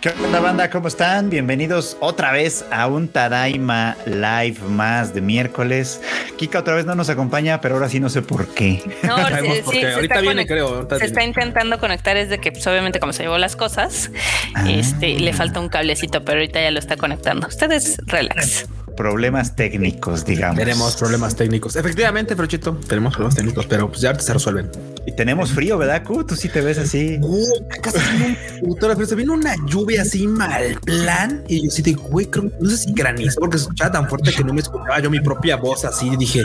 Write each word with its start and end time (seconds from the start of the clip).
¿Qué 0.00 0.08
onda, 0.24 0.40
banda? 0.40 0.70
¿Cómo 0.70 0.88
están? 0.88 1.28
Bienvenidos 1.28 1.98
otra 2.00 2.32
vez 2.32 2.64
a 2.70 2.86
un 2.86 3.08
Tadaima 3.08 3.98
Live 4.06 4.56
más 4.66 5.12
de 5.12 5.20
miércoles. 5.20 6.00
Kika 6.38 6.60
otra 6.60 6.74
vez 6.74 6.86
no 6.86 6.94
nos 6.94 7.10
acompaña, 7.10 7.60
pero 7.60 7.74
ahora 7.74 7.90
sí 7.90 8.00
no 8.00 8.08
sé 8.08 8.22
por 8.22 8.46
qué. 8.48 8.82
No, 9.02 9.18
sí, 9.28 9.60
por 9.62 9.74
qué. 9.74 9.92
Ahorita 9.92 10.14
está 10.14 10.20
viene, 10.22 10.46
creo. 10.46 10.68
ahorita 10.68 10.98
Se 10.98 11.04
está 11.04 11.22
intentando 11.22 11.78
conectar 11.78 12.16
es 12.16 12.30
de 12.30 12.38
que 12.38 12.50
pues, 12.50 12.66
obviamente 12.66 12.98
como 12.98 13.12
se 13.12 13.24
llevó 13.24 13.36
las 13.36 13.56
cosas, 13.56 14.10
Ah. 14.54 14.64
este 14.70 15.18
le 15.20 15.32
falta 15.34 15.60
un 15.60 15.68
cablecito, 15.68 16.24
pero 16.24 16.38
ahorita 16.38 16.62
ya 16.62 16.70
lo 16.70 16.78
está 16.78 16.96
conectando. 16.96 17.46
Ustedes 17.46 17.98
relax. 18.06 18.66
Problemas 19.00 19.56
técnicos, 19.56 20.26
digamos. 20.26 20.58
Tenemos 20.58 20.94
problemas 20.94 21.34
técnicos. 21.34 21.74
Efectivamente, 21.74 22.36
Frochito, 22.36 22.74
tenemos 22.86 23.14
problemas 23.14 23.34
técnicos, 23.34 23.64
pero 23.64 23.88
pues 23.88 24.02
ya 24.02 24.14
se 24.20 24.30
resuelven. 24.34 24.70
Y 25.06 25.12
tenemos 25.12 25.52
frío, 25.52 25.78
¿verdad, 25.78 26.04
Q? 26.04 26.24
Tú 26.24 26.36
sí 26.36 26.50
te 26.50 26.60
ves 26.60 26.76
así. 26.76 27.18
Uh, 27.22 28.76
pero 28.78 29.06
se 29.06 29.14
vino 29.14 29.32
una 29.32 29.54
lluvia 29.66 30.02
así 30.02 30.26
mal 30.26 30.78
plan. 30.84 31.42
Y 31.48 31.64
yo 31.64 31.70
sí 31.70 31.80
digo, 31.80 32.02
güey, 32.02 32.26
creo- 32.26 32.52
no 32.60 32.68
sé 32.68 32.76
si 32.76 32.92
granizo, 32.92 33.40
porque 33.40 33.56
se 33.56 33.62
escuchaba 33.62 33.90
tan 33.90 34.06
fuerte 34.06 34.32
que 34.32 34.44
no 34.44 34.52
me 34.52 34.60
escuchaba 34.60 35.00
yo 35.00 35.08
mi 35.10 35.20
propia 35.20 35.56
voz 35.56 35.86
así. 35.86 36.08
Y 36.08 36.16
dije, 36.18 36.44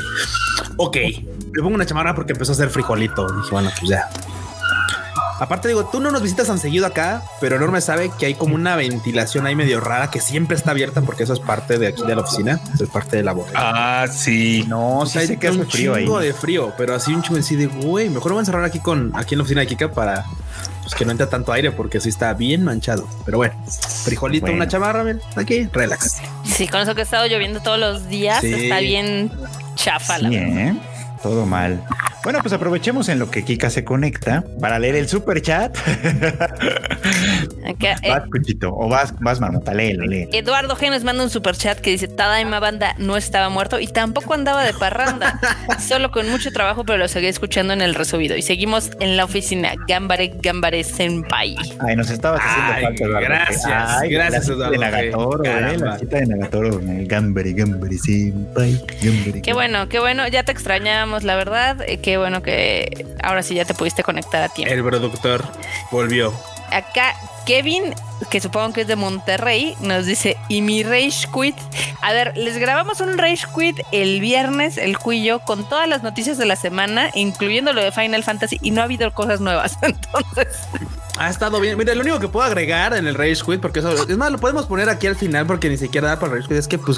ok, 0.77 0.95
le 0.95 1.61
pongo 1.61 1.75
una 1.75 1.85
chamarra 1.85 2.15
porque 2.15 2.31
empezó 2.31 2.53
a 2.53 2.55
hacer 2.55 2.69
frijolito. 2.69 3.27
Dije, 3.35 3.49
bueno, 3.51 3.69
pues 3.77 3.89
ya. 3.89 4.09
Aparte 5.39 5.67
digo, 5.67 5.85
tú 5.85 5.99
no 5.99 6.11
nos 6.11 6.21
visitas 6.21 6.47
tan 6.47 6.59
seguido 6.59 6.85
acá, 6.85 7.21
pero 7.41 7.57
Enorme 7.57 7.81
sabe 7.81 8.09
que 8.17 8.25
hay 8.25 8.35
como 8.35 8.55
una 8.55 8.75
ventilación 8.77 9.45
ahí 9.45 9.55
medio 9.55 9.79
rara 9.81 10.09
que 10.09 10.21
siempre 10.21 10.55
está 10.55 10.71
abierta 10.71 11.01
porque 11.01 11.23
eso 11.23 11.33
es 11.33 11.39
parte 11.41 11.77
de 11.77 11.87
aquí 11.87 12.03
de 12.03 12.15
la 12.15 12.21
oficina, 12.21 12.61
eso 12.73 12.85
es 12.85 12.89
parte 12.89 13.17
de 13.17 13.23
la 13.23 13.33
bodega. 13.33 13.59
Ah, 14.03 14.07
sí. 14.07 14.63
No, 14.67 14.99
O 14.99 15.05
sí 15.05 15.11
sea, 15.13 15.21
hay 15.21 15.27
sé 15.27 15.37
que 15.37 15.47
hace 15.49 15.59
un 15.59 15.67
frío 15.69 15.93
ahí. 15.95 16.03
chingo 16.03 16.19
de 16.19 16.33
frío, 16.33 16.73
pero 16.77 16.95
así 16.95 17.13
un 17.13 17.21
chingo 17.21 17.39
así 17.39 17.55
de 17.57 17.65
güey, 17.67 18.09
mejor 18.09 18.27
me 18.31 18.33
voy 18.35 18.39
a 18.39 18.41
encerrar 18.43 18.63
aquí 18.63 18.79
con 18.79 19.11
aquí 19.15 19.33
en 19.35 19.39
la 19.39 19.43
oficina 19.43 19.61
de 19.61 19.67
Kika 19.67 19.91
para 19.91 20.25
pues, 20.83 20.95
que 20.95 21.03
no 21.03 21.11
entre 21.11 21.27
tanto 21.27 21.51
aire 21.51 21.71
porque 21.71 21.99
sí 21.99 22.07
está 22.09 22.33
bien 22.33 22.63
manchado. 22.63 23.05
Pero 23.25 23.37
bueno, 23.37 23.55
frijolito, 24.05 24.43
Bueno. 24.45 24.55
una 24.57 24.67
chamarra, 24.69 25.03
ven, 25.03 25.19
aquí, 25.35 25.67
relax. 25.73 26.17
Sí, 26.45 26.67
con 26.69 26.79
eso 26.79 26.95
que 26.95 27.01
ha 27.01 27.03
estado 27.03 27.25
lloviendo 27.27 27.59
todos 27.61 27.79
los 27.79 28.07
días, 28.07 28.39
Sí. 28.41 28.53
está 28.53 28.79
bien 28.79 29.31
chafa 29.75 30.17
la 30.19 30.29
Sí, 30.29 30.35
verdad. 30.37 30.57
¿eh? 30.57 30.75
Todo 31.25 31.47
mal. 31.47 31.83
Bueno, 32.23 32.39
pues 32.41 32.53
aprovechemos 32.53 33.09
en 33.09 33.17
lo 33.17 33.31
que 33.31 33.43
Kika 33.43 33.71
se 33.71 33.83
conecta 33.83 34.43
para 34.61 34.77
leer 34.77 34.95
el 34.95 35.07
super 35.07 35.41
chat. 35.41 35.75
Acá, 37.67 37.95
eh, 38.03 38.09
vas, 38.09 38.23
Cuchito, 38.31 38.69
o 38.75 38.87
vas, 38.89 39.13
vas, 39.19 39.39
Marmota, 39.39 39.73
léelo, 39.73 40.05
léelo. 40.05 40.29
Eduardo 40.33 40.75
G 40.75 40.89
nos 40.91 41.03
manda 41.03 41.23
un 41.23 41.29
super 41.31 41.55
chat 41.55 41.79
que 41.79 41.91
dice 41.91 42.07
Tadaima 42.07 42.59
Banda 42.59 42.93
no 42.99 43.17
estaba 43.17 43.49
muerto 43.49 43.79
y 43.79 43.87
tampoco 43.87 44.33
andaba 44.35 44.63
de 44.63 44.73
parranda, 44.73 45.39
solo 45.79 46.11
con 46.11 46.29
mucho 46.29 46.51
trabajo, 46.51 46.83
pero 46.83 46.97
lo 46.99 47.07
seguí 47.07 47.27
escuchando 47.27 47.73
en 47.73 47.81
el 47.81 47.95
resubido. 47.95 48.35
Y 48.35 48.41
seguimos 48.43 48.91
en 48.99 49.17
la 49.17 49.25
oficina 49.25 49.73
Gambare 49.87 50.33
Gambare 50.41 50.83
Senpai. 50.83 51.55
Ay, 51.79 51.95
nos 51.95 52.09
estabas 52.11 52.41
haciendo 52.43 52.73
Ay, 52.73 52.83
falta, 52.83 53.03
Eduardo. 53.03 53.27
gracias, 53.27 53.91
Ay, 54.01 54.09
gracias, 54.11 54.49
Eduardo, 54.49 54.71
De 54.71 54.77
Nagatoro, 54.77 55.43
eh, 55.43 55.77
la 55.77 55.99
cita 55.99 56.17
de 56.17 56.25
Nagatoro. 56.27 56.79
eh, 56.81 57.05
Gambare, 57.07 57.53
Gambare, 57.53 57.97
senpai, 57.97 58.79
Gambare, 59.01 59.41
Qué 59.41 59.53
bueno, 59.53 59.89
qué 59.89 59.99
bueno, 59.99 60.27
ya 60.27 60.43
te 60.43 60.51
extrañamos, 60.51 61.14
la 61.23 61.35
verdad. 61.35 61.77
eh, 61.87 61.99
Qué 62.01 62.17
bueno 62.17 62.41
que 62.43 63.05
ahora 63.23 63.43
sí 63.43 63.55
ya 63.55 63.65
te 63.65 63.73
pudiste 63.73 64.03
conectar 64.03 64.41
a 64.43 64.49
tiempo. 64.49 64.73
El 64.73 64.83
productor 64.83 65.43
volvió. 65.91 66.33
Acá 66.71 67.13
Kevin, 67.45 67.93
que 68.29 68.41
supongo 68.41 68.73
que 68.73 68.81
es 68.81 68.87
de 68.87 68.95
Monterrey, 68.95 69.75
nos 69.81 70.05
dice, 70.05 70.37
y 70.49 70.61
mi 70.61 70.83
Rage 70.83 71.27
Quit. 71.33 71.55
A 72.01 72.13
ver, 72.13 72.35
les 72.37 72.57
grabamos 72.57 72.99
un 73.01 73.17
Rage 73.17 73.45
Quit 73.55 73.79
el 73.91 74.19
viernes, 74.19 74.77
el 74.77 74.97
cuillo, 74.97 75.39
con 75.39 75.67
todas 75.67 75.87
las 75.87 76.03
noticias 76.03 76.37
de 76.37 76.45
la 76.45 76.55
semana, 76.55 77.09
incluyendo 77.13 77.73
lo 77.73 77.83
de 77.83 77.91
Final 77.91 78.23
Fantasy, 78.23 78.59
y 78.61 78.71
no 78.71 78.81
ha 78.81 78.85
habido 78.85 79.13
cosas 79.13 79.41
nuevas. 79.41 79.77
Entonces, 79.81 80.57
Ha 81.17 81.29
estado 81.29 81.61
bien. 81.61 81.77
Mira, 81.77 81.95
lo 81.95 82.01
único 82.01 82.19
que 82.19 82.27
puedo 82.27 82.45
agregar 82.45 82.93
en 82.93 83.07
el 83.07 83.15
Rage 83.15 83.41
Quit, 83.45 83.61
porque 83.61 83.79
eso 83.79 83.91
es 84.07 84.17
más, 84.17 84.31
lo 84.31 84.37
podemos 84.37 84.65
poner 84.65 84.89
aquí 84.89 85.07
al 85.07 85.15
final, 85.15 85.47
porque 85.47 85.69
ni 85.69 85.77
siquiera 85.77 86.09
da 86.09 86.19
para 86.19 86.33
el 86.33 86.39
Rage 86.39 86.49
Quit, 86.49 86.57
es 86.57 86.67
que 86.67 86.77
pues 86.77 86.97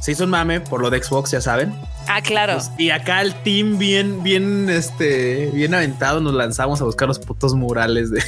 se 0.00 0.12
hizo 0.12 0.24
un 0.24 0.30
mame 0.30 0.60
por 0.60 0.80
lo 0.80 0.88
de 0.88 1.02
Xbox, 1.02 1.32
ya 1.32 1.40
saben. 1.40 1.74
ah, 2.06 2.22
claro. 2.22 2.54
Pues, 2.54 2.70
y 2.78 2.90
acá 2.90 3.20
el 3.20 3.34
team 3.42 3.78
bien, 3.78 4.22
bien, 4.22 4.70
este, 4.70 5.50
bien 5.52 5.74
aventado, 5.74 6.20
nos 6.20 6.32
lanzamos 6.32 6.80
a 6.80 6.84
buscar 6.84 7.08
los 7.08 7.18
putos 7.18 7.54
murales 7.54 8.10
de, 8.10 8.22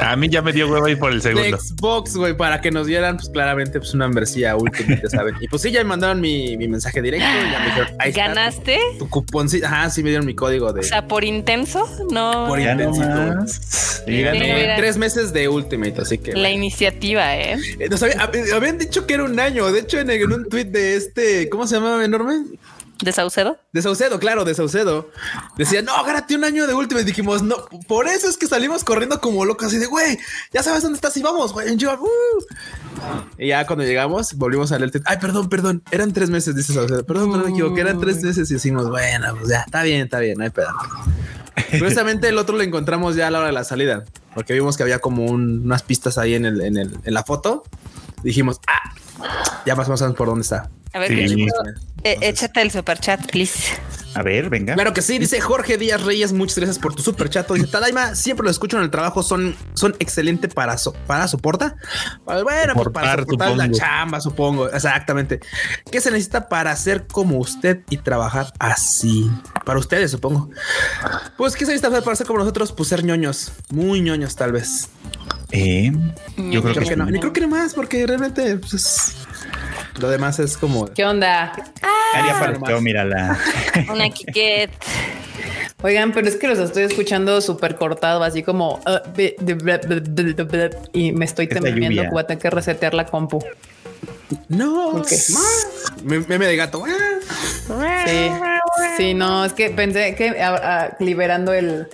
A 0.00 0.16
mí 0.16 0.28
ya 0.28 0.42
me 0.42 0.52
dio 0.52 0.68
huevo 0.68 0.88
ir 0.88 0.98
por 0.98 1.12
el 1.12 1.20
de 1.20 1.34
segundo. 1.34 1.58
Xbox, 1.86 2.16
güey, 2.16 2.36
para 2.36 2.60
que 2.60 2.70
nos 2.70 2.86
dieran, 2.86 3.16
pues 3.16 3.28
claramente, 3.28 3.78
pues 3.78 3.94
una 3.94 4.06
membresía 4.06 4.56
Ultimate, 4.56 5.00
ya 5.02 5.08
saben. 5.10 5.34
Y 5.40 5.48
pues 5.48 5.62
sí, 5.62 5.70
ya 5.70 5.80
me 5.80 5.84
mandaron 5.84 6.20
mi, 6.20 6.56
mi 6.56 6.68
mensaje 6.68 7.00
directo. 7.02 7.26
y 7.26 7.50
ya 7.52 7.58
me 7.60 7.64
dijeron, 7.66 7.88
ahí 7.98 8.10
está 8.10 8.26
¿Ganaste? 8.28 8.78
Tu, 8.92 8.98
tu 9.04 9.10
cuponcito. 9.10 9.66
Ajá, 9.66 9.90
sí 9.90 10.02
me 10.02 10.10
dieron 10.10 10.26
mi 10.26 10.34
código 10.34 10.72
de 10.72 10.80
O 10.80 10.82
sea, 10.82 11.06
por 11.06 11.24
intenso, 11.24 11.84
no. 12.10 12.46
Por. 12.48 12.58
Sí. 12.60 14.02
Sí, 14.06 14.22
Gané 14.22 14.54
mira. 14.54 14.76
tres 14.76 14.96
meses 14.96 15.32
de 15.32 15.48
Ultimate, 15.48 16.00
así 16.00 16.18
que. 16.18 16.32
La 16.32 16.38
bueno. 16.40 16.54
iniciativa, 16.56 17.36
¿eh? 17.36 17.56
Eh, 17.78 17.88
nos 17.88 18.02
había- 18.02 18.16
hab- 18.18 18.52
habían 18.52 18.78
dicho 18.78 19.06
que 19.06 19.14
era 19.14 19.24
un 19.24 19.38
año. 19.40 19.70
De 19.72 19.80
hecho, 19.80 19.98
en, 19.98 20.10
en 20.10 20.32
un 20.32 20.48
tweet 20.48 20.66
de 20.66 20.96
este, 20.96 21.48
¿cómo 21.48 21.66
se 21.66 21.76
llama 21.76 22.04
enorme? 22.04 22.44
De 23.02 23.12
Saucedo. 23.12 23.58
De 23.72 23.82
Saucedo, 23.82 24.18
claro, 24.18 24.44
de 24.44 24.54
Saucedo. 24.54 25.10
Decía, 25.58 25.82
no, 25.82 25.92
gánate 26.04 26.34
un 26.34 26.44
año 26.44 26.66
de 26.66 26.72
Ultimate. 26.74 27.04
Dijimos, 27.04 27.42
no, 27.42 27.56
por 27.86 28.08
eso 28.08 28.26
es 28.28 28.38
que 28.38 28.46
salimos 28.46 28.84
corriendo 28.84 29.20
como 29.20 29.44
locos, 29.44 29.66
así 29.66 29.78
de, 29.78 29.86
güey, 29.86 30.18
ya 30.52 30.62
sabes 30.62 30.82
dónde 30.82 30.96
estás 30.96 31.14
y 31.16 31.22
vamos, 31.22 31.52
güey. 31.52 31.76
yo, 31.76 31.92
uh". 31.92 32.06
Y 33.38 33.48
ya 33.48 33.66
cuando 33.66 33.84
llegamos, 33.84 34.34
volvimos 34.34 34.72
a 34.72 34.78
leer. 34.78 34.92
Ay, 35.04 35.18
perdón, 35.20 35.48
perdón, 35.50 35.82
eran 35.90 36.12
tres 36.12 36.30
meses, 36.30 36.56
dice 36.56 36.72
Saucedo. 36.72 37.04
Perdón, 37.04 37.30
perdón, 37.32 37.46
me 37.48 37.52
equivoqué, 37.52 37.82
eran 37.82 38.00
tres 38.00 38.22
meses 38.22 38.50
y 38.50 38.54
decimos, 38.54 38.88
bueno, 38.88 39.34
pues 39.36 39.48
ya, 39.50 39.60
está 39.60 39.82
bien, 39.82 40.02
está 40.02 40.18
bien, 40.18 40.38
no 40.38 40.44
hay 40.44 40.50
pedo. 40.50 40.68
Curiosamente, 41.78 42.28
el 42.28 42.38
otro 42.38 42.56
lo 42.56 42.62
encontramos 42.62 43.16
ya 43.16 43.28
a 43.28 43.30
la 43.30 43.38
hora 43.38 43.46
de 43.48 43.52
la 43.52 43.64
salida, 43.64 44.04
porque 44.34 44.52
vimos 44.54 44.76
que 44.76 44.82
había 44.82 45.00
como 45.00 45.24
un- 45.24 45.62
unas 45.64 45.82
pistas 45.82 46.16
ahí 46.18 46.34
en, 46.34 46.44
el, 46.44 46.60
en, 46.62 46.76
el, 46.76 46.98
en 47.02 47.14
la 47.14 47.24
foto. 47.24 47.64
Dijimos, 48.22 48.60
ah, 48.68 48.94
ya 49.66 49.74
más 49.74 49.88
o 49.88 49.92
menos 49.92 50.14
por 50.16 50.28
dónde 50.28 50.42
está. 50.42 50.70
A 50.92 50.98
ver, 50.98 51.28
Sí. 51.28 51.46
Eh, 52.04 52.18
échate 52.22 52.62
el 52.62 52.70
super 52.70 52.98
chat, 53.00 53.26
please. 53.32 53.74
A 54.14 54.22
ver, 54.22 54.48
venga. 54.48 54.74
Claro 54.74 54.92
que 54.94 55.02
sí, 55.02 55.18
dice 55.18 55.40
Jorge 55.40 55.76
Díaz 55.76 56.02
Reyes, 56.04 56.32
muchas 56.32 56.56
gracias 56.56 56.78
por 56.78 56.94
tu 56.94 57.02
super 57.02 57.28
chat. 57.28 57.50
Dice 57.50 57.66
Tadaima, 57.66 58.14
siempre 58.14 58.44
lo 58.44 58.50
escucho 58.50 58.76
en 58.76 58.84
el 58.84 58.90
trabajo, 58.90 59.22
son, 59.24 59.56
son 59.74 59.94
excelente 59.98 60.46
para, 60.48 60.78
so- 60.78 60.92
para 61.06 61.26
soporta. 61.26 61.74
Bueno, 62.24 62.74
pues 62.74 62.88
para 62.92 63.16
Soportar, 63.22 63.56
la 63.56 63.70
chamba, 63.72 64.20
supongo. 64.20 64.70
Exactamente. 64.70 65.40
¿Qué 65.90 66.00
se 66.00 66.10
necesita 66.12 66.48
para 66.48 66.74
ser 66.76 67.06
como 67.08 67.38
usted 67.38 67.80
y 67.90 67.96
trabajar 67.98 68.52
así? 68.60 69.28
Para 69.64 69.80
ustedes, 69.80 70.12
supongo. 70.12 70.48
Pues, 71.36 71.54
¿qué 71.56 71.66
se 71.66 71.72
necesita 71.72 72.00
para 72.02 72.14
ser 72.16 72.26
como 72.28 72.38
nosotros? 72.38 72.70
Pues 72.72 72.88
ser 72.88 73.04
ñoños, 73.04 73.52
muy 73.70 74.00
ñoños, 74.00 74.36
tal 74.36 74.52
vez. 74.52 74.88
Eh, 75.50 75.92
yo 76.36 76.62
creo 76.62 76.72
Creo 76.72 76.74
que 76.84 76.88
que 76.90 76.96
no, 76.96 77.06
ni 77.06 77.18
creo 77.20 77.32
que 77.32 77.40
no 77.40 77.48
más, 77.48 77.74
porque 77.74 78.06
realmente 78.06 78.56
pues, 78.56 78.74
es- 78.74 79.16
lo 79.98 80.08
demás 80.10 80.38
es 80.38 80.56
como 80.56 80.86
¿Qué 80.92 81.04
onda? 81.04 81.52
Ah, 81.82 82.52
nomás. 82.52 82.82
mírala. 82.82 83.38
Una 83.92 84.08
Kiket. 84.10 84.70
Oigan, 85.82 86.12
pero 86.12 86.26
es 86.26 86.36
que 86.36 86.48
los 86.48 86.58
estoy 86.58 86.84
escuchando 86.84 87.40
súper 87.40 87.76
cortado, 87.76 88.22
así 88.22 88.42
como 88.42 88.80
be- 89.14 89.36
de- 89.38 89.56
ble- 89.56 89.80
ble- 89.82 90.02
ble- 90.02 90.34
ble- 90.34 90.48
ble- 90.48 90.90
y 90.92 91.12
me 91.12 91.24
estoy 91.26 91.46
temiendo 91.48 92.02
que 92.02 92.08
voy 92.08 92.20
a 92.22 92.26
tener 92.26 92.42
que 92.42 92.50
resetear 92.50 92.94
la 92.94 93.06
compu. 93.06 93.44
no. 94.48 95.02
Me- 96.02 96.20
meme 96.20 96.46
de 96.46 96.56
gato. 96.56 96.82
Sí, 98.06 98.30
sí, 98.96 99.14
no, 99.14 99.44
es 99.44 99.52
que 99.52 99.70
pensé 99.70 100.14
que 100.14 100.34
liberando 100.98 101.52
el, 101.52 101.88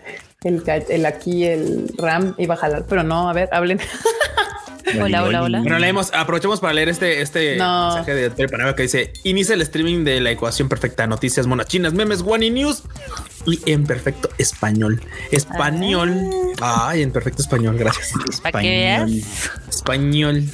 el, 0.45 0.63
el 0.89 1.07
aquí, 1.07 1.45
el 1.45 1.93
RAM 1.99 2.35
iba 2.39 2.55
a 2.55 2.59
jalar, 2.59 2.85
pero 2.89 3.03
no, 3.03 3.29
a 3.29 3.33
ver, 3.33 3.49
hablen. 3.53 3.81
Hola, 5.01 5.25
hola, 5.25 5.43
hola. 5.43 5.61
Bueno, 5.61 5.79
leemos, 5.79 6.13
aprovechamos 6.13 6.61
para 6.61 6.73
leer 6.73 6.89
este, 6.89 7.23
este 7.23 7.57
No. 7.57 7.95
mensaje 7.95 8.15
de 8.15 8.49
Panamá 8.49 8.75
que 8.75 8.83
dice: 8.83 9.13
Inicia 9.25 9.55
el 9.55 9.63
streaming 9.63 10.05
de 10.05 10.21
la 10.21 10.31
ecuación 10.31 10.69
perfecta, 10.69 11.07
noticias 11.07 11.47
monachinas, 11.47 11.93
memes, 11.95 12.23
one 12.27 12.47
y 12.47 12.51
news 12.51 12.83
y 13.47 13.71
en 13.71 13.85
perfecto 13.85 14.29
español. 14.39 15.01
Español. 15.31 16.31
Ay, 16.61 17.03
en 17.03 17.13
perfecto 17.13 17.43
español, 17.43 17.77
gracias. 17.79 18.13
Veas. 18.53 19.11
Español. 19.69 20.45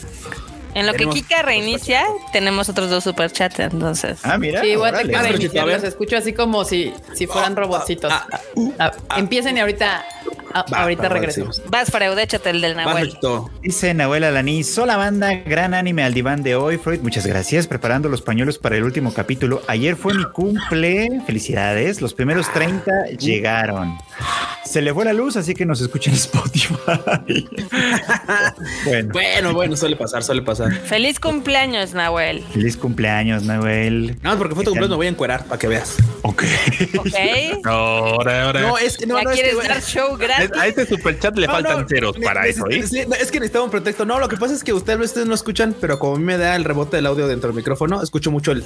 En 0.78 0.86
lo 0.86 0.92
que 0.94 1.06
Kika 1.08 1.42
reinicia, 1.42 2.04
tenemos 2.32 2.69
otros 2.69 2.88
dos 2.90 3.04
super 3.04 3.30
chats, 3.32 3.58
entonces. 3.60 4.20
Ah, 4.22 4.38
mira. 4.38 4.60
Sí, 4.62 4.76
voy 4.76 4.88
a 4.88 4.92
tener 4.92 5.38
que 5.38 5.58
Ah, 5.58 5.76
escucho 5.82 6.16
así 6.16 6.32
como 6.32 6.64
si, 6.64 6.92
si 7.14 7.26
fueran 7.26 7.56
robotcitos. 7.56 8.12
ah, 8.12 8.26
Ah, 8.78 8.92
Empiecen 9.16 9.56
y 9.56 9.60
ahorita, 9.60 10.04
ah, 10.54 10.64
Va, 10.72 10.82
ahorita 10.82 11.30
sí. 11.32 11.42
Vas, 11.66 11.90
Freud, 11.90 12.19
échate 12.19 12.50
el 12.50 12.60
del 12.60 12.76
Nahuel. 12.76 13.16
Dice 13.62 13.92
Nahuel 13.94 14.25
Alaní, 14.25 14.62
sola 14.64 14.96
banda, 14.96 15.34
gran 15.34 15.75
anime 15.75 16.04
al 16.04 16.14
diván 16.14 16.42
de 16.42 16.54
hoy. 16.56 16.78
Freud, 16.78 17.00
muchas 17.00 17.26
gracias. 17.26 17.66
Preparando 17.66 18.08
los 18.08 18.22
pañuelos 18.22 18.58
para 18.58 18.76
el 18.76 18.84
último 18.84 19.12
capítulo. 19.12 19.62
Ayer 19.69 19.96
fue 19.96 20.14
mi 20.14 20.25
cumple. 20.26 21.20
Felicidades. 21.26 22.00
Los 22.00 22.14
primeros 22.14 22.52
30 22.52 22.90
llegaron. 23.19 23.98
Se 24.64 24.82
le 24.82 24.92
fue 24.92 25.04
la 25.06 25.12
luz, 25.14 25.36
así 25.36 25.54
que 25.54 25.64
nos 25.64 25.80
escucha 25.80 26.10
en 26.10 26.16
Spotify. 26.16 26.74
bueno, 28.84 29.12
Bueno, 29.12 29.54
bueno, 29.54 29.76
suele 29.76 29.96
pasar, 29.96 30.22
suele 30.22 30.42
pasar. 30.42 30.72
Feliz 30.72 31.18
cumpleaños, 31.18 31.94
Nahuel. 31.94 32.44
feliz 32.52 32.76
cumpleaños, 32.76 33.44
Nahuel. 33.44 34.18
No, 34.22 34.36
porque 34.36 34.54
fue 34.54 34.64
tu 34.64 34.70
cumpleaños, 34.70 34.90
me 34.90 34.96
voy 34.96 35.06
a 35.06 35.10
encuerar 35.10 35.44
para 35.46 35.58
que 35.58 35.68
veas. 35.68 35.96
Ok. 36.22 36.44
Ok. 36.98 37.08
No, 37.64 37.70
ahora, 37.72 38.44
ahora. 38.44 38.60
No, 38.60 38.78
es 38.78 38.96
que 38.96 39.06
no, 39.06 39.16
¿Ya 39.18 39.24
no, 39.24 39.30
es 39.30 39.40
que, 39.40 39.54
dar 39.68 39.82
show 39.82 40.16
gratis? 40.16 40.50
a 40.58 40.66
este 40.66 40.86
superchat 40.86 41.36
le 41.36 41.46
No, 41.46 41.52
faltan 41.54 41.80
no, 41.82 41.88
ceros 41.88 42.18
ne- 42.18 42.24
para 42.24 42.46
eso, 42.46 42.68
¿eh? 42.70 42.82
sí, 42.86 42.98
es 42.98 43.30
que 43.30 43.40
necesitaba 43.40 43.64
un 43.64 43.70
pretexto. 43.70 44.04
No, 44.04 44.18
lo 44.18 44.28
que 44.28 44.36
pasa 44.36 44.54
es 44.54 44.62
que 44.64 44.72
ustedes, 44.72 45.00
ustedes 45.00 45.26
no 45.26 45.34
escuchan, 45.34 45.74
pero 45.80 45.98
como 45.98 46.16
a 46.16 46.18
mí 46.18 46.24
me 46.24 46.36
da 46.38 46.56
el 46.56 46.64
rebote 46.64 46.96
del 46.96 47.06
audio 47.06 47.26
dentro 47.26 47.48
del 47.48 47.56
micrófono, 47.56 48.02
escucho 48.02 48.30
mucho 48.30 48.52
el 48.52 48.62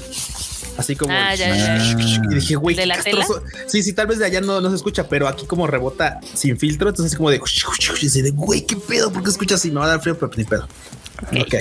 así 0.77 0.97
como 0.97 1.13
Ah, 1.13 1.35
ya, 1.35 1.55
ya, 1.55 1.79
ya. 1.79 2.23
y 2.31 2.35
dije, 2.35 2.55
güey, 2.57 2.77
¿De 2.77 2.87
la 2.87 2.97
castroso. 2.97 3.43
Sí, 3.67 3.83
sí, 3.83 3.93
tal 3.93 4.07
vez 4.07 4.19
de 4.19 4.27
allá 4.27 4.41
no, 4.41 4.61
no 4.61 4.71
se 4.71 4.77
escucha, 4.77 5.09
pero 5.09 5.29
aquí 5.29 5.47
como 5.47 5.67
rebota 5.67 6.21
sin 6.35 6.59
filtro, 6.59 6.89
entonces 6.89 7.17
como 7.17 7.31
de, 7.31 7.41
y 8.01 8.07
así 8.07 8.23
de, 8.23 8.31
güey, 8.31 8.67
qué 8.67 8.77
pedo, 8.77 9.13
¿por 9.13 9.23
qué 9.23 9.31
escuchas 9.31 9.61
así? 9.61 9.71
Me 9.71 9.81
va 9.81 9.87
a 9.87 9.89
dar 9.89 10.01
frío, 10.01 10.19
pero 10.19 10.31
ni 10.37 10.45
pedo. 10.45 10.69
Ok. 11.41 11.55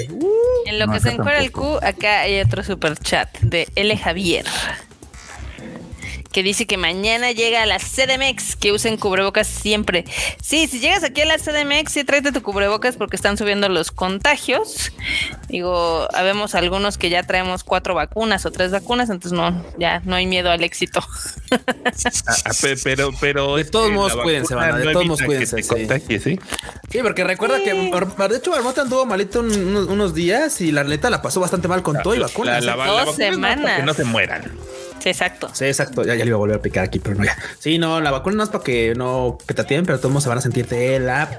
En 0.65 0.79
lo 0.79 0.87
No, 0.87 0.93
que 0.93 0.99
se 0.99 1.09
encuentra 1.09 1.39
el. 1.39 1.51
Q, 1.51 1.79
acá 1.81 2.21
hay 2.21 2.39
otro 2.41 2.63
super 2.63 2.97
chat 2.97 3.29
de 3.41 3.67
L. 3.75 3.95
Javier. 3.97 4.45
Que 6.31 6.43
dice 6.43 6.65
que 6.65 6.77
mañana 6.77 7.31
llega 7.31 7.61
a 7.61 7.65
la 7.65 7.77
CDMX, 7.77 8.55
que 8.55 8.71
usen 8.71 8.95
cubrebocas 8.97 9.47
siempre. 9.47 10.05
Sí, 10.41 10.67
si 10.67 10.79
llegas 10.79 11.03
aquí 11.03 11.21
a 11.21 11.25
la 11.25 11.37
CDMX, 11.37 11.91
sí 11.91 12.03
tráete 12.05 12.31
tu 12.31 12.41
cubrebocas 12.41 12.95
porque 12.95 13.17
están 13.17 13.37
subiendo 13.37 13.67
los 13.67 13.91
contagios. 13.91 14.93
Digo, 15.49 16.07
habemos 16.13 16.55
algunos 16.55 16.97
que 16.97 17.09
ya 17.09 17.23
traemos 17.23 17.63
cuatro 17.65 17.95
vacunas 17.95 18.45
o 18.45 18.51
tres 18.51 18.71
vacunas, 18.71 19.09
entonces 19.09 19.33
no, 19.37 19.61
ya 19.77 20.01
no 20.05 20.15
hay 20.15 20.25
miedo 20.25 20.49
al 20.51 20.63
éxito. 20.63 21.01
Ah, 22.25 22.33
ah, 22.45 22.51
pe- 22.61 22.77
pero, 22.81 23.11
pero. 23.19 23.57
De 23.57 23.65
todos 23.65 23.89
que 23.89 23.93
modos, 23.93 24.15
cuídense, 24.15 24.55
banda, 24.55 24.77
de 24.77 24.85
no 24.85 24.91
todos 24.93 25.05
modos, 25.05 25.19
que 25.19 25.25
cuídense, 25.25 25.57
te 25.57 25.63
sí. 25.63 25.69
contagies, 25.69 26.23
¿sí? 26.23 26.39
Sí, 26.89 26.99
porque 27.03 27.25
recuerda 27.25 27.57
que 27.61 27.73
de 27.73 28.37
hecho 28.37 28.51
Marmota 28.51 28.83
anduvo 28.83 29.05
malito 29.05 29.41
un- 29.41 29.51
unos, 29.51 29.87
unos 29.87 30.13
días 30.13 30.61
y 30.61 30.71
la 30.71 30.85
neta 30.85 31.09
la 31.09 31.21
pasó 31.21 31.41
bastante 31.41 31.67
mal 31.67 31.83
con 31.83 32.01
todo 32.01 32.15
y 32.15 32.19
vacunas. 32.19 32.63
La, 32.63 32.73
¿eh? 32.73 32.77
la, 32.77 32.85
Dos 33.05 33.15
semanas. 33.17 33.79
Que 33.79 33.83
no 33.85 33.93
se 33.93 34.05
mueran. 34.05 34.49
Sí, 35.01 35.09
exacto. 35.09 35.49
Sí, 35.53 35.65
exacto. 35.65 36.03
Ya, 36.03 36.15
ya 36.15 36.23
le 36.23 36.29
iba 36.29 36.35
a 36.35 36.39
volver 36.39 36.57
a 36.57 36.61
picar 36.61 36.83
aquí, 36.83 36.99
pero 36.99 37.15
no 37.15 37.23
ya. 37.23 37.35
Sí, 37.59 37.77
no, 37.79 37.99
la 38.01 38.11
vacuna 38.11 38.37
no 38.37 38.43
es 38.43 38.49
para 38.49 38.63
que 38.63 38.93
no 38.95 39.37
petatien, 39.45 39.85
pero 39.85 39.99
todos 39.99 40.21
se 40.21 40.29
van 40.29 40.37
a 40.37 40.41
sentir 40.41 40.67
de 40.67 40.99
la 40.99 41.37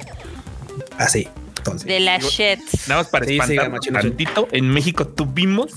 así. 0.99 1.29
Entonces, 1.59 1.87
De 1.87 2.01
la 2.01 2.19
shit. 2.19 2.59
Nada 2.89 3.03
más 3.03 3.09
para 3.11 3.25
Sí, 3.25 3.39
tantito. 3.93 4.49
En 4.51 4.69
México 4.69 5.07
tuvimos 5.07 5.71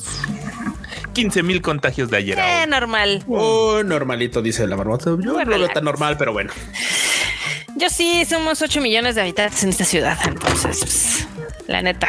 15 1.13 1.43
mil 1.43 1.61
contagios 1.61 2.09
de 2.09 2.17
ayer. 2.17 2.39
Eh, 2.39 2.65
normal. 2.67 3.23
oh, 3.27 3.83
normalito, 3.83 4.41
dice 4.41 4.65
la 4.65 4.77
marmota. 4.77 5.11
Yo 5.11 5.33
Muy 5.33 5.45
no 5.45 5.57
lo 5.57 5.69
tan 5.69 5.83
normal, 5.83 6.17
pero 6.17 6.33
bueno. 6.33 6.51
Yo 7.77 7.89
sí, 7.89 8.25
somos 8.25 8.61
8 8.61 8.81
millones 8.81 9.15
de 9.15 9.21
habitantes 9.21 9.63
en 9.63 9.69
esta 9.69 9.83
ciudad, 9.85 10.17
entonces, 10.25 10.77
pues, 10.79 11.27
la 11.67 11.81
neta. 11.81 12.07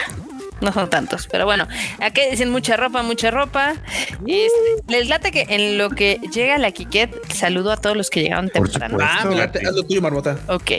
No 0.60 0.72
son 0.72 0.88
tantos, 0.88 1.28
pero 1.30 1.44
bueno, 1.44 1.68
aquí 2.00 2.22
dicen 2.30 2.50
mucha 2.50 2.76
ropa, 2.76 3.02
mucha 3.02 3.30
ropa. 3.30 3.74
Este, 4.26 4.82
les 4.88 5.08
late 5.08 5.30
que 5.30 5.46
en 5.50 5.76
lo 5.76 5.90
que 5.90 6.18
llega 6.32 6.56
la 6.56 6.70
Kiket, 6.70 7.30
saludo 7.32 7.72
a 7.72 7.76
todos 7.76 7.96
los 7.96 8.08
que 8.08 8.22
llegaron 8.22 8.48
temprano. 8.48 8.96
Ah, 9.00 9.24
me 9.26 9.36
late, 9.36 9.60
haz 9.66 9.74
lo 9.74 9.82
tuyo, 9.82 10.00
marmota. 10.00 10.38
Ok. 10.48 10.72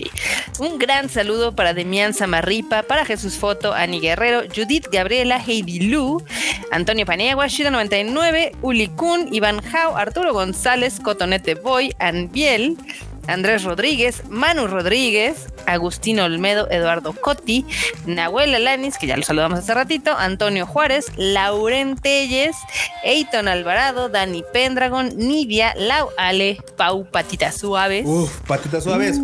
Un 0.59 0.79
gran 0.79 1.09
saludo 1.09 1.56
para 1.56 1.75
Demian 1.75 2.15
Samarripa, 2.15 2.83
para 2.83 3.06
Jesús 3.06 3.35
Foto, 3.35 3.74
Ani 3.74 4.00
Guerrero, 4.00 4.44
Judith 4.53 4.88
Gabriela, 4.91 5.39
Heidi 5.45 5.80
Lu, 5.81 6.23
Antonio 6.71 7.06
Paniagua, 7.06 7.45
Shiro99, 7.45 8.53
Uli 8.62 8.88
Kun, 8.88 9.31
Iván 9.31 9.62
Jau, 9.62 9.95
Arturo 9.95 10.33
González, 10.33 11.00
Cotonete 11.00 11.53
Boy, 11.53 11.94
Anbiel, 12.00 12.77
Andrés 13.27 13.63
Rodríguez, 13.63 14.24
Manu 14.29 14.68
Rodríguez, 14.68 15.47
Agustín 15.65 16.19
Olmedo, 16.19 16.69
Eduardo 16.71 17.13
Cotti, 17.13 17.65
Nahuel 18.06 18.56
Alanis, 18.56 18.97
que 18.97 19.07
ya 19.07 19.18
lo 19.18 19.24
saludamos 19.24 19.59
hace 19.59 19.74
ratito, 19.74 20.15
Antonio 20.18 20.65
Juárez, 20.65 21.07
Lauren 21.18 21.95
Telles, 21.97 22.56
Eiton 23.03 23.47
Alvarado, 23.47 24.09
Dani 24.09 24.44
Pendragon, 24.53 25.12
Nidia, 25.18 25.74
Lau 25.75 26.09
Ale, 26.18 26.57
Pau 26.77 27.06
Patitas 27.06 27.57
Suaves. 27.57 28.06
Uf, 28.06 28.31
patitas 28.47 28.83
suaves. 28.83 29.19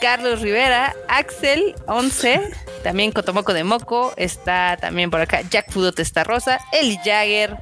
Carlos 0.00 0.40
Rivera, 0.40 0.94
Axel 1.08 1.74
11, 1.86 2.40
también 2.82 3.12
Cotomoco 3.12 3.52
de 3.52 3.64
Moco, 3.64 4.12
está 4.16 4.78
también 4.80 5.10
por 5.10 5.20
acá 5.20 5.42
Jack 5.50 5.70
Fudo 5.70 5.92
Testa 5.92 6.24
Rosa, 6.24 6.58
Eli 6.72 6.98
Jagger, 7.04 7.56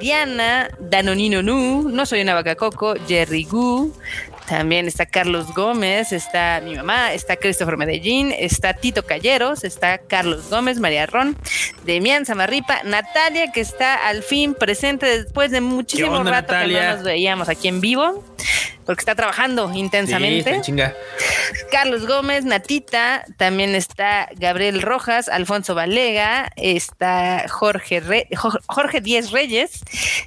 Diana, 0.00 0.68
Danonino 0.80 1.42
Nu, 1.42 1.90
No 1.90 2.06
Soy 2.06 2.22
una 2.22 2.34
Vaca 2.34 2.54
Coco, 2.54 2.94
Jerry 3.06 3.44
Gu, 3.44 3.92
también 4.48 4.86
está 4.86 5.06
Carlos 5.06 5.52
Gómez, 5.54 6.12
está 6.12 6.60
mi 6.62 6.76
mamá, 6.76 7.12
está 7.12 7.36
Christopher 7.36 7.76
Medellín, 7.76 8.32
está 8.32 8.74
Tito 8.74 9.04
Calleros, 9.04 9.64
está 9.64 9.98
Carlos 9.98 10.48
Gómez, 10.50 10.78
María 10.78 11.06
Ron, 11.06 11.36
Demian 11.84 12.24
Zamarripa, 12.24 12.82
Natalia, 12.84 13.52
que 13.52 13.60
está 13.60 14.06
al 14.06 14.22
fin 14.22 14.54
presente 14.54 15.06
después 15.06 15.50
de 15.50 15.60
muchísimo 15.60 16.12
onda, 16.12 16.30
rato 16.30 16.54
que 16.54 16.72
no 16.72 16.94
nos 16.94 17.02
veíamos 17.02 17.48
aquí 17.48 17.68
en 17.68 17.80
vivo, 17.80 18.24
porque 18.86 19.00
está 19.00 19.14
trabajando 19.14 19.70
Sí, 19.72 19.78
intensamente. 19.80 20.48
en 20.54 20.62
chinga. 20.62 20.94
Carlos 21.70 22.06
Gómez, 22.06 22.44
Natita, 22.44 23.24
también 23.36 23.74
está 23.74 24.28
Gabriel 24.36 24.80
Rojas, 24.80 25.28
Alfonso 25.28 25.74
Valega, 25.74 26.50
está 26.56 27.44
Jorge, 27.48 28.00
Re- 28.00 28.28
Jorge 28.66 29.00
Díez 29.00 29.32
Reyes, 29.32 29.80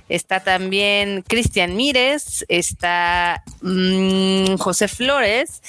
está 0.10 0.42
también 0.42 1.24
Cristian 1.28 1.76
Mírez, 1.76 2.46
está 2.50 3.42
mm, 3.62 4.56
José 4.58 4.88
Flores, 4.88 5.62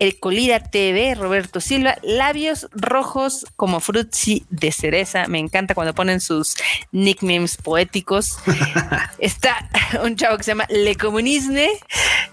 el 0.00 0.18
Colira 0.18 0.58
TV, 0.60 1.14
Roberto 1.14 1.60
Silva, 1.60 1.96
labios 2.02 2.66
rojos 2.72 3.46
como 3.54 3.78
frutzi 3.80 4.44
de 4.50 4.72
cereza. 4.72 5.26
Me 5.28 5.38
encanta 5.38 5.74
cuando 5.74 5.94
ponen 5.94 6.20
sus 6.20 6.56
nicknames 6.90 7.56
poéticos. 7.56 8.38
Está 9.20 9.68
un 10.02 10.16
chavo 10.16 10.36
que 10.38 10.42
se 10.42 10.50
llama 10.50 10.66
Le 10.70 10.96
Comunisme, 10.96 11.68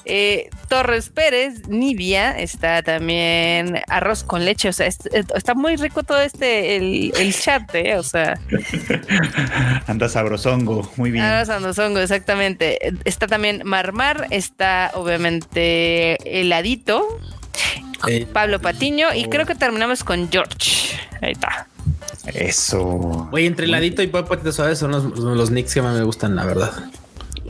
eh, 0.05 0.49
Torres 0.69 1.09
Pérez, 1.09 1.67
Nivia, 1.67 2.39
está 2.39 2.81
también 2.81 3.81
arroz 3.87 4.23
con 4.23 4.43
leche. 4.45 4.69
O 4.69 4.73
sea, 4.73 4.87
es- 4.87 4.99
está 5.35 5.53
muy 5.53 5.75
rico 5.75 6.03
todo 6.03 6.21
este, 6.21 6.77
el, 6.77 7.11
el 7.17 7.33
chat, 7.35 7.63
eh, 7.75 7.95
o 7.97 8.03
sea. 8.03 8.39
Anda 9.87 10.09
sabrosongo. 10.09 10.89
Muy 10.95 11.11
bien. 11.11 11.23
Arroz 11.25 11.49
andosongo, 11.49 11.99
exactamente. 11.99 12.79
Está 13.05 13.27
también 13.27 13.61
Marmar, 13.65 14.27
está 14.31 14.91
obviamente 14.93 16.17
Heladito, 16.39 17.19
Eh, 18.07 18.27
Pablo 18.31 18.59
Patiño 18.59 19.13
y 19.13 19.25
creo 19.25 19.45
que 19.45 19.55
terminamos 19.55 20.03
con 20.03 20.29
George. 20.31 20.97
Ahí 21.21 21.31
está. 21.31 21.67
Eso. 22.33 23.29
Oye, 23.31 23.45
entre 23.45 23.67
Ladito 23.67 24.01
y 24.01 24.07
Pau 24.07 24.25
Patitas 24.25 24.55
Suaves 24.55 24.79
son 24.79 24.91
los, 24.91 25.03
los 25.17 25.49
nicks 25.51 25.73
que 25.73 25.81
más 25.81 25.95
me 25.95 26.03
gustan, 26.03 26.35
la 26.35 26.45
verdad. 26.45 26.71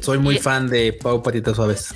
Soy 0.01 0.19
muy 0.19 0.37
fan 0.37 0.69
de 0.69 0.93
Pau 0.93 1.23
Patitas 1.23 1.55
Suaves. 1.55 1.93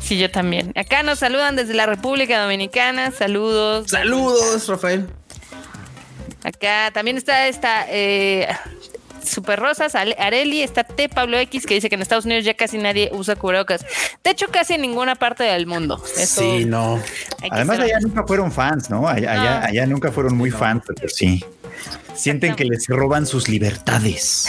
Sí, 0.00 0.18
yo 0.18 0.30
también. 0.30 0.72
Acá 0.76 1.02
nos 1.02 1.20
saludan 1.20 1.56
desde 1.56 1.74
la 1.74 1.86
República 1.86 2.42
Dominicana. 2.42 3.10
Saludos. 3.12 3.90
Saludos, 3.90 4.68
Rafael. 4.68 5.06
Acá 6.42 6.90
también 6.92 7.16
está 7.16 7.48
esta 7.48 7.86
eh, 7.88 8.48
Super 9.24 9.58
Rosas, 9.60 9.94
Areli, 9.94 10.62
está 10.62 10.84
T 10.84 11.08
Pablo 11.08 11.38
X 11.38 11.66
que 11.66 11.74
dice 11.74 11.88
que 11.88 11.94
en 11.94 12.02
Estados 12.02 12.24
Unidos 12.24 12.44
ya 12.44 12.54
casi 12.54 12.78
nadie 12.78 13.10
usa 13.12 13.36
cubrebocas. 13.36 13.84
De 14.22 14.30
hecho, 14.30 14.46
casi 14.50 14.74
en 14.74 14.82
ninguna 14.82 15.14
parte 15.14 15.44
del 15.44 15.66
mundo. 15.66 16.02
Eso 16.16 16.40
Sí, 16.40 16.64
no. 16.64 17.00
Además, 17.50 17.78
allá 17.80 17.98
nunca 18.00 18.24
fueron 18.26 18.52
fans, 18.52 18.90
¿no? 18.90 19.08
Allá, 19.08 19.32
allá, 19.32 19.60
No. 19.60 19.66
allá 19.66 19.86
nunca 19.86 20.12
fueron 20.12 20.36
muy 20.36 20.50
fans, 20.50 20.84
pero 20.86 21.08
sí. 21.08 21.44
Sienten 22.14 22.54
que 22.54 22.64
les 22.64 22.86
roban 22.86 23.26
sus 23.26 23.48
libertades. 23.48 24.46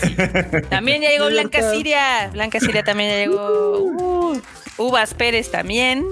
También 0.70 1.02
ya 1.02 1.10
llegó 1.10 1.26
Blanca. 1.26 1.72
Siria. 1.72 2.28
Blanca 2.32 2.60
Siria 2.60 2.84
también 2.84 3.10
ya 3.10 3.16
llegó. 3.16 3.78
Uh, 3.80 4.40
Uvas 4.78 5.12
Pérez 5.14 5.50
también. 5.50 6.06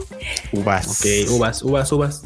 Uvas. 0.52 0.88
Ok, 0.88 1.30
uvas, 1.30 1.62
uvas, 1.62 1.92
uvas. 1.92 2.22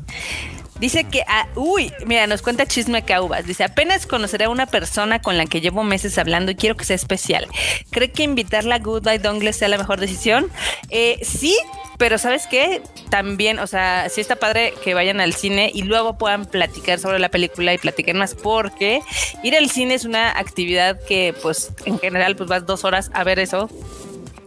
Dice 0.83 1.05
que, 1.05 1.23
ah, 1.29 1.47
uy, 1.55 1.93
mira, 2.07 2.27
nos 2.27 2.43
cuenta 2.43 2.67
chisme 2.67 2.99
acá 2.99 3.23
Uvas. 3.23 3.47
Dice, 3.47 3.63
apenas 3.63 4.05
conoceré 4.05 4.47
a 4.47 4.49
una 4.49 4.67
persona 4.67 5.23
con 5.23 5.39
la 5.39 5.47
que 5.47 5.61
llevo 5.61 5.85
meses 5.85 6.19
hablando 6.19 6.51
y 6.51 6.57
quiero 6.57 6.77
que 6.77 6.85
sea 6.85 6.97
especial. 6.97 7.47
¿Cree 7.91 8.11
que 8.11 8.25
invitarla 8.25 8.75
a 8.75 8.79
Goodbye 8.81 9.21
Dongle 9.21 9.53
sea 9.53 9.69
la 9.69 9.79
mejor 9.79 10.01
decisión? 10.01 10.51
Eh, 10.91 11.21
sí, 11.23 11.57
pero 11.99 12.19
¿sabes 12.19 12.49
qué? 12.49 12.83
También, 13.11 13.61
o 13.61 13.69
sea, 13.69 14.09
sí 14.09 14.21
está 14.21 14.35
padre 14.35 14.75
que 14.83 14.93
vayan 14.93 15.21
al 15.21 15.35
cine 15.35 15.71
y 15.73 15.83
luego 15.83 16.19
puedan 16.19 16.47
platicar 16.47 16.99
sobre 16.99 17.21
la 17.21 17.29
película 17.29 17.73
y 17.73 17.79
platicar 17.79 18.17
más 18.17 18.35
porque 18.35 19.03
ir 19.45 19.55
al 19.55 19.71
cine 19.71 19.95
es 19.95 20.05
una 20.05 20.37
actividad 20.37 20.99
que, 21.07 21.33
pues, 21.43 21.71
en 21.85 22.01
general, 22.01 22.35
pues 22.35 22.49
vas 22.49 22.67
dos 22.67 22.85
horas 22.85 23.09
a 23.15 23.23
ver 23.23 23.39
eso 23.39 23.71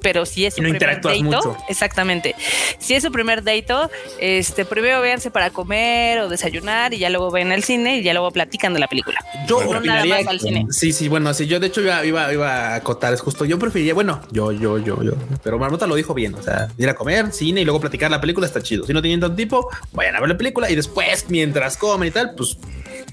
pero 0.05 0.23
si 0.27 0.45
es 0.45 0.53
su 0.53 0.61
no 0.61 0.69
primer 0.69 1.01
deito, 1.01 1.23
mucho. 1.23 1.57
exactamente. 1.67 2.35
Si 2.77 2.93
es 2.93 3.01
su 3.01 3.11
primer 3.11 3.41
deito, 3.41 3.89
este, 4.19 4.63
primero 4.63 5.01
véanse 5.01 5.31
para 5.31 5.49
comer 5.49 6.19
o 6.19 6.29
desayunar 6.29 6.93
y 6.93 6.99
ya 6.99 7.09
luego 7.09 7.31
ven 7.31 7.51
el 7.51 7.63
cine 7.63 7.97
y 7.97 8.03
ya 8.03 8.13
luego 8.13 8.29
platican 8.29 8.71
de 8.75 8.79
la 8.81 8.87
película. 8.87 9.19
Yo 9.47 9.61
No 9.61 9.65
nada 9.65 9.79
opinaría 9.79 10.17
más 10.17 10.27
al 10.27 10.39
cine. 10.39 10.67
Sí, 10.69 10.93
sí, 10.93 11.07
bueno, 11.09 11.33
sí, 11.33 11.47
yo 11.47 11.59
de 11.59 11.65
hecho 11.65 11.81
iba, 11.81 12.05
iba, 12.05 12.31
iba 12.31 12.51
a 12.51 12.75
acotar, 12.75 13.15
es 13.15 13.21
justo, 13.21 13.45
yo 13.45 13.57
preferiría, 13.57 13.95
bueno, 13.95 14.21
yo, 14.31 14.51
yo, 14.51 14.77
yo, 14.77 15.01
yo, 15.01 15.13
pero 15.43 15.57
Marmota 15.57 15.87
lo 15.87 15.95
dijo 15.95 16.13
bien, 16.13 16.35
o 16.35 16.43
sea, 16.43 16.67
ir 16.77 16.87
a 16.87 16.93
comer, 16.93 17.31
cine 17.31 17.61
y 17.61 17.65
luego 17.65 17.79
platicar 17.79 18.11
la 18.11 18.21
película 18.21 18.45
está 18.45 18.61
chido. 18.61 18.85
Si 18.85 18.93
no 18.93 19.01
tienen 19.01 19.21
tanto 19.21 19.35
tiempo, 19.35 19.71
vayan 19.91 20.15
a 20.17 20.19
ver 20.19 20.29
la 20.29 20.37
película 20.37 20.69
y 20.69 20.75
después, 20.75 21.25
mientras 21.29 21.77
comen 21.77 22.09
y 22.09 22.11
tal, 22.11 22.35
pues 22.35 22.59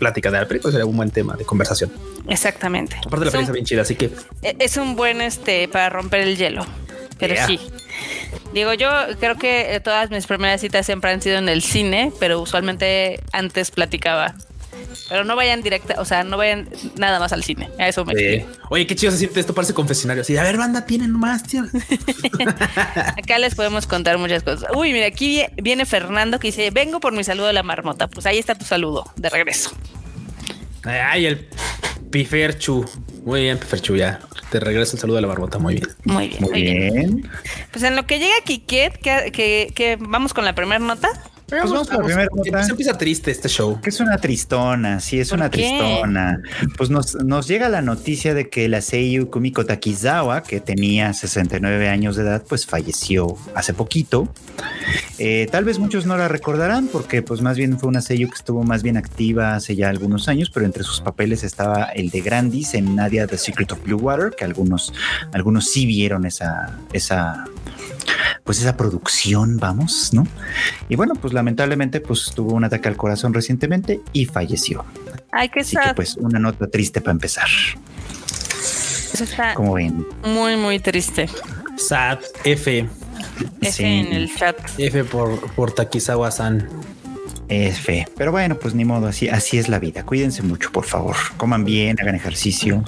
plática 0.02 0.30
de 0.30 0.40
la 0.40 0.48
película 0.48 0.72
sería 0.72 0.84
un 0.86 0.96
buen 0.96 1.10
tema 1.10 1.36
de 1.36 1.44
conversación. 1.44 1.90
Exactamente. 2.28 2.96
Aparte 3.06 3.24
la 3.24 3.30
Es 3.30 3.32
película 3.32 3.40
está 3.42 3.52
bien 3.52 3.64
chida, 3.64 3.82
así 3.82 3.94
que 3.94 4.10
E- 4.42 4.56
Es 4.58 4.76
un 4.76 4.96
buen 4.96 5.20
este 5.20 5.68
para 5.68 5.88
romper 5.90 6.20
el 6.22 6.36
hielo. 6.36 6.66
Pero 7.18 7.34
Yeah. 7.34 7.46
sí. 7.46 7.60
Digo, 8.52 8.72
yo 8.74 8.88
creo 9.20 9.36
que 9.36 9.74
eh, 9.74 9.80
todas 9.80 10.10
mis 10.10 10.26
primeras 10.26 10.60
citas 10.60 10.84
siempre 10.86 11.10
han 11.12 11.22
sido 11.22 11.38
en 11.38 11.48
el 11.48 11.62
cine, 11.62 12.12
pero 12.18 12.40
usualmente 12.40 13.20
antes 13.32 13.70
platicaba. 13.70 14.34
Pero 15.08 15.24
no 15.24 15.36
vayan 15.36 15.62
directa, 15.62 15.94
o 15.98 16.04
sea, 16.04 16.24
no 16.24 16.36
vayan 16.36 16.68
nada 16.96 17.18
más 17.18 17.32
al 17.32 17.42
cine. 17.44 17.68
A 17.78 17.88
eso 17.88 18.04
me 18.04 18.12
eh, 18.16 18.46
oye, 18.70 18.86
qué 18.86 18.94
chido 18.96 19.12
se 19.12 19.18
siente 19.18 19.40
esto, 19.40 19.54
parece 19.54 19.74
confesionario. 19.74 20.22
Así, 20.22 20.36
a 20.36 20.42
ver, 20.42 20.56
banda, 20.56 20.84
tienen 20.86 21.12
más, 21.12 21.42
tío. 21.44 21.62
Acá 23.16 23.38
les 23.38 23.54
podemos 23.54 23.86
contar 23.86 24.18
muchas 24.18 24.42
cosas. 24.42 24.70
Uy, 24.74 24.92
mira, 24.92 25.06
aquí 25.06 25.38
vie- 25.38 25.50
viene 25.62 25.86
Fernando 25.86 26.38
que 26.38 26.48
dice, 26.48 26.70
vengo 26.70 27.00
por 27.00 27.12
mi 27.12 27.24
saludo 27.24 27.46
de 27.46 27.52
la 27.52 27.62
marmota. 27.62 28.08
Pues 28.08 28.26
ahí 28.26 28.38
está 28.38 28.54
tu 28.54 28.64
saludo, 28.64 29.10
de 29.16 29.28
regreso. 29.30 29.70
Ay, 30.84 31.26
el 31.26 31.48
Piferchu. 32.10 32.84
Muy 33.24 33.42
bien, 33.42 33.58
Piferchu, 33.58 33.96
ya. 33.96 34.20
Te 34.50 34.60
regreso 34.60 34.96
el 34.96 35.00
saludo 35.00 35.16
de 35.16 35.22
la 35.22 35.28
barbota. 35.28 35.58
Muy 35.58 35.74
bien. 35.76 35.88
Muy 36.04 36.28
bien, 36.28 36.42
Muy 36.42 36.62
bien. 36.62 37.30
Pues 37.70 37.82
en 37.84 37.96
lo 37.96 38.06
que 38.06 38.18
llega 38.18 38.34
Kiket, 38.44 38.98
que, 38.98 39.30
que, 39.32 39.72
que 39.74 39.96
vamos 40.00 40.34
con 40.34 40.44
la 40.44 40.54
primera 40.54 40.78
nota. 40.78 41.08
Pues 41.60 41.70
vamos 41.70 41.88
con 41.88 41.98
la 41.98 42.04
primera 42.04 42.28
nota. 42.34 42.64
Se 42.64 42.70
empieza 42.70 42.96
triste 42.96 43.30
este 43.30 43.48
show. 43.48 43.78
Que 43.80 43.90
es 43.90 44.00
una 44.00 44.16
tristona, 44.18 45.00
sí, 45.00 45.20
es 45.20 45.28
¿Por 45.28 45.38
una 45.38 45.50
qué? 45.50 45.58
tristona. 45.58 46.40
Pues 46.78 46.88
nos, 46.88 47.14
nos 47.16 47.46
llega 47.46 47.68
la 47.68 47.82
noticia 47.82 48.32
de 48.32 48.48
que 48.48 48.68
la 48.68 48.80
Seiyu 48.80 49.30
Kumiko 49.30 49.66
Takizawa, 49.66 50.42
que 50.42 50.60
tenía 50.60 51.12
69 51.12 51.88
años 51.88 52.16
de 52.16 52.22
edad, 52.22 52.42
pues 52.48 52.66
falleció 52.66 53.36
hace 53.54 53.74
poquito. 53.74 54.32
Eh, 55.18 55.46
tal 55.50 55.64
vez 55.64 55.78
muchos 55.78 56.06
no 56.06 56.16
la 56.16 56.28
recordarán 56.28 56.88
porque 56.88 57.22
pues 57.22 57.42
más 57.42 57.56
bien 57.56 57.78
fue 57.78 57.88
una 57.88 58.00
Seiyu 58.00 58.28
que 58.28 58.34
estuvo 58.34 58.64
más 58.64 58.82
bien 58.82 58.96
activa 58.96 59.54
hace 59.54 59.76
ya 59.76 59.88
algunos 59.90 60.28
años, 60.28 60.50
pero 60.50 60.64
entre 60.64 60.82
sus 60.84 61.00
papeles 61.00 61.44
estaba 61.44 61.84
el 61.84 62.10
de 62.10 62.22
Grandis 62.22 62.74
en 62.74 62.96
Nadia 62.96 63.26
The 63.26 63.36
Secret 63.38 63.70
of 63.72 63.82
Blue 63.84 63.98
Water, 63.98 64.32
que 64.36 64.44
algunos, 64.44 64.92
algunos 65.32 65.70
sí 65.70 65.86
vieron 65.86 66.24
esa, 66.24 66.78
esa, 66.92 67.44
pues 68.44 68.58
esa 68.60 68.76
producción, 68.76 69.58
vamos, 69.58 70.10
¿no? 70.12 70.26
Y 70.88 70.96
bueno, 70.96 71.14
pues 71.14 71.32
lamentablemente 71.32 72.00
pues 72.00 72.32
tuvo 72.34 72.54
un 72.54 72.64
ataque 72.64 72.88
al 72.88 72.96
corazón 72.96 73.32
recientemente 73.34 74.00
y 74.12 74.26
falleció. 74.26 74.84
Ay, 75.30 75.48
qué 75.48 75.60
Así 75.60 75.76
que 75.76 75.94
pues 75.94 76.16
una 76.16 76.38
nota 76.38 76.66
triste 76.68 77.00
para 77.00 77.12
empezar. 77.12 77.46
Eso 79.12 79.24
está 79.24 79.54
Como 79.54 79.74
ven, 79.74 80.06
muy, 80.24 80.56
muy 80.56 80.78
triste. 80.80 81.28
Sad 81.76 82.18
F. 82.44 82.88
F 83.60 83.72
Sí. 83.72 83.84
en 83.84 84.12
el 84.12 84.34
chat. 84.34 84.56
F 84.78 85.04
por, 85.04 85.38
por 85.54 85.72
Takizawa-san. 85.72 86.68
Es 87.52 87.78
fe. 87.80 88.06
Pero 88.16 88.32
bueno, 88.32 88.56
pues 88.58 88.74
ni 88.74 88.84
modo, 88.84 89.06
así, 89.06 89.28
así 89.28 89.58
es 89.58 89.68
la 89.68 89.78
vida. 89.78 90.04
Cuídense 90.04 90.42
mucho, 90.42 90.70
por 90.72 90.84
favor. 90.84 91.16
Coman 91.36 91.64
bien, 91.64 91.96
hagan 92.00 92.14
ejercicio. 92.14 92.82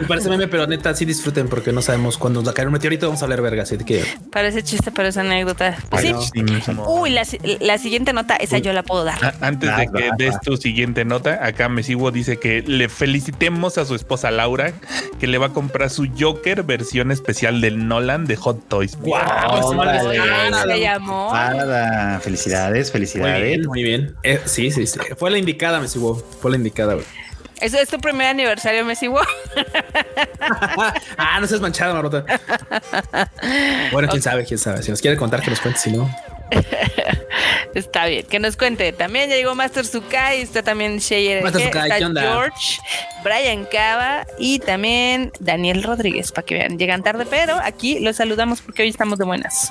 Me 0.00 0.06
parece 0.06 0.28
meme, 0.30 0.48
pero 0.48 0.66
neta, 0.66 0.94
sí 0.94 1.04
disfruten 1.04 1.48
porque 1.48 1.72
no 1.72 1.82
sabemos 1.82 2.18
cuándo 2.18 2.40
nos 2.40 2.48
va 2.48 2.52
a 2.52 2.54
caer 2.54 2.68
un 2.68 2.74
meteorito. 2.74 3.06
Vamos 3.06 3.22
a 3.22 3.24
hablar 3.24 3.42
verga, 3.42 3.62
así 3.62 3.76
que 3.78 4.04
Parece 4.32 4.62
chiste, 4.62 4.90
pero 4.90 5.08
es 5.08 5.16
anécdota. 5.16 5.76
Pues 5.90 6.02
sí. 6.02 6.42
no. 6.72 6.84
Uy, 6.90 7.10
la, 7.10 7.24
si- 7.24 7.38
la 7.60 7.78
siguiente 7.78 8.12
nota, 8.12 8.36
esa 8.36 8.58
yo 8.58 8.72
la 8.72 8.82
puedo 8.82 9.04
dar. 9.04 9.24
A- 9.24 9.34
Antes 9.46 9.74
de 9.76 9.86
que 9.88 10.10
des 10.18 10.40
tu 10.40 10.56
siguiente 10.56 11.04
nota, 11.04 11.44
acá 11.44 11.68
Mesivo 11.68 12.10
dice 12.10 12.38
que 12.38 12.62
le 12.62 12.88
felicitemos 12.88 13.78
a 13.78 13.84
su 13.84 13.94
esposa 13.94 14.30
Laura, 14.30 14.72
que 15.20 15.26
le 15.26 15.38
va 15.38 15.46
a 15.46 15.52
comprar 15.52 15.90
su 15.90 16.06
Joker 16.18 16.62
versión 16.62 17.10
especial 17.10 17.60
del 17.60 17.86
Nolan 17.88 18.26
de 18.26 18.36
Hot 18.36 18.68
Toys. 18.68 18.96
Guau, 19.00 19.22
Órale. 19.78 20.62
se 20.72 20.80
llamó. 20.80 21.32
Nada, 21.32 22.20
felicidades, 22.20 22.88
Muy 22.88 22.92
felicidades. 22.92 23.42
bien, 23.44 23.66
muy 23.66 23.77
bien. 23.82 24.14
Eh, 24.22 24.40
sí, 24.44 24.70
sí, 24.70 24.86
sí. 24.86 24.98
Fue 25.16 25.30
la 25.30 25.38
indicada, 25.38 25.80
me 25.80 25.88
sigo. 25.88 26.16
Fue 26.40 26.50
la 26.50 26.56
indicada, 26.56 26.94
güey. 26.94 27.06
Eso 27.60 27.76
es 27.78 27.88
tu 27.88 27.98
primer 27.98 28.28
aniversario, 28.28 28.84
Messi. 28.84 29.08
Wow. 29.08 29.22
ah, 31.16 31.38
no 31.40 31.46
seas 31.46 31.60
manchado, 31.60 31.94
Marota. 31.94 32.24
Bueno, 33.92 34.08
quién 34.08 34.22
sabe, 34.22 34.44
quién 34.44 34.58
sabe. 34.58 34.82
Si 34.82 34.90
nos 34.90 35.00
quiere 35.00 35.16
contar, 35.16 35.42
que 35.42 35.50
nos 35.50 35.60
cuente. 35.60 35.80
Si 35.80 35.90
no, 35.90 36.08
Está 37.74 38.06
bien, 38.06 38.24
que 38.26 38.38
nos 38.38 38.56
cuente. 38.56 38.92
También 38.92 39.28
ya 39.28 39.36
llegó 39.36 39.54
Master 39.54 39.84
Sukai, 39.84 40.40
está 40.40 40.62
también 40.62 40.98
Shea 40.98 41.42
Master 41.42 41.62
RG, 41.62 41.66
Sukai, 41.66 41.82
está 41.82 41.98
¿qué 41.98 42.04
onda? 42.04 42.22
George, 42.22 42.78
Brian 43.22 43.66
Cava 43.66 44.26
y 44.38 44.58
también 44.60 45.32
Daniel 45.40 45.82
Rodríguez, 45.82 46.32
para 46.32 46.46
que 46.46 46.54
vean. 46.54 46.78
Llegan 46.78 47.02
tarde, 47.02 47.26
pero 47.28 47.56
aquí 47.62 47.98
los 48.00 48.16
saludamos 48.16 48.62
porque 48.62 48.82
hoy 48.82 48.88
estamos 48.88 49.18
de 49.18 49.24
buenas. 49.24 49.70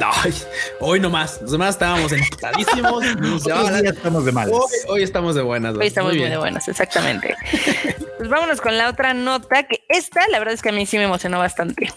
Ay, 0.00 0.34
hoy 0.80 1.00
nomás. 1.00 1.40
Los 1.42 1.52
demás 1.52 1.70
estábamos 1.74 2.12
emputadísimos. 2.12 3.04
Hoy 3.46 3.86
estamos 3.86 4.24
de 4.24 4.32
malas. 4.32 4.52
Hoy, 4.52 4.70
hoy 4.88 5.02
estamos 5.02 5.34
de 5.34 5.42
buenas. 5.42 5.76
Hoy 5.76 5.86
estamos 5.86 6.10
muy, 6.10 6.18
bien. 6.18 6.30
de 6.30 6.38
buenas, 6.38 6.66
exactamente. 6.68 7.36
pues 8.18 8.28
vámonos 8.28 8.60
con 8.60 8.76
la 8.76 8.88
otra 8.88 9.14
nota, 9.14 9.64
que 9.64 9.84
esta 9.88 10.26
la 10.28 10.38
verdad 10.38 10.54
es 10.54 10.62
que 10.62 10.70
a 10.70 10.72
mí 10.72 10.86
sí 10.86 10.96
me 10.96 11.04
emocionó 11.04 11.38
bastante. 11.38 11.92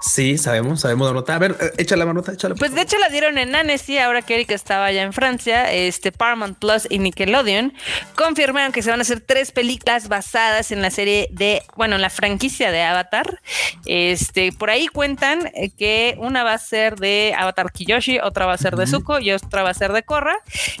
Sí, 0.00 0.38
sabemos, 0.38 0.80
sabemos 0.80 1.08
la 1.08 1.14
nota. 1.14 1.34
A 1.34 1.38
ver, 1.38 1.56
eh, 1.60 1.72
échala, 1.78 2.06
Marota, 2.06 2.32
échala. 2.32 2.54
Pues 2.54 2.74
de 2.74 2.82
hecho 2.82 2.98
la 2.98 3.08
dieron 3.08 3.38
en 3.38 3.54
Annecy, 3.54 3.98
ahora 3.98 4.22
que 4.22 4.34
Erika 4.34 4.54
estaba 4.54 4.86
allá 4.86 5.02
en 5.02 5.12
Francia, 5.12 5.72
este 5.72 6.12
Paramount 6.12 6.58
Plus 6.58 6.86
y 6.88 6.98
Nickelodeon 6.98 7.72
confirmaron 8.14 8.72
que 8.72 8.82
se 8.82 8.90
van 8.90 9.00
a 9.00 9.02
hacer 9.02 9.20
tres 9.20 9.52
películas 9.52 10.08
basadas 10.08 10.72
en 10.72 10.82
la 10.82 10.90
serie 10.90 11.28
de, 11.30 11.62
bueno, 11.76 11.96
en 11.96 12.02
la 12.02 12.10
franquicia 12.10 12.70
de 12.70 12.82
Avatar. 12.82 13.40
Este, 13.86 14.52
por 14.52 14.70
ahí 14.70 14.86
cuentan 14.88 15.50
eh, 15.54 15.70
que 15.70 16.16
una 16.18 16.44
va 16.44 16.52
a 16.52 16.58
ser 16.58 16.96
de 16.96 17.34
Avatar 17.36 17.72
Kiyoshi, 17.72 18.18
otra 18.18 18.46
va 18.46 18.54
a 18.54 18.58
ser 18.58 18.76
de 18.76 18.86
Zuko 18.86 19.18
y 19.18 19.32
otra 19.32 19.62
va 19.62 19.70
a 19.70 19.74
ser 19.74 19.92
de 19.92 20.02
Korra. 20.02 20.36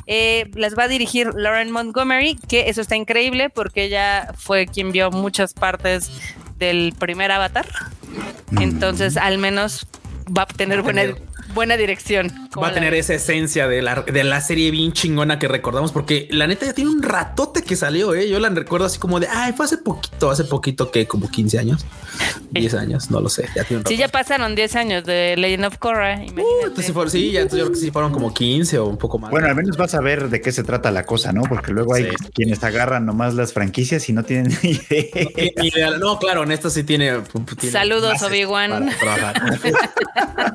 Eh, 0.06 0.50
las 0.54 0.76
va 0.76 0.84
a 0.84 0.88
dirigir 0.88 1.32
Lauren 1.34 1.70
Montgomery, 1.70 2.36
que 2.48 2.68
eso 2.68 2.80
está 2.80 2.96
increíble 2.96 3.50
porque 3.50 3.84
ella 3.84 4.32
fue 4.36 4.66
quien 4.66 4.92
vio 4.92 5.10
muchas 5.10 5.54
partes 5.54 6.10
del 6.58 6.94
primer 6.98 7.32
Avatar. 7.32 7.66
Entonces, 8.60 9.16
al 9.16 9.38
menos 9.38 9.86
va 10.26 10.42
a 10.42 10.46
tener 10.46 10.82
buena, 10.82 11.02
buena 11.54 11.76
dirección. 11.76 12.28
Va 12.28 12.48
¿Cómo 12.52 12.66
a 12.66 12.72
tener 12.72 12.90
ves? 12.92 13.06
esa 13.10 13.14
esencia 13.14 13.66
de 13.68 13.82
la, 13.82 14.02
de 14.02 14.24
la 14.24 14.40
serie 14.40 14.70
bien 14.70 14.92
chingona 14.92 15.38
que 15.38 15.48
recordamos, 15.48 15.92
porque 15.92 16.28
la 16.30 16.46
neta 16.46 16.66
ya 16.66 16.72
tiene 16.72 16.90
un 16.90 17.02
ratote 17.02 17.62
que 17.62 17.76
salió, 17.76 18.14
¿eh? 18.14 18.28
Yo 18.28 18.38
la 18.40 18.48
recuerdo 18.50 18.86
así 18.86 18.98
como 18.98 19.18
de, 19.20 19.28
ay, 19.28 19.52
fue 19.54 19.66
hace 19.66 19.78
poquito, 19.78 20.30
hace 20.30 20.44
poquito 20.44 20.90
que 20.90 21.06
como 21.06 21.30
15 21.30 21.58
años, 21.58 21.84
10 22.50 22.74
años, 22.74 23.10
no 23.10 23.20
lo 23.20 23.28
sé, 23.28 23.48
ya 23.56 23.64
tiene 23.64 23.80
un 23.82 23.86
Sí, 23.86 23.96
ya 23.96 24.08
pasaron 24.08 24.54
10 24.54 24.76
años 24.76 25.04
de 25.04 25.36
Legend 25.36 25.64
of 25.66 25.78
Korra. 25.78 26.16
Uh, 26.20 26.40
entonces 26.64 26.86
sí, 26.86 26.92
fueron- 26.92 27.10
sí, 27.10 27.30
ya 27.32 27.40
entonces 27.40 27.58
yo 27.60 27.64
creo 27.66 27.74
que 27.74 27.80
sí 27.80 27.90
fueron 27.90 28.12
como 28.12 28.32
15 28.34 28.78
o 28.78 28.86
un 28.86 28.96
poco 28.98 29.18
más. 29.18 29.30
Bueno, 29.30 29.48
al 29.48 29.54
menos 29.56 29.76
vas 29.76 29.94
a 29.94 30.00
ver 30.00 30.28
de 30.28 30.40
qué 30.40 30.52
se 30.52 30.62
trata 30.64 30.90
la 30.90 31.04
cosa, 31.04 31.32
¿no? 31.32 31.42
Porque 31.42 31.72
luego 31.72 31.94
hay 31.94 32.04
Sí. 32.04 32.10
quienes 32.34 32.62
agarran 32.64 33.04
nomás 33.06 33.34
las 33.34 33.52
franquicias 33.52 34.08
y 34.08 34.12
no 34.12 34.22
tienen 34.24 34.56
ni 34.62 34.70
idea. 34.70 35.98
No, 35.98 36.18
claro, 36.18 36.42
en 36.44 36.52
esta 36.52 36.70
sí 36.70 36.84
tiene. 36.84 37.12
tiene 37.58 37.72
Saludos, 37.72 38.22
Obi-Wan. 38.22 38.70
para 38.70 38.98
trabajar. 38.98 39.58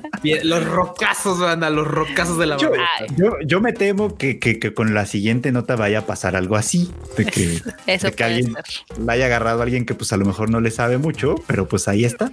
Rocazos, 0.89 1.39
banda, 1.39 1.69
los 1.69 1.87
rocazos 1.87 2.37
de 2.37 2.45
la 2.45 2.57
Yo, 2.57 2.71
yo, 3.17 3.31
yo 3.45 3.61
me 3.61 3.73
temo 3.73 4.17
que, 4.17 4.39
que- 4.39 4.59
que 4.59 4.73
con 4.73 4.93
la 4.93 5.05
siguiente 5.05 5.51
nota 5.51 5.75
vaya 5.75 5.99
a 5.99 6.05
pasar 6.05 6.35
algo 6.35 6.55
así, 6.55 6.91
de 7.17 7.25
que, 7.25 7.61
Eso 7.87 8.07
de 8.07 8.11
que 8.13 8.23
puede 8.23 8.35
alguien 8.35 8.53
ser. 8.53 8.99
la 9.05 9.13
haya 9.13 9.25
agarrado 9.25 9.59
a 9.59 9.63
alguien 9.63 9.85
que 9.85 9.93
pues 9.95 10.11
a 10.13 10.17
lo 10.17 10.25
mejor 10.25 10.49
no 10.49 10.59
le 10.61 10.71
sabe 10.71 10.97
mucho, 10.97 11.35
pero 11.47 11.67
pues 11.67 11.87
ahí 11.87 12.05
está. 12.05 12.31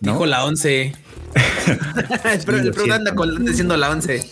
¿no? 0.00 0.12
Dijo 0.12 0.26
la 0.26 0.44
11. 0.44 0.94
Pero 2.46 2.58
Sí, 2.60 2.66
el 2.66 2.72
pro 2.72 2.92
anda 2.92 3.14
con- 3.14 3.44
diciendo 3.44 3.76
la 3.76 3.90
11. 3.90 4.24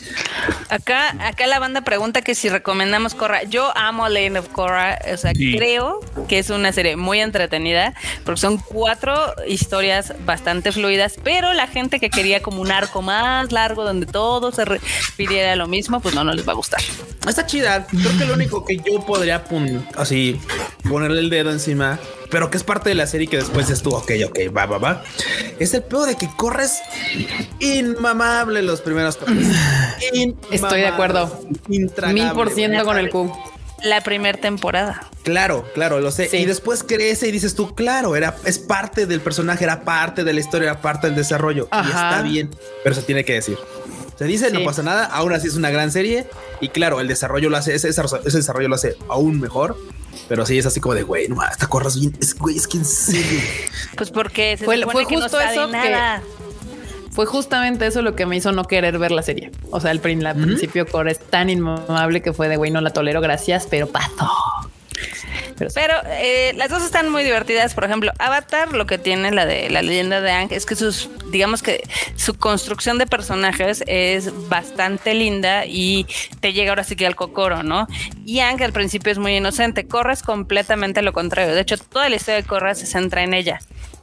Acá, 0.68 1.14
acá 1.26 1.46
la 1.46 1.58
banda 1.58 1.82
pregunta 1.82 2.22
que 2.22 2.34
si 2.34 2.48
recomendamos 2.48 3.14
Korra. 3.14 3.44
Yo 3.44 3.76
amo 3.76 4.08
Legend 4.08 4.38
of 4.38 4.48
Korra. 4.48 4.98
O 5.12 5.16
sea, 5.16 5.32
Sí. 5.34 5.54
creo 5.56 6.00
que 6.28 6.38
es 6.40 6.50
una 6.50 6.72
serie 6.72 6.96
muy 6.96 7.20
entretenida 7.20 7.94
porque 8.24 8.40
son 8.40 8.58
cuatro 8.58 9.14
historias 9.46 10.14
bastante 10.26 10.72
fluidas, 10.72 11.14
pero 11.22 11.52
la 11.54 11.66
gente 11.68 12.00
que 12.00 12.10
quería 12.10 12.42
como 12.42 12.60
un 12.60 12.70
arco 12.72 13.00
más 13.02 13.52
largo 13.58 13.84
donde 13.84 14.06
todo 14.06 14.52
se 14.52 14.64
refiriera 14.64 15.52
a 15.52 15.56
lo 15.56 15.66
mismo, 15.66 16.00
pues 16.00 16.14
no, 16.14 16.24
no 16.24 16.32
les 16.32 16.46
va 16.46 16.52
a 16.52 16.56
gustar. 16.56 16.80
Está 17.26 17.44
chida. 17.44 17.86
Creo 17.86 18.18
que 18.18 18.24
lo 18.24 18.34
único 18.34 18.64
que 18.64 18.76
yo 18.76 19.04
podría 19.04 19.44
así 19.96 20.40
ponerle 20.88 21.20
el 21.20 21.30
dedo 21.30 21.50
encima, 21.50 21.98
pero 22.30 22.50
que 22.50 22.56
es 22.56 22.64
parte 22.64 22.88
de 22.88 22.94
la 22.94 23.06
serie 23.06 23.26
que 23.26 23.36
después 23.36 23.68
estuvo, 23.70 23.96
ok, 23.96 24.12
ok, 24.26 24.38
va, 24.56 24.66
va, 24.66 24.78
va. 24.78 25.04
Es 25.58 25.74
el 25.74 25.82
pedo 25.82 26.06
de 26.06 26.16
que 26.16 26.28
corres 26.36 26.78
inmamable 27.60 28.62
los 28.62 28.80
primeros 28.80 29.16
capítulos. 29.16 29.56
Estoy 30.50 30.80
de 30.80 30.86
acuerdo. 30.86 31.40
Mil 31.68 31.90
por 32.32 32.50
ciento 32.50 32.84
con 32.84 32.96
el 32.96 33.10
Q. 33.10 33.32
La 33.82 34.00
primera 34.00 34.38
temporada. 34.38 35.08
Claro, 35.22 35.64
claro, 35.74 36.00
lo 36.00 36.10
sé. 36.10 36.28
Sí. 36.28 36.38
Y 36.38 36.44
después 36.46 36.82
crece 36.82 37.28
y 37.28 37.30
dices 37.32 37.54
tú, 37.54 37.74
claro, 37.74 38.16
era, 38.16 38.36
es 38.44 38.58
parte 38.58 39.06
del 39.06 39.20
personaje, 39.20 39.64
era 39.64 39.82
parte 39.82 40.24
de 40.24 40.32
la 40.32 40.40
historia, 40.40 40.70
era 40.70 40.80
parte 40.80 41.06
del 41.06 41.16
desarrollo. 41.16 41.68
Y 41.84 41.88
está 41.88 42.22
bien, 42.22 42.50
pero 42.82 42.94
se 42.94 43.02
tiene 43.02 43.24
que 43.24 43.34
decir. 43.34 43.58
Se 44.18 44.24
dice, 44.24 44.50
no 44.50 44.64
pasa 44.64 44.82
nada, 44.82 45.04
aún 45.04 45.32
así 45.32 45.46
es 45.46 45.54
una 45.54 45.70
gran 45.70 45.92
serie. 45.92 46.26
Y 46.60 46.70
claro, 46.70 47.00
el 47.00 47.06
desarrollo 47.06 47.50
lo 47.50 47.56
hace, 47.56 47.74
ese, 47.74 47.88
ese 47.88 48.02
desarrollo 48.24 48.68
lo 48.68 48.74
hace 48.74 48.96
aún 49.08 49.38
mejor. 49.38 49.76
Pero 50.28 50.44
sí 50.44 50.58
es 50.58 50.66
así 50.66 50.80
como 50.80 50.94
de, 50.94 51.04
güey, 51.04 51.28
no, 51.28 51.36
mames, 51.36 51.52
esta 51.52 51.68
corras 51.68 51.98
bien, 51.98 52.16
es, 52.20 52.34
güey, 52.34 52.56
es 52.56 52.66
que 52.66 52.78
en 52.78 52.84
serio. 52.84 53.40
Pues 53.96 54.10
porque 54.10 54.56
se 54.56 54.64
Fue- 54.64 54.80
que 54.80 55.04
justo 55.04 55.40
eso 55.40 55.70
que-. 55.70 55.96
Fue 57.18 57.26
justamente 57.26 57.84
eso 57.84 58.00
lo 58.00 58.14
que 58.14 58.26
me 58.26 58.36
hizo 58.36 58.52
no 58.52 58.62
querer 58.62 58.96
ver 58.96 59.10
la 59.10 59.22
serie. 59.22 59.50
O 59.72 59.80
sea, 59.80 59.90
al 59.90 59.98
prin- 60.00 60.24
al 60.24 60.36
principio 60.36 60.86
Cora 60.86 61.10
es 61.10 61.18
tan 61.18 61.50
inmamable 61.50 62.22
que 62.22 62.32
fue 62.32 62.46
de 62.48 62.54
güey, 62.56 62.70
no 62.70 62.80
la 62.80 62.90
tolero, 62.90 63.20
gracias, 63.20 63.66
pero 63.68 63.88
paso. 63.88 64.30
Pero, 65.58 65.68
Pero 65.74 65.94
eh, 66.12 66.52
las 66.54 66.70
dos 66.70 66.84
están 66.84 67.08
muy 67.10 67.24
divertidas. 67.24 67.74
Por 67.74 67.82
ejemplo, 67.82 68.12
Avatar, 68.20 68.72
lo 68.72 68.86
que 68.86 68.98
tiene 68.98 69.32
la 69.32 69.46
de 69.46 69.68
la 69.68 69.82
leyenda 69.82 70.20
de 70.20 70.30
Aang 70.30 70.52
es 70.52 70.64
que 70.64 70.76
sus, 70.76 71.10
digamos 71.32 71.60
que 71.64 71.82
su 72.14 72.34
construcción 72.34 72.98
de 72.98 73.06
personajes 73.08 73.82
es 73.88 74.30
bastante 74.48 75.12
linda 75.14 75.66
y 75.66 76.06
te 76.38 76.52
llega 76.52 76.70
ahora 76.70 76.84
sí 76.84 76.94
que 76.94 77.04
al 77.04 77.16
cocoro, 77.16 77.64
¿no? 77.64 77.88
Y 78.26 78.38
Aang 78.38 78.62
al 78.62 78.72
principio 78.72 79.10
es 79.10 79.18
muy 79.18 79.34
inocente. 79.34 79.88
Korra 79.88 80.12
es 80.12 80.22
completamente 80.22 81.02
lo 81.02 81.12
contrario. 81.12 81.52
De 81.52 81.62
hecho, 81.62 81.78
toda 81.78 82.08
la 82.08 82.14
historia 82.14 82.40
de 82.42 82.46
Korra 82.46 82.76
se 82.76 82.86
centra 82.86 83.24
en 83.24 83.34
ella. 83.34 83.58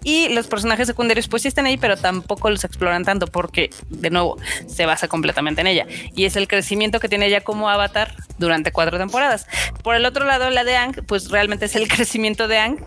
Y 0.05 0.29
los 0.29 0.45
personajes 0.45 0.85
secundarios 0.87 1.27
pues 1.27 1.41
sí 1.41 1.47
están 1.47 1.65
ahí, 1.65 1.77
pero 1.77 1.97
tampoco 1.97 2.49
los 2.51 2.63
exploran 2.63 3.03
tanto 3.03 3.25
porque, 3.25 3.71
de 3.89 4.11
nuevo, 4.11 4.37
se 4.67 4.85
basa 4.85 5.07
completamente 5.07 5.61
en 5.61 5.67
ella. 5.67 5.87
Y 6.15 6.25
es 6.25 6.35
el 6.35 6.47
crecimiento 6.47 6.99
que 6.99 7.09
tiene 7.09 7.25
ella 7.25 7.41
como 7.41 7.69
avatar 7.69 8.13
durante 8.37 8.71
cuatro 8.71 8.99
temporadas. 8.99 9.47
Por 9.83 9.95
el 9.95 10.05
otro 10.05 10.23
lado, 10.23 10.51
la 10.51 10.63
de 10.63 10.77
Ang, 10.77 11.03
pues 11.07 11.31
realmente 11.31 11.65
es 11.65 11.75
el 11.75 11.87
crecimiento 11.89 12.47
de 12.47 12.59
Ang, 12.59 12.77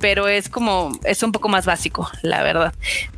pero 0.00 0.28
es 0.28 0.48
como, 0.48 0.98
es 1.04 1.22
un 1.22 1.30
poco 1.30 1.48
más 1.50 1.66
básico, 1.66 2.10
la 2.22 2.42
verdad. 2.42 2.72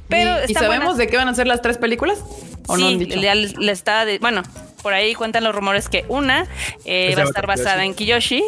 Pero 0.08 0.30
¿Y, 0.48 0.50
y 0.50 0.54
sabemos 0.54 0.96
de 0.96 1.06
qué 1.06 1.16
van 1.16 1.28
a 1.28 1.34
ser 1.34 1.46
las 1.46 1.62
tres 1.62 1.78
películas? 1.78 2.18
¿O 2.66 2.76
no 2.76 2.88
han 2.88 2.98
Sí, 2.98 3.04
dicho? 3.04 3.20
le 3.20 3.70
está 3.72 4.04
de- 4.04 4.18
bueno, 4.18 4.42
por 4.84 4.92
ahí 4.92 5.14
cuentan 5.14 5.42
los 5.42 5.54
rumores 5.54 5.88
que 5.88 6.04
una 6.08 6.46
eh, 6.84 7.14
va 7.16 7.22
a 7.22 7.24
estar 7.24 7.46
basada 7.46 7.84
en 7.84 7.94
Kiyoshi, 7.94 8.44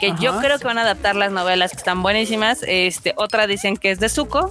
que 0.00 0.12
yo 0.20 0.38
creo 0.40 0.58
que 0.58 0.64
van 0.66 0.78
a 0.78 0.82
adaptar 0.82 1.14
las 1.14 1.30
novelas 1.30 1.70
que 1.70 1.76
están 1.78 2.02
buenísimas. 2.02 2.64
Este, 2.66 3.14
otra 3.16 3.46
dicen 3.46 3.76
que 3.76 3.92
es 3.92 4.00
de 4.00 4.08
Zuko. 4.08 4.50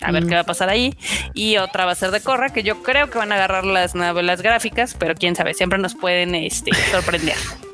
A 0.00 0.10
ver 0.10 0.24
Mm. 0.24 0.28
qué 0.28 0.34
va 0.34 0.40
a 0.42 0.44
pasar 0.44 0.68
ahí. 0.68 0.94
Y 1.32 1.56
otra 1.56 1.86
va 1.86 1.92
a 1.92 1.94
ser 1.94 2.10
de 2.10 2.20
Korra, 2.20 2.50
que 2.52 2.62
yo 2.64 2.82
creo 2.82 3.08
que 3.08 3.16
van 3.16 3.30
a 3.32 3.36
agarrar 3.36 3.64
las 3.64 3.94
novelas 3.94 4.42
gráficas, 4.42 4.94
pero 4.98 5.14
quién 5.14 5.36
sabe, 5.36 5.54
siempre 5.54 5.78
nos 5.78 5.94
pueden 5.94 6.34
este, 6.34 6.72
sorprender. 6.90 7.36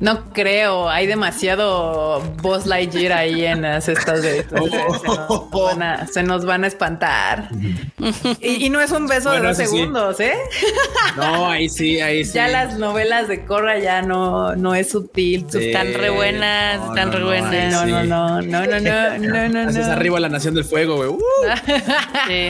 No 0.00 0.32
creo, 0.32 0.88
hay 0.88 1.06
demasiado 1.06 2.20
Buzz 2.42 2.66
Lightyear 2.66 3.12
ahí 3.12 3.44
en 3.46 3.62
las 3.62 3.88
estas 3.88 4.22
de 4.22 4.44
se, 4.48 4.54
nos 4.54 5.50
van 5.50 5.82
a, 5.82 6.06
se 6.06 6.22
nos 6.22 6.44
van 6.44 6.64
a 6.64 6.66
espantar. 6.66 7.48
Y, 8.40 8.66
y 8.66 8.70
no 8.70 8.80
es 8.80 8.90
un 8.90 9.06
beso 9.06 9.30
Bueno, 9.30 9.42
de 9.44 9.48
dos 9.48 9.58
eso 9.58 9.70
sí. 9.70 9.76
segundos, 9.78 10.20
¿eh? 10.20 10.34
No, 11.16 11.50
ahí 11.50 11.68
sí, 11.68 12.00
ahí 12.00 12.24
sí. 12.24 12.32
Ya 12.34 12.48
las 12.48 12.78
novelas 12.78 13.28
de 13.28 13.44
Corra 13.44 13.78
ya 13.78 14.02
no, 14.02 14.54
no 14.56 14.74
es 14.74 14.90
sutil. 14.90 15.46
Sí. 15.50 15.66
Están 15.68 15.94
re 15.94 16.10
buenas, 16.10 16.78
No, 16.80 16.88
están 16.94 17.06
no, 17.10 17.12
re 17.14 17.20
no, 17.20 17.26
buenas. 17.26 17.72
No, 17.72 17.84
sí. 17.84 17.90
no, 17.90 18.04
no, 18.04 18.42
no, 18.42 18.66
no, 18.66 18.80
no, 18.80 19.18
no, 19.18 19.48
no, 19.48 19.68
Haces 19.68 19.86
no. 19.86 19.92
arriba 19.92 20.20
la 20.20 20.28
nación 20.28 20.54
del 20.54 20.64
fuego, 20.64 20.96
güey. 20.96 21.08
Uh. 21.08 21.20
Sí. 22.28 22.48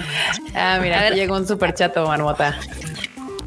Ah, 0.54 0.78
mira, 0.80 1.10
llegó 1.10 1.36
un 1.36 1.46
super 1.46 1.74
chato, 1.74 2.06
marmota. 2.06 2.58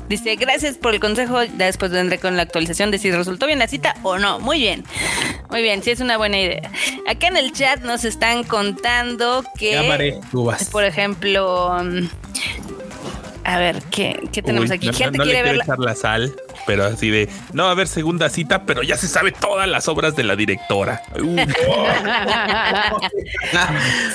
Dice, 0.09 0.35
gracias 0.37 0.75
por 0.77 0.95
el 0.95 0.99
consejo. 0.99 1.43
Ya 1.43 1.65
después 1.67 1.91
vendré 1.91 2.17
con 2.17 2.35
la 2.35 2.41
actualización 2.41 2.89
de 2.89 2.97
si 2.97 3.11
resultó 3.11 3.45
bien 3.45 3.59
la 3.59 3.67
cita 3.67 3.95
o 4.01 4.17
no. 4.17 4.39
Muy 4.39 4.59
bien. 4.59 4.83
Muy 5.51 5.61
bien, 5.61 5.83
sí 5.83 5.91
es 5.91 5.99
una 5.99 6.17
buena 6.17 6.39
idea. 6.39 6.71
Acá 7.07 7.27
en 7.27 7.37
el 7.37 7.53
chat 7.53 7.81
nos 7.81 8.03
están 8.03 8.43
contando 8.43 9.43
que, 9.57 10.19
por 10.71 10.83
ejemplo, 10.83 11.77
a 13.51 13.57
ver, 13.57 13.81
¿qué, 13.91 14.19
qué 14.31 14.41
tenemos 14.43 14.69
Uy, 14.69 14.75
aquí? 14.75 14.87
no, 14.87 14.93
Gente 14.93 15.17
no 15.17 15.25
le 15.25 15.31
quiere 15.31 15.43
quiero 15.43 15.47
ver 15.49 15.57
la- 15.57 15.63
echar 15.63 15.79
la 15.79 15.95
sal, 15.95 16.35
pero 16.67 16.85
así 16.85 17.09
de 17.09 17.27
no 17.53 17.63
va 17.63 17.69
a 17.69 17.71
haber 17.71 17.87
segunda 17.87 18.29
cita, 18.29 18.63
pero 18.65 18.83
ya 18.83 18.95
se 18.95 19.07
sabe 19.07 19.31
todas 19.31 19.67
las 19.67 19.87
obras 19.87 20.15
de 20.15 20.23
la 20.23 20.35
directora. 20.35 21.01
Uh, 21.19 21.35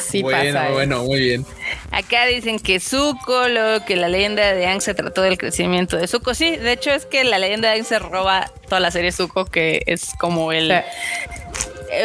Sí 0.01 0.23
bueno, 0.23 0.59
pasa, 0.61 0.71
bueno, 0.73 1.05
muy 1.05 1.21
bien. 1.21 1.47
Acá 1.91 2.27
dicen 2.27 2.59
que 2.59 2.79
Zuko, 2.81 3.49
lo 3.49 3.85
que 3.85 3.97
la 3.97 4.09
leyenda 4.09 4.53
de 4.55 4.67
Aang 4.67 4.81
se 4.81 4.95
trató 4.95 5.23
del 5.23 5.39
crecimiento 5.39 5.97
de 5.97 6.07
Zuko. 6.07 6.35
Sí, 6.35 6.57
de 6.57 6.73
hecho 6.73 6.91
es 6.91 7.07
que 7.07 7.25
la 7.25 7.39
leyenda 7.39 7.69
de 7.71 7.75
Aang 7.77 7.85
se 7.85 7.99
roba 7.99 8.51
toda 8.69 8.81
la 8.81 8.91
serie 8.91 9.13
Zuko, 9.13 9.45
que 9.47 9.83
es 9.87 10.11
como 10.19 10.53
el... 10.53 10.73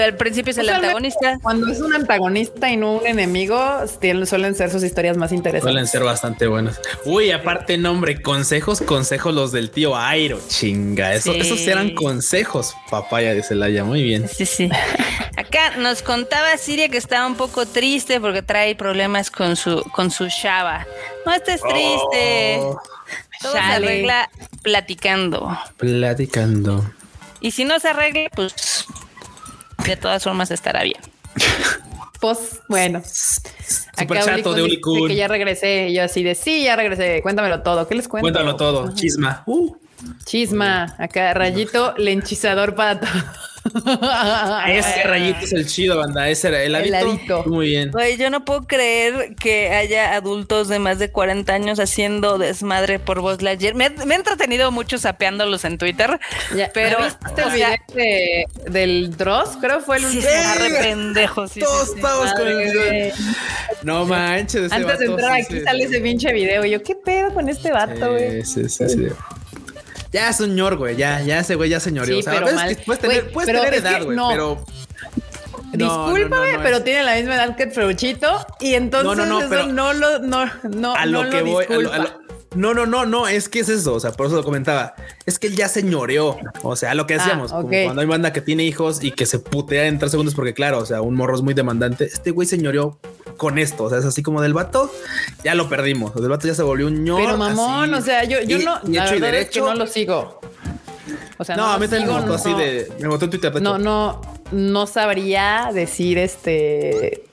Al 0.03 0.15
principio 0.15 0.51
es 0.51 0.57
el 0.57 0.63
Usualmente, 0.65 0.87
antagonista. 0.87 1.39
Cuando 1.41 1.71
es 1.71 1.79
un 1.79 1.93
antagonista 1.93 2.69
y 2.69 2.77
no 2.77 2.93
un 2.97 3.07
enemigo, 3.07 3.59
suelen 4.25 4.55
ser 4.55 4.69
sus 4.71 4.83
historias 4.83 5.17
más 5.17 5.31
interesantes. 5.31 5.63
Suelen 5.71 5.87
ser 5.87 6.03
bastante 6.03 6.47
buenos. 6.47 6.79
Uy, 7.05 7.31
aparte, 7.31 7.77
nombre, 7.77 8.21
consejos, 8.21 8.81
consejos 8.81 9.33
los 9.33 9.51
del 9.51 9.71
tío 9.71 9.95
Airo. 9.97 10.39
Chinga, 10.47 11.13
eso, 11.13 11.33
Sí. 11.33 11.39
esos 11.39 11.59
eran 11.67 11.93
consejos, 11.95 12.75
papaya 12.89 13.33
de 13.33 13.43
Celaya. 13.43 13.83
Muy 13.83 14.03
bien. 14.03 14.27
Sí, 14.27 14.45
sí. 14.45 14.69
Acá 15.37 15.77
nos 15.77 16.01
contaba 16.01 16.57
Siria 16.57 16.89
que 16.89 16.97
estaba 16.97 17.25
un 17.25 17.35
poco 17.35 17.65
triste 17.65 18.19
porque 18.19 18.41
trae 18.41 18.75
problemas 18.75 19.31
con 19.31 19.55
su 19.55 19.81
con 19.93 20.11
su 20.11 20.27
Shaba. 20.27 20.85
No 21.25 21.33
estés 21.33 21.61
triste. 21.61 22.57
Oh, 22.61 22.81
Todo 23.41 23.51
se 23.53 23.57
arregla 23.59 24.29
platicando. 24.63 25.57
platicando. 25.77 26.83
Y 27.41 27.51
si 27.51 27.63
no 27.63 27.79
se 27.79 27.87
arregla, 27.87 28.29
pues 28.35 28.85
de 29.85 29.95
todas 29.97 30.23
formas 30.23 30.51
estará 30.51 30.83
bien. 30.83 30.99
Pues 32.19 32.59
bueno. 32.67 33.01
Super 33.05 34.17
Acá 34.17 34.35
chato 34.37 34.53
de 34.53 34.81
que 35.07 35.15
ya 35.15 35.27
regresé. 35.27 35.93
Yo 35.93 36.03
así 36.03 36.21
de 36.23 36.35
sí, 36.35 36.63
ya 36.63 36.75
regresé. 36.75 37.21
Cuéntamelo 37.21 37.61
todo. 37.61 37.87
¿Qué 37.87 37.95
les 37.95 38.07
cuento? 38.07 38.23
Cuéntalo 38.25 38.55
todo. 38.55 38.93
Chisma. 38.93 39.43
Uh, 39.45 39.75
Chisma. 40.25 40.95
Acá 40.97 41.33
rayito 41.33 41.93
lenchizador 41.97 42.75
para 42.75 42.99
todo. 42.99 43.09
Ese 44.67 45.03
rayito 45.03 45.39
es 45.41 45.53
el 45.53 45.65
chido, 45.67 45.97
banda. 45.97 46.29
Ese 46.29 46.47
era 46.49 46.63
el 46.63 46.71
ladito. 46.91 47.43
Muy 47.45 47.67
bien. 47.69 47.91
Güey, 47.91 48.17
yo 48.17 48.29
no 48.29 48.45
puedo 48.45 48.63
creer 48.67 49.35
que 49.35 49.69
haya 49.69 50.13
adultos 50.15 50.67
de 50.67 50.79
más 50.79 50.99
de 50.99 51.11
40 51.11 51.53
años 51.53 51.79
haciendo 51.79 52.37
desmadre 52.37 52.99
por 52.99 53.21
voz 53.21 53.41
Lightyear. 53.41 53.75
Me, 53.75 53.89
me 53.89 54.15
he 54.15 54.17
entretenido 54.17 54.71
mucho 54.71 54.97
sapeándolos 54.97 55.65
en 55.65 55.77
Twitter, 55.77 56.19
Ya, 56.55 56.69
pero 56.73 56.97
¿viste 57.03 57.41
el 57.41 57.51
sea, 57.51 57.53
video 57.53 57.69
de- 57.95 58.45
del 58.69 59.17
Dross? 59.17 59.57
Creo 59.61 59.79
que 59.79 59.85
fue 59.85 59.97
el 59.97 60.05
sí, 60.05 60.17
último. 60.17 60.33
re 60.59 60.69
pendejo. 60.81 61.47
sí, 61.47 61.53
sí, 61.55 61.59
Todos 61.61 61.87
sí. 61.89 61.93
estamos 61.95 62.33
con 62.33 62.47
el 62.47 62.57
video. 62.57 63.13
No 63.83 64.05
manches. 64.05 64.63
ese 64.63 64.75
Antes 64.75 64.99
de 64.99 65.05
entrar 65.05 65.35
sí, 65.35 65.41
aquí 65.41 65.53
sí, 65.59 65.63
sale 65.63 65.79
sí. 65.79 65.85
ese 65.93 66.01
pinche 66.01 66.33
video. 66.33 66.65
Y 66.65 66.71
yo, 66.71 66.83
¿qué 66.83 66.95
pedo 66.95 67.33
con 67.33 67.49
este 67.49 67.71
vato, 67.71 68.11
güey? 68.11 68.43
Sí, 68.43 68.67
sí, 68.67 68.69
sí, 68.69 68.89
sí. 68.89 69.07
Ya 70.11 70.33
señor, 70.33 70.77
güey, 70.77 70.95
ya, 70.95 71.21
ya 71.21 71.39
ese 71.39 71.55
güey 71.55 71.69
ya 71.69 71.79
señorió. 71.79 72.15
Sí, 72.15 72.19
o 72.21 72.23
sea, 72.23 72.33
pero 72.33 72.45
ves 72.47 72.55
mal. 72.55 72.75
que 72.75 72.83
puedes 72.83 73.01
tener, 73.01 73.21
Güey, 73.21 73.33
puedes 73.33 73.47
pero 73.49 73.59
tener 73.61 73.73
es 73.75 73.81
que 73.81 73.87
edad, 73.89 74.03
güey, 74.03 74.17
no. 74.17 74.29
pero. 74.29 74.65
No, 75.71 76.07
Discúlpame, 76.11 76.51
no, 76.53 76.57
no, 76.57 76.63
pero 76.63 76.77
es- 76.77 76.83
tiene 76.83 77.03
la 77.03 77.15
misma 77.15 77.35
edad 77.35 77.55
que 77.55 77.63
el 77.63 77.71
Fruchito 77.71 78.43
y 78.59 78.73
entonces 78.73 79.05
No, 79.05 79.13
no, 79.15 79.25
no, 79.27 79.39
eso 79.41 79.49
pero- 79.49 79.67
no 79.67 79.93
lo 79.93 80.17
no 80.17 80.45
no 80.63 80.95
a 80.95 81.05
no 81.05 81.23
lo 81.23 81.29
que 81.29 81.41
voy. 81.43 81.63
a 81.63 81.69
lo- 81.69 81.77
disculpa. 81.81 81.95
a 81.95 81.99
lo- 81.99 82.29
no, 82.55 82.73
no, 82.73 82.87
no, 82.87 83.05
no, 83.05 83.27
es 83.27 83.47
que 83.49 83.59
es 83.59 83.69
eso. 83.69 83.93
O 83.93 83.99
sea, 83.99 84.11
por 84.13 84.25
eso 84.25 84.35
lo 84.37 84.43
comentaba. 84.43 84.95
Es 85.27 85.37
que 85.37 85.45
él 85.45 85.55
ya 85.55 85.67
señoreó. 85.69 86.37
O 86.63 86.75
sea, 86.75 86.95
lo 86.95 87.05
que 87.05 87.13
decíamos, 87.13 87.51
Ah, 87.53 87.57
como 87.61 87.69
cuando 87.69 88.01
hay 88.01 88.07
banda 88.07 88.33
que 88.33 88.41
tiene 88.41 88.63
hijos 88.63 89.03
y 89.03 89.11
que 89.11 89.27
se 89.27 89.37
putea 89.37 89.85
en 89.85 89.99
tres 89.99 90.09
segundos, 90.09 90.33
porque 90.33 90.55
claro, 90.55 90.79
o 90.79 90.85
sea, 90.87 91.01
un 91.03 91.13
morro 91.13 91.35
es 91.35 91.43
muy 91.43 91.53
demandante. 91.53 92.05
Este 92.05 92.31
güey 92.31 92.47
señoreó 92.47 92.97
con 93.39 93.57
esto. 93.57 93.85
O 93.85 93.89
sea, 93.89 93.97
es 93.97 94.05
así 94.05 94.21
como 94.21 94.41
del 94.43 94.53
vato, 94.53 94.91
ya 95.43 95.55
lo 95.55 95.67
perdimos. 95.67 96.13
Del 96.13 96.29
vato 96.29 96.45
ya 96.47 96.53
se 96.53 96.61
volvió 96.61 96.85
un 96.85 97.03
ñor. 97.03 97.21
Pero 97.23 97.37
mamón, 97.37 97.95
así. 97.95 98.03
o 98.03 98.05
sea, 98.05 98.23
yo, 98.25 98.39
yo 98.41 98.59
Y- 98.59 98.63
no, 98.65 98.79
y 98.85 98.93
la 98.93 99.05
hecho 99.05 99.15
y 99.15 99.19
verdad 99.19 99.39
es 99.39 99.49
que 99.49 99.59
derecho. 99.61 99.65
no 99.65 99.73
lo 99.75 99.87
sigo. 99.87 100.39
O 101.39 101.43
sea, 101.43 101.55
no, 101.55 101.63
no, 101.67 101.71
a 101.71 101.79
mí 101.79 101.87
también 101.87 102.07
me 102.13 102.19
botó 102.21 102.33
así 102.35 102.49
no- 102.51 102.57
de. 102.59 102.91
Me 102.99 103.07
botó 103.07 103.25
en 103.25 103.31
Twitter. 103.31 103.51
de 103.53 103.61
No, 103.61 103.75
hecho. 103.77 103.83
no, 103.83 104.21
no 104.51 104.85
sabría 104.87 105.69
decir 105.73 106.17
este. 106.19 107.23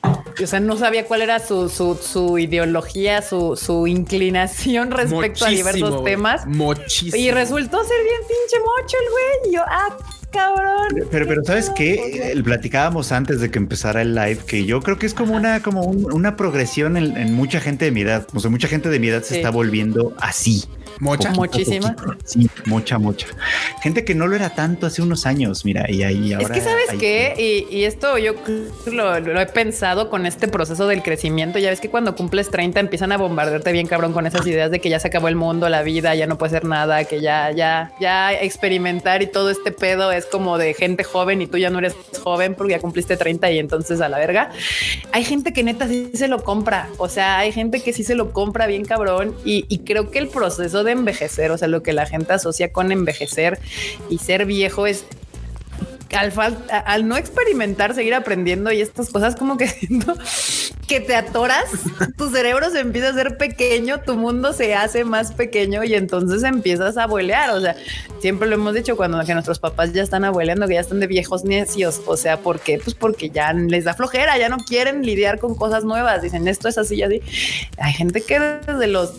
O 0.42 0.46
sea, 0.46 0.60
no 0.60 0.76
sabía 0.76 1.06
cuál 1.06 1.22
era 1.22 1.40
su, 1.40 1.68
su, 1.68 1.94
su 1.96 2.38
ideología, 2.38 3.20
su, 3.22 3.56
su 3.56 3.86
inclinación 3.86 4.90
respecto 4.92 5.44
a 5.44 5.48
Muchísimo, 5.48 5.56
diversos 5.72 6.00
güey. 6.00 6.04
temas. 6.14 6.46
Muchísimo. 6.46 7.16
Y 7.16 7.30
resultó 7.32 7.82
ser 7.84 8.02
bien 8.02 8.20
pinche 8.20 8.58
mocho 8.60 8.96
el 9.02 9.10
güey. 9.10 9.50
Y 9.50 9.54
yo, 9.56 9.62
ah, 9.66 9.96
cabrón. 10.30 11.06
Pero, 11.10 11.26
pero 11.26 11.44
¿sabes 11.44 11.70
qué? 11.70 12.30
El- 12.32 12.42
Platicábamos 12.44 13.12
antes 13.12 13.40
de 13.40 13.50
que 13.50 13.58
empezara 13.58 14.02
el 14.02 14.14
live 14.14 14.38
que 14.46 14.64
yo 14.64 14.80
creo 14.80 14.98
que 14.98 15.06
es 15.06 15.14
como 15.14 15.34
una, 15.34 15.60
como 15.60 15.82
un- 15.84 16.12
una 16.12 16.36
progresión 16.36 16.96
en, 16.96 17.16
en 17.16 17.34
mucha 17.34 17.60
gente 17.60 17.84
de 17.86 17.90
mi 17.90 18.02
edad. 18.02 18.26
O 18.34 18.40
sea, 18.40 18.50
mucha 18.50 18.68
gente 18.68 18.88
de 18.88 18.98
mi 19.00 19.08
edad 19.08 19.22
se 19.22 19.30
Sí. 19.30 19.36
está 19.36 19.50
volviendo 19.50 20.14
así. 20.18 20.64
Mocha. 21.00 21.30
Muchísima. 21.30 21.94
poquito. 21.94 22.16
Sí, 22.24 22.48
mucha, 22.64 22.98
mucha. 22.98 23.26
Gente 23.82 24.04
que 24.04 24.14
no 24.14 24.26
lo 24.26 24.36
era 24.36 24.50
tanto 24.50 24.86
hace 24.86 25.02
unos 25.02 25.26
años, 25.26 25.64
mira, 25.64 25.90
y 25.90 26.02
ahí 26.02 26.32
ahora. 26.32 26.46
Es 26.46 26.52
que 26.52 26.60
sabes 26.60 26.90
hay- 26.90 26.98
qué, 26.98 27.66
y, 27.70 27.76
y 27.76 27.84
esto 27.84 28.16
yo 28.18 28.34
lo, 28.86 29.20
lo 29.20 29.40
he 29.40 29.46
pensado 29.46 30.08
con 30.10 30.26
este 30.26 30.48
proceso 30.48 30.86
del 30.86 31.02
crecimiento. 31.02 31.58
Ya 31.58 31.70
ves 31.70 31.80
que 31.80 31.90
cuando 31.90 32.14
cumples 32.16 32.50
30 32.50 32.80
empiezan 32.80 33.12
a 33.12 33.16
bombardearte 33.18 33.72
bien 33.72 33.86
cabrón 33.86 34.12
con 34.12 34.26
esas 34.26 34.46
ideas 34.46 34.70
de 34.70 34.80
que 34.80 34.88
ya 34.88 34.98
se 34.98 35.08
acabó 35.08 35.28
el 35.28 35.36
mundo, 35.36 35.68
la 35.68 35.82
vida, 35.82 36.14
ya 36.14 36.26
no 36.26 36.38
puede 36.38 36.50
ser 36.52 36.64
nada, 36.64 37.04
que 37.04 37.20
ya, 37.20 37.50
ya, 37.52 37.92
ya 38.00 38.32
experimentar 38.32 39.22
y 39.22 39.26
todo 39.26 39.50
este 39.50 39.72
pedo 39.72 40.12
es 40.12 40.24
como 40.26 40.56
de 40.58 40.72
gente 40.74 41.04
joven 41.04 41.42
y 41.42 41.46
tú 41.46 41.58
ya 41.58 41.70
no 41.70 41.78
eres 41.78 41.94
joven 42.22 42.54
porque 42.54 42.72
ya 42.72 42.80
cumpliste 42.80 43.16
30 43.16 43.50
y 43.50 43.58
entonces 43.58 44.00
a 44.00 44.08
la 44.08 44.18
verga. 44.18 44.50
Hay 45.12 45.24
gente 45.24 45.52
que 45.52 45.62
neta 45.62 45.86
sí 45.88 46.10
se 46.14 46.28
lo 46.28 46.42
compra. 46.42 46.88
O 46.98 47.08
sea, 47.08 47.38
hay 47.38 47.52
gente 47.52 47.80
que 47.82 47.92
sí 47.92 48.02
se 48.02 48.14
lo 48.14 48.32
compra 48.32 48.66
bien 48.66 48.84
cabrón 48.84 49.34
y, 49.44 49.66
y 49.68 49.80
creo 49.80 50.10
que 50.10 50.18
el 50.18 50.28
proceso 50.28 50.84
de 50.86 50.92
envejecer, 50.92 51.50
o 51.50 51.58
sea, 51.58 51.68
lo 51.68 51.82
que 51.82 51.92
la 51.92 52.06
gente 52.06 52.32
asocia 52.32 52.72
con 52.72 52.92
envejecer 52.92 53.58
y 54.08 54.18
ser 54.18 54.46
viejo 54.46 54.86
es 54.86 55.04
al, 56.14 57.08
no 57.08 57.16
experimentar, 57.16 57.94
seguir 57.94 58.14
aprendiendo 58.14 58.72
y 58.72 58.80
estas 58.80 59.10
cosas 59.10 59.36
como 59.36 59.56
que 59.56 59.68
siento 59.68 60.14
que 60.86 61.00
te 61.00 61.16
atoras, 61.16 61.64
tu 62.16 62.30
cerebro 62.30 62.70
se 62.70 62.80
empieza 62.80 63.08
a 63.08 63.10
hacer 63.10 63.36
pequeño, 63.36 64.00
tu 64.00 64.14
mundo 64.14 64.52
se 64.52 64.74
hace 64.74 65.04
más 65.04 65.32
pequeño 65.32 65.82
y 65.82 65.94
entonces 65.94 66.44
empiezas 66.44 66.96
a 66.96 67.04
abuelear. 67.04 67.50
O 67.50 67.60
sea, 67.60 67.74
siempre 68.20 68.48
lo 68.48 68.54
hemos 68.54 68.72
dicho 68.72 68.96
cuando 68.96 69.22
que 69.24 69.34
nuestros 69.34 69.58
papás 69.58 69.92
ya 69.92 70.02
están 70.02 70.24
abueleando, 70.24 70.68
que 70.68 70.74
ya 70.74 70.80
están 70.80 71.00
de 71.00 71.08
viejos 71.08 71.44
necios. 71.44 72.00
O 72.06 72.16
sea, 72.16 72.38
¿por 72.38 72.60
qué? 72.60 72.78
Pues 72.78 72.94
porque 72.94 73.30
ya 73.30 73.52
les 73.52 73.84
da 73.84 73.94
flojera, 73.94 74.38
ya 74.38 74.48
no 74.48 74.58
quieren 74.58 75.02
lidiar 75.04 75.40
con 75.40 75.56
cosas 75.56 75.84
nuevas. 75.84 76.22
Dicen 76.22 76.46
esto 76.46 76.68
es 76.68 76.78
así 76.78 76.96
y 76.96 77.02
así. 77.02 77.20
Hay 77.78 77.92
gente 77.92 78.20
que 78.20 78.38
desde 78.38 78.86
los 78.86 79.16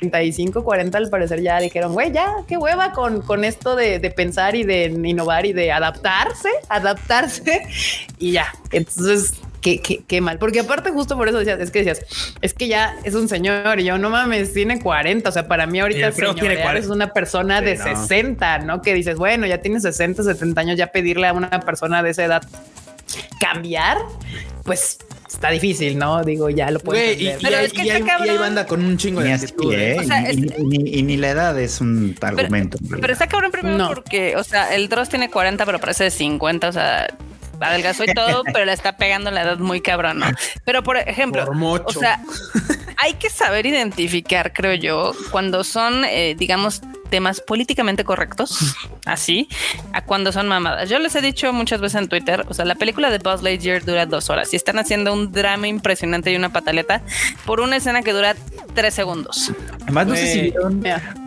35, 0.00 0.64
40 0.64 0.98
al 0.98 1.10
parecer 1.10 1.42
ya 1.42 1.60
dijeron, 1.60 1.92
güey, 1.92 2.10
ya, 2.12 2.34
qué 2.48 2.56
hueva 2.56 2.92
con, 2.92 3.20
con 3.22 3.44
esto 3.44 3.76
de, 3.76 3.98
de 3.98 4.10
pensar 4.10 4.56
y 4.56 4.64
de 4.64 4.86
innovar 4.86 5.46
y 5.46 5.52
de 5.52 5.70
adaptarse, 5.70 6.48
adaptarse 6.68 7.62
y 8.18 8.32
ya. 8.32 8.52
Entonces, 8.72 9.34
qué, 9.60 9.80
qué, 9.80 10.02
qué 10.06 10.20
mal. 10.20 10.38
Porque 10.38 10.60
aparte, 10.60 10.90
justo 10.90 11.16
por 11.16 11.28
eso 11.28 11.38
decías, 11.38 11.60
es 11.60 11.70
que 11.70 11.84
decías, 11.84 12.00
es 12.40 12.54
que 12.54 12.68
ya 12.68 12.96
es 13.04 13.14
un 13.14 13.28
señor 13.28 13.78
y 13.80 13.84
yo 13.84 13.98
no 13.98 14.10
mames, 14.10 14.52
tiene 14.54 14.80
40. 14.80 15.28
O 15.28 15.32
sea, 15.32 15.46
para 15.46 15.66
mí 15.66 15.80
ahorita 15.80 16.06
el 16.06 16.12
feo 16.12 16.34
tiene 16.34 16.48
señorear 16.48 16.62
40. 16.62 16.86
es 16.86 16.90
una 16.90 17.12
persona 17.12 17.58
Sí, 17.60 17.64
de 17.66 17.76
no. 17.76 17.84
60, 17.84 18.58
¿no? 18.60 18.82
Que 18.82 18.94
dices, 18.94 19.16
bueno, 19.16 19.46
ya 19.46 19.58
tiene 19.58 19.80
60, 19.80 20.22
70 20.22 20.60
años, 20.60 20.76
ya 20.76 20.88
pedirle 20.88 21.26
a 21.26 21.32
una 21.32 21.60
persona 21.60 22.02
de 22.02 22.10
esa 22.10 22.24
edad 22.24 22.42
cambiar, 23.38 23.98
pues 24.64 24.98
está 25.40 25.50
difícil, 25.50 25.96
¿no? 25.96 26.22
Digo, 26.22 26.50
ya 26.50 26.70
lo 26.70 26.80
puedo 26.80 27.00
Güey, 27.00 27.08
y, 27.22 27.28
entender. 27.28 27.40
y 27.40 27.44
Pero 27.44 27.56
hay, 27.56 27.64
es 27.64 27.72
que 27.72 27.78
y 27.82 27.88
está 27.88 27.94
hay- 27.94 28.00
y 28.00 28.04
hay 28.04 28.08
cabrón. 28.18 28.38
banda 28.40 28.66
con 28.66 28.84
un 28.84 28.98
chingo 28.98 29.22
Ni 29.22 29.28
de 29.28 29.34
actitud. 29.34 29.72
¿eh? 29.72 29.96
O 29.98 30.02
sea, 30.04 30.20
Y- 30.20 30.26
es- 30.26 30.36
y, 30.36 30.98
y 30.98 31.02
ni, 31.02 31.16
la 31.16 31.30
edad 31.30 31.58
es 31.58 31.80
un 31.80 32.14
argumento. 32.20 32.76
en 32.82 33.00
Pero 33.00 33.12
está 33.14 33.26
cabrón 33.26 33.50
primero 33.50 33.78
No. 33.78 33.88
porque, 33.88 34.36
o 34.36 34.44
sea, 34.44 34.74
el 34.74 34.90
Dross 34.90 35.08
tiene 35.08 35.30
40, 35.30 35.64
pero 35.64 35.78
parece 35.80 36.04
de 36.04 36.10
50, 36.10 36.68
o 36.68 36.72
sea, 36.72 37.06
adelgazó 37.58 38.04
y 38.04 38.12
todo, 38.12 38.42
pero 38.52 38.64
le 38.66 38.72
está 38.74 38.96
pegando 38.98 39.30
la 39.30 39.42
edad 39.42 39.58
muy 39.58 39.80
cabrón, 39.80 40.18
¿no? 40.18 40.26
Pero 40.66 40.82
por 40.82 40.98
ejemplo, 40.98 41.46
Por 41.46 41.82
o 41.86 41.90
sea, 41.92 42.20
hay 43.00 43.14
que 43.14 43.30
saber 43.30 43.66
identificar, 43.66 44.52
creo 44.52 44.74
yo, 44.74 45.12
cuando 45.30 45.64
son, 45.64 46.04
eh, 46.04 46.34
digamos, 46.38 46.82
temas 47.10 47.40
políticamente 47.40 48.04
correctos, 48.04 48.76
así, 49.04 49.48
a 49.92 50.04
cuando 50.04 50.30
son 50.30 50.46
mamadas. 50.46 50.88
Yo 50.88 50.98
les 51.00 51.14
he 51.16 51.20
dicho 51.20 51.52
muchas 51.52 51.80
veces 51.80 52.00
en 52.02 52.08
Twitter, 52.08 52.44
o 52.48 52.54
sea, 52.54 52.64
la 52.64 52.76
película 52.76 53.10
de 53.10 53.18
Buzz 53.18 53.42
Lightyear 53.42 53.84
dura 53.84 54.06
dos 54.06 54.30
horas 54.30 54.52
y 54.52 54.56
están 54.56 54.78
haciendo 54.78 55.12
un 55.12 55.32
drama 55.32 55.66
impresionante 55.66 56.30
y 56.32 56.36
una 56.36 56.52
pataleta 56.52 57.02
por 57.46 57.60
una 57.60 57.76
escena 57.76 58.02
que 58.02 58.12
dura 58.12 58.36
tres 58.74 58.94
segundos. 58.94 59.50
Además, 59.82 60.06
no 60.06 60.14
sé 60.14 60.32
si 60.32 60.40
vieron. 60.42 60.82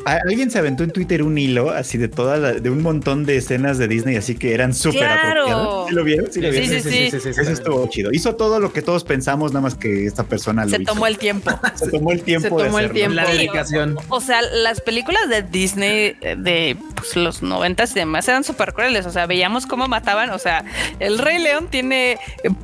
Alguien 0.06 0.52
se 0.52 0.60
aventó 0.60 0.84
en 0.84 0.92
Twitter 0.92 1.22
un 1.24 1.38
hilo 1.38 1.72
así 1.72 1.98
de 1.98 2.08
toda 2.08 2.38
la- 2.38 2.54
de 2.54 2.70
un 2.70 2.82
montón 2.82 3.26
de 3.26 3.38
escenas 3.38 3.78
de 3.78 3.88
Disney, 3.90 4.16
así 4.16 4.36
que 4.36 4.54
eran 4.54 4.74
súper 4.74 5.00
Claro. 5.00 5.86
¿Sí 5.90 5.96
lo 5.96 6.04
vieron? 6.06 6.32
Sí, 6.32 6.40
lo 6.42 6.52
Sí, 6.54 6.60
vieron. 6.60 6.82
sí, 6.82 7.10
sí. 7.12 7.30
Eso 7.30 7.42
estuvo 7.52 7.86
chido. 7.90 8.12
Hizo 8.14 8.36
todo 8.36 8.60
lo 8.62 8.72
que 8.72 8.82
todos 8.82 9.04
pensamos, 9.04 9.52
nada 9.52 9.62
más 9.64 9.76
que 9.76 10.06
esta 10.06 10.24
persona 10.24 10.64
lo 10.64 10.70
Se 10.72 10.82
hizo. 10.82 10.94
tomó 10.94 11.08
el 11.08 11.18
tiempo. 11.18 11.52
Se 11.76 11.90
tomó 11.90 12.12
el 12.12 12.24
tiempo. 12.24 12.60
Se 12.60 12.70
de 12.70 12.84
el 12.84 12.92
tiempo. 12.92 13.16
La 13.16 13.26
dedicación. 13.26 13.98
O 14.10 14.22
sea, 14.22 14.42
las 14.42 14.82
películas 14.82 15.30
de 15.30 15.42
Disney 15.44 16.16
de 16.38 16.78
pues, 16.96 17.16
los 17.16 17.42
noventas 17.42 17.92
y 17.92 17.96
demás 17.96 18.28
eran 18.28 18.44
súper 18.44 18.74
crueles. 18.74 19.06
O 19.06 19.12
sea, 19.12 19.26
veíamos 19.26 19.66
cómo 19.66 19.88
mataban. 19.88 20.30
O 20.32 20.40
sea, 20.40 20.64
el 21.00 21.20
Rey 21.20 21.40
León 21.40 21.68
tiene 21.70 22.18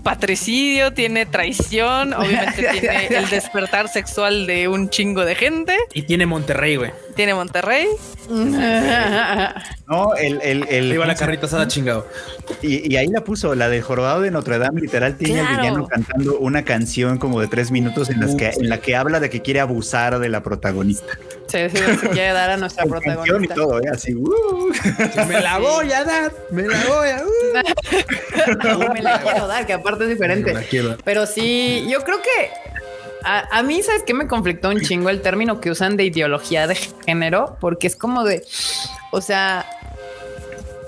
patricidio, 0.03 0.93
tiene 0.93 1.25
traición, 1.25 2.13
obviamente 2.13 2.67
tiene 2.79 3.07
el 3.07 3.29
despertar 3.29 3.88
sexual 3.89 4.47
de 4.47 4.67
un 4.67 4.89
chingo 4.89 5.25
de 5.25 5.35
gente, 5.35 5.77
Y 5.93 6.03
tiene 6.03 6.25
Monterrey, 6.25 6.75
güey. 6.75 6.91
Tiene 7.19 7.34
Monterrey. 7.34 7.86
No, 9.88 10.15
el, 10.15 10.39
el, 10.41 10.65
el- 10.69 10.97
va 11.01 11.05
la 11.05 11.15
carrita 11.15 11.47
asada 11.47 11.67
chingado. 11.67 12.08
Y, 12.62 12.93
y 12.93 12.95
ahí 12.95 13.08
la 13.08 13.25
puso, 13.25 13.55
la 13.55 13.67
del 13.67 13.82
jorobado 13.82 14.21
de 14.21 14.32
Notre 14.32 14.58
Dame, 14.58 14.79
literal, 14.79 15.17
tiene 15.17 15.41
al 15.41 15.58
villano 15.58 15.86
cantando 15.86 16.38
una 16.39 16.63
canción 16.63 17.17
como 17.17 17.41
de 17.41 17.47
tres 17.47 17.71
minutos 17.71 18.10
en, 18.10 18.21
las 18.21 18.36
que, 18.36 18.51
en 18.58 18.69
la 18.69 18.79
que 18.79 18.95
habla 18.95 19.19
de 19.19 19.29
que 19.29 19.41
quiere 19.41 19.60
abusar 19.60 20.17
de 20.19 20.29
la 20.29 20.41
protagonista. 20.43 21.12
Sí, 21.47 21.58
sí, 21.69 21.77
se 21.99 22.10
quiere 22.10 22.32
dar 22.32 22.51
a 22.51 22.58
nuestra 22.58 22.84
Con 22.88 23.01
canción 23.01 23.43
y 23.43 23.47
protagonista. 23.47 23.55
todo, 23.55 23.79
¿eh? 23.82 23.89
así. 23.91 24.13
uh. 24.15 24.69
Me 25.27 25.41
la 25.41 25.58
voy 25.58 25.91
a 25.91 26.05
dar, 26.05 26.32
me 26.51 26.63
la 26.67 26.77
voy 26.88 27.10
a. 27.10 27.23
uh. 27.25 28.89
me 28.93 29.01
la 29.01 29.19
quiero 29.21 29.45
dar, 29.45 29.65
que 29.65 29.73
aparte 29.73 30.05
es 30.05 30.10
diferente. 30.12 30.53
Me 30.53 30.62
la 30.62 30.65
quiero 30.65 30.89
dar. 30.89 30.99
Pero 31.03 31.25
sí, 31.25 31.86
yo 31.89 32.01
creo 32.05 32.21
que 32.21 32.78
a, 33.23 33.60
a 33.60 33.63
mí, 33.63 33.82
¿sabes 33.84 34.03
qué 34.05 34.13
me 34.13 34.27
conflictó 34.27 34.69
un 34.69 34.82
chingo 34.82 35.10
el 35.10 35.21
término 35.21 35.60
que 35.62 35.71
usan 35.71 35.97
de 35.97 36.05
ideología 36.05 36.67
de 36.67 36.75
género? 36.75 37.58
Porque 37.60 37.88
es 37.88 37.95
como 37.95 38.23
de, 38.23 38.43
o 39.12 39.21
sea, 39.21 39.65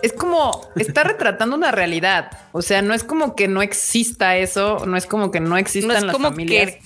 es 0.02 0.14
como 0.14 0.68
está 0.76 1.04
retratando 1.04 1.56
una 1.56 1.72
realidad. 1.72 2.32
O 2.52 2.62
sea, 2.62 2.82
no 2.82 2.94
es 2.94 3.04
como 3.04 3.36
que 3.36 3.48
no 3.48 3.62
exista 3.62 4.38
eso, 4.38 4.86
no 4.86 4.98
es 4.98 5.06
como 5.06 5.32
que 5.32 5.40
no 5.40 5.50
No 5.50 5.58
existan 5.58 5.98
es 5.98 6.04
las 6.04 6.14
como 6.14 6.30
familias. 6.30 6.72
que 6.72 6.82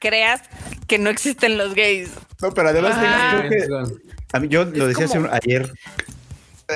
creas 0.00 0.42
que 0.86 0.98
no 0.98 1.08
existen 1.10 1.56
los 1.58 1.74
gays. 1.74 2.10
No, 2.42 2.52
pero 2.52 2.68
además 2.70 2.96
creo 2.98 3.50
que 3.50 3.94
a 4.32 4.40
mí, 4.40 4.48
yo 4.48 4.64
lo 4.64 4.86
decía 4.86 5.06
hace 5.06 5.16
como- 5.18 5.28
un- 5.28 5.34
ayer. 5.34 5.72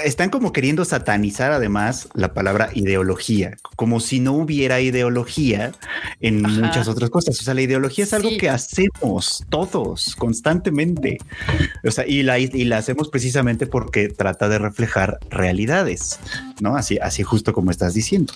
Están 0.04 0.30
como 0.30 0.52
queriendo 0.54 0.86
satanizar 0.86 1.52
además 1.52 2.08
la 2.14 2.32
palabra 2.32 2.70
ideología, 2.72 3.58
como 3.76 4.00
si 4.00 4.20
no 4.20 4.32
hubiera 4.32 4.80
ideología 4.80 5.72
en 6.20 6.46
Ajá. 6.46 6.60
muchas 6.62 6.88
otras 6.88 7.10
cosas. 7.10 7.38
O 7.38 7.42
sea, 7.42 7.52
la 7.52 7.60
ideología 7.60 8.04
es 8.04 8.14
algo 8.14 8.30
Sí. 8.30 8.38
que 8.38 8.48
hacemos 8.48 9.44
todos 9.50 10.16
constantemente. 10.16 11.18
O 11.86 11.90
sea, 11.90 12.06
y 12.06 12.22
la, 12.22 12.38
y 12.38 12.64
la 12.64 12.78
hacemos 12.78 13.10
precisamente 13.10 13.66
porque 13.66 14.08
trata 14.08 14.48
de 14.48 14.58
reflejar 14.58 15.18
realidades, 15.28 16.18
¿no? 16.62 16.74
Así, 16.74 16.96
así 17.02 17.22
justo 17.22 17.52
como 17.52 17.70
estás 17.70 17.92
diciendo. 17.92 18.32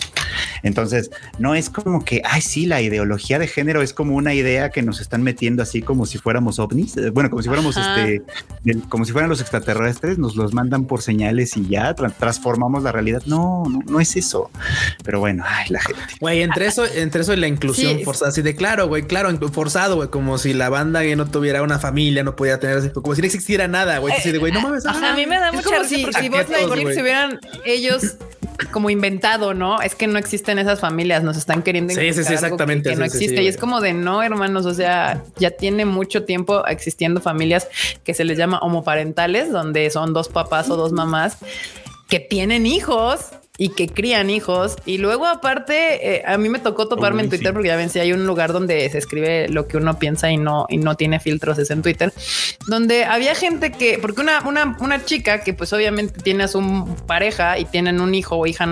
Entonces, 0.62 1.10
no 1.38 1.54
es 1.54 1.70
como 1.70 2.04
que, 2.04 2.20
ay, 2.26 2.42
sí, 2.42 2.66
la 2.66 2.82
ideología 2.82 3.38
de 3.38 3.46
género 3.48 3.80
es 3.80 3.94
como 3.94 4.14
una 4.14 4.34
idea 4.34 4.68
que 4.68 4.82
nos 4.82 5.00
están 5.00 5.22
metiendo 5.22 5.62
así 5.62 5.80
como 5.80 6.04
si 6.04 6.18
fuéramos 6.18 6.58
ovnis. 6.58 6.98
Eh, 6.98 7.08
Bueno, 7.08 7.30
como 7.30 7.40
si 7.40 7.48
fuéramos 7.48 7.78
Ajá. 7.78 8.06
este, 8.06 8.22
como 8.90 9.06
si 9.06 9.12
fueran 9.12 9.30
los 9.30 9.40
extraterrestres, 9.40 10.18
nos 10.18 10.36
los 10.36 10.52
mandan 10.52 10.84
por 10.84 11.00
señales 11.00 11.45
y 11.56 11.68
ya 11.68 11.94
tra- 11.94 12.12
transformamos 12.18 12.82
la 12.82 12.92
realidad. 12.92 13.22
No, 13.26 13.64
no, 13.68 13.80
no 13.86 14.00
es 14.00 14.16
eso. 14.16 14.50
Pero 15.04 15.20
bueno, 15.20 15.44
ay, 15.46 15.66
la 15.68 15.80
gente. 15.80 16.00
Güey, 16.20 16.42
entre 16.42 16.66
eso, 16.66 16.84
entre 16.86 17.20
eso 17.20 17.34
y 17.34 17.36
la 17.36 17.46
inclusión 17.48 17.98
Sí. 17.98 18.04
forzada, 18.04 18.30
así 18.30 18.40
de 18.40 18.56
claro, 18.56 18.88
güey, 18.88 19.02
claro, 19.02 19.28
forzado, 19.52 19.96
güey, 19.96 20.08
como 20.08 20.38
si 20.38 20.54
la 20.54 20.68
banda 20.70 21.02
no 21.16 21.26
tuviera 21.26 21.62
una 21.62 21.78
familia, 21.78 22.22
no 22.24 22.34
podía 22.36 22.58
tener 22.58 22.78
así, 22.78 22.88
como 22.90 23.14
si 23.14 23.20
no 23.20 23.26
existiera 23.26 23.68
nada, 23.68 23.98
güey. 23.98 24.14
Así 24.14 24.32
de 24.32 24.38
güey, 24.38 24.52
no 24.52 24.60
mames. 24.62 24.86
A 24.86 25.14
mí 25.14 25.26
me 25.26 25.38
da 25.38 25.52
mucha 25.52 25.64
como 25.64 25.82
risa 25.82 25.88
si, 25.96 26.02
porque- 26.02 26.22
si 26.22 26.28
Lightyear 26.30 26.80
güey. 26.82 26.94
se 26.94 27.02
hubieran 27.02 27.38
ellos 27.64 28.16
como 28.72 28.90
inventado, 28.90 29.54
¿no? 29.54 29.80
Es 29.80 29.94
que 29.94 30.06
no 30.06 30.18
existen 30.18 30.58
esas 30.58 30.80
familias, 30.80 31.22
nos 31.22 31.36
están 31.36 31.62
queriendo 31.62 31.92
Sí, 31.94 32.12
sí, 32.12 32.24
sí, 32.24 32.32
exactamente, 32.32 32.90
que, 32.90 32.96
no 32.96 33.04
sí, 33.04 33.10
sí, 33.10 33.16
existe. 33.16 33.36
sí, 33.38 33.42
y 33.44 33.48
es 33.48 33.56
como 33.56 33.80
de 33.80 33.92
no, 33.92 34.22
hermanos, 34.22 34.66
o 34.66 34.74
sea, 34.74 35.22
ya 35.36 35.50
tiene 35.50 35.84
mucho 35.84 36.24
tiempo 36.24 36.66
existiendo 36.66 37.20
familias 37.20 37.68
que 38.04 38.14
se 38.14 38.24
les 38.24 38.38
llama 38.38 38.58
homoparentales, 38.58 39.52
donde 39.52 39.90
son 39.90 40.12
dos 40.12 40.28
papás 40.28 40.70
o 40.70 40.76
dos 40.76 40.92
mamás 40.92 41.38
que 42.08 42.20
tienen 42.20 42.66
hijos 42.66 43.30
y 43.58 43.70
que 43.70 43.88
crían 43.88 44.30
hijos. 44.30 44.76
Y 44.84 44.98
luego 44.98 45.26
aparte, 45.26 46.16
eh, 46.16 46.22
a 46.26 46.36
mí 46.38 46.48
me 46.48 46.58
tocó 46.58 46.88
toparme 46.88 47.22
en 47.22 47.30
sí. 47.30 47.36
Twitter 47.36 47.52
porque 47.52 47.68
ya 47.68 47.76
ven 47.76 47.90
si 47.90 47.98
hay 47.98 48.12
un 48.12 48.26
lugar 48.26 48.52
donde 48.52 48.88
se 48.90 48.98
escribe 48.98 49.48
lo 49.48 49.66
que 49.66 49.76
uno 49.76 49.98
piensa 49.98 50.30
y 50.30 50.36
no, 50.36 50.66
y 50.68 50.78
no 50.78 50.96
tiene 50.96 51.20
filtros, 51.20 51.58
es 51.58 51.70
en 51.70 51.82
Twitter, 51.82 52.12
donde 52.66 53.04
había 53.04 53.34
gente 53.34 53.72
que, 53.72 53.98
porque 54.00 54.20
una, 54.20 54.46
una, 54.46 54.76
una 54.80 55.04
chica 55.04 55.40
que 55.40 55.54
pues 55.54 55.72
obviamente 55.72 56.20
tiene 56.20 56.44
a 56.44 56.48
su 56.48 56.96
pareja 57.06 57.58
y 57.58 57.64
tienen 57.64 58.00
un 58.00 58.14
hijo 58.14 58.36
o 58.36 58.46
hija, 58.46 58.66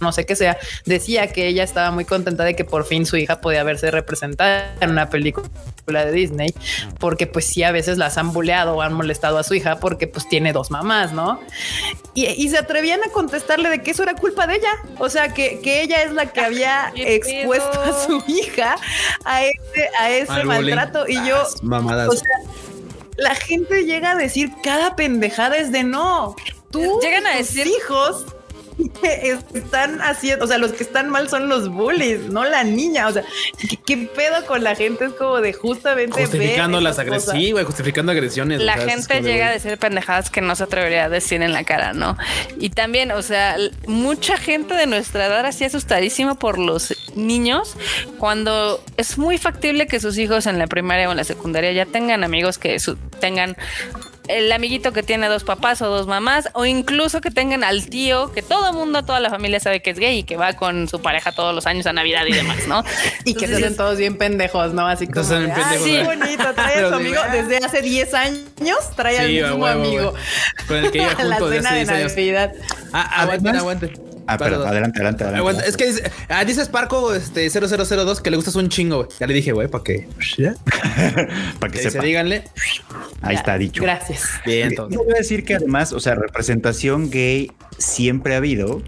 no 0.00 0.12
sé 0.12 0.26
qué 0.26 0.36
sea, 0.36 0.58
decía 0.86 1.32
que 1.32 1.46
ella 1.46 1.64
estaba 1.64 1.90
muy 1.90 2.04
contenta 2.04 2.44
de 2.44 2.54
que 2.54 2.64
por 2.64 2.84
fin 2.84 3.06
su 3.06 3.16
hija 3.16 3.40
podía 3.40 3.64
verse 3.64 3.90
representada 3.90 4.74
en 4.80 4.90
una 4.90 5.08
película 5.10 5.48
de 5.98 6.12
Disney, 6.12 6.54
porque 6.98 7.26
pues 7.26 7.46
sí 7.46 7.62
a 7.62 7.72
veces 7.72 7.98
las 7.98 8.16
han 8.18 8.32
buleado 8.32 8.74
o 8.76 8.82
han 8.82 8.92
molestado 8.92 9.38
a 9.38 9.42
su 9.42 9.54
hija 9.54 9.80
porque 9.80 10.06
pues 10.06 10.28
tiene 10.28 10.52
dos 10.52 10.70
mamás, 10.70 11.12
¿no? 11.12 11.40
Y, 12.14 12.26
y 12.26 12.48
se 12.48 12.58
atrevían 12.58 13.00
a 13.04 13.10
contestarle 13.12 13.68
de 13.68 13.82
que 13.82 13.90
eso 13.90 14.02
era 14.02 14.14
culpa 14.14 14.46
de 14.46 14.56
ella. 14.56 14.72
O 14.98 15.08
sea, 15.10 15.34
que, 15.34 15.60
que 15.60 15.82
ella 15.82 16.02
es 16.02 16.12
la 16.12 16.26
que 16.26 16.40
había 16.44 16.92
¿Qué 16.94 17.16
expuesto 17.16 17.80
a 17.82 18.06
su 18.06 18.22
hija 18.26 18.76
a 19.24 19.42
ese, 19.44 19.88
a 19.98 20.10
ese 20.10 20.32
Al 20.32 20.46
bullying. 20.46 20.74
maltrato. 20.76 21.08
Y 21.08 21.14
yo, 21.26 21.42
Mamadas. 21.62 22.08
o 22.08 22.12
sea, 22.12 22.28
la 23.16 23.34
gente 23.34 23.84
llega 23.84 24.12
a 24.12 24.14
decir 24.16 24.50
cada 24.62 24.96
pendejada 24.96 25.56
es 25.58 25.72
de 25.72 25.84
no. 25.84 26.34
Tú 26.70 27.00
Llegan 27.02 27.26
a 27.26 27.36
tus 27.38 27.48
decir- 27.54 27.66
hijos 27.66 28.24
están 29.54 30.00
haciendo, 30.00 30.44
o 30.44 30.48
sea, 30.48 30.58
los 30.58 30.72
que 30.72 30.82
están 30.84 31.08
mal 31.10 31.28
son 31.28 31.48
los 31.48 31.68
bullies, 31.68 32.22
no 32.30 32.44
la 32.44 32.64
niña. 32.64 33.08
O 33.08 33.12
sea, 33.12 33.24
¿qué, 33.68 33.76
qué 33.76 33.96
pedo 34.14 34.44
con 34.46 34.62
la 34.64 34.74
gente? 34.74 35.06
Es 35.06 35.12
como 35.12 35.40
de 35.40 35.52
justamente 35.52 36.20
Justificando 36.20 36.80
las 36.80 36.98
güey, 37.52 37.64
justificando 37.64 38.12
agresiones. 38.12 38.60
la 38.60 38.72
o 38.72 38.76
sea, 38.76 38.84
es 38.86 38.90
gente 39.06 39.14
de, 39.22 39.32
llega 39.32 39.48
a 39.48 39.52
decir 39.52 39.76
pendejadas 39.78 40.30
que 40.30 40.40
no 40.40 40.54
se 40.56 40.64
atrevería 40.64 41.04
a 41.04 41.08
decir 41.08 41.42
en 41.42 41.52
la 41.52 41.64
cara, 41.64 41.92
¿no? 41.92 42.16
Y 42.58 42.70
también, 42.70 43.10
o 43.12 43.22
sea, 43.22 43.56
mucha 43.86 44.36
gente 44.36 44.74
de 44.74 44.86
nuestra 44.86 45.26
edad 45.26 45.44
así 45.46 45.64
asustadísima 45.64 46.34
por 46.38 46.58
los 46.58 46.94
niños 47.14 47.76
cuando 48.18 48.82
es 48.96 49.18
muy 49.18 49.38
factible 49.38 49.86
que 49.86 50.00
sus 50.00 50.18
hijos 50.18 50.46
en 50.46 50.58
la 50.58 50.66
primaria 50.66 51.08
o 51.08 51.10
en 51.12 51.16
la 51.16 51.24
secundaria 51.24 51.72
ya 51.72 51.86
tengan 51.86 52.24
amigos 52.24 52.58
que 52.58 52.78
su- 52.78 52.96
tengan 53.20 53.56
el 54.38 54.50
amiguito 54.52 54.92
que 54.92 55.02
tiene 55.02 55.28
dos 55.28 55.44
papás 55.44 55.82
o 55.82 55.86
dos 55.88 56.06
mamás, 56.06 56.48
o 56.54 56.64
incluso 56.66 57.20
que 57.20 57.30
tengan 57.30 57.64
al 57.64 57.86
tío, 57.86 58.32
que 58.32 58.42
todo 58.42 58.72
mundo, 58.72 59.04
toda 59.04 59.20
la 59.20 59.30
familia 59.30 59.60
sabe 59.60 59.80
que 59.82 59.90
es 59.90 59.98
gay 59.98 60.18
y 60.18 60.22
que 60.24 60.36
va 60.36 60.52
con 60.54 60.88
su 60.88 61.00
pareja 61.00 61.32
todos 61.32 61.54
los 61.54 61.66
años 61.66 61.86
a 61.86 61.92
Navidad 61.92 62.24
y 62.26 62.32
demás, 62.32 62.66
¿no? 62.66 62.82
Y 63.24 63.34
que 63.34 63.40
se 63.40 63.44
Entonces, 63.46 63.64
hacen 63.64 63.76
todos 63.76 63.98
bien 63.98 64.16
pendejos, 64.18 64.72
¿no? 64.74 64.86
Así 64.86 65.06
como, 65.06 65.20
Entonces, 65.22 65.46
de, 65.46 65.52
"Ah, 65.52 65.54
pendejos, 65.54 65.84
sí, 65.86 65.96
¿verdad? 65.96 66.14
bonito, 66.16 66.54
trae 66.54 66.74
a 66.76 66.84
su 66.84 66.90
de, 66.90 66.96
amigo 66.96 67.20
"Ah". 67.22 67.28
desde 67.32 67.56
hace 67.58 67.82
10 67.82 68.14
años, 68.14 68.78
trae 68.96 69.18
al 69.18 69.26
Sí, 69.26 69.40
a 69.40 69.46
mismo 69.48 69.64
huevo, 69.64 69.82
amigo. 69.84 70.14
Con 70.68 70.76
el 70.78 70.90
que 70.90 70.98
iba 71.02 71.12
a 71.12 71.24
la 71.24 71.36
juntos 71.36 71.50
de 71.50 71.56
cena 71.56 71.68
hace 71.70 71.78
de 71.78 71.84
10 71.84 71.90
años. 71.90 72.12
Navidad. 72.16 72.52
Ah, 72.92 73.22
aguanten, 73.22 73.56
aguanten. 73.56 74.09
Ah, 74.34 74.38
Perdón. 74.38 74.68
adelante, 74.68 74.98
adelante, 75.00 75.24
adelante. 75.24 75.62
Es 75.68 75.76
que 75.76 75.86
dice, 75.86 76.10
ah, 76.28 76.44
dice 76.44 76.64
Sparko 76.64 77.14
este, 77.14 77.48
0002 77.50 78.20
que 78.20 78.30
le 78.30 78.36
gustas 78.36 78.54
un 78.56 78.68
chingo, 78.68 78.96
güey. 79.04 79.08
Ya 79.18 79.26
le 79.26 79.34
dije, 79.34 79.52
güey, 79.52 79.68
para 79.68 79.82
que, 79.84 80.06
para 81.60 81.72
que 81.72 81.78
que 81.78 81.82
se 81.82 81.90
sepa. 81.90 82.04
díganle. 82.04 82.44
Ahí 83.22 83.34
Ya, 83.34 83.40
está 83.40 83.58
dicho. 83.58 83.82
Gracias. 83.82 84.24
Bien, 84.44 84.68
Yo 84.68 84.84
entonces. 84.84 84.98
voy 84.98 85.14
a 85.14 85.18
decir 85.18 85.44
que 85.44 85.54
además, 85.56 85.92
o 85.92 86.00
sea, 86.00 86.14
representación 86.14 87.10
gay 87.10 87.50
siempre 87.78 88.34
ha 88.34 88.38
habido, 88.38 88.82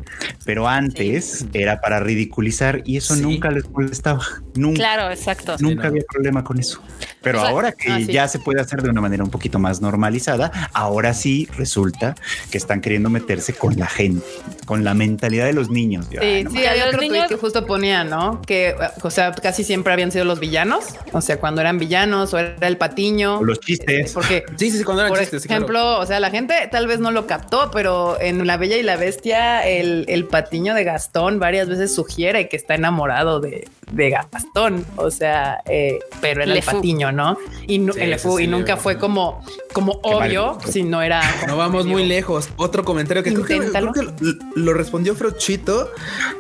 pero 0.45 0.69
antes 0.69 1.47
era 1.53 1.81
para 1.81 2.01
ridiculizar 2.01 2.83
y 2.85 2.97
eso 2.99 3.15
Sí. 3.15 3.23
nunca 3.23 3.51
les 3.51 3.69
molestaba. 3.71 4.23
Nunca. 4.55 4.79
Claro, 4.79 5.11
exacto. 5.11 5.57
Nunca 5.61 5.83
no. 5.85 5.89
había 5.89 6.03
problema 6.11 6.45
con 6.45 6.59
eso. 6.59 6.81
Pero 7.23 7.39
O 7.39 7.43
sea, 7.43 7.51
ahora 7.51 7.73
que 7.73 7.91
ah, 7.91 7.99
sí. 7.99 8.07
ya 8.13 8.29
se 8.29 8.39
puede 8.39 8.61
hacer 8.61 8.83
de 8.83 8.91
una 8.91 9.01
manera 9.01 9.23
un 9.25 9.31
poquito 9.31 9.59
más 9.59 9.81
normalizada, 9.81 10.51
ahora 10.73 11.15
sí 11.15 11.49
resulta 11.57 12.15
que 12.51 12.59
están 12.59 12.81
queriendo 12.81 13.11
meterse 13.11 13.55
con 13.55 13.77
la 13.79 13.87
gente, 13.87 14.25
con 14.67 14.85
la 14.85 14.95
mentalidad 14.95 15.47
de 15.47 15.53
los 15.53 15.71
niños. 15.71 16.09
Yo, 16.11 16.21
ay, 16.21 16.39
Sí, 16.39 16.45
no 16.45 16.51
sí, 16.51 16.67
había 16.67 16.87
otro 16.89 17.01
niños- 17.01 17.29
que 17.29 17.37
justo 17.37 17.67
ponía, 17.67 18.05
¿no? 18.05 18.41
Que, 18.43 18.75
o 19.03 19.11
sea, 19.11 19.33
casi 19.33 19.65
siempre 19.65 19.93
habían 19.93 20.11
sido 20.13 20.25
los 20.25 20.41
villanos. 20.41 20.85
O 21.13 21.21
sea, 21.21 21.39
cuando 21.39 21.61
eran 21.61 21.79
villanos 21.79 22.33
o 22.35 22.39
era 22.39 22.67
el 22.67 22.77
patiño. 22.77 23.39
O 23.39 23.45
los 23.45 23.61
chistes. 23.61 24.13
Porque, 24.13 24.45
Sí, 24.57 24.71
sí, 24.71 24.79
sí, 24.79 24.85
cuando 24.85 25.03
eran 25.03 25.11
por 25.13 25.21
chistes. 25.21 25.43
sí, 25.43 25.49
ejemplo, 25.49 25.73
claro. 25.81 26.01
o 26.01 26.07
sea, 26.07 26.21
la 26.21 26.31
gente 26.31 26.55
tal 26.71 26.87
vez 26.87 27.01
no 27.01 27.11
lo 27.11 27.27
captó, 27.27 27.71
pero 27.73 28.21
en 28.21 28.47
La 28.47 28.57
Bella 28.57 28.77
y 28.77 28.83
la 28.83 28.97
Bestia, 28.97 29.67
el, 29.67 30.05
el 30.09 30.27
patiño 30.27 30.75
de 30.75 30.85
Gastón 30.85 31.39
varias 31.39 31.69
veces 31.69 31.95
sugiere 31.95 32.49
que 32.49 32.57
está 32.57 32.75
enamorado 32.75 33.41
de, 33.41 33.69
de 33.91 34.11
Gastón. 34.11 34.85
O 34.97 35.11
sea, 35.11 35.61
eh, 35.67 35.99
pero 36.21 36.43
era 36.43 36.53
Le 36.53 36.59
el 36.59 36.63
Fou. 36.65 36.75
¿No? 37.13 37.37
Y, 37.67 37.83
Sí, 37.93 38.01
el 38.01 38.19
sí, 38.19 38.47
nunca 38.47 38.77
fue 38.77 38.97
como, 38.97 39.43
mal 39.77 39.97
obvio 40.03 40.55
gusto. 40.55 40.73
si 40.73 40.83
no 40.83 41.03
era. 41.03 41.23
No 41.47 41.57
vamos 41.57 41.87
muy 41.87 42.07
lejos. 42.07 42.49
Otro 42.57 42.85
comentario 42.85 43.23
que 43.23 43.33
creo 43.33 43.45
que, 43.45 43.71
creo 43.71 43.93
que 43.93 44.03
lo, 44.03 44.13
lo 44.55 44.75
respondió 44.75 45.15
Frochito. 45.15 45.91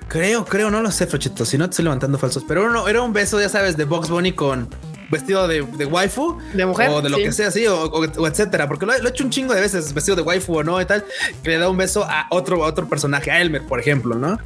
Creo, 0.09 0.45
creo, 0.45 0.71
no 0.71 0.83
lo 0.83 0.91
sé, 0.91 1.07
Frochito. 1.07 1.45
Si 1.45 1.59
no 1.59 1.67
te 1.67 1.71
estoy 1.71 1.85
levantando 1.85 2.19
falsos, 2.19 2.45
pero 2.47 2.71
no, 2.71 2.89
era 2.89 3.03
un 3.03 3.13
beso, 3.13 3.41
ya 3.41 3.49
sabes, 3.49 3.77
de 3.77 3.85
Box 3.85 4.09
Bunny 4.11 4.33
con 4.33 4.69
vestido 5.13 5.47
de, 5.47 5.63
de 5.63 5.85
waifu 5.87 6.39
De 6.55 6.67
mujer, 6.67 6.89
o 6.91 7.01
de 7.03 7.09
lo 7.11 7.19
sí. 7.19 7.23
que 7.25 7.33
sea, 7.33 7.51
sí, 7.53 7.67
o, 7.69 7.85
o- 7.85 8.01
o 8.19 8.27
etcétera, 8.27 8.67
porque 8.67 8.85
lo, 8.87 8.93
he- 8.95 8.99
lo 9.01 9.07
he 9.09 9.11
hecho 9.11 9.23
un 9.23 9.31
chingo 9.31 9.55
de 9.55 9.61
veces, 9.61 9.93
vestido 9.95 10.17
de 10.17 10.23
waifu 10.23 10.57
o 10.59 10.65
no 10.65 10.81
y 10.81 10.85
tal, 10.87 11.05
que 11.45 11.51
le 11.51 11.59
da 11.59 11.69
un 11.69 11.77
beso 11.77 12.05
a 12.05 12.27
otro, 12.31 12.65
a 12.65 12.67
otro 12.67 12.89
personaje, 12.89 13.31
a 13.31 13.41
Elmer, 13.41 13.63
por 13.63 13.79
ejemplo, 13.79 14.17
¿no? 14.17 14.41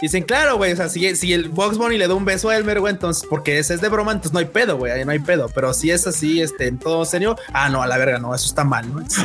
Dicen, 0.00 0.22
claro, 0.22 0.56
güey, 0.58 0.72
o 0.72 0.76
sea, 0.76 0.88
si, 0.88 1.16
si 1.16 1.32
el 1.32 1.48
Box 1.48 1.76
Bunny 1.78 1.98
le 1.98 2.06
da 2.06 2.14
un 2.14 2.24
beso 2.24 2.50
a 2.50 2.56
Elmer, 2.56 2.78
güey, 2.80 2.92
entonces, 2.92 3.26
porque 3.28 3.58
ese 3.58 3.74
es 3.74 3.80
de 3.80 3.88
broma, 3.88 4.12
entonces 4.12 4.32
no 4.32 4.38
hay 4.38 4.44
pedo, 4.44 4.76
güey, 4.76 4.92
ahí 4.92 5.04
no 5.04 5.10
hay 5.10 5.18
pedo, 5.18 5.50
pero 5.54 5.74
si 5.74 5.90
es 5.90 6.06
así, 6.06 6.40
este, 6.40 6.68
en 6.68 6.78
todo 6.78 7.04
serio, 7.04 7.36
ah, 7.52 7.68
no, 7.68 7.82
a 7.82 7.86
la 7.86 7.96
verga, 7.98 8.18
no, 8.18 8.34
eso 8.34 8.46
está 8.46 8.62
mal, 8.62 8.92
¿no? 8.94 9.00
Sí, 9.08 9.22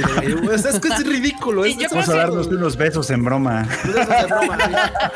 o 0.51 0.57
sea, 0.57 0.71
es 0.71 0.79
que 0.79 0.87
es 0.87 1.05
ridículo, 1.05 1.63
Sí, 1.65 1.77
Vamos 1.91 1.91
a 1.91 2.11
creo 2.11 2.15
que- 2.15 2.21
darnos 2.21 2.47
unos 2.47 2.77
besos 2.77 3.09
en 3.09 3.23
broma. 3.25 3.67
es 3.83 3.93
de 3.93 4.25
broma. 4.27 4.57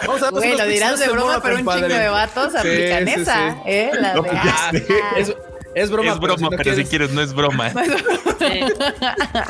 Vamos 0.06 0.22
a 0.22 0.26
darnos 0.26 0.46
lo 0.60 0.66
dirás 0.66 1.00
de 1.00 1.06
en 1.06 1.12
broma, 1.14 1.40
pero 1.42 1.56
un 1.56 1.62
chingo 1.66 1.88
de 1.88 2.10
vatos 2.10 2.56
aplican 2.56 3.06
sí, 3.08 3.14
esa, 3.22 3.52
sí. 3.54 3.58
¿eh? 3.66 3.92
La 4.00 4.14
No, 4.14 4.22
de, 4.24 4.30
pues, 4.30 4.42
ah. 4.44 4.72
Es, 5.18 5.34
es 5.76 5.90
broma, 5.90 6.12
es 6.14 6.20
broma, 6.20 6.38
si 6.38 6.44
no 6.44 6.50
pero 6.52 6.64
si 6.64 6.70
quieres- 6.84 6.90
quieres 6.90 7.10
no 7.12 7.22
es 7.22 7.34
broma. 7.34 7.72
Sí. 8.40 8.62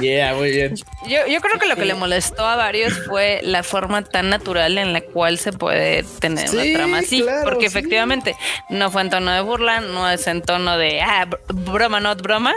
Yeah, 0.01 0.33
muy 0.33 0.49
bien. 0.49 0.75
Yo, 1.07 1.19
yo 1.27 1.41
creo 1.41 1.59
que 1.59 1.67
lo 1.67 1.75
que 1.75 1.85
le 1.85 1.93
molestó 1.93 2.43
a 2.43 2.55
varios 2.55 2.91
fue 3.05 3.39
la 3.43 3.61
forma 3.61 4.03
tan 4.03 4.29
natural 4.31 4.79
en 4.79 4.93
la 4.93 5.01
cual 5.01 5.37
se 5.37 5.51
puede 5.53 6.01
tener 6.19 6.47
Sí, 6.47 6.57
una 6.57 6.73
trama 6.79 6.97
así. 6.97 7.21
claro, 7.21 7.43
porque 7.43 7.69
sí. 7.69 7.77
efectivamente 7.77 8.35
no 8.69 8.89
fue 8.89 9.03
en 9.03 9.11
tono 9.11 9.31
de 9.31 9.41
burla, 9.41 9.81
no 9.81 10.09
es 10.09 10.25
en 10.25 10.41
tono 10.41 10.75
de 10.79 11.01
ah, 11.01 11.27
br- 11.29 11.39
broma, 11.49 11.99
not 11.99 12.19
broma. 12.23 12.55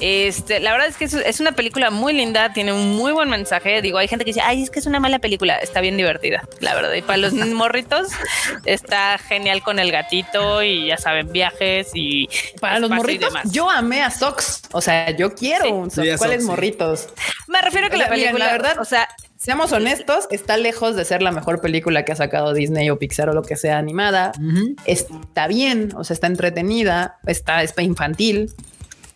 Este, 0.00 0.58
la 0.58 0.72
verdad 0.72 0.88
es 0.88 0.96
que 0.96 1.04
es, 1.04 1.14
es 1.14 1.38
una 1.38 1.52
película 1.52 1.90
muy 1.90 2.12
linda, 2.12 2.52
tiene 2.52 2.72
un 2.72 2.96
muy 2.96 3.12
buen 3.12 3.28
mensaje. 3.30 3.80
Digo, 3.80 3.98
hay 3.98 4.08
gente 4.08 4.24
que 4.24 4.30
dice, 4.30 4.40
ay, 4.42 4.64
es 4.64 4.70
que 4.70 4.80
es 4.80 4.86
una 4.86 4.98
mala 4.98 5.20
película. 5.20 5.56
Está 5.58 5.80
bien 5.80 5.96
divertida, 5.96 6.42
la 6.58 6.74
verdad. 6.74 6.92
Y 6.94 7.02
para 7.02 7.18
los 7.18 7.32
morritos 7.54 8.08
está 8.64 9.16
genial 9.18 9.62
con 9.62 9.78
el 9.78 9.92
gatito 9.92 10.62
y 10.64 10.88
ya 10.88 10.96
saben, 10.96 11.30
viajes 11.32 11.90
y 11.94 12.28
Para 12.60 12.80
los 12.80 12.90
morritos, 12.98 13.34
yo 13.50 13.70
amé 13.70 14.02
a 14.02 14.10
Sox. 14.10 14.62
O 14.72 14.80
sea, 14.80 15.10
yo 15.10 15.34
quiero 15.34 15.64
Sí. 15.64 15.70
un 15.72 15.90
Sox. 15.90 16.04
Sí, 16.06 16.10
a 16.10 16.18
¿Cuáles 16.18 16.36
Sox, 16.36 16.44
sí. 16.44 16.50
morritos? 16.50 17.08
Me 17.48 17.60
refiero 17.62 17.86
a 17.86 17.90
que 17.90 17.96
O 17.96 17.98
la 17.98 18.04
sea, 18.06 18.14
película, 18.14 18.46
la 18.46 18.52
verdad, 18.52 18.78
o 18.80 18.84
sea, 18.84 19.08
Seamos 19.40 19.70
honestos, 19.70 20.26
está 20.32 20.56
lejos 20.56 20.96
de 20.96 21.04
ser 21.04 21.22
la 21.22 21.30
mejor 21.30 21.60
película 21.60 22.04
que 22.04 22.10
ha 22.10 22.16
sacado 22.16 22.52
Disney 22.54 22.90
o 22.90 22.98
Pixar 22.98 23.28
o 23.28 23.34
lo 23.34 23.42
que 23.42 23.54
sea 23.54 23.78
animada. 23.78 24.32
Está 24.84 25.46
bien, 25.46 25.92
o 25.96 26.02
sea, 26.02 26.14
está 26.14 26.26
entretenida, 26.26 27.18
está, 27.24 27.62
está 27.62 27.82
infantil. 27.82 28.52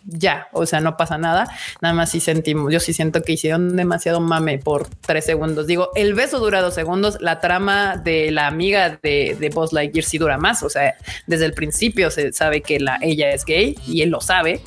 Ya, 0.05 0.47
o 0.51 0.65
sea, 0.65 0.81
no 0.81 0.97
pasa 0.97 1.17
nada. 1.17 1.47
Nada 1.81 1.93
más 1.93 2.11
sí 2.11 2.19
sentimos, 2.19 2.71
yo 2.73 2.79
sí 2.79 2.91
siento 2.93 3.21
que 3.21 3.33
hicieron 3.33 3.75
demasiado 3.77 4.19
mame 4.19 4.57
por 4.57 4.87
tres 5.01 5.25
segundos. 5.25 5.65
Digo, 5.65 5.91
el 5.95 6.13
beso 6.13 6.39
dura 6.39 6.61
dos 6.61 6.73
segundos, 6.75 7.17
la 7.21 7.39
trama 7.39 7.95
de 7.97 8.29
la 8.31 8.47
amiga 8.47 8.99
de, 9.01 9.37
de 9.39 9.49
Buzz 9.49 9.71
Lightyear 9.71 10.03
sí 10.03 10.17
dura 10.17 10.37
más. 10.37 10.61
O 10.63 10.69
sea, 10.69 10.95
desde 11.25 11.45
el 11.45 11.53
principio 11.53 12.11
se 12.11 12.33
sabe 12.33 12.61
que 12.61 12.79
la, 12.79 12.97
ella 13.01 13.31
es 13.31 13.45
gay 13.45 13.75
y 13.87 14.01
él 14.01 14.09
lo 14.09 14.19
sabe. 14.19 14.61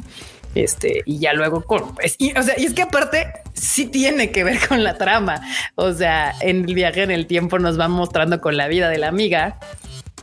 Este, 0.54 1.02
y 1.04 1.18
ya 1.18 1.34
luego 1.34 1.62
con, 1.64 1.94
es- 2.02 2.16
y, 2.18 2.32
o 2.38 2.42
sea, 2.42 2.54
y 2.58 2.64
es 2.64 2.72
que 2.72 2.80
aparte 2.80 3.26
sí 3.52 3.84
tiene 3.86 4.30
que 4.30 4.42
ver 4.42 4.58
con 4.66 4.82
la 4.82 4.96
trama. 4.96 5.42
O 5.74 5.92
sea, 5.92 6.32
en 6.40 6.64
el 6.66 6.74
viaje 6.74 7.02
en 7.02 7.10
el 7.10 7.26
tiempo 7.26 7.58
nos 7.58 7.78
va 7.78 7.88
mostrando 7.88 8.40
con 8.40 8.56
la 8.56 8.66
vida 8.68 8.88
de 8.88 8.96
la 8.96 9.08
amiga 9.08 9.58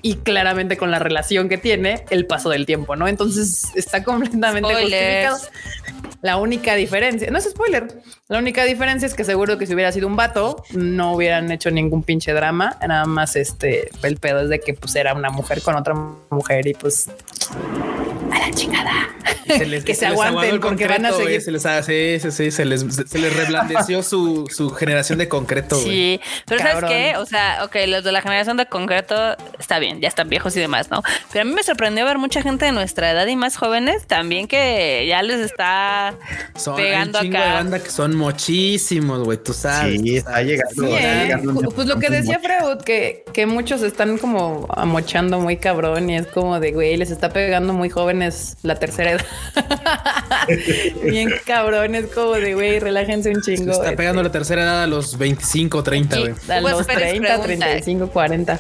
y 0.04 0.16
claramente 0.18 0.78
con 0.78 0.92
la 0.92 1.00
relación 1.00 1.50
que 1.50 1.58
tiene 1.58 2.06
el 2.12 2.28
paso 2.28 2.50
del 2.50 2.68
tiempo, 2.68 2.96
¿no? 2.96 3.08
Entonces 3.08 3.72
está 3.74 4.04
completamente 4.04 4.70
Spoilers. 4.70 5.32
justificado. 5.32 6.14
La 6.22 6.38
única 6.38 6.76
diferencia, 6.76 7.30
no 7.32 7.38
es 7.38 7.46
spoiler, 7.50 7.88
la 8.30 8.38
única 8.38 8.64
diferencia 8.64 9.06
es 9.06 9.14
que 9.14 9.24
seguro 9.26 9.58
que 9.58 9.66
si 9.68 9.74
hubiera 9.74 9.92
sido 9.92 10.08
un 10.08 10.16
vato, 10.16 10.64
no 10.72 11.14
hubieran 11.14 11.52
hecho 11.52 11.70
ningún 11.72 12.02
pinche 12.04 12.32
drama, 12.32 12.78
nada 12.88 13.04
más 13.06 13.36
este, 13.36 13.90
el 14.04 14.18
pedo 14.18 14.42
es 14.42 14.50
de 14.50 14.60
que 14.62 14.74
pues 14.74 14.96
era 14.96 15.14
una 15.14 15.32
mujer 15.32 15.62
con 15.62 15.76
otra 15.76 15.94
mujer 16.30 16.66
y 16.68 16.74
pues 16.76 17.10
a 18.32 18.40
la 18.40 18.52
chingada. 18.52 19.10
Se 19.48 19.66
les- 19.66 19.84
Que 19.86 19.94
se 19.96 20.06
aguanten 20.06 20.62
porque 20.62 20.88
van 20.88 21.06
a 21.06 21.12
seguir. 21.12 21.42
Se 21.42 21.52
les, 21.52 21.66
ha- 21.66 21.84
sí, 21.84 22.18
sí, 22.22 22.32
sí, 22.32 22.52
se 22.52 22.64
les, 22.66 22.86
se 23.06 23.20
les 23.20 23.36
reblandeció 23.36 24.02
su, 24.02 24.48
su 24.50 24.70
generación 24.72 25.20
de 25.20 25.28
concreto. 25.28 25.76
Sí, 25.76 26.22
pero 26.48 26.62
Cabrón. 26.62 26.90
¿sabes 26.90 27.12
qué? 27.14 27.18
O 27.18 27.26
sea, 27.26 27.66
ok, 27.66 27.76
los 27.88 28.04
de 28.06 28.12
la 28.14 28.22
generación 28.22 28.56
de 28.56 28.66
concreto 28.68 29.36
está 29.60 29.80
bien, 29.80 29.93
ya 30.02 30.08
están 30.08 30.30
viejos 30.30 30.56
y 30.58 30.60
demás, 30.60 30.90
¿no? 30.92 31.02
Pero 31.32 31.42
a 31.42 31.46
mí 31.46 31.54
me 31.54 31.64
sorprendió 31.64 32.06
ver 32.06 32.18
mucha 32.18 32.42
gente 32.42 32.66
de 32.66 32.72
nuestra 32.72 33.12
edad 33.12 33.26
y 33.28 33.36
más 33.36 33.56
jóvenes 33.58 34.06
también 34.08 34.48
que 34.48 35.06
ya 35.08 35.22
les 35.24 35.40
está 35.40 36.16
Son 36.56 36.76
pegando 36.76 37.20
un 37.20 37.26
chingo 37.26 37.38
acá. 37.38 37.48
de 37.48 37.54
banda 37.54 37.80
que 37.84 37.90
son 37.90 38.16
muchísimos, 38.16 39.24
güey. 39.24 39.38
Tú 39.42 39.54
sabes. 39.54 40.00
Sí, 40.02 40.18
está 40.18 40.42
llegando. 40.42 40.88
Sí, 40.88 40.94
está 40.94 41.14
¿eh? 41.14 41.24
llegando 41.24 41.54
Ju- 41.54 41.74
Pues 41.74 41.88
lo 41.88 42.00
que 42.00 42.10
decía 42.10 42.40
Freud, 42.40 42.78
que, 42.84 43.24
que 43.34 43.46
muchos 43.46 43.82
están 43.82 44.18
como 44.18 44.68
amochando 44.76 45.40
muy 45.40 45.58
cabrón 45.58 46.10
y 46.10 46.18
es 46.18 46.28
como 46.28 46.60
de, 46.60 46.72
güey, 46.72 46.98
les 46.98 47.12
está 47.12 47.30
pegando 47.30 47.74
muy 47.74 47.90
jóvenes 47.90 48.58
la 48.64 48.76
tercera 48.76 49.12
edad. 49.12 49.26
Bien 51.04 51.30
cabrón, 51.46 51.96
es 51.96 52.08
como 52.08 52.34
de, 52.34 52.54
güey, 52.54 52.80
relájense 52.80 53.30
un 53.30 53.44
Se 53.44 53.56
chingo. 53.56 53.72
está 53.72 53.96
pegando 53.96 54.24
la 54.24 54.32
tercera 54.32 54.64
edad 54.64 54.84
a 54.84 54.88
los 54.88 55.18
25, 55.18 55.84
30, 55.84 56.16
Sí. 56.16 56.22
güey. 56.22 56.34
A 56.34 56.62
Pues, 56.62 56.74
los 56.74 56.86
Pérez 56.88 57.10
30, 57.10 57.28
pregunta. 57.28 57.46
35, 57.66 58.08
40. 58.10 58.60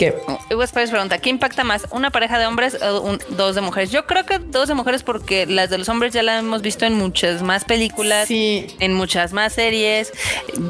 Que 0.00 0.14
Hugo 0.50 0.66
Spice 0.66 0.88
pregunta, 0.88 1.18
¿qué 1.18 1.28
impacta 1.28 1.62
más? 1.62 1.86
¿Una 1.90 2.10
pareja 2.10 2.38
de 2.38 2.46
hombres 2.46 2.74
o 2.82 3.02
un- 3.02 3.18
dos 3.36 3.54
de 3.54 3.60
mujeres? 3.60 3.90
Yo 3.90 4.06
creo 4.06 4.24
que 4.24 4.38
dos 4.38 4.66
de 4.66 4.72
mujeres 4.72 5.02
porque 5.02 5.44
las 5.44 5.68
de 5.68 5.76
los 5.76 5.90
hombres 5.90 6.14
ya 6.14 6.22
las 6.22 6.40
hemos 6.40 6.62
visto 6.62 6.86
en 6.86 6.94
muchas 6.94 7.42
más 7.42 7.66
películas, 7.66 8.26
sí, 8.26 8.66
en 8.80 8.94
muchas 8.94 9.34
más 9.34 9.52
series. 9.52 10.10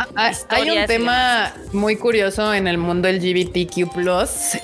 Ah, 0.01 0.09
Hay 0.27 0.33
historias 0.33 0.79
un 0.79 0.87
tema 0.89 1.55
muy 1.73 1.95
curioso 1.95 2.53
en 2.53 2.67
el 2.67 2.77
mundo 2.77 3.09
LGBTQ 3.09 3.89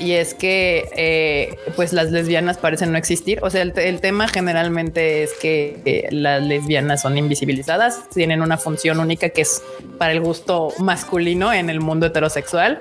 y 0.00 0.12
es 0.14 0.35
que 0.35 0.88
eh, 0.96 1.57
pues 1.76 1.92
las 1.92 2.11
lesbianas 2.11 2.59
parecen 2.59 2.90
no 2.90 2.98
existir. 2.98 3.38
O 3.44 3.50
sea, 3.50 3.62
el 3.62 4.00
tema 4.00 4.26
generalmente 4.26 5.22
es 5.22 5.33
que 5.35 5.81
eh, 5.85 6.09
las 6.11 6.42
lesbianas 6.42 7.02
son 7.02 7.16
invisibilizadas, 7.16 8.09
tienen 8.12 8.42
una 8.42 8.57
función 8.59 8.98
única 8.98 9.29
que 9.29 9.42
es 9.42 9.62
para 9.96 10.11
el 10.11 10.20
gusto 10.20 10.72
masculino 10.81 11.52
en 11.52 11.70
el 11.70 11.79
mundo 11.79 12.07
heterosexual, 12.07 12.81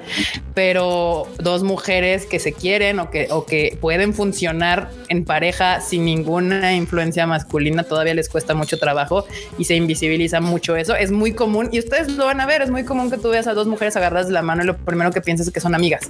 pero 0.56 1.28
dos 1.38 1.62
mujeres 1.62 1.75
que 1.76 2.40
se 2.40 2.54
quieren 2.54 3.00
o 3.00 3.10
que, 3.12 3.28
o 3.32 3.46
que 3.46 3.78
pueden 3.80 4.14
funcionar 4.14 4.90
en 5.10 5.26
pareja 5.26 5.82
sin 5.82 6.06
ninguna 6.06 6.74
influencia 6.74 7.28
masculina 7.28 7.84
todavía 7.84 8.14
les 8.14 8.30
cuesta 8.30 8.54
mucho 8.54 8.78
trabajo 8.80 9.26
y 9.58 9.66
se 9.66 9.76
invisibiliza 9.76 10.42
mucho 10.42 10.76
eso. 10.76 10.96
Es 10.96 11.12
muy 11.12 11.34
común 11.34 11.70
y 11.72 11.80
ustedes 11.80 12.10
lo 12.12 12.26
van 12.26 12.42
a 12.42 12.46
ver. 12.46 12.62
Es 12.62 12.72
muy 12.72 12.84
común 12.84 13.10
que 13.12 13.18
tú 13.18 13.30
veas 13.30 13.48
a 13.48 13.54
dos 13.54 13.68
mujeres 13.68 13.96
agarradas 13.96 14.28
de 14.28 14.34
la 14.34 14.42
mano 14.42 14.64
y 14.64 14.66
lo 14.66 14.78
primero 14.78 15.12
que 15.12 15.22
piensas 15.22 15.48
es 15.48 15.54
que 15.54 15.60
son 15.60 15.76
amigas. 15.76 16.10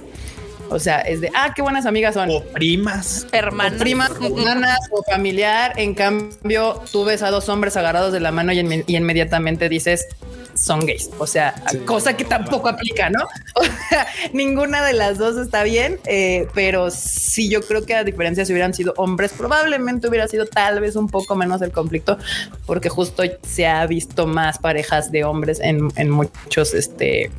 O 0.68 0.80
sea, 0.80 1.00
es 1.02 1.20
de 1.20 1.30
ah, 1.32 1.52
qué 1.54 1.62
buenas 1.62 1.86
amigas 1.86 2.14
son. 2.14 2.28
O 2.30 2.42
primas. 2.42 3.26
Hermanas. 3.30 3.74
O 3.74 3.78
primas, 3.78 4.10
o 4.20 4.24
hermanas 4.24 4.78
o 4.90 5.02
familiar. 5.04 5.72
En 5.76 5.94
cambio, 5.94 6.82
tú 6.90 7.04
ves 7.04 7.22
a 7.22 7.30
dos 7.30 7.48
hombres 7.48 7.76
agarrados 7.76 8.12
de 8.12 8.18
la 8.18 8.32
mano 8.32 8.52
y, 8.52 8.58
inme- 8.58 8.82
y 8.86 8.96
inmediatamente 8.96 9.68
dices 9.68 10.06
son 10.56 10.80
gays. 10.86 11.10
O 11.18 11.26
sea, 11.26 11.54
Sí. 11.70 11.78
cosa 11.78 12.16
que 12.16 12.24
tampoco 12.24 12.68
aplica, 12.68 13.10
¿no? 13.10 13.20
O 13.54 13.62
sea, 13.88 14.06
ninguna 14.32 14.84
de 14.84 14.92
las 14.92 15.16
dos 15.18 15.36
está 15.36 15.62
bien, 15.62 15.98
eh, 16.06 16.48
pero 16.54 16.90
sí, 16.90 17.48
yo 17.48 17.62
creo 17.62 17.86
que 17.86 17.94
a 17.94 18.04
diferencia 18.04 18.44
si 18.44 18.52
hubieran 18.52 18.74
sido 18.74 18.92
hombres, 18.96 19.32
probablemente 19.32 20.08
hubiera 20.08 20.26
sido 20.28 20.46
tal 20.46 20.80
vez 20.80 20.96
un 20.96 21.08
poco 21.08 21.36
menos 21.36 21.62
el 21.62 21.72
conflicto, 21.72 22.18
porque 22.66 22.88
justo 22.88 23.22
se 23.46 23.66
ha 23.66 23.86
visto 23.86 24.26
más 24.26 24.58
parejas 24.58 25.10
de 25.12 25.24
hombres 25.24 25.60
en, 25.60 25.88
en 25.96 26.10
muchos, 26.10 26.74
este, 26.74 27.30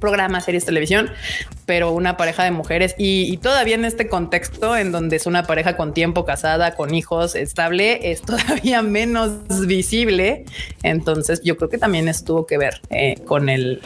programas, 0.00 0.44
series, 0.44 0.64
televisión, 0.64 1.10
pero 1.66 1.92
una 1.92 2.16
pareja 2.16 2.42
de 2.42 2.50
mujeres 2.50 2.94
y, 2.98 3.36
todavía 3.38 3.74
en 3.74 3.84
este 3.84 4.08
contexto 4.08 4.76
en 4.76 4.92
donde 4.92 5.16
es 5.16 5.26
una 5.26 5.44
pareja 5.44 5.76
con 5.76 5.94
tiempo, 5.94 6.24
casada, 6.24 6.74
con 6.74 6.94
hijos, 6.94 7.34
estable, 7.34 8.10
es 8.10 8.22
todavía 8.22 8.82
menos 8.98 9.66
visible. 9.66 10.44
Entonces 10.82 11.40
yo 11.42 11.56
creo 11.56 11.68
que 11.68 11.78
también 11.78 12.08
estuvo 12.08 12.46
que 12.46 12.58
ver 12.58 12.80
eh, 12.90 13.16
con 13.26 13.48
el 13.48 13.80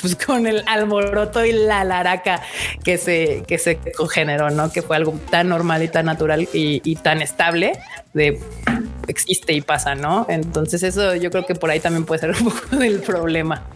pues, 0.00 0.16
con 0.16 0.46
el 0.46 0.62
alboroto 0.66 1.44
y 1.44 1.52
la 1.52 1.84
laraca 1.84 2.42
que 2.84 2.98
se 2.98 3.44
que 3.46 3.58
se 3.58 3.78
generó, 4.10 4.50
no 4.50 4.70
que 4.70 4.82
fue 4.82 4.96
algo 4.96 5.18
tan 5.30 5.48
normal 5.48 5.82
y 5.82 5.88
tan 5.88 6.06
natural 6.06 6.48
y, 6.52 6.82
y 6.84 6.96
tan 6.96 7.22
estable 7.22 7.72
de 8.12 8.38
existe 9.08 9.52
y 9.52 9.60
pasa, 9.60 9.94
no? 9.94 10.26
Entonces 10.28 10.82
eso 10.82 11.14
yo 11.14 11.30
creo 11.30 11.46
que 11.46 11.54
por 11.54 11.70
ahí 11.70 11.80
también 11.80 12.04
puede 12.04 12.20
ser 12.20 12.30
un 12.40 12.44
poco 12.44 12.76
del 12.76 13.00
problema. 13.00 13.66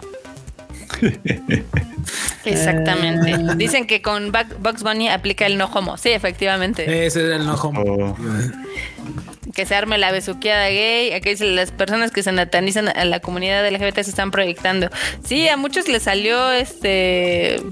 Exactamente. 2.45 3.31
Eh. 3.31 3.39
Dicen 3.57 3.87
que 3.87 4.03
con 4.03 4.33
Bugs 4.33 4.83
Bunny 4.83 5.09
aplica 5.09 5.47
el 5.47 5.59
no 5.59 5.67
homo. 5.67 5.97
Sí, 5.97 6.11
efectivamente. 6.11 7.07
Ese 7.07 7.27
era 7.27 7.37
el 7.37 7.47
no 7.47 7.55
homo. 7.55 7.83
O- 7.83 8.17
que 9.57 9.65
se 9.65 9.75
arme 9.75 9.97
la 9.97 10.13
besuqueada 10.13 10.69
gay. 10.69 11.15
Aquí 11.15 11.31
dice 11.31 11.47
las 11.47 11.73
personas 11.73 12.11
que 12.11 12.23
se 12.23 12.31
natanizan 12.31 12.89
a 12.89 13.05
la 13.07 13.21
comunidad 13.21 13.67
LGBT 13.67 13.95
se 14.03 14.11
están 14.11 14.31
proyectando. 14.31 14.91
Sí, 15.25 15.49
a 15.49 15.57
muchos 15.57 15.89
les 15.89 16.03
salió 16.03 16.53
este 16.53 17.63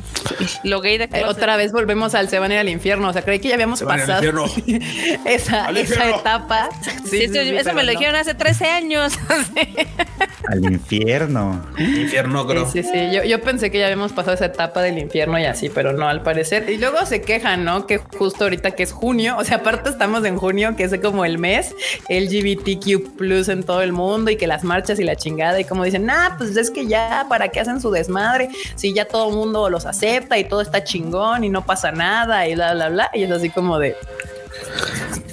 lo 0.65 0.81
gay 0.81 0.97
de 0.97 1.05
Eh, 1.05 1.09
closet. 1.09 1.29
otra 1.29 1.57
vez 1.57 1.73
volvemos 1.73 2.15
al 2.15 2.31
se 2.31 2.39
van 2.39 2.51
a 2.51 2.55
ir 2.55 2.61
al 2.61 2.71
infierno. 2.71 3.09
O 3.09 3.13
sea, 3.13 3.21
creí 3.21 3.39
que 3.39 3.49
ya 3.49 3.55
habíamos 3.55 3.81
Se 3.81 3.85
van 3.85 4.01
a 4.01 4.05
ir 4.05 4.11
al 4.11 4.33
pasado 4.33 4.47
esa, 5.27 5.67
Al 5.67 5.77
esa 5.77 6.09
etapa. 6.09 6.71
Sí, 7.05 7.25
eso, 7.25 7.39
eso 7.41 7.75
me 7.75 7.85
lo 7.85 7.91
dijeron 7.93 8.17
hace 8.17 8.35
13 8.35 8.65
años. 8.65 9.13
al 10.49 10.65
infierno. 10.65 11.65
Infierno, 11.79 12.47
Sí, 12.73 12.83
sí, 12.83 12.89
sí. 12.91 13.11
Yo, 13.15 13.25
yo 13.25 13.43
pensé 13.43 13.71
que 13.71 13.79
ya 13.79 13.85
habíamos 13.87 14.13
pasado 14.13 14.35
esa 14.35 14.47
etapa 14.47 14.81
del 14.81 14.99
infierno 14.99 15.39
y 15.39 15.45
así, 15.45 15.69
pero 15.69 15.93
no, 15.93 16.09
al 16.09 16.23
parecer. 16.23 16.69
Y 16.71 16.79
luego 16.79 17.05
se 17.05 17.21
quejan, 17.21 17.65
¿no? 17.65 17.87
Que 17.87 17.99
justo 17.99 18.45
ahorita 18.45 18.71
que 18.71 18.83
es 18.85 18.93
junio, 18.93 19.37
o 19.39 19.45
sea, 19.45 19.59
aparte 19.59 19.91
estamos 19.91 20.25
en 20.25 20.37
junio, 20.39 20.77
que 20.77 20.85
es 20.85 20.95
como 21.01 21.25
el 21.25 21.39
mes 21.39 21.74
LGBTQ 22.09 23.21
en 23.49 23.63
todo 23.63 23.83
el 23.83 23.93
mundo 23.93 24.31
y 24.31 24.37
que 24.37 24.47
las 24.47 24.65
marchas 24.65 24.99
y 24.99 25.05
la 25.05 25.17
chingada 25.17 25.59
y 25.61 25.65
como 25.65 25.85
dicen, 25.85 26.09
ah, 26.11 26.35
pues 26.39 26.57
es 26.57 26.71
que 26.71 26.87
ya, 26.87 27.27
¿para 27.29 27.49
qué 27.49 27.61
hacen 27.61 27.81
su 27.81 27.91
desmadre? 27.91 28.49
Si 28.77 28.93
ya 28.93 29.07
todo 29.07 29.29
el 29.29 29.35
mundo 29.35 29.69
los 29.71 29.87
acepta 29.87 30.39
y 30.39 30.45
todo 30.45 30.61
está 30.61 30.85
chingón 30.85 31.45
y 31.45 31.49
no 31.49 31.65
pasa 31.65 31.93
nada 31.93 32.47
y 32.49 32.55
bla, 32.55 32.75
bla, 32.75 32.89
bla. 32.89 33.11
Y 33.15 33.25
es 33.25 33.31
así 33.31 33.51
como 33.51 33.79
de... 33.79 33.97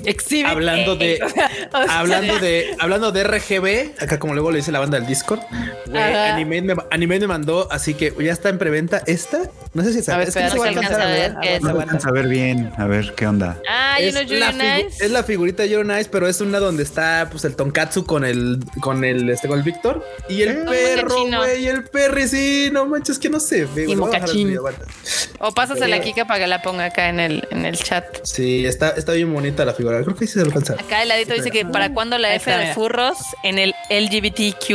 Exhibit 0.05 0.47
Hablando 0.47 0.95
de, 0.95 1.19
A. 1.21 1.25
O 1.79 1.83
sea, 1.83 1.99
hablando 1.99 2.39
de, 2.39 2.75
hablando 2.79 3.11
de 3.11 3.23
RGB, 3.23 4.01
acá 4.03 4.17
como 4.19 4.33
luego 4.33 4.49
le 4.51 4.57
dice 4.57 4.71
la 4.71 4.79
banda 4.79 4.97
del 4.99 5.07
Discord, 5.07 5.41
güey, 5.85 6.01
Ajá. 6.01 6.33
Anime 6.35 6.61
me, 6.63 6.75
Anime 6.89 7.19
me 7.19 7.27
mandó, 7.27 7.67
así 7.71 7.93
que 7.93 8.13
ya 8.19 8.31
está 8.31 8.49
en 8.49 8.57
preventa 8.57 9.03
esta. 9.05 9.41
No 9.73 9.83
sé 9.83 9.93
si 9.93 10.11
ver, 10.11 10.27
es 10.27 10.33
que 10.35 10.43
no 10.43 10.49
se 10.49 10.57
va 10.57 10.65
a 10.65 10.67
alcanzar 10.69 11.01
a 11.01 11.05
ver. 11.05 11.31
a 11.31 11.33
ver 11.33 11.35
qué 11.41 11.55
es. 11.55 11.61
No 11.61 11.69
Aguanta, 11.69 11.83
alcanza 11.93 12.09
a 12.09 12.11
ver 12.11 12.27
bien. 12.27 12.71
A 12.77 12.87
ver 12.87 13.13
qué 13.15 13.27
onda. 13.27 13.57
Ah, 13.69 13.99
you 13.99 14.07
Es 14.07 14.13
know 14.13 14.37
la, 14.39 14.51
Nice. 14.51 15.05
es 15.05 15.11
la 15.11 15.23
figurita 15.23 15.63
de 15.63 15.83
Nice, 15.83 16.09
pero 16.11 16.27
es 16.27 16.41
una 16.41 16.59
donde 16.59 16.83
está 16.83 17.27
pues 17.31 17.45
el 17.45 17.55
Tonkatsu 17.55 18.03
con 18.05 18.25
el 18.25 18.59
con 18.81 19.03
el 19.05 19.29
este 19.29 19.47
con 19.47 19.59
el 19.59 19.63
Víctor 19.63 20.03
y 20.27 20.41
el 20.41 20.49
Eh, 20.49 20.65
perro, 20.67 21.15
güey, 21.25 21.63
y 21.63 21.67
el 21.67 21.83
perri, 21.85 22.27
sí, 22.27 22.69
no 22.73 22.85
manches 22.87 23.17
que 23.19 23.29
no 23.29 23.39
sé. 23.39 23.65
ve, 23.75 23.85
video, 23.85 24.59
aguanta. 24.59 24.85
O 25.39 25.53
pásasela 25.53 25.95
Eh. 25.97 25.99
a 25.99 26.03
Kika 26.03 26.25
para 26.25 26.39
que 26.39 26.47
la 26.47 26.61
ponga 26.61 26.85
acá 26.85 27.07
en 27.09 27.19
el, 27.19 27.47
en 27.51 27.65
el 27.65 27.77
chat. 27.77 28.05
Sí, 28.23 28.65
está, 28.65 28.89
está 28.89 29.10
bien 29.13 29.33
bonita 29.33 29.63
la 29.65 29.73
figura. 29.73 30.01
Creo 30.03 30.15
que 30.15 30.27
sí 30.27 30.33
se 30.33 30.41
alcanza. 30.41 30.73
Acá 30.73 31.01
el 31.03 31.09
ladito 31.09 31.33
dice 31.33 31.51
que 31.51 31.65
para 31.65 31.93
cuándo 31.93 32.17
la 32.17 32.33
F 32.35 32.49
está, 32.51 32.63
de 32.63 32.73
furros 32.73 33.17
en 33.43 33.59
el 33.59 33.73
LGBTQ+. 33.89 34.67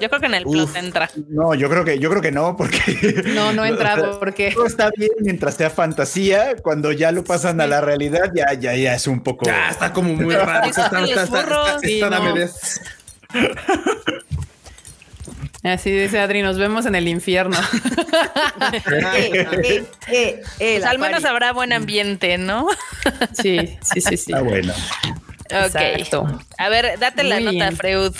Yo 0.00 0.08
creo 0.08 0.20
que 0.20 0.26
en 0.26 0.34
el 0.34 0.44
plus 0.44 0.74
entra. 0.76 1.10
No, 1.28 1.54
yo 1.54 1.68
creo 1.68 1.84
que 1.84 1.98
yo 1.98 2.10
creo 2.10 2.22
que 2.22 2.32
no, 2.32 2.56
porque 2.56 2.78
No, 3.34 3.52
no 3.52 3.64
entra 3.64 3.96
porque 4.18 4.52
todo 4.52 4.66
está 4.66 4.90
bien 4.96 5.10
mientras 5.20 5.54
sea 5.56 5.70
fantasía. 5.70 6.56
Cuando 6.62 6.92
ya 6.92 7.12
lo 7.12 7.24
pasan 7.24 7.60
a 7.60 7.66
la 7.66 7.80
realidad, 7.80 8.30
ya, 8.34 8.52
ya, 8.54 8.74
ya 8.74 8.94
es 8.94 9.06
un 9.06 9.20
poco. 9.22 9.46
Ya 9.46 9.70
está 9.70 9.92
como 9.92 10.14
muy 10.14 10.34
raro. 10.34 10.66
dices 10.66 10.84
Está, 10.84 10.98
que 10.98 11.04
está, 11.10 11.20
los 11.20 11.24
está, 11.28 11.40
burros, 11.42 11.66
está, 11.68 11.78
sí, 11.80 11.94
está 11.94 12.10
no. 12.10 12.24
dame 12.24 12.40
de- 12.40 12.48
Así 15.64 15.90
dice 15.90 16.20
Adri, 16.20 16.42
nos 16.42 16.56
vemos 16.58 16.86
en 16.86 16.94
el 16.94 17.08
infierno. 17.08 17.56
Eh, 19.14 19.46
eh, 19.64 19.84
eh, 20.08 20.42
eh, 20.60 20.74
Pues 20.78 20.84
al 20.84 20.98
menos 20.98 21.22
pari. 21.22 21.30
habrá 21.32 21.52
buen 21.52 21.72
ambiente, 21.72 22.38
¿no? 22.38 22.66
Sí, 23.32 23.78
sí, 23.82 24.00
sí, 24.00 24.16
sí. 24.16 24.32
Está 24.32 24.40
bueno. 24.42 24.72
Ok. 24.72 25.74
Exacto. 25.76 26.40
A 26.58 26.68
ver, 26.68 26.98
date 26.98 27.24
la 27.24 27.36
Muy 27.36 27.44
nota, 27.44 27.70
bien. 27.70 27.76
Freud. 27.76 28.14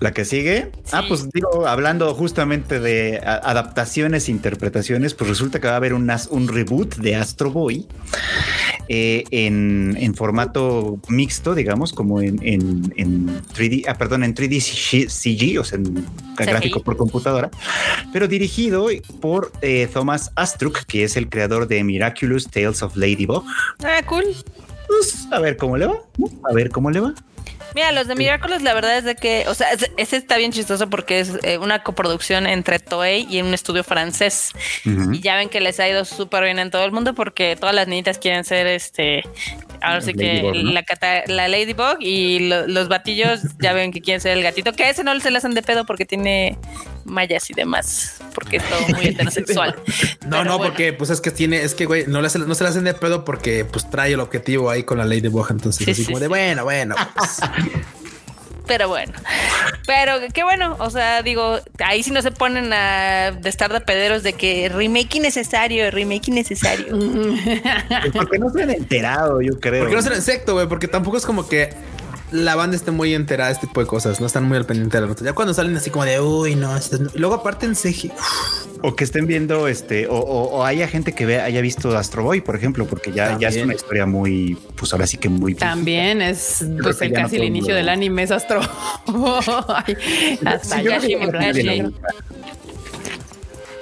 La 0.00 0.12
que 0.12 0.24
sigue. 0.24 0.72
Ah, 0.92 1.04
pues 1.06 1.28
digo, 1.30 1.66
hablando 1.66 2.12
justamente 2.14 2.80
de 2.80 3.20
adaptaciones 3.22 4.28
e 4.28 4.30
interpretaciones, 4.30 5.12
pues 5.12 5.28
resulta 5.28 5.60
que 5.60 5.66
va 5.66 5.74
a 5.74 5.76
haber 5.76 5.92
un, 5.92 6.08
reboot 6.48 6.96
de 6.96 7.16
Astro 7.16 7.50
Boy 7.50 7.86
eh, 8.88 9.24
en, 9.30 9.96
en 10.00 10.14
formato 10.14 10.98
mixto, 11.08 11.54
digamos, 11.54 11.92
como 11.92 12.22
en, 12.22 12.38
en, 12.42 12.92
en 12.96 13.42
3D, 13.54 13.84
ah, 13.88 13.98
perdón, 13.98 14.24
en 14.24 14.34
3D 14.34 15.06
CG, 15.06 15.60
o 15.60 15.64
sea, 15.64 15.78
en 15.78 16.06
gráfico 16.34 16.82
por 16.82 16.96
computadora, 16.96 17.50
pero 18.10 18.26
dirigido 18.26 18.88
por 19.20 19.52
eh, 19.60 19.86
Thomas 19.92 20.32
Astruc, 20.34 20.84
que 20.86 21.04
es 21.04 21.18
el 21.18 21.28
creador 21.28 21.68
de 21.68 21.84
Miraculous 21.84 22.48
Tales 22.48 22.82
of 22.82 22.96
Ladybug. 22.96 23.44
Ah, 23.84 24.00
cool. 24.06 24.24
Pues 24.88 25.28
a 25.30 25.38
ver 25.40 25.56
cómo 25.56 25.76
le 25.76 25.86
va, 25.86 25.98
a 26.50 26.54
ver 26.54 26.70
cómo 26.70 26.90
le 26.90 27.00
va. 27.00 27.14
Mira, 27.74 27.92
los 27.92 28.06
de 28.08 28.14
Miraculous, 28.16 28.62
la 28.62 28.74
verdad 28.74 28.98
es 28.98 29.04
de 29.04 29.14
que, 29.14 29.44
o 29.48 29.54
sea, 29.54 29.70
es- 29.72 29.90
ese 29.96 30.16
está 30.16 30.36
bien 30.36 30.52
chistoso 30.52 30.90
porque 30.90 31.20
es 31.20 31.32
eh, 31.42 31.58
una 31.58 31.82
coproducción 31.82 32.46
entre 32.46 32.78
Toei 32.78 33.26
y 33.30 33.40
un 33.42 33.54
estudio 33.54 33.84
francés. 33.84 34.50
Y 35.14 35.20
ya 35.20 35.36
ven 35.36 35.48
que 35.48 35.60
les 35.60 35.78
ha 35.80 35.88
ido 35.88 36.04
súper 36.04 36.44
bien 36.44 36.58
en 36.58 36.70
todo 36.70 36.84
el 36.84 36.92
mundo 36.92 37.14
porque 37.14 37.56
todas 37.56 37.74
las 37.74 37.86
niñitas 37.88 38.18
quieren 38.18 38.44
ser 38.44 38.66
este. 38.66 39.22
Ahora 39.82 40.00
sí 40.02 40.12
que 40.12 40.42
Ladybug, 40.42 40.54
¿no? 40.64 40.72
la, 41.28 41.48
Ladybug 41.48 41.96
y 42.00 42.48
lo- 42.48 42.66
los 42.66 42.88
batillos 42.88 43.40
ya 43.60 43.72
ven 43.72 43.92
que 43.92 44.00
quieren 44.00 44.20
ser 44.20 44.32
el 44.36 44.42
gatito. 44.42 44.72
Que 44.72 44.84
a 44.84 44.90
ese 44.90 45.04
no 45.04 45.18
se 45.20 45.30
le 45.30 45.38
hacen 45.38 45.54
de 45.54 45.62
pedo 45.62 45.86
porque 45.86 46.04
tiene 46.04 46.58
mallas 47.04 47.50
y 47.50 47.54
demás. 47.54 48.16
Porque 48.34 48.56
es 48.58 48.64
todo 48.68 48.80
muy 48.88 49.06
heterosexual. 49.08 49.74
No, 49.76 50.30
Pero 50.30 50.44
no, 50.44 50.58
bueno. 50.58 50.72
porque 50.72 50.92
pues 50.92 51.10
es 51.10 51.20
que 51.20 51.30
tiene, 51.30 51.62
es 51.62 51.74
que 51.74 51.86
güey, 51.86 52.04
no, 52.06 52.20
le 52.22 52.28
no 52.28 52.54
se 52.54 52.64
le 52.64 52.70
hacen 52.70 52.84
de 52.84 52.94
pedo 52.94 53.24
porque 53.24 53.64
pues 53.64 53.88
trae 53.90 54.12
el 54.12 54.20
objetivo 54.20 54.70
ahí 54.70 54.82
con 54.84 54.98
la 54.98 55.04
ley 55.04 55.20
de 55.20 55.28
Boja. 55.28 55.52
Entonces, 55.54 55.84
Sí, 55.84 55.90
así 55.90 56.00
sí, 56.02 56.06
como 56.06 56.20
de 56.20 56.26
sí. 56.26 56.28
bueno, 56.28 56.64
bueno. 56.64 56.94
pues. 57.16 57.40
Pero 58.66 58.86
bueno, 58.86 59.12
pero 59.84 60.12
qué 60.32 60.44
bueno, 60.44 60.76
o 60.78 60.90
sea, 60.90 61.22
digo, 61.24 61.58
ahí 61.84 62.04
sí 62.04 62.12
no 62.12 62.22
se 62.22 62.30
ponen 62.30 62.72
a 62.72 63.32
de 63.32 63.48
estar 63.48 63.72
de 63.72 63.80
pederos 63.80 64.22
de 64.22 64.34
que 64.34 64.68
remake 64.68 65.16
innecesario, 65.16 65.90
remake 65.90 66.28
innecesario. 66.28 66.96
Pues 66.96 68.12
porque 68.12 68.38
no 68.38 68.48
se 68.50 68.62
han 68.62 68.70
enterado, 68.70 69.40
yo 69.42 69.58
creo. 69.58 69.80
Porque 69.80 69.94
no 69.94 70.00
es 70.00 70.06
el 70.06 70.14
insecto, 70.14 70.52
güey, 70.54 70.68
porque 70.68 70.86
tampoco 70.86 71.16
es 71.16 71.26
como 71.26 71.48
que 71.48 71.70
la 72.32 72.54
banda 72.54 72.76
esté 72.76 72.90
muy 72.90 73.14
enterada 73.14 73.48
de 73.48 73.54
este 73.54 73.66
tipo 73.66 73.80
de 73.80 73.86
cosas, 73.86 74.20
no 74.20 74.26
están 74.26 74.44
muy 74.44 74.56
al 74.56 74.64
pendiente 74.66 74.96
de 74.96 75.00
la 75.02 75.06
nota. 75.08 75.24
Ya 75.24 75.32
cuando 75.32 75.52
salen 75.54 75.76
así 75.76 75.90
como 75.90 76.04
de 76.04 76.20
uy, 76.20 76.54
no, 76.54 76.76
esto 76.76 76.98
luego 77.14 77.34
aparte 77.34 77.66
en 77.66 77.74
CG, 77.74 78.12
uf, 78.12 78.66
O 78.82 78.94
que 78.96 79.04
estén 79.04 79.26
viendo 79.26 79.68
este, 79.68 80.06
o, 80.06 80.14
o- 80.16 80.58
o 80.58 80.64
haya 80.64 80.88
gente 80.88 81.12
que 81.12 81.26
vea, 81.26 81.44
haya 81.44 81.60
visto 81.60 81.96
Astro 81.96 82.22
Boy, 82.22 82.40
por 82.40 82.56
ejemplo, 82.56 82.86
porque 82.86 83.12
ya, 83.12 83.36
ya 83.38 83.48
es 83.48 83.56
una 83.62 83.74
historia 83.74 84.06
muy, 84.06 84.56
pues 84.76 84.92
ahora 84.92 85.06
sí 85.06 85.16
que 85.18 85.28
muy. 85.28 85.54
También 85.54 86.22
es 86.22 86.64
pues, 86.82 87.00
el 87.02 87.12
no 87.12 87.20
casi 87.22 87.36
el 87.36 87.44
inicio 87.44 87.74
del 87.74 87.88
anime 87.88 88.22
es 88.22 88.30
Astro. 88.30 88.60
Hasta 90.46 90.78
Sí, 90.78 90.84
ya 90.84 90.98
no 90.98 91.92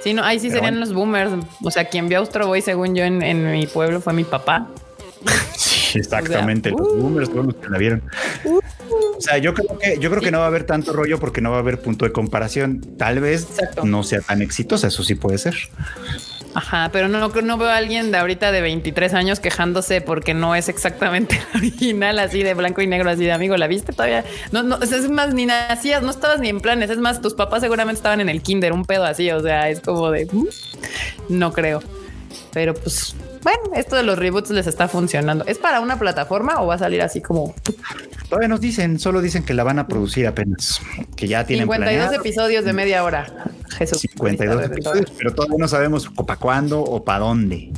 Sí, 0.03 0.15
ahí 0.23 0.39
sí 0.39 0.47
Pero 0.47 0.59
serían 0.59 0.75
bueno. 0.75 0.79
los 0.79 0.93
boomers. 0.93 1.31
O 1.61 1.71
sea, 1.71 1.85
quien 1.85 2.07
vio 2.07 2.21
Astro 2.21 2.47
Boy, 2.47 2.61
según 2.61 2.95
yo, 2.95 3.03
en, 3.03 3.21
en 3.21 3.51
mi 3.51 3.67
pueblo 3.67 3.99
fue 4.01 4.13
mi 4.13 4.23
papá. 4.23 4.67
Exactamente. 5.95 6.71
O 6.71 6.77
sea, 6.77 6.85
los 6.85 6.93
uh. 6.93 7.01
boomers 7.01 7.29
fueron 7.29 7.47
los 7.47 7.55
que 7.55 7.69
la 7.69 7.77
vieron. 7.77 8.03
O 8.45 9.21
sea, 9.21 9.37
yo 9.37 9.53
creo 9.53 9.77
que 9.77 9.97
yo 9.99 10.09
creo 10.09 10.21
que 10.21 10.31
no 10.31 10.39
va 10.39 10.45
a 10.45 10.47
haber 10.47 10.63
tanto 10.63 10.93
rollo 10.93 11.19
porque 11.19 11.41
no 11.41 11.51
va 11.51 11.57
a 11.57 11.59
haber 11.59 11.79
punto 11.79 12.05
de 12.05 12.11
comparación. 12.11 12.81
Tal 12.97 13.19
vez 13.19 13.43
Exacto. 13.43 13.85
no 13.85 14.03
sea 14.03 14.21
tan 14.21 14.41
exitosa, 14.41 14.87
eso 14.87 15.03
sí 15.03 15.15
puede 15.15 15.37
ser. 15.37 15.55
Ajá, 16.55 16.89
pero 16.91 17.07
no, 17.07 17.27
no 17.29 17.57
veo 17.57 17.69
a 17.69 17.77
alguien 17.77 18.11
de 18.11 18.17
ahorita 18.17 18.51
de 18.51 18.61
23 18.61 19.13
años 19.13 19.39
quejándose 19.39 20.01
porque 20.01 20.33
no 20.33 20.55
es 20.55 20.67
exactamente 20.67 21.39
original, 21.55 22.17
así 22.17 22.41
de 22.41 22.53
blanco 22.55 22.81
y 22.81 22.87
negro, 22.87 23.09
así 23.09 23.23
de 23.23 23.31
amigo, 23.31 23.55
¿la 23.57 23.67
viste 23.67 23.93
todavía? 23.93 24.25
No, 24.51 24.63
no, 24.63 24.77
es 24.81 25.09
más, 25.09 25.33
ni 25.33 25.45
nacías, 25.45 26.01
no 26.01 26.09
estabas 26.09 26.39
ni 26.39 26.49
en 26.49 26.59
planes, 26.59 26.89
es 26.89 26.97
más, 26.97 27.21
tus 27.21 27.35
papás 27.35 27.61
seguramente 27.61 27.99
estaban 27.99 28.19
en 28.19 28.29
el 28.29 28.41
kinder, 28.41 28.73
un 28.73 28.85
pedo 28.85 29.05
así, 29.05 29.29
o 29.29 29.41
sea, 29.41 29.69
es 29.69 29.79
como 29.79 30.09
de, 30.09 30.25
"Mm, 30.31 30.45
no 31.29 31.53
creo. 31.53 31.83
Pero 32.51 32.73
pues, 32.73 33.15
bueno, 33.43 33.75
esto 33.75 33.95
de 33.95 34.03
los 34.03 34.17
reboots 34.17 34.49
les 34.51 34.67
está 34.67 34.87
funcionando. 34.87 35.45
¿Es 35.45 35.57
para 35.57 35.79
una 35.79 35.97
plataforma 35.97 36.61
o 36.61 36.67
va 36.67 36.75
a 36.75 36.79
salir 36.79 37.01
así 37.01 37.21
como 37.21 37.53
Todavía 38.29 38.47
nos 38.47 38.61
dicen, 38.61 38.99
solo 38.99 39.21
dicen 39.21 39.43
que 39.43 39.55
la 39.55 39.63
van 39.63 39.79
a 39.79 39.87
producir 39.87 40.27
apenas, 40.27 40.81
que 41.15 41.27
ya 41.27 41.45
tienen 41.45 41.65
52 41.65 41.77
planeado 41.77 42.13
episodios 42.13 42.63
de 42.63 42.73
media 42.73 43.03
hora? 43.03 43.33
Jesús. 43.77 44.01
52 44.01 44.65
episodios, 44.65 45.11
pero 45.17 45.33
todavía 45.33 45.57
no 45.57 45.67
sabemos 45.67 46.09
para 46.09 46.39
cuándo 46.39 46.81
o 46.81 47.03
para 47.03 47.19
dónde. 47.19 47.71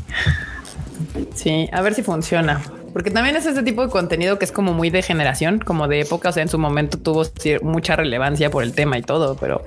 Sí, 1.36 1.70
a 1.72 1.82
ver 1.82 1.94
si 1.94 2.04
funciona. 2.04 2.62
Porque 2.92 3.12
también 3.12 3.38
es 3.38 3.46
ese 3.46 3.64
tipo 3.64 3.86
de 3.86 3.90
contenido 3.90 4.38
que 4.38 4.46
es 4.46 4.52
como 4.52 4.74
muy 4.74 4.90
de 4.90 5.02
generación, 5.02 5.60
como 5.60 5.88
de 5.88 6.02
época. 6.02 6.30
O 6.30 6.32
sea, 6.34 6.44
en 6.44 6.50
su 6.50 6.60
momento 6.60 6.98
tuvo 6.98 7.24
mucha 7.62 7.96
relevancia 7.96 8.50
por 8.50 8.64
el 8.64 8.74
tema 8.74 8.98
y 8.98 9.02
todo, 9.02 9.38
pero 9.38 9.64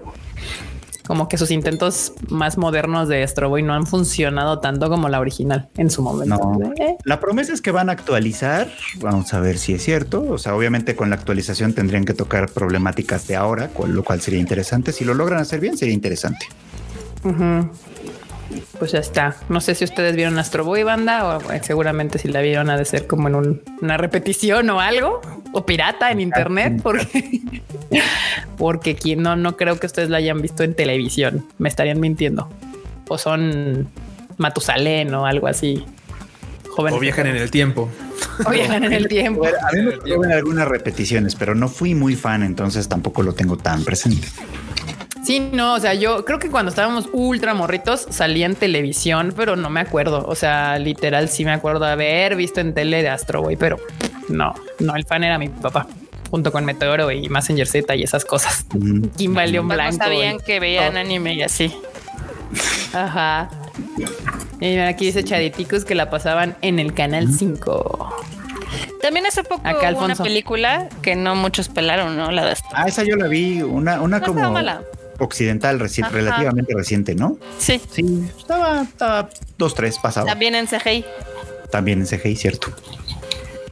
como 1.07 1.29
que 1.29 1.37
sus 1.37 1.51
intentos 1.51 2.13
más 2.29 2.57
modernos 2.57 3.09
de 3.09 3.23
Astro 3.23 3.49
Boy 3.49 3.63
no 3.63 3.75
han 3.75 3.87
funcionado 3.87 4.61
tanto 4.61 4.89
como 4.89 5.09
la 5.09 5.21
original 5.21 5.69
en 5.77 5.91
su 5.91 6.03
momento. 6.03 6.37
No. 6.37 6.73
Eh, 6.79 6.97
La 7.05 7.21
promesa 7.21 7.53
es 7.53 7.61
que 7.61 7.71
van 7.71 7.91
a 7.91 7.93
actualizar. 7.93 8.69
Vamos 9.01 9.33
a 9.35 9.41
ver 9.41 9.59
si 9.59 9.75
es 9.75 9.83
cierto. 9.83 10.25
O 10.29 10.39
sea, 10.39 10.55
obviamente 10.55 10.97
con 10.97 11.11
la 11.11 11.17
actualización 11.17 11.75
tendrían 11.75 12.05
que 12.05 12.15
tocar 12.15 12.51
problemáticas 12.51 13.27
de 13.27 13.37
ahora, 13.37 13.69
con 13.69 13.95
lo 13.95 14.03
cual 14.03 14.21
sería 14.21 14.41
interesante. 14.41 14.93
Si 14.93 15.05
lo 15.05 15.15
logran 15.15 15.41
hacer 15.41 15.61
bien, 15.61 15.77
sería 15.77 15.95
interesante. 15.95 16.47
Pues 18.79 18.93
ya 18.93 18.99
está. 18.99 19.37
No 19.49 19.61
sé 19.61 19.75
si 19.75 19.85
ustedes 19.85 20.15
vieron 20.17 20.39
Astro 20.39 20.65
Boy 20.65 20.83
banda 20.83 21.39
o 21.39 21.53
eh, 21.53 21.61
seguramente 21.63 22.19
si 22.19 22.29
la 22.29 22.41
vieron 22.41 22.69
ha 22.71 22.77
de 22.77 22.85
ser 22.85 23.07
como 23.07 23.29
en 23.29 23.35
un- 23.35 23.63
una 23.81 23.97
repetición 23.97 24.69
o 24.71 24.81
algo 24.81 25.21
o 25.53 25.65
pirata 25.67 26.11
en 26.11 26.21
internet 26.21 26.81
porque 26.83 27.41
porque 28.59 28.95
quien 28.97 29.23
no 29.23 29.37
no 29.37 29.57
creo 29.57 29.79
que 29.79 29.87
ustedes 29.87 30.11
la 30.11 30.19
hayan 30.19 30.41
visto 30.43 30.63
en 30.63 30.75
televisión. 30.75 31.47
Me 31.59 31.69
estarían 31.69 32.01
mintiendo 32.01 32.49
o 33.09 33.19
son 33.19 33.89
Matusalén 34.37 35.15
o 35.15 35.27
algo 35.27 35.47
así. 35.47 35.85
Jóvenes 36.71 36.97
O 36.99 37.01
viajan 37.01 37.27
en 37.29 37.37
el 37.37 37.51
tiempo. 37.51 37.89
o 38.45 38.51
viajan 38.51 38.83
en 38.85 38.93
el 38.93 39.07
tiempo. 39.09 39.47
A 39.69 39.73
mí 39.73 40.17
me 40.19 40.35
algunas 40.35 40.67
repeticiones, 40.67 41.37
pero 41.37 41.55
no 41.55 41.69
fui 41.69 41.95
muy 41.95 42.17
fan, 42.17 42.43
entonces 42.43 42.89
tampoco 42.89 43.23
lo 43.23 43.33
tengo 43.33 43.57
tan 43.57 43.85
presente. 43.85 44.27
Sí, 45.25 45.41
no, 45.41 45.75
o 45.75 45.81
sea, 45.81 45.95
yo 45.95 46.25
creo 46.25 46.39
que 46.39 46.51
cuando 46.51 46.69
estábamos 46.69 47.09
ultra 47.13 47.55
morritos 47.55 48.07
salía 48.11 48.45
en 48.45 48.55
televisión, 48.57 49.33
pero 49.35 49.57
no 49.57 49.71
me 49.71 49.81
acuerdo. 49.81 50.25
O 50.29 50.35
sea, 50.35 50.79
literal 50.79 51.31
sí 51.31 51.45
me 51.47 51.53
acuerdo 51.53 51.87
de 51.87 51.93
haber 51.93 52.37
visto 52.37 52.61
en 52.61 52.75
tele 52.75 53.03
de 53.03 53.09
Astro 53.09 53.41
Boy, 53.43 53.57
pero 53.57 53.79
no, 54.29 54.55
no, 54.81 54.95
el 54.97 55.05
fan 55.07 55.25
era 55.25 55.39
mi 55.39 55.49
papá, 55.49 55.87
junto 56.31 56.53
con 56.53 56.67
Meteoro 56.67 57.11
y 57.11 57.29
Messenger 57.31 57.67
Z 57.67 57.97
y 57.97 58.03
esas 58.03 58.25
cosas. 58.27 58.67
Mm. 58.75 59.05
Kimba 59.17 59.47
León 59.47 59.67
No 59.69 59.75
Blanco. 59.75 59.97
sabían 59.97 60.37
y 60.37 60.39
que 60.41 60.61
veían 60.61 60.99
anime 60.99 61.35
y 61.35 61.43
así. 61.43 61.75
Ajá. 62.93 63.49
Y 64.61 64.67
mira, 64.67 64.89
aquí 64.89 65.07
dice 65.07 65.25
Chaditicus 65.25 65.85
que 65.87 65.95
la 65.95 66.11
pasaban 66.11 66.57
en 66.61 66.79
el 66.79 66.93
canal 66.93 67.33
5. 67.33 68.15
También 69.01 69.27
hace 69.27 69.43
poco 69.43 69.67
Acá, 69.67 69.91
hubo 69.93 70.05
una 70.05 70.17
película 70.17 70.89
que 71.03 71.17
no 71.17 71.35
muchos 71.35 71.69
pelaron, 71.69 72.17
¿no? 72.17 72.31
La 72.31 72.45
de 72.45 72.53
Astro. 72.53 72.71
Ah, 72.75 72.85
esa 72.87 73.05
yo 73.05 73.17
la 73.17 73.27
vi, 73.27 73.63
una, 73.63 74.01
una 74.01 74.19
No 74.19 74.27
como 74.27 74.39
estaba 74.39 74.53
mala. 74.53 74.83
Occidental, 75.19 75.79
reci- 75.81 76.03
Ajá. 76.03 76.13
relativamente 76.13 76.75
reciente, 76.75 77.15
¿no? 77.15 77.37
Sí, 77.59 77.81
Sí, 77.91 78.05
estaba, 78.39 78.83
estaba 78.83 79.29
dos, 79.59 79.75
tres 79.75 79.99
pasado. 79.99 80.27
también 80.27 80.55
en 80.55 80.67
CGI. 80.67 81.05
También 81.71 82.01
en 82.01 82.07
CGI, 82.07 82.37
cierto. 82.37 82.69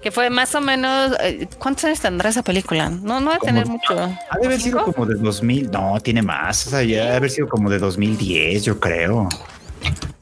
Que 0.02 0.10
fue 0.10 0.30
más 0.30 0.52
o 0.56 0.60
menos. 0.60 1.12
eh, 1.20 1.46
¿Cuántos 1.60 1.84
años 1.84 2.00
tendrá 2.00 2.30
esa 2.30 2.42
película? 2.42 2.88
No, 2.90 3.20
no 3.20 3.30
va 3.30 3.36
a 3.36 3.38
tener 3.38 3.66
mucho. 3.68 3.94
Ha 3.96 4.38
de 4.40 4.46
haber 4.46 4.60
sido 4.60 4.82
como 4.84 5.06
de 5.06 5.14
2000, 5.14 5.70
no, 5.70 6.00
tiene 6.00 6.22
más, 6.22 6.66
o 6.66 6.70
sea, 6.70 6.82
ya 6.82 7.02
ha 7.04 7.10
de 7.10 7.16
haber 7.16 7.30
sido 7.30 7.48
como 7.48 7.70
de 7.70 7.78
2010, 7.78 8.64
yo 8.64 8.80
creo. 8.80 9.28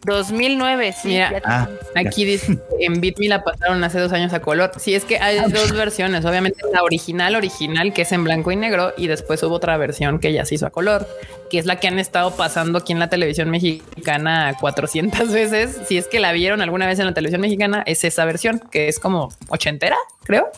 2009, 0.05 0.95
sí. 1.01 1.09
Mira, 1.09 1.43
Ah, 1.45 1.69
Aquí 1.95 2.25
dice 2.25 2.59
en 2.81 3.01
Beat 3.01 3.19
Me 3.19 3.29
la 3.29 3.45
pasaron 3.45 3.83
hace 3.85 4.01
dos 4.01 4.13
años 4.13 4.33
a 4.33 4.41
color. 4.41 4.73
Sí, 4.79 4.95
es 4.95 5.05
que 5.05 5.19
hay 5.19 5.39
dos 5.51 5.73
versiones. 5.73 6.25
Obviamente 6.25 6.61
la 6.73 6.83
original, 6.83 7.35
original, 7.37 7.93
que 7.93 8.03
es 8.03 8.13
en 8.13 8.25
blanco 8.25 8.51
y 8.51 8.57
negro, 8.57 8.95
y 8.97 9.07
después 9.09 9.43
hubo 9.43 9.55
otra 9.57 9.77
versión 9.77 10.19
que 10.19 10.33
ya 10.33 10.45
se 10.47 10.55
hizo 10.55 10.67
a 10.67 10.71
color, 10.71 11.07
que 11.51 11.59
es 11.59 11.67
la 11.67 11.77
que 11.77 11.89
han 11.89 11.99
estado 11.99 12.35
pasando 12.35 12.79
aquí 12.79 12.93
en 12.93 12.99
la 12.99 13.09
televisión 13.11 13.51
mexicana 13.51 14.55
400 14.59 15.29
veces. 15.33 15.79
Si 15.87 15.99
es 15.99 16.07
que 16.07 16.19
la 16.21 16.33
vieron 16.33 16.63
alguna 16.63 16.87
vez 16.87 16.99
en 16.99 17.07
la 17.07 17.13
televisión 17.15 17.43
mexicana, 17.43 17.83
es 17.87 18.03
esa 18.05 18.25
versión 18.25 18.59
que 18.71 18.89
es 18.89 18.99
como 18.99 19.29
ochentera, 19.49 19.97
creo. 20.25 20.51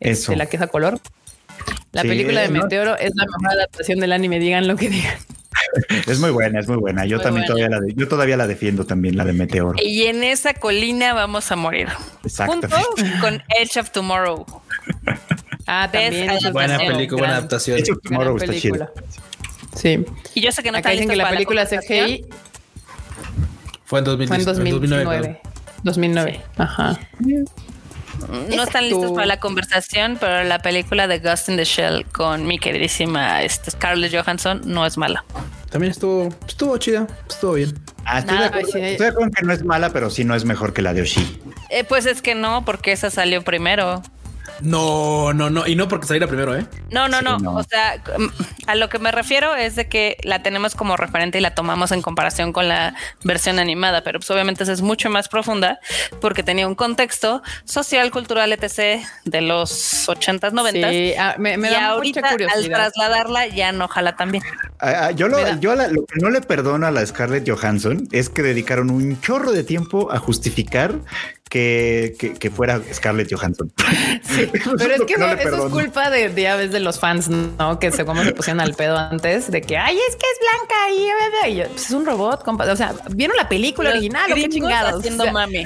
Eso. 0.00 0.32
De 0.32 0.38
la 0.38 0.46
que 0.46 0.56
es 0.56 0.62
a 0.62 0.66
color. 0.68 0.98
La 1.92 2.02
Sí, 2.02 2.08
película 2.08 2.40
de 2.40 2.48
¿no? 2.48 2.62
Meteoro 2.62 2.96
es 2.96 3.12
la 3.14 3.24
mejor 3.26 3.50
adaptación 3.58 4.00
del 4.00 4.12
anime, 4.12 4.38
digan 4.40 4.66
lo 4.66 4.76
que 4.76 4.88
digan. 4.88 5.14
es 6.06 6.18
muy 6.18 6.30
buena, 6.30 6.60
es 6.60 6.68
muy 6.68 6.76
buena. 6.76 7.04
Yo 7.06 7.16
Muy 7.16 7.24
también 7.24 7.46
buena. 7.46 7.46
todavía 7.46 7.68
la 7.68 7.80
de- 7.80 7.94
yo 7.94 8.08
todavía 8.08 8.36
la 8.36 8.46
defiendo 8.46 8.84
también, 8.84 9.16
la 9.16 9.24
de 9.24 9.32
Meteoro. 9.32 9.74
Y 9.82 10.04
en 10.04 10.22
esa 10.24 10.54
colina 10.54 11.14
vamos 11.14 11.50
a 11.52 11.56
morir. 11.56 11.88
Exacto. 12.24 12.52
Junto 12.54 12.76
con 13.20 13.42
Edge 13.60 13.78
of 13.80 13.90
Tomorrow. 13.90 14.46
Ah, 15.64 15.88
también. 15.90 16.28
Buena 16.52 16.76
película, 16.76 17.20
buena 17.20 17.36
adaptación. 17.36 17.76
De 17.76 17.82
hecho, 17.82 17.94
gran 17.94 18.02
Tomorrow 18.02 18.36
está 18.36 18.52
chido. 18.52 18.74
película. 18.74 18.90
Sí. 19.76 20.04
Y 20.34 20.40
yo 20.40 20.50
sé 20.50 20.62
que 20.64 20.72
no 20.72 20.78
Acá 20.78 20.90
están 20.90 21.06
dicen 21.06 21.08
que 21.10 21.16
la 21.16 21.30
película. 21.30 21.66
CGI 21.66 22.26
Fue 23.84 24.00
en 24.00 24.04
2010, 24.04 24.42
fue 24.44 24.52
en 24.52 24.58
2019. 24.58 25.04
perdón. 25.20 25.38
2009. 25.84 26.40
Ajá. 26.56 26.98
No 28.54 28.62
están 28.64 28.88
listos 28.88 29.12
para 29.12 29.26
la 29.26 29.38
conversación, 29.38 30.18
pero 30.20 30.42
la 30.44 30.58
película 30.58 31.06
de 31.06 31.20
Ghost 31.20 31.48
in 31.48 31.56
the 31.56 31.64
Shell 31.64 32.06
con 32.06 32.44
mi 32.46 32.58
queridísima 32.58 33.42
este, 33.42 33.70
Scarlett 33.70 34.12
Johansson 34.12 34.62
no 34.64 34.84
es 34.84 34.98
mala. 34.98 35.24
También 35.72 35.90
estuvo, 35.90 36.28
estuvo 36.46 36.76
chida, 36.76 37.06
estuvo 37.28 37.54
bien. 37.54 37.72
Ah, 38.04 38.18
estoy, 38.18 38.34
Nada, 38.34 38.48
de 38.50 38.58
acuerdo, 38.58 38.68
sí. 38.72 38.78
estoy 38.80 39.06
de 39.06 39.10
acuerdo 39.10 39.26
en 39.28 39.32
que 39.32 39.42
no 39.42 39.52
es 39.54 39.64
mala, 39.64 39.90
pero 39.90 40.10
sí 40.10 40.22
no 40.22 40.34
es 40.34 40.44
mejor 40.44 40.74
que 40.74 40.82
la 40.82 40.92
de 40.92 41.00
Oshi. 41.02 41.40
Eh, 41.70 41.84
pues 41.84 42.04
es 42.04 42.20
que 42.20 42.34
no, 42.34 42.64
porque 42.66 42.92
esa 42.92 43.10
salió 43.10 43.42
primero. 43.42 44.02
No, 44.62 45.32
no, 45.32 45.50
no. 45.50 45.66
Y 45.66 45.74
no 45.76 45.88
porque 45.88 46.06
saliera 46.06 46.26
primero, 46.26 46.56
¿eh? 46.56 46.64
No, 46.90 47.08
no, 47.08 47.18
Sí, 47.18 47.24
no, 47.24 47.38
no. 47.38 47.54
O 47.56 47.62
sea, 47.64 48.02
a 48.66 48.74
lo 48.74 48.88
que 48.88 48.98
me 48.98 49.10
refiero 49.12 49.54
es 49.54 49.74
de 49.76 49.88
que 49.88 50.16
la 50.22 50.42
tenemos 50.42 50.74
como 50.74 50.96
referente 50.96 51.38
y 51.38 51.40
la 51.40 51.54
tomamos 51.54 51.90
en 51.92 52.00
comparación 52.02 52.52
con 52.52 52.68
la 52.68 52.94
versión 53.24 53.58
animada, 53.58 54.02
pero 54.04 54.20
pues 54.20 54.30
obviamente 54.30 54.62
esa 54.62 54.72
es 54.72 54.80
mucho 54.82 55.10
más 55.10 55.28
profunda 55.28 55.80
porque 56.20 56.42
tenía 56.42 56.66
un 56.68 56.74
contexto 56.74 57.42
social, 57.64 58.10
cultural, 58.10 58.52
etc. 58.52 59.04
de 59.24 59.40
los 59.40 60.08
80s, 60.08 60.52
90s. 60.52 60.90
Sí, 60.90 61.14
ah, 61.18 61.34
me, 61.38 61.56
me 61.56 61.68
y 61.68 61.72
da 61.72 61.86
ahorita 61.88 62.20
mucha 62.20 62.28
al 62.30 62.34
curiosidad. 62.38 62.76
trasladarla 62.76 63.46
ya 63.48 63.72
no 63.72 63.88
jala 63.88 64.16
también. 64.16 64.44
Ah, 64.80 65.06
ah, 65.06 65.10
yo 65.10 65.28
lo, 65.28 65.38
yo 65.60 65.74
la- 65.74 65.88
lo 65.88 66.04
que 66.06 66.20
no 66.20 66.30
le 66.30 66.40
perdono 66.40 66.86
a 66.86 66.90
la 66.90 67.04
Scarlett 67.04 67.48
Johansson 67.48 68.08
es 68.12 68.28
que 68.28 68.42
dedicaron 68.42 68.90
un 68.90 69.20
chorro 69.20 69.52
de 69.52 69.64
tiempo 69.64 70.10
a 70.12 70.18
justificar 70.18 70.94
que, 71.48 72.14
que, 72.18 72.32
que 72.34 72.50
fuera 72.50 72.80
Scarlett 72.92 73.32
Johansson. 73.32 73.70
Eso 74.24 74.51
Pero 74.78 74.94
es 74.94 75.02
que 75.02 75.16
no 75.16 75.26
eso, 75.26 75.34
eso 75.34 75.42
es 75.42 75.50
perdono. 75.50 75.70
culpa 75.70 76.10
de, 76.10 76.28
de 76.28 76.48
a 76.48 76.56
veces 76.56 76.72
de 76.72 76.80
los 76.80 76.98
fans, 76.98 77.28
¿no? 77.28 77.78
Que 77.78 77.90
se 77.92 78.04
como 78.04 78.22
se 78.24 78.32
pusieron 78.32 78.60
al 78.60 78.74
pedo 78.74 78.96
antes 78.96 79.50
de 79.50 79.60
que, 79.62 79.76
ay, 79.76 79.96
es 80.08 80.16
que 80.16 80.26
es 80.26 80.38
blanca 80.40 81.46
y, 81.46 81.50
y 81.52 81.56
yo, 81.56 81.68
pues 81.68 81.86
es 81.86 81.90
un 81.92 82.04
robot, 82.06 82.42
compa. 82.44 82.70
O 82.70 82.76
sea, 82.76 82.94
¿vieron 83.10 83.36
la 83.36 83.48
película 83.48 83.90
Los 83.90 83.98
original 83.98 84.30
o 84.32 84.34
qué 84.34 84.48
chingados? 84.48 85.00
haciendo 85.00 85.22
O 85.24 85.26
sea, 85.26 85.32
mame. 85.32 85.64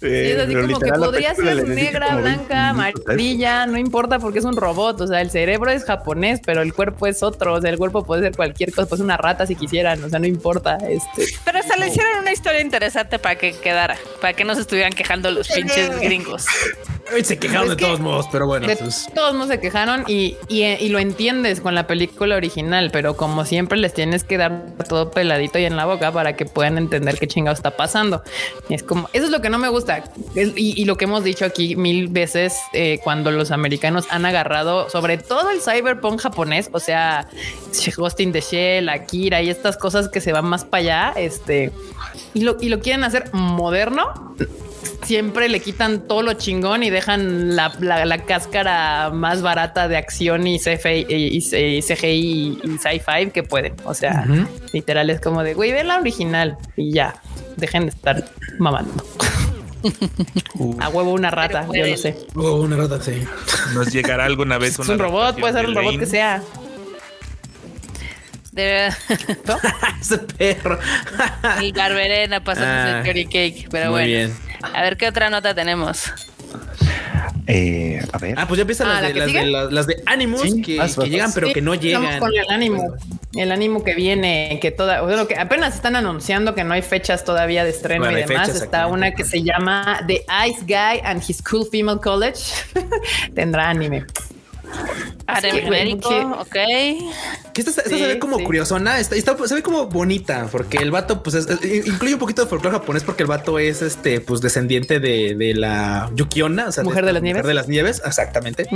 Sí, 0.00 0.06
es 0.06 0.38
así 0.40 0.54
como 0.54 0.78
que 0.80 0.92
podría 0.92 1.34
ser 1.34 1.68
negra, 1.68 2.06
como 2.08 2.22
20 2.22 2.44
blanca, 2.46 2.68
amarilla, 2.70 3.66
no 3.66 3.76
importa 3.78 4.18
porque 4.18 4.38
es 4.38 4.44
un 4.44 4.56
robot. 4.56 5.00
O 5.02 5.06
sea, 5.06 5.20
el 5.20 5.30
cerebro 5.30 5.70
es 5.70 5.84
japonés, 5.84 6.40
pero 6.44 6.62
el 6.62 6.72
cuerpo 6.72 7.06
es 7.06 7.22
otro. 7.22 7.54
O 7.54 7.60
sea, 7.60 7.70
el 7.70 7.76
cuerpo 7.78 8.04
puede 8.04 8.22
ser 8.22 8.34
cualquier 8.34 8.72
cosa, 8.72 8.88
pues 8.88 9.00
una 9.00 9.16
rata 9.18 9.46
si 9.46 9.56
quisieran. 9.56 10.02
O 10.02 10.08
sea, 10.08 10.18
no 10.18 10.26
importa. 10.26 10.78
Este, 10.88 11.26
Pero 11.44 11.58
hasta 11.58 11.76
le 11.76 11.88
hicieron 11.88 12.18
una 12.20 12.32
historia 12.32 12.60
interesante 12.62 13.18
para 13.18 13.36
que 13.36 13.52
quedara, 13.52 13.96
para 14.20 14.32
que 14.32 14.44
no 14.44 14.54
se 14.54 14.62
estuvieran 14.62 14.92
quejando 14.92 15.30
los 15.30 15.48
pinches 15.48 16.00
gringos. 16.00 16.46
Se 17.22 17.38
quejaron 17.38 17.64
Es 17.64 17.70
de 17.70 17.76
que- 17.76 17.89
todos 17.90 18.00
modos, 18.00 18.26
pero 18.32 18.46
bueno. 18.46 18.66
De 18.66 18.76
pues, 18.76 19.08
todos 19.14 19.34
modos 19.34 19.48
se 19.48 19.60
quejaron 19.60 20.04
y, 20.06 20.36
y, 20.48 20.62
y 20.64 20.88
lo 20.88 20.98
entiendes 20.98 21.60
con 21.60 21.74
la 21.74 21.86
película 21.86 22.36
original, 22.36 22.90
pero 22.92 23.16
como 23.16 23.44
siempre 23.44 23.78
les 23.78 23.94
tienes 23.94 24.24
que 24.24 24.36
dar 24.38 24.64
todo 24.88 25.10
peladito 25.10 25.58
y 25.58 25.64
en 25.64 25.76
la 25.76 25.84
boca 25.86 26.12
para 26.12 26.34
que 26.36 26.44
puedan 26.46 26.78
entender 26.78 27.18
qué 27.18 27.26
chingado 27.26 27.54
está 27.54 27.76
pasando. 27.76 28.22
Y 28.68 28.74
es 28.74 28.82
como, 28.82 29.08
eso 29.12 29.26
es 29.26 29.30
lo 29.30 29.40
que 29.40 29.50
no 29.50 29.58
me 29.58 29.68
gusta. 29.68 30.04
Es- 30.34 30.52
y, 30.56 30.80
y 30.80 30.84
lo 30.84 30.96
que 30.96 31.04
hemos 31.04 31.24
dicho 31.24 31.44
aquí 31.44 31.76
mil 31.76 32.08
veces 32.08 32.56
eh, 32.72 33.00
cuando 33.02 33.30
los 33.30 33.50
americanos 33.50 34.06
han 34.10 34.24
agarrado 34.26 34.88
sobre 34.90 35.18
todo 35.18 35.50
el 35.50 35.60
cyberpunk 35.60 36.20
japonés, 36.20 36.68
o 36.72 36.80
sea, 36.80 37.28
Ghost 37.96 38.20
in 38.20 38.32
the 38.32 38.40
Shell, 38.40 38.88
Akira 38.88 39.42
y 39.42 39.50
estas 39.50 39.76
cosas 39.76 40.08
que 40.08 40.20
se 40.20 40.32
van 40.32 40.46
más 40.46 40.64
para 40.64 40.80
allá, 40.80 41.12
este, 41.16 41.72
y 42.34 42.40
lo, 42.42 42.56
y 42.60 42.68
lo 42.68 42.80
quieren 42.80 43.04
hacer 43.04 43.30
moderno 43.32 44.34
siempre 45.02 45.48
le 45.48 45.60
quitan 45.60 46.06
todo 46.06 46.22
lo 46.22 46.34
chingón 46.34 46.82
y 46.82 46.90
dejan 46.90 47.56
la, 47.56 47.72
la- 47.80 48.04
la 48.04 48.18
cáscara 48.24 49.10
más 49.12 49.42
barata 49.42 49.88
de 49.88 49.96
acción 49.96 50.46
y 50.46 50.58
CFI 50.58 51.06
y, 51.08 51.14
y- 51.38 51.76
y 51.78 51.82
CGI 51.82 52.06
y, 52.06 52.58
y 52.64 52.78
sci-fi 52.78 53.30
que 53.32 53.42
pueden. 53.42 53.74
O 53.84 53.94
sea, 53.94 54.24
literal 54.72 55.10
es 55.10 55.20
como 55.20 55.42
de 55.42 55.54
güey, 55.54 55.72
ve 55.72 55.84
la 55.84 55.98
original 55.98 56.56
y 56.76 56.92
ya 56.92 57.14
dejen 57.56 57.84
de 57.84 57.88
estar 57.90 58.24
mamando. 58.58 59.02
A 60.80 60.88
huevo 60.90 61.12
una 61.14 61.30
rata, 61.30 61.66
yo 61.74 61.86
lo 61.86 61.96
sé. 61.96 62.16
oh, 62.36 62.60
una 62.60 62.76
rata, 62.76 63.00
sí. 63.02 63.24
Nos 63.74 63.90
llegará 63.92 64.26
alguna 64.26 64.58
vez 64.58 64.72
Es 64.74 64.78
una 64.80 64.92
un 64.92 64.98
robot, 64.98 65.40
puede 65.40 65.52
ser 65.54 65.66
un 65.66 65.74
robot 65.74 65.98
que 65.98 66.06
sea. 66.06 66.42
De, 68.52 68.88
Ese 70.00 70.18
perro. 70.18 70.78
el 71.60 71.72
Barberena 71.72 72.42
pasándose 72.42 72.90
Ah, 72.90 72.98
el 73.00 73.06
curry 73.06 73.24
cake. 73.26 73.68
Pero 73.70 73.86
muy 73.86 73.92
bueno. 73.92 74.06
bien. 74.06 74.36
A 74.74 74.82
ver 74.82 74.96
qué 74.96 75.08
otra 75.08 75.30
nota 75.30 75.54
tenemos. 75.54 76.12
Eh, 77.46 78.00
a 78.12 78.18
ver. 78.18 78.34
Ah, 78.38 78.46
pues 78.46 78.58
ya 78.58 78.62
empiezan 78.62 78.88
Ah, 78.88 79.00
las, 79.00 79.02
¿la 79.02 79.08
de, 79.08 79.14
las, 79.14 79.32
de, 79.32 79.44
las, 79.46 79.72
las 79.72 79.86
de 79.86 80.02
Animus 80.06 80.42
Sí, 80.42 80.62
que, 80.62 80.78
vas, 80.78 80.94
que 80.94 81.00
vas, 81.00 81.08
llegan, 81.08 81.26
vas. 81.28 81.34
pero 81.34 81.46
Sí, 81.48 81.52
que 81.54 81.62
no 81.62 81.74
llegan. 81.74 82.18
con 82.20 82.30
el 82.34 82.48
ánimo, 82.48 82.94
el 83.34 83.50
ánimo 83.52 83.82
que 83.82 83.94
viene, 83.94 84.58
que 84.60 84.70
toda, 84.70 85.02
bueno, 85.02 85.26
que 85.26 85.36
apenas 85.36 85.74
están 85.74 85.96
anunciando 85.96 86.54
que 86.54 86.62
no 86.64 86.74
hay 86.74 86.82
fechas 86.82 87.24
todavía 87.24 87.64
de 87.64 87.70
estreno 87.70 88.04
Bueno, 88.04 88.18
y 88.18 88.22
demás. 88.24 88.48
Está 88.50 88.86
una 88.86 89.14
que 89.14 89.24
se 89.24 89.42
llama 89.42 90.00
The 90.06 90.24
Ice 90.48 90.60
Guy 90.62 91.00
and 91.04 91.22
His 91.28 91.42
Cool 91.42 91.66
Female 91.70 91.98
College. 92.00 92.40
Tendrá 93.34 93.68
anime. 93.70 94.04
Que- 95.40 96.24
ok. 96.24 97.52
Que 97.52 97.60
esta, 97.62 97.70
esta 97.70 97.82
Sí, 97.88 97.98
se 97.98 98.06
ve 98.06 98.18
como 98.18 98.38
sí. 98.38 98.44
curiosona, 98.44 98.98
esta, 98.98 99.16
esta 99.16 99.36
se 99.46 99.54
ve 99.54 99.62
como 99.62 99.86
bonita, 99.86 100.48
porque 100.50 100.78
el 100.78 100.90
vato, 100.90 101.22
pues, 101.22 101.34
es- 101.36 101.48
incluye 101.86 102.14
un 102.14 102.20
poquito 102.20 102.42
de 102.42 102.48
folclore 102.48 102.76
japonés, 102.78 103.02
porque 103.04 103.22
el 103.22 103.28
vato 103.28 103.58
es 103.58 103.82
este, 103.82 104.20
pues, 104.20 104.40
descendiente 104.40 104.98
de, 105.00 105.34
de 105.36 105.54
la 105.54 106.10
Yukiona, 106.14 106.68
o 106.68 106.72
sea, 106.72 106.84
Mujer 106.84 107.04
de 107.04 107.10
esta 107.10 107.12
las 107.14 107.22
mujer 107.22 107.34
nieves. 107.34 107.46
de 107.46 107.54
las 107.54 107.68
nieves, 107.68 108.02
exactamente. 108.04 108.66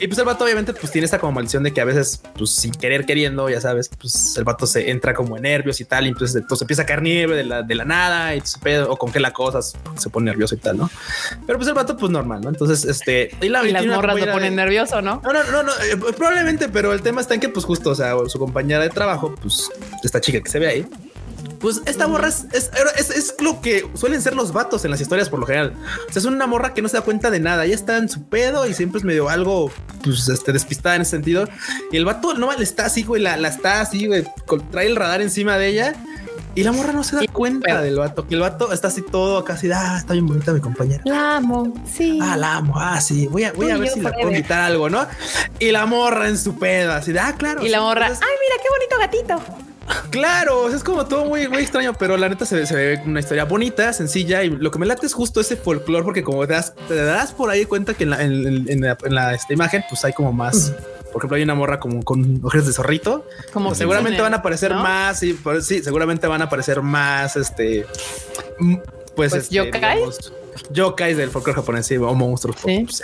Y 0.00 0.06
pues 0.06 0.18
el 0.18 0.24
vato, 0.24 0.44
obviamente, 0.44 0.72
pues 0.74 0.90
tiene 0.92 1.04
esta 1.06 1.18
como 1.18 1.32
maldición 1.32 1.62
de 1.62 1.72
que 1.72 1.80
a 1.80 1.84
veces, 1.84 2.22
pues, 2.36 2.50
sin 2.50 2.72
querer 2.72 3.04
queriendo, 3.06 3.48
ya 3.48 3.60
sabes, 3.60 3.90
pues 4.00 4.36
el 4.36 4.44
vato 4.44 4.66
se 4.66 4.90
entra 4.90 5.14
como 5.14 5.36
en 5.36 5.42
nervios 5.42 5.80
y 5.80 5.84
tal, 5.84 6.06
y 6.06 6.08
entonces, 6.08 6.36
entonces 6.36 6.62
empieza 6.62 6.82
a 6.82 6.86
caer 6.86 7.02
nieve 7.02 7.36
de 7.36 7.44
la, 7.44 7.62
de 7.62 7.74
la 7.74 7.84
nada 7.84 8.34
y 8.34 8.40
se 8.42 8.58
pedo, 8.58 8.90
o 8.90 8.96
congela 8.96 9.32
cosas, 9.32 9.74
se 9.96 10.10
pone 10.10 10.30
nervioso 10.30 10.54
y 10.54 10.58
tal, 10.58 10.76
¿no? 10.78 10.90
Pero 11.46 11.58
pues 11.58 11.68
el 11.68 11.74
vato, 11.74 11.96
pues 11.96 12.10
normal, 12.12 12.40
¿no? 12.42 12.48
Entonces, 12.50 12.84
este, 12.84 13.30
y, 13.40 13.48
la, 13.48 13.64
Y 13.66 13.72
las 13.72 13.86
morras 13.86 14.18
lo 14.18 14.32
ponen 14.32 14.50
de- 14.56 14.62
nervioso, 14.62 15.02
¿no? 15.02 15.17
No, 15.22 15.32
no, 15.32 15.42
no, 15.50 15.62
no, 15.62 15.72
eh, 15.72 15.96
probablemente, 16.16 16.68
pero 16.68 16.92
el 16.92 17.02
tema 17.02 17.20
está 17.20 17.34
en 17.34 17.40
que, 17.40 17.48
pues, 17.48 17.64
justo, 17.64 17.90
o 17.90 17.94
sea, 17.94 18.14
su 18.28 18.38
compañera 18.38 18.82
de 18.82 18.90
trabajo, 18.90 19.34
pues, 19.40 19.70
esta 20.02 20.20
chica 20.20 20.40
que 20.40 20.50
se 20.50 20.58
ve 20.58 20.66
ahí, 20.68 20.86
pues, 21.60 21.80
esta 21.86 22.06
morra 22.06 22.28
es, 22.28 22.46
es, 22.52 22.70
es- 22.96 23.10
es 23.10 23.34
lo 23.40 23.60
que 23.60 23.88
suelen 23.94 24.22
ser 24.22 24.34
los 24.34 24.52
vatos 24.52 24.84
en 24.84 24.90
las 24.92 25.00
historias 25.00 25.28
por 25.28 25.40
lo 25.40 25.46
general. 25.46 25.74
O 26.08 26.12
sea, 26.12 26.20
es 26.20 26.24
una 26.24 26.46
morra 26.46 26.72
que 26.74 26.82
no 26.82 26.88
se 26.88 26.96
da 26.96 27.02
cuenta 27.02 27.30
de 27.30 27.40
nada, 27.40 27.64
ella 27.64 27.74
está 27.74 27.96
en 27.96 28.08
su 28.08 28.24
pedo 28.24 28.66
y 28.66 28.74
siempre 28.74 28.98
es 28.98 29.04
medio 29.04 29.28
algo, 29.28 29.70
pues, 30.04 30.28
este, 30.28 30.52
despistada 30.52 30.96
en 30.96 31.02
ese 31.02 31.12
sentido. 31.12 31.48
Y 31.90 31.96
el 31.96 32.04
vato 32.04 32.34
no 32.34 32.52
le 32.56 32.62
está 32.62 32.86
así, 32.86 33.02
güey, 33.02 33.22
la, 33.22 33.36
la 33.36 33.48
está 33.48 33.80
así, 33.80 34.06
güey, 34.06 34.24
trae 34.70 34.86
el 34.86 34.96
radar 34.96 35.20
encima 35.22 35.58
de 35.58 35.68
ella. 35.68 35.94
Y 36.54 36.62
la 36.64 36.72
morra 36.72 36.92
no 36.92 37.04
se 37.04 37.16
da 37.16 37.22
Y- 37.24 37.28
cuenta 37.28 37.66
pero- 37.66 37.82
del 37.82 37.96
vato, 37.98 38.26
que 38.26 38.34
el 38.34 38.40
vato 38.40 38.72
está 38.72 38.88
así 38.88 39.02
todo 39.02 39.44
casi, 39.44 39.70
ah, 39.70 39.96
está 39.98 40.12
bien 40.14 40.26
bonita 40.26 40.52
mi 40.52 40.60
compañera. 40.60 41.02
La 41.04 41.36
amo, 41.36 41.72
sí. 41.90 42.18
Ah, 42.20 42.36
la 42.36 42.56
amo. 42.56 42.74
Ah, 42.76 43.00
sí. 43.00 43.26
Voy 43.28 43.44
a, 43.44 43.52
voy 43.52 43.68
Tú 43.68 43.74
a 43.74 43.78
ver 43.78 43.88
si 43.88 44.00
la 44.00 44.08
forever. 44.10 44.24
puedo 44.24 44.36
invitar 44.36 44.60
algo, 44.62 44.90
¿no? 44.90 45.06
Y 45.60 45.70
la 45.70 45.86
morra 45.86 46.28
en 46.28 46.36
su 46.38 46.58
pedo, 46.58 46.92
así 46.92 47.12
de, 47.12 47.20
ah, 47.20 47.34
claro. 47.38 47.64
y 47.64 47.68
la 47.68 47.80
morra, 47.80 48.06
entonces, 48.08 48.26
ay, 48.28 48.36
mira 48.40 48.62
qué 48.62 49.28
bonito 49.28 49.36
gatito. 49.38 49.64
claro, 50.10 50.62
o 50.64 50.68
sea, 50.68 50.76
es 50.76 50.84
como 50.84 51.06
todo 51.06 51.24
muy, 51.26 51.48
muy 51.48 51.62
extraño, 51.62 51.94
pero 51.94 52.16
la 52.16 52.28
neta 52.28 52.44
se, 52.44 52.56
ve- 52.56 52.66
se 52.66 52.74
ve 52.74 53.00
una 53.06 53.20
historia 53.20 53.44
bonita, 53.44 53.92
sencilla. 53.92 54.42
Y 54.44 54.50
lo 54.50 54.70
que 54.70 54.78
me 54.78 54.86
late 54.86 55.06
es 55.06 55.14
justo 55.14 55.40
ese 55.40 55.56
folclore, 55.56 56.04
porque 56.04 56.22
como 56.22 56.46
te 56.46 56.52
das, 56.54 56.74
te 56.88 56.94
das 56.96 57.32
por 57.32 57.50
ahí 57.50 57.64
cuenta 57.66 57.94
que 57.94 58.04
en 58.04 58.10
la, 58.10 58.22
en, 58.22 58.46
en- 58.46 58.68
en 58.68 58.80
la, 58.82 58.98
en 59.02 59.14
la, 59.14 59.34
esta 59.34 59.52
imagen, 59.52 59.84
pues 59.88 60.04
hay 60.04 60.12
como 60.12 60.32
más. 60.32 60.72
Por 61.18 61.22
ejemplo, 61.24 61.36
hay 61.36 61.42
una 61.42 61.54
morra 61.54 61.80
como 61.80 62.02
con 62.04 62.40
ojeras 62.44 62.66
de 62.66 62.72
zorrito. 62.72 63.26
Como 63.52 63.68
Pues 63.70 63.78
seguramente 63.78 64.20
van 64.22 64.34
a 64.34 64.38
aparecer 64.38 64.72
¿no? 64.72 64.82
más. 64.82 65.18
Sí, 65.18 65.32
por- 65.34 65.62
sí, 65.62 65.82
seguramente 65.82 66.26
van 66.26 66.42
a 66.42 66.44
aparecer 66.44 66.80
más. 66.82 67.36
Este, 67.36 67.86
pues, 68.58 68.80
Pues, 69.16 69.34
este, 69.34 69.54
yokais. 69.56 69.72
digamos, 69.82 70.32
yokais 70.70 71.16
del 71.16 71.30
folclore 71.30 71.56
japonés, 71.56 71.86
sí, 71.86 71.96
o 71.96 72.14
monstruos, 72.14 72.56
Sí. 72.64 72.84
pues, 72.84 73.02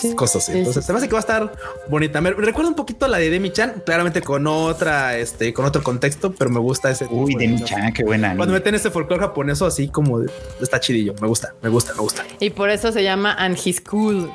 Sí. 0.00 0.14
cosas 0.14 0.44
así. 0.44 0.52
Sí, 0.52 0.58
Entonces, 0.58 0.84
sí, 0.84 0.86
se 0.86 0.92
me 0.92 0.98
hace 0.98 1.08
que 1.08 1.12
va 1.12 1.18
a 1.18 1.20
estar 1.20 1.52
bonita. 1.88 2.20
Me 2.20 2.30
recuerda 2.30 2.68
un 2.68 2.76
poquito 2.76 3.06
a 3.06 3.08
la 3.08 3.18
de 3.18 3.30
Demi 3.30 3.50
Chan, 3.52 3.82
claramente 3.84 4.20
con 4.22 4.46
otra, 4.46 5.16
este, 5.18 5.52
con 5.52 5.64
otro 5.64 5.82
contexto, 5.82 6.32
pero 6.32 6.50
me 6.50 6.60
gusta 6.60 6.88
ese. 6.90 7.06
Uy, 7.10 7.26
tipo 7.30 7.38
de 7.40 7.48
mi 7.48 7.52
cosas. 7.60 7.70
chan, 7.70 7.92
qué 7.92 8.04
buena. 8.04 8.36
Cuando 8.36 8.54
meten 8.54 8.76
ese 8.76 8.90
folclore 8.92 9.20
japonés 9.22 9.60
así 9.62 9.88
como 9.88 10.20
de- 10.20 10.30
está 10.60 10.78
chidillo. 10.78 11.14
Me 11.20 11.26
gusta, 11.26 11.52
me 11.62 11.68
gusta, 11.68 11.94
me 11.94 12.00
gusta. 12.00 12.24
Y 12.38 12.50
por 12.50 12.70
eso 12.70 12.92
se 12.92 13.02
llama 13.02 13.34
And 13.34 13.58
His 13.64 13.80
Cool 13.80 14.30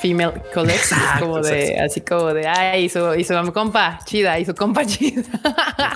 Female 0.00 0.32
Exacto, 0.74 1.24
como 1.26 1.40
de, 1.40 1.62
exacto. 1.62 1.84
así 1.84 2.00
como 2.02 2.34
de, 2.34 2.46
ay, 2.46 2.84
y 2.84 2.88
su 2.88 3.52
compa 3.52 3.98
chida, 4.04 4.38
y 4.38 4.44
su 4.44 4.54
compa 4.54 4.84
chida. 4.86 5.22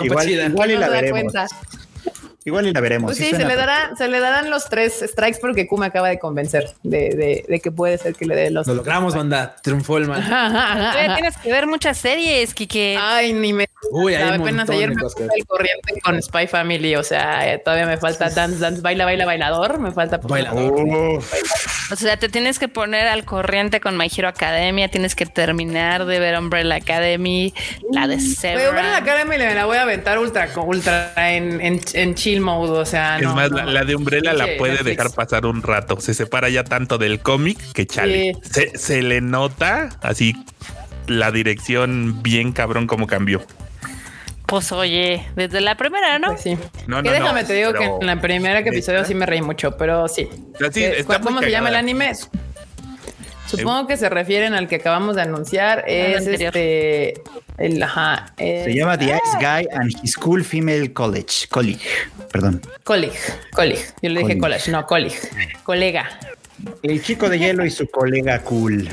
Igual, 0.01 0.27
chida. 0.27 0.47
igual 0.47 0.71
y 0.71 0.75
No 0.75 0.81
la 0.81 0.89
veremos. 0.89 1.21
cuenta. 1.33 1.47
Igual 2.45 2.67
y 2.67 2.73
la 2.73 2.81
veremos. 2.81 3.09
Pues 3.11 3.19
sí 3.19 3.25
sí, 3.25 3.31
se 3.37 3.45
le, 3.45 3.57
dará, 3.57 3.93
se 3.97 4.09
le 4.09 4.19
darán 4.19 4.51
los 4.51 4.65
tres 4.69 5.05
strikes 5.07 5.39
porque 5.41 5.69
me 5.79 5.87
acaba 5.87 6.09
de 6.09 6.19
convencer 6.19 6.75
de, 6.83 7.11
de, 7.11 7.45
de 7.49 7.61
que 7.61 7.71
puede 7.71 7.99
ser 7.99 8.15
que 8.15 8.27
le 8.27 8.35
dé 8.35 8.51
los. 8.51 8.67
Lo 8.67 8.75
logramos, 8.75 9.15
banda. 9.15 9.57
Triunfó 9.63 9.99
el 9.99 10.07
man. 10.09 10.23
Todavía 10.27 11.15
tienes 11.15 11.37
que 11.39 11.51
ver 11.53 11.67
muchas 11.67 11.99
series, 11.99 12.55
Kike. 12.55 12.99
Ay, 13.01 13.33
ni 13.33 13.53
me. 13.53 13.67
Uy, 13.91 14.15
hay 14.15 14.39
apenas 14.41 14.69
ayer 14.71 14.91
me 14.91 14.97
puse 15.03 15.25
al 15.25 15.47
corriente 15.47 16.01
con 16.03 16.21
Spy 16.23 16.47
Family. 16.47 16.97
O 16.97 17.03
sea, 17.03 17.53
eh, 17.53 17.59
todavía 17.59 17.87
me 17.87 17.97
falta 17.97 18.31
Dance, 18.31 18.59
Dance, 18.59 18.81
Baila, 18.81 19.05
Baila, 19.05 19.27
Bailador. 19.27 19.79
Me 19.79 19.91
falta. 19.93 20.19
Bailador. 20.19 20.73
Uf, 20.73 21.33
O 21.93 21.97
sea, 21.97 22.17
te 22.17 22.29
tienes 22.29 22.59
que 22.59 22.69
poner 22.69 23.07
al 23.09 23.25
corriente 23.25 23.81
con 23.81 23.97
My 23.97 24.11
Hero 24.15 24.29
Academia, 24.29 24.89
tienes 24.89 25.15
que 25.15 25.27
terminar 25.27 26.07
de 26.07 26.19
ver 26.21 26.39
Umbrella 26.39 26.77
Academy, 26.77 27.53
la 27.91 28.07
de 28.07 28.17
Voy 28.17 28.25
a 28.25 28.25
ver 28.25 28.25
la 28.25 28.35
Severance. 28.35 28.97
Academy 28.97 29.35
y 29.35 29.39
me 29.39 29.55
la 29.55 29.65
voy 29.67 29.77
a 29.77 29.83
aventar 29.83 30.19
ultra, 30.19 30.49
ultra 30.57 31.13
en, 31.17 31.61
en, 31.61 31.81
en 31.95 32.15
chill 32.33 32.41
mode. 32.41 32.71
O 32.79 32.85
sea, 32.85 33.17
Es 33.19 33.23
no, 33.25 33.35
más, 33.35 33.51
no, 33.51 33.63
la, 33.65 33.85
de 33.85 33.95
Umbrella 33.95 34.33
la 34.33 34.47
puede 34.59 34.75
Netflix. 34.75 34.97
dejar 34.97 35.13
pasar 35.15 35.47
un 35.47 35.63
rato. 35.63 36.01
Se 36.01 36.15
separa 36.15 36.49
ya 36.49 36.65
tanto 36.65 36.99
del 36.99 37.21
cómic 37.21 37.59
que 37.73 37.87
chale. 37.87 38.35
Sí. 38.43 38.51
Se, 38.53 38.79
se 38.79 39.03
le 39.03 39.21
nota 39.21 39.91
así 40.03 40.35
la 41.07 41.31
dirección 41.33 42.23
bien 42.23 42.53
cabrón 42.53 42.87
como 42.87 43.07
cambió. 43.07 43.43
Pues 44.47 44.71
oye, 44.71 45.27
desde 45.35 45.61
la 45.63 45.77
primera, 45.77 46.19
¿no? 46.19 46.29
Pues 46.29 46.43
sí. 46.43 46.59
No, 46.87 47.03
que 47.03 47.11
déjame 47.11 47.41
no, 47.43 47.47
te 47.47 47.55
digo 47.55 47.73
que 47.73 47.85
en 47.85 48.07
la 48.07 48.21
primera 48.21 48.59
episodio 48.59 49.03
sí 49.05 49.15
me 49.15 49.25
reí 49.25 49.41
mucho, 49.41 49.77
pero 49.79 50.09
sí. 50.09 50.29
¿Cómo 51.23 51.41
se 51.41 51.51
llama 51.51 51.71
el 51.71 51.77
anime? 51.77 52.13
Supongo 53.59 53.87
que 53.87 53.97
se 53.97 54.09
refieren 54.09 54.55
al 54.55 54.69
que 54.69 54.77
acabamos 54.77 55.17
de 55.17 55.23
anunciar. 55.23 55.85
Es 55.87 56.27
este. 56.27 57.15
El, 57.59 57.83
ajá. 57.83 58.33
es- 58.39 58.65
se 58.65 58.75
llama 58.75 58.99
The 58.99 59.07
Ice 59.07 59.37
Guy 59.39 59.69
and 59.73 59.93
His 60.03 60.17
Cool 60.17 60.45
Female 60.45 60.93
College. 60.93 61.49
College, 61.51 61.81
perdón. 62.33 62.61
Colleague. 62.85 63.19
Colleague. 63.55 63.85
Yo 64.01 64.11
le 64.11 64.21
dije 64.21 64.39
college, 64.39 64.71
no, 64.71 64.87
colleague. 64.87 65.17
Colega. 65.65 66.09
El 66.85 67.03
chico 67.03 67.29
de 67.29 67.41
hielo 67.41 67.65
y 67.65 67.71
su 67.71 67.89
colega 67.89 68.39
cool. 68.41 68.89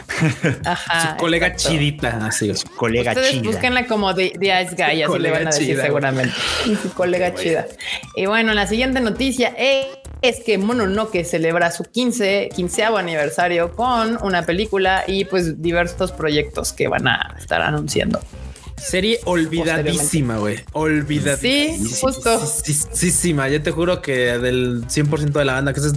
Ajá. 0.66 1.12
Su 1.12 1.18
colega 1.18 1.48
exacto. 1.48 1.70
chidita. 1.78 2.26
Así 2.26 2.50
es. 2.50 2.62
Su 2.62 2.70
colega 2.76 3.12
Ustedes 3.12 3.32
chida. 3.32 3.44
búsquenla 3.44 3.86
como 3.86 4.16
The, 4.16 4.34
The 4.40 4.64
Ice 4.64 4.76
Guy, 4.76 5.04
así 5.04 5.20
le 5.20 5.30
van 5.32 5.42
a 5.48 5.52
decir 5.52 5.68
chida, 5.68 5.84
seguramente. 5.84 6.34
Su 6.82 6.92
colega 6.94 7.34
chida. 7.36 7.68
Y 8.16 8.26
bueno, 8.26 8.54
la 8.56 8.66
siguiente 8.66 9.00
noticia 9.02 9.54
es, 9.58 9.86
es 10.22 10.42
que 10.42 10.58
Mononoke 10.58 11.24
celebra 11.24 11.72
su 11.72 11.84
15, 11.84 12.50
15 12.56 12.84
aniversario 12.84 13.72
con 13.72 14.18
una 14.22 14.46
película 14.46 15.04
y 15.08 15.26
pues 15.26 15.62
diversos 15.62 16.12
proyectos 16.12 16.74
que 16.74 16.88
van 16.88 17.08
a 17.08 17.36
estar 17.40 17.62
anunciando. 17.62 18.20
Serie 18.78 19.20
olvidadísima, 19.26 20.38
güey. 20.38 20.60
Olvidadísima. 20.72 21.90
Sí, 21.90 21.96
justo. 22.02 22.46
Sí, 22.46 22.74
sí, 22.74 22.88
sí, 22.94 23.12
sí, 23.12 23.34
ma. 23.34 23.50
Yo 23.50 23.62
te 23.62 23.72
juro 23.72 24.02
que 24.02 24.38
del 24.38 24.88
100% 24.88 25.32
de 25.32 25.46
la 25.46 25.54
banda, 25.54 25.74
que 25.74 25.82
es 25.82 25.94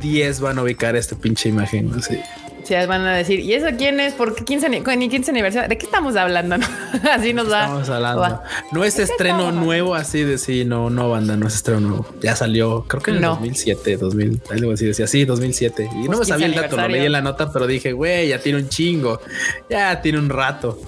10 0.00 0.40
van 0.40 0.58
a 0.58 0.62
ubicar 0.62 0.94
esta 0.94 1.16
pinche 1.16 1.48
imagen. 1.48 1.92
Así. 1.96 2.18
Sí, 2.64 2.74
van 2.88 3.06
a 3.06 3.12
decir, 3.14 3.40
¿y 3.40 3.52
eso 3.52 3.66
quién 3.76 4.00
es? 4.00 4.14
¿Por 4.14 4.34
qué 4.34 4.42
15, 4.44 4.66
ani- 4.66 4.82
ni 4.96 5.08
15 5.10 5.30
aniversario? 5.32 5.68
¿De 5.68 5.76
qué 5.76 5.84
estamos 5.84 6.16
hablando? 6.16 6.56
no? 6.58 6.66
Así 7.12 7.34
nos 7.34 7.50
va. 7.52 7.64
Estamos 7.64 7.88
hablando. 7.90 8.20
va. 8.22 8.42
No 8.72 8.84
es 8.84 8.98
estreno 8.98 9.52
nuevo, 9.52 9.94
así 9.94 10.22
de 10.22 10.38
sí, 10.38 10.64
no, 10.64 10.88
no, 10.88 11.10
banda, 11.10 11.36
no 11.36 11.46
es 11.46 11.54
estreno 11.56 11.80
nuevo. 11.80 12.06
Ya 12.22 12.34
salió, 12.36 12.84
creo 12.88 13.02
que 13.02 13.10
en 13.10 13.16
el 13.16 13.22
No. 13.22 13.30
2007, 13.34 13.96
2000, 13.98 14.40
algo 14.50 14.72
así 14.72 14.86
decía, 14.86 15.06
sí, 15.06 15.24
2007. 15.26 15.90
Y 15.92 15.96
no 16.04 16.06
Pues 16.16 16.20
me 16.20 16.24
sabía 16.24 16.46
el 16.46 16.52
15 16.52 16.68
dato, 16.68 16.76
lo 16.80 16.88
leí 16.88 17.04
en 17.04 17.12
la 17.12 17.20
nota, 17.20 17.52
pero 17.52 17.66
dije, 17.66 17.92
güey, 17.92 18.28
ya 18.28 18.38
tiene 18.38 18.58
un 18.60 18.68
chingo, 18.70 19.20
ya 19.68 20.00
tiene 20.00 20.18
un 20.18 20.30
rato. 20.30 20.80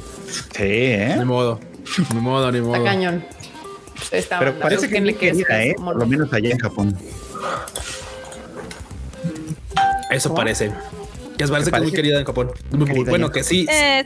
Sí, 0.56 0.62
¿eh? 0.64 1.14
Ni 1.18 1.24
modo, 1.26 1.60
ni 2.14 2.20
modo, 2.20 2.50
ni 2.52 2.58
Está 2.58 2.70
modo. 2.70 2.84
cañón. 2.84 3.24
Esta 4.10 4.38
Pero 4.38 4.52
banda, 4.52 4.62
parece 4.62 4.88
que 4.88 5.00
muy 5.00 5.14
qué 5.14 5.28
es, 5.28 5.32
querida, 5.38 5.62
es 5.62 5.70
¿eh? 5.72 5.76
Por 5.76 5.96
lo 5.96 6.06
menos 6.06 6.32
allá 6.32 6.50
en 6.50 6.58
Japón. 6.58 6.96
Eso 10.10 10.34
parece. 10.34 10.70
Que 11.36 11.46
parece 11.48 11.70
que 11.70 11.76
es 11.76 11.82
muy 11.82 11.92
querida 11.92 12.18
en 12.18 12.24
Japón. 12.24 12.52
Muy- 12.70 12.86
Querida 12.86 13.10
bueno, 13.10 13.26
en 13.26 13.32
que 13.32 13.44
sí. 13.44 13.66
Eh, 13.70 14.04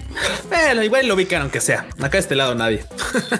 Bueno, 0.48 0.82
igual 0.82 1.06
lo 1.06 1.14
ubican 1.14 1.42
aunque 1.42 1.60
sea. 1.60 1.86
Acá 1.98 2.10
de 2.12 2.18
este 2.18 2.34
lado 2.36 2.54
nadie. 2.54 2.84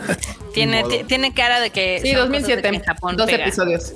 tiene, 0.55 0.85
tiene 1.07 1.35
cara 1.35 1.61
de 1.61 1.71
que. 1.71 2.01
Sí, 2.03 2.13
son 2.13 2.29
cosas 2.29 2.47
de 2.47 2.57
2007. 2.57 2.63
que 2.63 2.77
en 2.77 2.83
Japón 2.83 3.17
dos 3.17 3.27
pega. 3.27 3.45
episodios. 3.45 3.93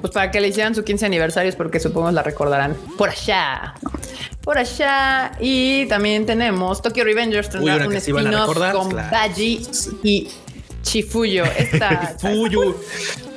Pues 0.00 0.12
para 0.14 0.30
que 0.30 0.40
le 0.40 0.48
hicieran 0.48 0.74
su 0.74 0.82
15 0.82 1.04
aniversarios, 1.06 1.56
porque 1.56 1.78
supongo 1.78 2.10
la 2.10 2.22
recordarán. 2.22 2.74
Por 2.96 3.10
allá. 3.10 3.74
Por 4.42 4.56
allá. 4.56 5.32
Y 5.40 5.86
también 5.86 6.24
tenemos 6.24 6.80
Tokyo 6.80 7.04
Revengers 7.04 7.50
Uy, 7.56 7.70
un 7.70 7.94
spin-off 7.96 8.56
con 8.72 8.90
claro. 8.90 9.10
Baji 9.10 9.60
y 10.02 10.28
Chifuyo. 10.82 11.44
Esta. 11.44 12.14
Fuyu. 12.20 12.76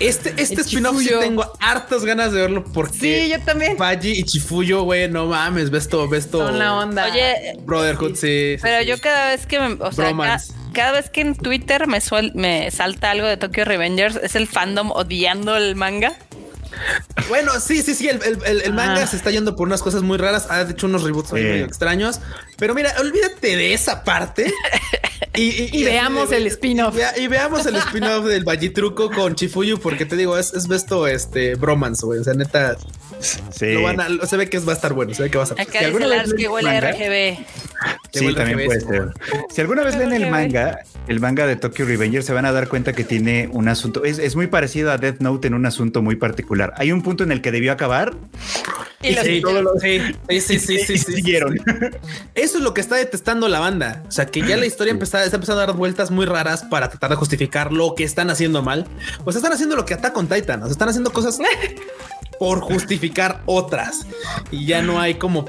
Este, 0.00 0.34
este 0.38 0.62
spin-off 0.62 0.98
sí 0.98 1.10
tengo 1.20 1.50
hartas 1.60 2.04
ganas 2.04 2.32
de 2.32 2.40
verlo 2.40 2.64
porque 2.64 2.98
sí, 2.98 3.28
yo 3.30 3.40
también. 3.44 3.76
Baji 3.76 4.10
y 4.10 4.24
Chifuyo, 4.24 4.82
güey, 4.82 5.08
no 5.08 5.26
mames, 5.26 5.70
ves 5.70 5.88
todo, 5.88 6.08
ves 6.08 6.30
todo. 6.30 6.48
Son 6.48 6.58
la 6.58 6.74
onda. 6.74 7.06
Oye, 7.10 7.56
Brotherhood, 7.60 8.16
sí. 8.16 8.56
sí, 8.56 8.58
pero 8.60 8.82
sí. 8.82 8.86
yo 8.88 8.98
cada 9.00 9.28
vez 9.30 9.46
que 9.46 9.60
me. 9.60 9.74
O 9.84 9.92
sea, 9.92 10.12
cada, 10.72 10.92
vez 10.92 11.10
que 11.10 11.20
en 11.20 11.36
Twitter 11.36 11.86
me, 11.86 11.98
suel- 12.00 12.32
me 12.34 12.70
salta 12.72 13.12
algo 13.12 13.26
de 13.28 13.36
Tokyo 13.36 13.64
Revengers, 13.64 14.16
es 14.16 14.34
el 14.34 14.48
fandom 14.48 14.90
odiando 14.90 15.56
el 15.56 15.76
manga. 15.76 16.12
Bueno, 17.28 17.52
sí, 17.60 17.80
sí, 17.82 17.94
sí, 17.94 18.08
el, 18.08 18.20
el- 18.24 18.38
el- 18.44 18.62
el 18.62 18.72
manga 18.72 19.04
Ah. 19.04 19.06
se 19.06 19.16
está 19.16 19.30
yendo 19.30 19.54
por 19.54 19.68
unas 19.68 19.80
cosas 19.80 20.02
muy 20.02 20.18
raras. 20.18 20.50
Ha 20.50 20.62
hecho 20.62 20.86
unos 20.88 21.04
reboots 21.04 21.28
Sí. 21.28 21.34
medio 21.36 21.64
extraños. 21.64 22.18
Pero 22.58 22.74
mira, 22.74 22.92
olvídate 22.98 23.56
de 23.56 23.74
esa 23.74 24.02
parte. 24.02 24.52
Y, 25.36 25.76
Y 25.80 25.84
veamos 25.84 26.30
el 26.32 26.46
spin-off. 26.46 26.94
Y, 26.94 26.98
vea- 26.98 27.18
y 27.18 27.26
veamos 27.26 27.66
el 27.66 27.76
spin-off 27.76 28.24
del 28.26 28.44
Truco 28.70 29.10
con 29.10 29.34
Chifuyu, 29.34 29.78
porque 29.78 30.06
te 30.06 30.16
digo, 30.16 30.38
es, 30.38 30.54
es 30.54 30.68
esto, 30.70 31.06
este, 31.06 31.54
bromance, 31.56 32.06
güey. 32.06 32.20
O 32.20 32.24
sea, 32.24 32.34
neta, 32.34 32.76
Sí. 33.50 33.72
lo 33.72 33.82
van 33.82 34.00
a, 34.00 34.08
lo- 34.08 34.26
se 34.26 34.36
ve 34.36 34.48
que 34.48 34.56
es- 34.56 34.66
va 34.66 34.72
a 34.72 34.76
estar 34.76 34.92
bueno, 34.92 35.14
se 35.14 35.22
ve 35.22 35.30
que 35.30 35.38
va 35.38 35.44
a 35.44 35.46
estar. 35.48 35.60
Acá 35.60 35.78
Si 35.80 35.86
dice 35.86 36.06
Lars 36.06 36.34
que 36.34 36.42
el 36.44 36.48
huele 36.50 36.68
manga- 36.72 36.90
RGB. 36.92 37.46
Sí, 38.12 38.20
Igual 38.20 38.34
también 38.36 38.58
RGB, 38.60 38.66
puede 38.66 38.80
ser. 38.80 39.08
Si 39.50 39.60
alguna 39.60 39.82
vez 39.82 39.96
leen 39.96 40.12
el 40.12 40.30
manga, 40.30 40.78
el 41.08 41.20
manga 41.20 41.46
de 41.46 41.56
Tokyo 41.56 41.84
Revenger, 41.84 42.22
se 42.22 42.32
van 42.32 42.46
a 42.46 42.52
dar 42.52 42.68
cuenta 42.68 42.92
que 42.92 43.04
tiene 43.04 43.48
un 43.52 43.68
asunto, 43.68 44.04
es, 44.04 44.18
es 44.18 44.36
muy 44.36 44.46
parecido 44.46 44.90
a 44.92 44.98
Death 44.98 45.20
Note 45.20 45.48
en 45.48 45.54
un 45.54 45.66
asunto 45.66 46.00
muy 46.02 46.16
particular. 46.16 46.72
Hay 46.76 46.92
un 46.92 47.02
punto 47.02 47.24
en 47.24 47.32
el 47.32 47.40
que 47.42 47.50
debió 47.52 47.72
acabar 47.72 48.14
Y 49.02 49.14
los- 49.14 49.24
sí, 49.24 49.40
todos 49.42 49.62
los- 49.62 49.80
sí, 49.82 50.00
sí, 50.28 50.40
sí, 50.40 50.58
sí, 50.58 50.78
sí, 50.78 50.92
y 50.94 50.98
sí, 50.98 51.12
siguieron. 51.12 51.56
Eso 52.34 52.58
es 52.58 52.64
lo 52.64 52.72
que 52.72 52.80
está 52.80 52.96
detestando 52.96 53.48
la 53.48 53.58
banda. 53.60 54.02
O 54.08 54.10
sea, 54.12 54.26
que 54.26 54.40
ya 54.42 54.56
la 54.56 54.64
historia 54.66 54.92
empezó, 54.92 55.18
está 55.18 55.36
empezando 55.36 55.62
a 55.62 55.66
dar 55.66 55.76
vueltas 55.76 56.10
muy 56.10 56.24
raras 56.26 56.62
para 56.64 56.88
tratar 56.88 57.10
de 57.10 57.16
justificar 57.16 57.72
lo 57.72 57.94
que 57.94 58.04
están 58.04 58.30
haciendo 58.30 58.62
mal. 58.62 58.86
Pues 59.24 59.36
están 59.36 59.52
haciendo 59.52 59.76
lo 59.76 59.84
que 59.84 59.94
Attack 59.94 60.16
on 60.16 60.28
Titan. 60.28 60.62
O 60.62 60.66
sea, 60.66 60.72
están 60.72 60.88
haciendo 60.88 61.12
cosas 61.12 61.38
por 62.38 62.60
justificar 62.60 63.42
otras. 63.46 64.06
Y 64.50 64.66
ya 64.66 64.82
no 64.82 65.00
hay 65.00 65.14
como, 65.14 65.44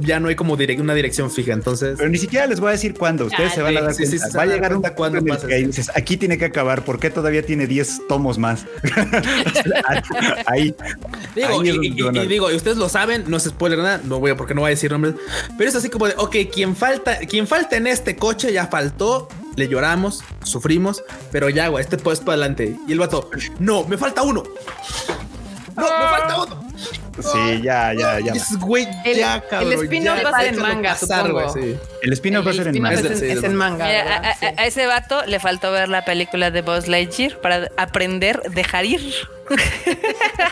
ya 0.00 0.20
no 0.20 0.28
hay 0.28 0.34
como 0.36 0.56
direc- 0.56 0.80
una 0.80 0.94
dirección 0.94 1.30
fija. 1.30 1.52
Entonces, 1.52 1.94
Pero 1.96 2.08
ni 2.10 2.18
siquiera 2.18 2.46
les 2.46 2.60
voy 2.60 2.68
a 2.68 2.72
decir 2.72 2.94
cuándo. 2.94 3.26
Ustedes 3.26 3.52
Ah, 3.52 3.54
se 3.54 3.62
van 3.62 3.76
a 3.76 3.80
sí, 3.80 3.84
dar 3.84 3.94
sí, 3.94 4.04
sí, 4.06 4.10
cuenta. 4.10 4.26
sí, 4.26 4.32
se 4.32 4.36
Va 4.38 4.42
a 4.42 4.46
llegar 4.46 4.76
un 4.76 4.82
cuándo 4.82 5.24
pasa 5.24 5.46
que 5.46 5.54
dices, 5.56 5.90
aquí 5.94 6.16
tiene 6.16 6.38
que 6.38 6.44
acabar. 6.46 6.84
¿Por 6.84 6.98
qué 6.98 7.10
todavía 7.10 7.44
tiene 7.44 7.66
10 7.66 8.02
tomos 8.08 8.38
más? 8.38 8.66
ahí. 10.46 10.74
Digo, 11.34 11.60
ahí 11.60 11.68
y, 11.70 11.86
y- 11.88 12.18
y 12.22 12.26
digo, 12.26 12.50
y 12.50 12.54
ustedes 12.54 12.76
lo 12.76 12.88
saben, 12.88 13.24
no 13.26 13.38
se 13.38 13.50
spoiler 13.50 13.78
nada, 13.78 14.00
no 14.04 14.18
voy 14.20 14.30
a 14.30 14.36
porque 14.36 14.54
no 14.54 14.62
voy 14.62 14.68
a 14.68 14.70
decir 14.70 14.90
nombres, 14.90 15.14
pero 15.58 15.68
es 15.70 15.76
así 15.76 15.88
como 15.88 16.06
de, 16.06 16.14
ok, 16.16 16.36
quien 16.52 16.76
falta, 16.76 17.18
quien 17.20 17.46
falta 17.46 17.76
en 17.76 17.86
este 17.86 18.16
coche 18.16 18.52
ya 18.52 18.66
faltó, 18.66 19.28
le 19.56 19.68
lloramos, 19.68 20.22
sufrimos, 20.44 21.02
pero 21.32 21.48
ya, 21.48 21.68
güey, 21.68 21.82
este 21.82 21.96
pues 21.98 22.20
para 22.20 22.32
adelante. 22.32 22.76
Y 22.86 22.92
el 22.92 22.98
vato, 22.98 23.30
no, 23.58 23.84
me 23.86 23.96
falta 23.98 24.22
uno. 24.22 24.42
No, 25.76 25.82
me 25.82 26.06
falta 26.08 26.42
uno. 26.42 26.66
Sí, 27.18 27.62
ya, 27.62 27.94
ya, 27.94 28.20
ya. 28.20 28.32
Dices, 28.32 28.58
güey, 28.58 28.86
El- 29.04 29.16
ya, 29.18 29.36
el 29.36 29.42
cabrón. 29.48 29.72
spin-off 29.84 30.16
ya, 30.18 30.22
va 30.30 30.36
a 30.36 30.40
ser 30.42 30.54
en 30.54 30.60
manga, 30.60 30.90
pasar, 30.98 31.26
supongo. 31.26 31.52
sí. 31.54 31.76
El 32.02 32.12
spin-off 32.12 32.46
va 32.46 32.50
a 32.50 32.52
El 32.52 32.56
ser 32.58 32.66
en 32.68 32.74
spin-off 32.74 32.92
manga. 33.02 33.14
es, 33.14 33.22
en- 33.22 33.44
es 33.44 33.52
manga. 33.52 33.84
A, 33.86 34.16
a- 34.30 34.34
Sí. 34.34 34.46
a 34.54 34.66
ese 34.66 34.86
vato 34.86 35.24
le 35.24 35.40
faltó 35.40 35.72
ver 35.72 35.88
la 35.88 36.04
película 36.04 36.50
de 36.50 36.60
Buzz 36.62 36.88
Lightyear 36.88 37.38
para 37.40 37.68
aprender 37.78 38.42
dejar 38.50 38.84
ir. 38.84 39.00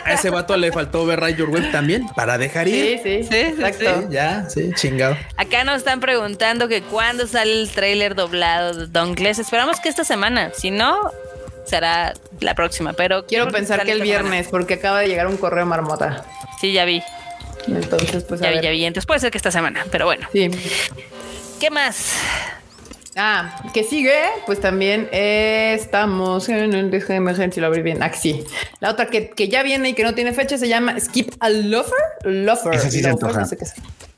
A 0.05 0.13
ese 0.13 0.29
vato 0.29 0.55
le 0.57 0.71
faltó 0.71 1.05
ver 1.05 1.35
Your 1.35 1.49
Web 1.49 1.71
también 1.71 2.07
para 2.15 2.37
dejar 2.37 2.65
Sí, 2.67 2.73
ir. 2.75 2.99
sí, 3.03 3.23
Sí, 3.23 3.29
sí, 3.29 3.35
exacto. 3.37 4.01
Sí, 4.01 4.07
ya, 4.09 4.49
sí, 4.49 4.71
chingado. 4.75 5.17
Acá 5.37 5.63
nos 5.65 5.77
están 5.77 5.99
preguntando 5.99 6.67
que 6.67 6.81
cuándo 6.81 7.27
sale 7.27 7.61
el 7.61 7.69
tráiler 7.71 8.15
doblado 8.15 8.73
de 8.73 8.87
Dauntless. 8.87 9.37
Esperamos 9.39 9.79
que 9.79 9.89
esta 9.89 10.03
semana. 10.03 10.51
Si 10.57 10.71
no, 10.71 11.11
será 11.65 12.13
la 12.39 12.55
próxima. 12.55 12.93
Pero 12.93 13.25
Quiero 13.25 13.47
pensar 13.49 13.83
que 13.83 13.91
el 13.91 13.99
semana. 13.99 14.21
viernes, 14.21 14.47
porque 14.49 14.75
acaba 14.75 14.99
de 15.01 15.07
llegar 15.07 15.27
un 15.27 15.37
correo 15.37 15.65
marmota. 15.65 16.25
Sí, 16.61 16.71
ya 16.73 16.85
vi. 16.85 17.01
Entonces, 17.67 18.23
pues 18.23 18.41
a 18.41 18.45
Ya 18.45 18.49
vi, 18.51 18.55
ver. 18.57 18.63
ya 18.65 18.69
vi. 18.71 18.85
Entonces 18.85 19.05
puede 19.07 19.19
ser 19.19 19.31
que 19.31 19.37
esta 19.37 19.51
semana. 19.51 19.85
Pero 19.91 20.05
bueno. 20.05 20.27
Sí. 20.31 20.49
¿Qué 21.59 21.69
más? 21.69 22.13
Ah, 23.17 23.63
que 23.73 23.83
sigue, 23.85 24.13
pues 24.45 24.59
también 24.59 25.07
estamos 25.11 26.49
en 26.49 26.73
el 26.73 26.91
déjame 26.91 27.31
ver 27.33 27.53
si 27.53 27.61
lo 27.61 27.67
abrí 27.67 27.81
bien. 27.81 28.03
Aquí 28.03 28.19
sí. 28.19 28.43
La 28.81 28.91
otra 28.91 29.05
que, 29.07 29.29
que 29.29 29.47
ya 29.47 29.63
viene 29.63 29.89
y 29.89 29.93
que 29.93 30.03
no 30.03 30.13
tiene 30.13 30.33
fecha 30.33 30.57
se 30.57 30.67
llama 30.67 30.99
Skip 30.99 31.33
a 31.39 31.47
Lover. 31.49 31.93
Lover. 32.23 32.75
Esa 32.75 32.91
sí 32.91 33.01
Lover, 33.01 33.35
no 33.37 33.45
sé 33.45 33.55
qué. 33.57 33.65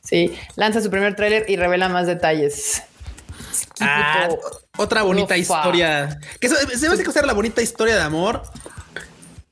Sí, 0.04 0.36
lanza 0.56 0.82
su 0.82 0.90
primer 0.90 1.16
tráiler 1.16 1.46
y 1.48 1.58
revela 1.58 1.90
más 1.90 2.08
detalles. 2.08 2.82
Ah, 3.80 4.28
Skiputo. 4.30 4.62
Otra 4.78 5.04
bonita 5.04 5.34
Ufa. 5.34 5.38
historia. 5.38 6.20
Que 6.40 6.50
se, 6.50 6.56
me 6.66 6.94
hace 6.94 7.04
que 7.04 7.12
ser 7.12 7.26
la 7.26 7.34
bonita 7.34 7.62
historia 7.62 7.96
de 7.96 8.02
amor. 8.02 8.44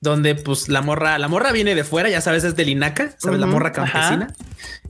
Donde 0.01 0.35
pues 0.35 0.69
la 0.69 0.83
morra, 0.83 1.17
la 1.17 1.27
morra 1.27 1.51
viene 1.51 1.73
de 1.73 1.83
fuera, 1.83 2.09
ya 2.09 2.21
sabes, 2.21 2.43
es 2.43 2.55
del 2.55 2.69
Inaca, 2.69 3.15
sabes, 3.17 3.39
la 3.39 3.47
morra 3.47 3.69
ajá. 3.69 3.91
campesina. 3.91 4.35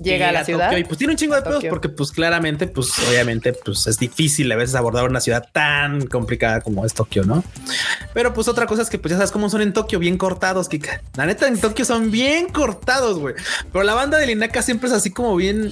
Llega 0.02 0.30
a 0.30 0.32
la 0.34 0.44
ciudad. 0.44 0.66
Tokio 0.66 0.80
y 0.80 0.84
pues 0.84 0.98
tiene 0.98 1.14
un 1.14 1.18
chingo 1.18 1.36
de 1.36 1.42
pedos 1.42 1.64
porque 1.70 1.88
pues 1.88 2.12
claramente, 2.12 2.68
pues 2.68 2.92
obviamente, 3.08 3.54
pues 3.54 3.88
es 3.88 3.98
difícil 3.98 4.52
a 4.52 4.58
veces 4.58 4.76
abordar 4.76 5.08
una 5.10 5.22
ciudad 5.22 5.48
tan 5.54 6.08
complicada 6.08 6.60
como 6.60 6.86
es 6.86 6.94
Tokio, 6.94 7.24
¿no? 7.24 7.46
Pero 8.14 8.34
pues 8.34 8.50
otra 8.50 8.66
cosa 8.66 8.82
es 8.82 8.90
que 8.90 9.00
pues 9.00 9.12
ya 9.12 9.18
sabes 9.18 9.32
cómo 9.32 9.50
son 9.50 9.62
en 9.62 9.72
Tokio, 9.72 10.00
bien 10.00 10.18
cortados, 10.18 10.68
Kika. 10.68 11.02
La 11.16 11.26
neta 11.26 11.48
en 11.48 11.62
Tokio 11.62 11.86
son 11.86 12.12
bien 12.12 12.50
cortados, 12.50 13.18
güey. 13.20 13.36
Pero 13.72 13.86
la 13.86 13.94
banda 13.94 14.18
del 14.18 14.32
Inaka 14.32 14.62
siempre 14.62 14.90
es 14.90 14.94
así 14.94 15.12
como 15.12 15.36
bien, 15.38 15.72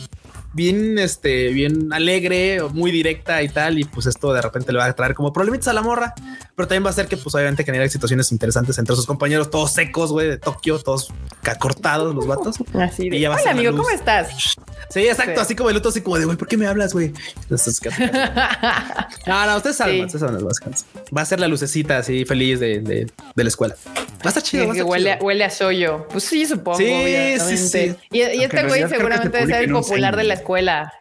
bien, 0.53 0.97
este, 0.99 1.49
bien 1.49 1.91
alegre, 1.91 2.59
muy 2.73 2.91
directa 2.91 3.41
y 3.43 3.49
tal. 3.49 3.79
Y 3.79 3.83
pues 3.83 4.05
esto 4.05 4.33
de 4.33 4.41
repente 4.41 4.71
le 4.71 4.77
va 4.79 4.85
a 4.85 4.93
traer 4.93 5.13
como 5.13 5.33
problemitas 5.33 5.67
a 5.69 5.73
la 5.73 5.81
morra, 5.81 6.13
pero 6.55 6.67
también 6.67 6.83
va 6.83 6.89
a 6.89 6.91
hacer 6.91 7.07
que 7.07 7.17
pues 7.17 7.33
obviamente 7.35 7.63
genere 7.63 7.89
situaciones 7.89 8.31
interesantes 8.31 8.77
entre 8.77 8.95
sus 8.95 9.05
compañeros, 9.05 9.49
todos 9.49 9.73
secos, 9.73 10.11
güey, 10.11 10.27
de 10.27 10.37
Tokio, 10.37 10.79
todos 10.79 11.11
cortados 11.59 12.13
los 12.15 12.27
vatos. 12.27 12.55
Así 12.73 13.09
de, 13.09 13.17
Y 13.17 13.25
Hola 13.25 13.37
amigo. 13.51 13.75
¿cómo 13.75 13.89
estás? 13.89 14.55
Sí, 14.89 15.07
exacto. 15.07 15.35
Sí. 15.35 15.41
Así 15.41 15.55
como 15.55 15.69
el 15.69 15.77
otro, 15.77 15.89
así 15.89 16.01
como 16.01 16.17
de 16.19 16.25
güey, 16.25 16.37
¿por 16.37 16.47
qué 16.47 16.55
me 16.57 16.67
hablas, 16.67 16.93
güey? 16.93 17.13
Entonces, 17.43 17.79
¿qué- 17.79 17.89
No, 19.27 19.45
no, 19.45 19.57
ustedes 19.57 19.77
saben, 19.77 19.95
Sí. 20.09 20.15
ustedes 20.17 20.19
saben. 20.21 20.75
Va 21.15 21.21
a 21.21 21.25
ser 21.25 21.39
la 21.39 21.47
lucecita 21.47 21.97
así 21.97 22.25
feliz 22.25 22.59
de, 22.59 22.79
de, 22.79 23.11
de 23.35 23.43
la 23.43 23.47
escuela. 23.47 23.75
Va 23.87 24.25
a 24.25 24.27
estar 24.29 24.43
chido. 24.43 24.63
Que, 24.63 24.67
va 24.67 24.73
a 24.73 24.75
estar 24.77 24.89
huele, 24.89 25.11
a, 25.11 25.15
chido. 25.15 25.25
huele 25.25 25.43
a 25.43 25.49
soyo. 25.49 26.07
Pues 26.09 26.23
sí, 26.23 26.45
supongo. 26.45 26.77
Sí, 26.77 27.35
sí, 27.39 27.57
sí. 27.57 27.95
Y, 28.11 28.21
este 28.21 28.67
güey 28.67 28.87
seguramente 28.87 29.45
ser 29.45 29.63
el 29.63 29.71
popular 29.71 30.15
de 30.15 30.23
la 30.23 30.33
escuela, 30.35 30.42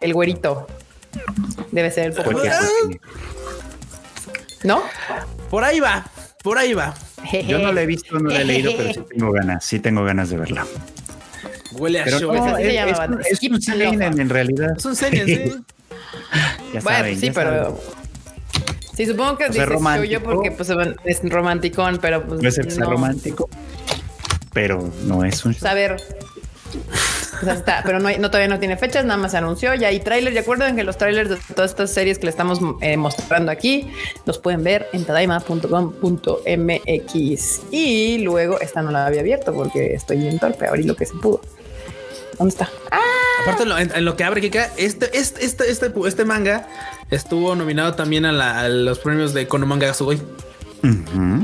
el 0.00 0.14
güerito. 0.14 0.66
Debe 1.70 1.90
ser 1.90 2.06
el 2.06 2.12
popular. 2.12 2.62
¿No? 4.64 4.82
Por 5.50 5.64
ahí 5.64 5.80
va, 5.80 6.06
por 6.42 6.58
ahí 6.58 6.72
va. 6.72 6.94
Yo 7.46 7.58
no 7.58 7.72
la 7.72 7.82
he 7.82 7.86
visto, 7.86 8.18
no 8.18 8.30
la 8.30 8.40
he 8.40 8.44
leído, 8.44 8.72
pero 8.76 8.92
sí 8.94 9.00
tengo 9.10 9.32
ganas, 9.32 9.64
sí 9.64 9.78
tengo 9.80 10.04
ganas 10.04 10.30
de 10.30 10.36
verla. 10.38 10.66
Huele 11.72 12.00
a 12.00 12.04
Pero 12.04 12.18
show. 12.20 12.28
Pues 12.30 12.42
no, 12.44 12.56
se 12.56 12.68
es, 12.68 12.74
llama, 12.74 13.18
es 13.28 13.42
es 13.42 13.50
un 13.50 13.62
seinen 13.62 14.20
en 14.20 14.28
realidad. 14.28 14.74
Es 14.76 14.84
un 14.84 14.96
seinen, 14.96 15.26
sí. 15.26 15.42
Ya 16.72 16.80
Bueno, 16.80 16.98
saben, 16.98 17.20
sí, 17.20 17.26
ya 17.26 17.32
pero. 17.32 17.50
saben. 17.64 17.74
Sí, 18.96 19.06
supongo 19.06 19.36
que 19.38 19.44
O 19.44 19.52
sea, 19.52 19.62
dices 19.64 19.68
romántico. 19.68 20.12
yo 20.12 20.22
porque 20.22 20.50
pues 20.52 20.70
es 21.04 21.30
romanticón, 21.30 21.98
pero 22.00 22.22
pues. 22.26 22.40
Puede 22.40 22.52
ser 22.52 22.64
que 22.66 22.70
sea 22.72 22.84
no. 22.84 22.90
romántico, 22.90 23.48
pero 24.52 24.90
no 25.04 25.24
es 25.24 25.44
un 25.44 25.54
Pues, 27.42 27.62
pero 27.84 27.98
no, 27.98 28.08
hay- 28.08 28.18
no 28.18 28.28
todavía 28.30 28.48
no 28.48 28.58
tiene 28.58 28.76
fechas, 28.76 29.04
nada 29.04 29.18
más 29.18 29.32
se 29.32 29.38
anunció. 29.38 29.74
Ya 29.74 29.88
hay 29.88 30.00
trailers. 30.00 30.34
Y 30.34 30.38
acuerden 30.38 30.76
que 30.76 30.84
los 30.84 30.96
trailers 30.96 31.30
de 31.30 31.36
todas 31.54 31.70
estas 31.72 31.92
series 31.92 32.18
que 32.18 32.24
le 32.26 32.30
estamos 32.30 32.60
eh, 32.80 32.96
mostrando 32.96 33.50
aquí 33.50 33.90
los 34.26 34.38
pueden 34.38 34.62
ver 34.64 34.86
en 34.92 35.04
tadaima.com.mx. 35.04 37.60
Y 37.70 38.18
luego 38.18 38.60
esta 38.60 38.82
no 38.82 38.90
la 38.90 39.06
había 39.06 39.20
abierto 39.20 39.52
porque 39.52 39.94
estoy 39.94 40.18
bien 40.18 40.38
torpe, 40.38 40.66
abrí 40.66 40.82
lo 40.84 40.96
que 40.96 41.06
se 41.06 41.14
pudo. 41.14 41.40
¿Dónde 42.38 42.52
está? 42.52 42.68
Aparte, 43.42 43.66
lo, 43.66 43.76
en- 43.78 44.04
lo 44.04 44.16
que 44.16 44.24
abre 44.24 44.40
Kika, 44.40 44.70
este, 44.76 45.16
este, 45.18 45.44
este, 45.44 45.70
este, 45.70 45.92
este 46.06 46.24
manga 46.24 46.68
estuvo 47.10 47.54
nominado 47.54 47.94
también 47.94 48.24
a, 48.24 48.32
la- 48.32 48.60
a 48.60 48.68
los 48.68 48.98
premios 49.00 49.34
de 49.34 49.46
Kono 49.48 49.66
Manga 49.66 49.92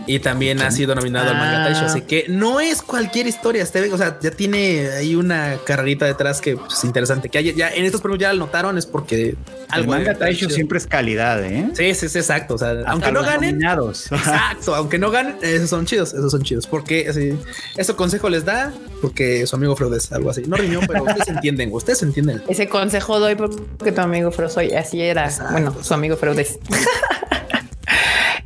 Y 0.07 0.19
también 0.21 0.61
ha 0.63 0.71
sido 0.71 0.95
nominado 0.95 1.31
al 1.31 1.37
manga 1.37 1.63
Ah. 1.63 1.65
Taisho. 1.67 1.85
Así 1.87 2.01
que 2.03 2.27
no 2.29 2.61
es 2.61 2.83
cualquier 2.83 3.27
historia. 3.27 3.63
Este, 3.63 3.93
o 3.93 3.97
sea, 3.99 4.19
ya 4.21 4.31
tiene 4.31 4.89
ahí 4.97 5.15
una 5.15 5.57
carrerita 5.65 6.07
detrás 6.07 6.41
que 6.41 6.57
pues, 6.57 6.75
es 6.75 6.85
interesante. 6.85 7.29
Que 7.29 7.39
haya- 7.39 7.53
ya 7.53 7.69
en 7.71 7.85
estos 7.85 8.01
premios 8.01 8.21
ya 8.21 8.33
lo 8.33 8.41
notaron, 8.47 8.79
es 8.79 8.87
porque 8.87 9.37
El 9.75 9.87
manga 9.87 10.15
Taisho 10.15 10.49
siempre 10.51 10.79
es 10.79 10.87
calidad, 10.87 11.45
¿eh? 11.45 11.71
Sí, 11.75 11.95
sí, 11.95 12.09
sí, 12.09 12.19
exacto. 12.19 12.55
O 12.55 12.59
sea, 12.59 12.75
aunque 12.87 13.13
no 13.13 13.23
ganen, 13.23 13.51
nominados. 13.53 14.11
Exacto, 14.13 14.75
aunque 14.75 14.99
no 14.99 15.11
ganen, 15.11 15.37
esos 15.43 15.69
son 15.71 15.85
chidos, 15.87 16.15
esos 16.15 16.31
son 16.33 16.43
chidos. 16.43 16.67
Porque 16.67 17.07
así, 17.09 17.39
eso 17.77 17.97
consejo 17.97 18.29
les 18.31 18.45
da, 18.45 18.73
porque 19.03 19.47
su 19.47 19.57
amigo 19.57 19.77
Freud 19.77 19.95
es 19.95 20.11
algo 20.13 20.31
así. 20.31 20.43
No 20.47 20.57
riñón, 20.57 20.85
pero 20.87 21.05
ustedes 21.05 21.29
entienden, 21.29 21.71
ustedes 21.73 22.03
entienden. 22.03 22.43
Ese 22.49 22.69
consejo 22.69 23.21
doy 23.21 23.35
porque 23.35 23.93
tu 23.93 24.01
amigo 24.01 24.31
Freud 24.33 24.49
soy. 24.51 24.73
Así 24.73 25.01
era. 25.03 25.27
Exacto. 25.27 25.53
Bueno, 25.53 25.75
su 25.83 25.95
amigo 25.95 26.17
Freud 26.17 26.39
es. 26.39 26.59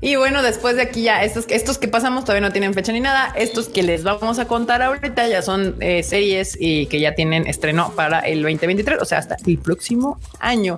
Y 0.04 0.16
bueno, 0.16 0.42
después 0.42 0.74
de 0.74 0.82
aquí 0.82 1.02
ya, 1.04 1.22
estos, 1.22 1.46
estos 1.48 1.78
que 1.78 1.86
pasamos 1.86 2.24
todavía 2.24 2.46
no 2.46 2.52
tienen 2.52 2.74
fecha 2.74 2.90
ni 2.90 2.98
nada. 2.98 3.32
Estos 3.36 3.68
que 3.68 3.84
les 3.84 4.02
vamos 4.02 4.40
a 4.40 4.46
contar 4.46 4.82
ahorita 4.82 5.28
ya 5.28 5.42
son 5.42 5.76
eh, 5.78 6.02
series 6.02 6.56
y 6.60 6.86
que 6.86 6.98
ya 6.98 7.14
tienen 7.14 7.46
estreno 7.46 7.92
para 7.94 8.18
el 8.18 8.42
2023, 8.42 9.00
o 9.00 9.04
sea, 9.04 9.18
hasta 9.18 9.36
el 9.46 9.58
próximo 9.58 10.18
año. 10.40 10.76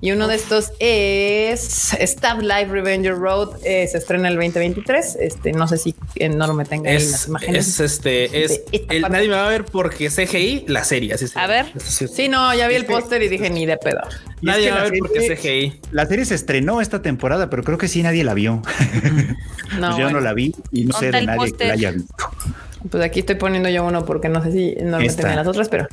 Y 0.00 0.12
uno 0.12 0.26
de 0.26 0.36
estos 0.36 0.72
es 0.80 1.94
Stab 2.00 2.40
Live 2.40 2.68
Revenger 2.70 3.14
Road. 3.14 3.56
eh, 3.62 3.86
se 3.88 3.98
estrena 3.98 4.28
el 4.28 4.36
2023. 4.36 5.16
Este, 5.20 5.52
no 5.52 5.68
sé 5.68 5.76
si 5.76 5.94
enorme 6.14 6.64
tenga 6.64 6.88
ahí 6.90 6.96
las 6.96 7.04
Es, 7.22 7.28
imágenes. 7.28 7.68
es 7.68 7.80
este, 7.80 8.44
es 8.44 8.62
el, 8.88 9.02
nadie 9.02 9.28
me 9.28 9.34
va 9.34 9.46
a 9.46 9.50
ver 9.50 9.66
porque 9.66 10.08
CGI, 10.08 10.64
la 10.68 10.82
serie, 10.84 11.12
así 11.12 11.26
A 11.34 11.46
ver. 11.46 11.66
Sí, 11.78 12.08
Sí, 12.08 12.28
no, 12.28 12.54
ya 12.54 12.68
vi 12.68 12.76
el 12.76 12.86
póster 12.86 13.22
y 13.22 13.28
dije 13.28 13.50
ni 13.50 13.66
de 13.66 13.76
pedo. 13.76 14.00
Nadie 14.40 14.62
es 14.62 14.66
que 14.68 14.72
va 14.72 14.80
a 14.80 14.90
ver 14.90 14.98
porque 14.98 15.36
CGI. 15.36 15.80
La 15.90 16.06
serie 16.06 16.24
se 16.24 16.34
estrenó 16.34 16.80
esta 16.80 17.02
temporada, 17.02 17.50
pero 17.50 17.62
creo 17.64 17.76
que 17.76 17.86
sí 17.88 18.02
nadie 18.02 18.24
la 18.24 18.32
vio. 18.32 18.61
No, 19.78 19.86
Pues 19.88 19.96
yo 19.96 20.02
bueno. 20.04 20.10
no 20.10 20.20
la 20.20 20.34
vi 20.34 20.54
y 20.70 20.84
no 20.84 20.92
sé 20.98 21.10
de 21.10 21.22
nadie 21.22 21.50
que 21.52 21.64
la 21.66 21.72
haya 21.72 21.90
visto. 21.92 22.14
Pues 22.90 23.02
aquí 23.04 23.20
estoy 23.20 23.36
poniendo 23.36 23.68
yo 23.70 23.84
uno 23.84 24.04
porque 24.04 24.28
no 24.28 24.42
sé 24.42 24.50
si 24.52 24.74
no 24.82 24.98
me 24.98 25.06
Esta. 25.06 25.22
tenía 25.22 25.36
las 25.36 25.46
otras, 25.46 25.68
pero 25.68 25.86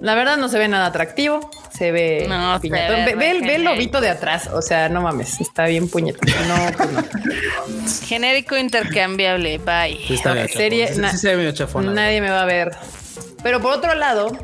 la 0.00 0.14
verdad 0.14 0.36
no 0.36 0.48
se 0.48 0.58
ve 0.58 0.68
nada 0.68 0.86
atractivo. 0.86 1.48
Se 1.72 1.92
ve 1.92 2.26
No, 2.28 2.58
se 2.60 2.68
ve 2.68 2.78
Ve, 3.06 3.14
ve 3.14 3.30
el, 3.30 3.40
ve 3.42 3.54
el 3.54 3.64
lobito 3.64 4.00
de 4.02 4.10
atrás. 4.10 4.48
O 4.52 4.60
sea, 4.60 4.88
no 4.90 5.00
mames, 5.00 5.40
está 5.40 5.66
bien 5.66 5.88
puñetón. 5.88 6.28
No, 6.48 6.76
pues 6.76 6.92
no. 6.92 7.04
Genérico 8.06 8.56
intercambiable. 8.56 9.58
Bye. 9.58 9.98
Sí, 10.06 10.14
está 10.14 10.34
medio 10.34 10.48
Serie, 10.48 10.86
chafón. 10.88 10.94
Sí, 10.96 11.00
na- 11.00 11.10
sí 11.12 11.18
se 11.18 11.28
ve 11.28 11.36
medio 11.36 11.52
chafona. 11.52 11.92
Nadie 11.92 12.20
me 12.20 12.30
va 12.30 12.42
a 12.42 12.46
ver. 12.46 12.72
Pero 13.42 13.60
por 13.62 13.72
otro 13.72 13.94
lado, 13.94 14.36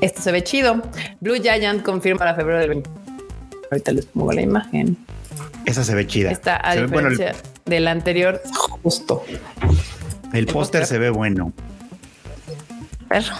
esto 0.00 0.20
se 0.22 0.30
ve 0.30 0.44
chido. 0.44 0.82
Blue 1.20 1.36
Giant 1.42 1.82
confirma 1.82 2.18
para 2.18 2.34
febrero 2.34 2.60
del 2.60 2.68
20. 2.68 2.90
Ahorita 3.72 3.92
les 3.92 4.06
pongo 4.06 4.32
la 4.32 4.42
imagen. 4.42 4.96
Esa 5.66 5.84
se 5.84 5.94
ve 5.94 6.06
chida. 6.06 6.30
Está 6.30 6.56
a 6.56 6.72
Se 6.74 6.80
ve- 6.82 6.86
bueno, 6.86 7.08
el- 7.08 7.16
diferencia 7.16 7.42
del 7.66 7.88
anterior, 7.88 8.42
justo. 8.82 9.24
el, 10.32 10.46
póster 10.46 10.86
se 10.86 10.98
ve 10.98 11.10
bueno. 11.10 11.52
Perro. 13.08 13.34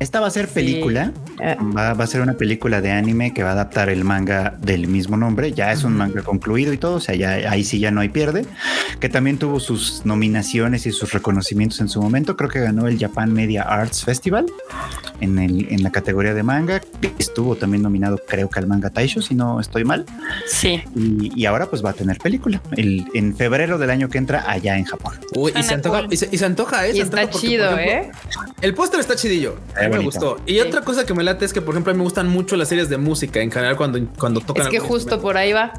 Esta 0.00 0.20
va 0.20 0.28
a 0.28 0.30
ser 0.30 0.48
película. 0.48 1.12
Eh. 1.40 1.56
Va, 1.76 1.94
va 1.94 2.04
a 2.04 2.06
ser 2.06 2.20
una 2.20 2.34
película 2.34 2.80
de 2.80 2.90
anime 2.90 3.32
que 3.34 3.42
va 3.42 3.50
a 3.50 3.52
adaptar 3.52 3.88
el 3.88 4.04
manga 4.04 4.56
del 4.60 4.86
mismo 4.86 5.16
nombre. 5.16 5.52
Ya 5.52 5.72
es 5.72 5.84
un 5.84 5.94
manga 5.94 6.22
concluido 6.22 6.72
y 6.72 6.78
todo. 6.78 6.96
O 6.96 7.00
sea, 7.00 7.14
ya 7.14 7.50
ahí 7.50 7.64
sí 7.64 7.78
ya 7.78 7.90
no 7.90 8.00
hay 8.00 8.08
pierde. 8.08 8.46
Que 9.00 9.08
también 9.08 9.38
tuvo 9.38 9.60
sus 9.60 10.04
nominaciones 10.04 10.86
y 10.86 10.92
sus 10.92 11.12
reconocimientos 11.12 11.80
en 11.80 11.88
su 11.88 12.00
momento. 12.00 12.36
Creo 12.36 12.50
que 12.50 12.60
ganó 12.60 12.86
el 12.86 12.98
Japan 12.98 13.32
Media 13.32 13.62
Arts 13.62 14.04
Festival 14.04 14.46
en, 15.20 15.38
el, 15.38 15.66
en 15.70 15.82
la 15.82 15.90
categoría 15.90 16.34
de 16.34 16.42
manga. 16.42 16.80
Estuvo 17.18 17.56
también 17.56 17.82
nominado, 17.82 18.20
creo 18.26 18.48
que 18.48 18.58
al 18.58 18.66
manga 18.66 18.90
Taisho, 18.90 19.20
si 19.22 19.34
no 19.34 19.60
estoy 19.60 19.84
mal. 19.84 20.06
Sí. 20.46 20.82
Y, 20.94 21.32
y 21.34 21.46
ahora 21.46 21.66
pues 21.66 21.84
va 21.84 21.90
a 21.90 21.94
tener 21.94 22.18
película 22.18 22.60
el, 22.76 23.06
en 23.14 23.36
febrero 23.36 23.78
del 23.78 23.90
año 23.90 24.08
que 24.08 24.18
entra 24.18 24.44
allá 24.48 24.76
en 24.76 24.84
Japón. 24.84 25.14
Uy, 25.34 25.52
y 25.58 25.62
se 25.62 25.74
antoja, 25.74 26.06
y 26.10 26.16
se, 26.16 26.28
y 26.30 26.38
se 26.38 26.44
antoja, 26.44 26.86
¿eh? 26.86 26.90
Y 26.90 26.96
Se 26.96 27.02
está 27.02 27.20
antoja 27.20 27.40
chido, 27.40 27.78
ejemplo, 27.78 28.10
¿eh? 28.10 28.12
El 28.60 28.74
póster 28.74 29.00
está 29.00 29.16
chidillo. 29.16 29.56
A 29.76 29.87
mí 29.88 29.98
me 29.98 30.04
gustó. 30.04 30.38
Y 30.46 30.60
otra 30.60 30.82
cosa 30.82 31.06
que 31.06 31.14
me 31.14 31.22
late 31.22 31.44
es 31.44 31.52
que, 31.52 31.62
por 31.62 31.74
ejemplo, 31.74 31.90
a 31.90 31.94
mí 31.94 31.98
me 31.98 32.04
gustan 32.04 32.28
mucho 32.28 32.56
las 32.56 32.68
series 32.68 32.88
de 32.88 32.98
música 32.98 33.40
en 33.40 33.50
general 33.50 33.76
cuando, 33.76 34.00
cuando 34.18 34.40
tocan. 34.40 34.66
Es 34.66 34.68
que 34.70 34.78
justo 34.78 35.20
por 35.20 35.36
ahí 35.36 35.52
va. 35.52 35.72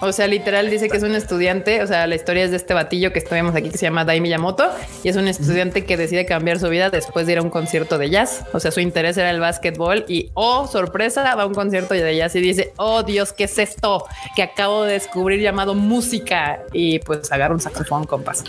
O 0.00 0.12
sea, 0.12 0.28
literal 0.28 0.70
dice 0.70 0.88
que 0.88 0.96
es 0.96 1.02
un 1.02 1.14
estudiante. 1.14 1.82
O 1.82 1.86
sea, 1.86 2.06
la 2.06 2.14
historia 2.14 2.44
es 2.44 2.50
de 2.50 2.56
este 2.56 2.72
batillo 2.72 3.12
que 3.12 3.18
estuvimos 3.18 3.54
aquí 3.54 3.70
que 3.70 3.78
se 3.78 3.86
llama 3.86 4.04
Dai 4.04 4.20
Miyamoto 4.20 4.70
y 5.02 5.08
es 5.08 5.16
un 5.16 5.26
estudiante 5.26 5.84
que 5.84 5.96
decide 5.96 6.24
cambiar 6.24 6.60
su 6.60 6.68
vida 6.68 6.90
después 6.90 7.26
de 7.26 7.32
ir 7.32 7.38
a 7.38 7.42
un 7.42 7.50
concierto 7.50 7.98
de 7.98 8.08
jazz. 8.10 8.44
O 8.52 8.60
sea, 8.60 8.70
su 8.70 8.80
interés 8.80 9.16
era 9.16 9.30
el 9.30 9.40
básquetbol 9.40 10.04
y, 10.06 10.30
oh, 10.34 10.68
sorpresa, 10.68 11.34
va 11.34 11.42
a 11.42 11.46
un 11.46 11.54
concierto 11.54 11.94
de 11.94 12.16
jazz 12.16 12.36
y 12.36 12.40
dice, 12.40 12.72
oh 12.76 13.02
Dios, 13.02 13.32
¿qué 13.32 13.44
es 13.44 13.58
esto 13.58 14.04
que 14.36 14.42
acabo 14.42 14.84
de 14.84 14.92
descubrir 14.92 15.40
llamado 15.40 15.74
música? 15.74 16.60
Y 16.72 17.00
pues 17.00 17.32
agarra 17.32 17.54
un 17.54 17.60
saxofón, 17.60 18.04
compas. 18.04 18.44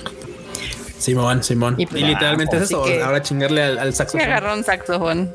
Simón, 0.99 1.43
Simón. 1.43 1.75
Y 1.77 1.83
Y, 1.83 1.85
pues, 1.87 2.03
literalmente 2.03 2.57
es 2.57 2.63
así 2.63 2.73
eso. 2.73 3.03
Ahora 3.05 3.21
chingarle 3.23 3.63
al, 3.63 3.79
al 3.79 3.93
saxofón. 3.95 4.21
agarró 4.27 4.53
un 4.53 4.63
saxofón. 4.63 5.33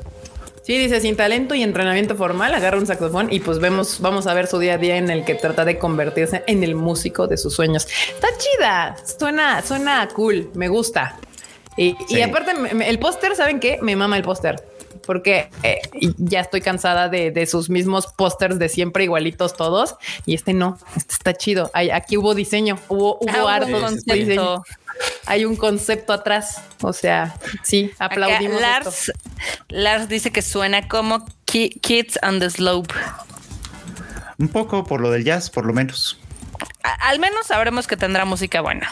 Sí, 0.63 0.77
dice 0.79 0.99
sin 0.99 1.15
talento 1.15 1.53
y 1.53 1.61
entrenamiento 1.61 2.15
formal, 2.15 2.51
agarra 2.53 2.77
un 2.79 2.87
saxofón 2.87 3.31
y 3.31 3.39
pues 3.39 3.59
vemos, 3.59 3.99
vamos 4.01 4.25
a 4.25 4.33
ver 4.33 4.47
su 4.47 4.57
día 4.57 4.73
a 4.73 4.77
día 4.79 4.97
en 4.97 5.11
el 5.11 5.23
que 5.23 5.35
trata 5.35 5.63
de 5.63 5.77
convertirse 5.77 6.43
en 6.47 6.63
el 6.63 6.73
músico 6.73 7.27
de 7.27 7.37
sus 7.37 7.53
sueños. 7.53 7.87
Está 8.13 8.27
chida, 8.37 8.95
suena, 9.19 9.61
suena 9.61 10.07
cool, 10.15 10.49
me 10.55 10.67
gusta. 10.67 11.19
Y, 11.77 11.89
y 12.09 12.15
Sí. 12.15 12.21
aparte, 12.23 12.55
me- 12.55 12.73
me- 12.73 12.89
el 12.89 12.97
póster, 12.97 13.35
¿saben 13.35 13.59
qué? 13.59 13.77
Me 13.83 13.95
mama 13.95 14.17
el 14.17 14.23
póster. 14.23 14.55
Porque 15.05 15.49
eh, 15.61 15.81
ya 16.17 16.39
estoy 16.39 16.61
cansada 16.61 17.09
de, 17.09 17.29
de 17.29 17.45
sus 17.45 17.69
mismos 17.69 18.07
pósters 18.17 18.57
de 18.57 18.67
siempre 18.69 19.03
igualitos 19.03 19.53
todos. 19.55 19.95
Y 20.25 20.33
este 20.33 20.53
no, 20.53 20.79
este 20.95 21.13
está 21.13 21.33
chido. 21.35 21.69
Hay, 21.75 21.91
aquí 21.91 22.17
hubo 22.17 22.33
diseño, 22.33 22.79
hubo, 22.87 23.19
hubo 23.21 23.29
Ah, 23.29 23.41
hubo 23.41 23.47
arte, 23.49 23.71
concepto. 23.71 24.63
Hay 25.25 25.45
un 25.45 25.55
concepto 25.55 26.13
atrás. 26.13 26.61
O 26.81 26.93
sea, 26.93 27.35
sí, 27.63 27.91
Acá 27.95 28.05
aplaudimos. 28.05 28.61
esto. 28.61 28.61
Lars, 28.61 29.11
Lars 29.69 30.07
dice 30.09 30.31
que 30.31 30.41
suena 30.41 30.87
como 30.87 31.25
Ki- 31.45 31.79
Kids 31.81 32.19
on 32.23 32.39
the 32.39 32.49
Slope. 32.49 32.93
Un 34.37 34.47
poco 34.49 34.83
por 34.85 35.01
lo 35.01 35.11
del 35.11 35.23
jazz, 35.23 35.49
por 35.49 35.65
lo 35.65 35.73
menos. 35.73 36.19
A- 36.83 37.09
al 37.09 37.19
menos 37.19 37.47
sabremos 37.47 37.87
que 37.87 37.97
tendrá 37.97 38.25
música 38.25 38.61
buena. 38.61 38.91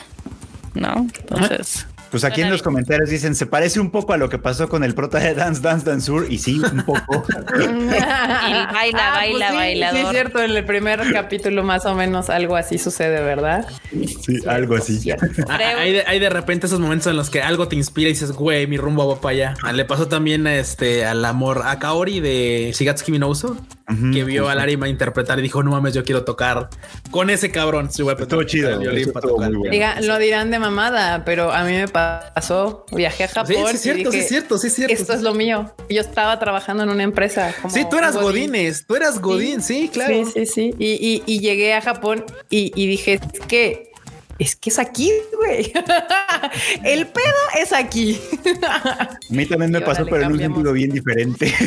¿No? 0.74 1.08
Entonces. 1.20 1.86
Pues 2.14 2.24
aquí 2.26 2.44
en 2.44 2.52
los 2.52 2.62
comentarios 2.62 3.10
dicen, 3.10 3.34
se 3.34 3.48
parece 3.48 3.80
un 3.80 3.90
poco 3.90 4.14
a 4.14 4.18
lo 4.18 4.30
que 4.30 4.38
pasó 4.38 4.70
con 4.70 4.84
el 4.84 4.94
prota 4.94 5.18
de 5.18 5.34
Dance 5.34 5.64
Dance 5.64 5.84
Danceur. 5.84 6.32
Y 6.32 6.38
sí, 6.38 6.62
un 6.72 6.84
poco. 6.84 7.26
baila, 7.56 8.72
baila, 8.72 9.48
pues 9.48 9.50
sí, 9.50 9.56
bailador. 9.56 10.00
Sí, 10.00 10.06
es 10.06 10.10
cierto. 10.12 10.44
En 10.44 10.52
el 10.52 10.64
primer 10.64 11.12
capítulo, 11.12 11.64
más 11.64 11.88
o 11.88 11.96
menos, 11.96 12.30
algo 12.30 12.56
así 12.56 12.78
sucede, 12.78 13.20
¿verdad? 13.24 13.66
sí, 13.90 14.38
algo 14.46 14.76
así. 14.76 15.10
Ah, 15.50 15.58
Hay 15.80 15.94
de, 15.94 16.04
hay 16.06 16.20
de 16.20 16.30
repente 16.30 16.68
esos 16.68 16.80
momentos 16.80 17.08
en 17.08 17.16
los 17.16 17.32
que 17.32 17.42
algo 17.42 17.68
te 17.68 17.76
inspira 17.76 18.10
y 18.10 18.14
dices, 18.14 18.32
güey, 18.32 18.68
mi 18.68 18.78
rumbo 18.78 19.08
va 19.08 19.20
para 19.20 19.32
allá. 19.34 19.54
Ah, 19.64 19.74
Le 19.74 19.84
pasó 19.84 20.08
también 20.08 20.46
este, 20.46 21.06
al 21.06 21.26
amor 21.26 21.64
a 21.66 21.80
Kaori 21.80 22.20
de 22.20 22.72
Shigatsuki 22.78 23.12
Minouso, 23.12 23.58
Que 23.86 24.24
vio 24.24 24.44
justo. 24.44 24.50
a 24.50 24.56
Larima 24.56 24.88
interpretar 24.88 25.38
y 25.40 25.42
dijo, 25.42 25.62
no 25.62 25.72
mames, 25.72 25.94
yo 25.94 26.04
quiero 26.04 26.24
tocar 26.24 26.70
con 27.12 27.30
ese 27.30 27.52
cabrón. 27.52 27.92
Sí, 27.92 28.02
voy 28.02 28.12
a 28.12 28.14
Estuvo 28.14 28.26
aprender 28.42 28.46
chido, 28.48 28.70
el 28.72 28.80
violín 28.80 29.02
eso 29.04 29.14
para 29.14 29.24
estuvo 29.26 29.36
tocar. 29.38 29.50
muy 29.52 29.58
bueno. 29.60 29.72
Diga, 29.74 30.02
lo 30.02 30.18
dirán 30.20 30.52
de 30.52 30.60
mamada, 30.60 31.26
pero 31.26 31.52
a 31.52 31.64
mí 31.64 31.74
me 31.74 31.88
pasó. 31.88 32.86
Viajé 32.94 33.26
a 33.26 33.28
Japón. 33.28 33.48
Sí, 33.48 33.56
sí, 33.74 33.78
cierto, 33.78 34.00
sí, 34.12 34.18
dije, 34.18 34.20
es 34.20 34.28
cierto, 34.30 34.58
sí, 34.58 34.68
es 34.68 34.74
cierto. 34.76 34.94
Esto 34.94 35.14
es 35.14 35.22
lo 35.22 35.34
mío. 35.34 35.74
Yo 35.90 36.02
estaba 36.02 36.40
trabajando 36.40 36.84
en 36.84 36.90
una 36.90 37.04
empresa. 37.04 37.54
como 37.62 37.74
Sí, 37.74 37.86
tú 37.90 37.98
eras 37.98 38.16
un 38.16 38.22
Godines, 38.24 38.86
tú 38.88 38.96
eras 38.96 39.20
Godín, 39.20 39.62
sí, 39.62 39.90
claro. 39.92 40.14
Sí, 40.26 40.32
sí, 40.34 40.46
sí. 40.46 40.74
Y, 40.80 40.92
y- 40.94 41.24
y 41.26 41.40
llegué 41.40 41.74
a 41.74 41.82
Japón 41.82 42.26
y, 42.50 42.72
y 42.76 42.88
dije, 42.88 43.14
es 43.14 43.40
que 43.48 43.92
es 44.40 44.56
que 44.56 44.70
es 44.70 44.80
aquí, 44.80 45.12
güey. 45.36 45.72
El 46.84 47.08
pedo 47.08 47.34
es 47.60 47.72
aquí. 47.74 48.20
A 48.70 49.18
mí 49.30 49.46
también 49.46 49.72
me 49.72 49.80
Y 49.80 49.82
pasó, 49.82 50.06
pero 50.06 50.24
en 50.24 50.32
un 50.34 50.40
sentido 50.40 50.74
bien 50.74 50.92
diferente. 50.92 51.54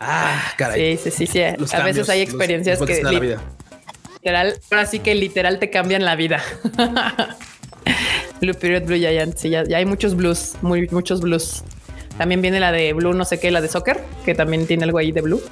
Ah, 0.00 0.52
caray. 0.56 0.96
Sí, 0.96 1.10
sí, 1.10 1.26
sí, 1.26 1.26
sí. 1.26 1.40
Los 1.58 1.74
a 1.74 1.82
veces 1.84 2.08
hay 2.08 2.20
experiencias 2.20 2.78
los 2.78 2.88
que 2.88 3.02
la 3.02 3.10
vida. 3.10 3.42
literal, 4.14 4.54
ahora 4.70 4.86
sí 4.86 5.00
que 5.00 5.14
literal 5.14 5.58
te 5.58 5.70
cambian 5.70 6.04
la 6.04 6.14
vida. 6.16 6.40
Blue 8.40 8.54
Period, 8.54 8.84
Blue 8.84 8.96
Giant. 8.96 9.36
Sí, 9.36 9.50
ya, 9.50 9.64
ya 9.64 9.78
hay 9.78 9.84
muchos 9.84 10.14
blues, 10.14 10.54
muy, 10.62 10.88
muchos 10.92 11.20
blues. 11.20 11.64
También 12.16 12.40
viene 12.40 12.60
la 12.60 12.72
de 12.72 12.92
Blue, 12.92 13.12
no 13.12 13.24
sé 13.24 13.38
qué, 13.40 13.50
la 13.50 13.60
de 13.60 13.68
soccer, 13.68 14.00
que 14.24 14.34
también 14.34 14.66
tiene 14.66 14.84
algo 14.84 14.98
ahí 14.98 15.12
de 15.12 15.20
Blue. 15.20 15.42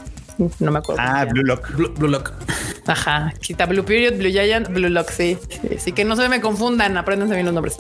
No 0.61 0.71
me 0.71 0.79
acuerdo. 0.79 1.03
ah. 1.05 1.25
Blue 1.25 1.43
Lock. 1.43 1.71
Blue, 1.77 1.93
Blue 1.95 2.09
Lock. 2.09 2.33
Ajá. 2.87 3.33
Está 3.49 3.67
Blue 3.67 3.85
Period, 3.85 4.15
Blue 4.15 4.31
Giant, 4.31 4.69
Blue 4.69 4.89
Lock. 4.89 5.11
Sí, 5.11 5.37
sí, 5.49 5.69
sí, 5.79 5.93
que 5.93 6.05
no 6.05 6.17
se 6.17 6.29
me 6.29 6.41
confundan. 6.41 6.97
Apréndanse 6.97 7.35
bien 7.35 7.47
los 7.47 7.55
nombres. 7.55 7.79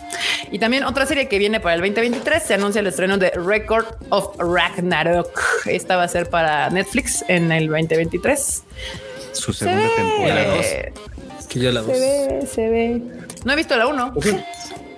Y 0.50 0.59
también 0.59 0.84
otra 0.84 1.07
serie 1.07 1.28
que 1.28 1.38
viene 1.38 1.61
para 1.61 1.74
el 1.74 1.80
2023 1.80 2.42
se 2.42 2.54
anuncia 2.54 2.80
el 2.80 2.86
estreno 2.88 3.16
de 3.18 3.30
Record 3.30 3.86
of 4.11 4.36
Ragnarok. 4.38 5.40
Esta 5.66 5.96
va 5.96 6.04
a 6.04 6.09
ser 6.09 6.28
para 6.28 6.70
Netflix 6.70 7.24
en 7.28 7.52
el 7.52 7.68
2023. 7.68 8.62
Su 9.32 9.52
Se 9.52 9.64
segunda 9.66 9.88
temporada. 9.96 10.34
ve, 10.54 10.92
Que 11.48 11.59
la 11.72 11.80
dos. 11.80 11.92
se 11.96 12.00
ve, 12.00 12.46
se 12.46 12.68
ve. 12.68 13.02
No 13.44 13.52
he 13.52 13.57
visto 13.57 13.76
la 13.76 13.86
1. 13.86 14.12
Ni 14.14 14.30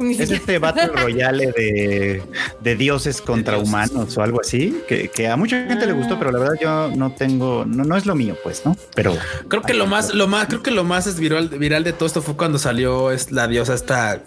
Es 0.00 0.30
este 0.30 0.58
Battle 0.58 0.86
Royale 0.88 1.46
de, 1.52 2.22
de 2.60 2.76
dioses 2.76 3.20
contra 3.20 3.54
dioses. 3.56 3.68
humanos 3.68 4.16
o 4.16 4.22
algo 4.22 4.40
así, 4.40 4.80
que, 4.86 5.08
que 5.08 5.26
a 5.28 5.36
mucha 5.36 5.64
gente 5.66 5.86
le 5.86 5.92
gustó, 5.92 6.18
pero 6.18 6.30
la 6.30 6.38
verdad 6.38 6.54
yo 6.60 6.90
no 6.96 7.12
tengo, 7.12 7.64
no, 7.66 7.84
no 7.84 7.96
es 7.96 8.06
lo 8.06 8.14
mío, 8.14 8.36
pues, 8.44 8.64
¿no? 8.64 8.76
Pero 8.94 9.16
Creo 9.48 9.62
que 9.62 9.74
lo 9.74 9.86
más, 9.86 10.14
lo 10.14 10.28
más, 10.28 10.46
creo 10.46 10.62
que 10.62 10.70
lo 10.70 10.84
más 10.84 11.06
es 11.06 11.18
viral, 11.18 11.48
viral 11.48 11.82
de 11.84 11.92
todo 11.92 12.06
esto 12.06 12.22
fue 12.22 12.36
cuando 12.36 12.58
salió 12.58 13.10
es 13.10 13.32
la 13.32 13.48
diosa 13.48 13.74
esta. 13.74 14.22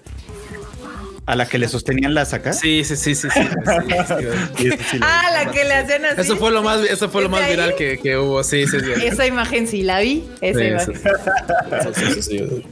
a 1.28 1.36
la 1.36 1.46
que 1.48 1.58
le 1.58 1.70
sostenían 1.70 2.14
las 2.14 2.34
acá. 2.34 2.52
Sí, 2.52 2.84
sí, 2.84 2.96
sí, 2.98 3.16
sí, 3.16 3.30
sí. 3.30 3.40
sí, 4.90 5.00
Ah, 5.02 5.30
la 5.34 5.52
que 5.52 5.64
le 5.64 5.74
hacían 5.76 6.04
así. 6.06 6.22
Eso 6.22 6.36
fue 6.36 6.52
lo 6.52 6.62
más, 6.64 6.82
eso 6.82 7.08
fue 7.10 7.22
lo 7.22 7.28
¿Es 7.28 7.32
más 7.32 7.42
ahí? 7.44 7.52
viral 7.52 7.76
que, 7.76 7.98
que 8.00 8.18
hubo. 8.18 8.44
Sí, 8.44 8.66
sí, 8.68 8.78
sí. 8.80 9.06
Esa 9.06 9.26
imagen 9.26 9.68
sí 9.68 9.84
la 9.84 10.02
vi. 10.02 10.26
Esa 10.42 10.60
Sí, 10.60 12.36
imagen. 12.36 12.64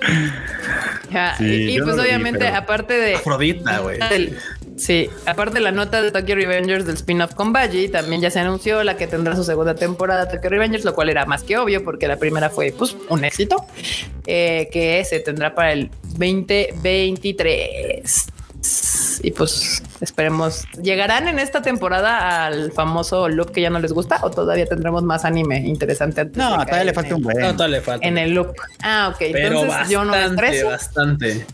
Sí, 1.38 1.70
y 1.74 1.78
pues 1.80 1.88
no 1.88 1.96
lo 1.96 2.02
vi, 2.02 2.08
obviamente, 2.08 2.48
aparte 2.48 2.94
de. 2.94 3.14
Afrodita, 3.14 3.78
güey. 3.78 3.98
del- 4.10 4.36
sí, 4.76 5.08
aparte 5.26 5.54
de 5.54 5.60
la 5.60 5.72
nota 5.72 6.02
de 6.02 6.10
Tokyo 6.12 6.34
Revengers 6.34 6.84
del 6.86 6.96
spin-off 6.96 7.34
con 7.34 7.52
Baji, 7.52 7.88
también 7.88 8.20
ya 8.20 8.30
se 8.30 8.38
anunció 8.40 8.84
la 8.84 8.96
que 8.96 9.06
tendrá 9.06 9.34
su 9.34 9.42
segunda 9.42 9.74
temporada 9.74 10.28
Tokyo 10.28 10.50
Revengers, 10.50 10.84
lo 10.84 10.94
cual 10.94 11.08
era 11.08 11.24
más 11.24 11.42
que 11.42 11.56
obvio 11.56 11.82
porque 11.82 12.06
la 12.08 12.16
primera 12.16 12.50
fue 12.50 12.74
pues 12.76 12.94
un 13.08 13.24
éxito, 13.24 13.64
eh, 14.26 14.68
que 14.70 15.02
se 15.04 15.20
tendrá 15.20 15.54
para 15.54 15.72
el 15.72 15.90
2023. 16.02 18.26
Y 19.22 19.30
pues 19.32 19.82
esperemos, 20.00 20.64
¿llegarán 20.82 21.26
en 21.28 21.38
esta 21.38 21.60
temporada 21.62 22.46
al 22.46 22.70
famoso 22.72 23.28
look 23.28 23.52
que 23.52 23.60
ya 23.60 23.70
no 23.70 23.80
les 23.80 23.92
gusta 23.92 24.20
o 24.22 24.30
todavía 24.30 24.66
tendremos 24.66 25.02
más 25.02 25.24
anime 25.24 25.58
interesante? 25.58 26.20
antes 26.20 26.36
No, 26.36 26.50
todavía 26.64 26.84
le 26.84 26.92
falta 26.92 27.14
un 27.16 27.22
buen. 27.22 27.38
No, 27.38 27.52
todavía 27.52 27.78
le 27.78 27.82
falta. 27.84 28.06
En 28.06 28.18
el 28.18 28.32
look. 28.34 28.54
Ah, 28.82 29.10
ok. 29.12 29.18
Pero 29.32 29.60
Entonces 29.62 29.88
yo 29.88 30.04
no 30.04 30.12
me 30.12 30.18
bastante, 30.18 30.44
estreso. 30.46 30.66
bastante. 30.68 31.46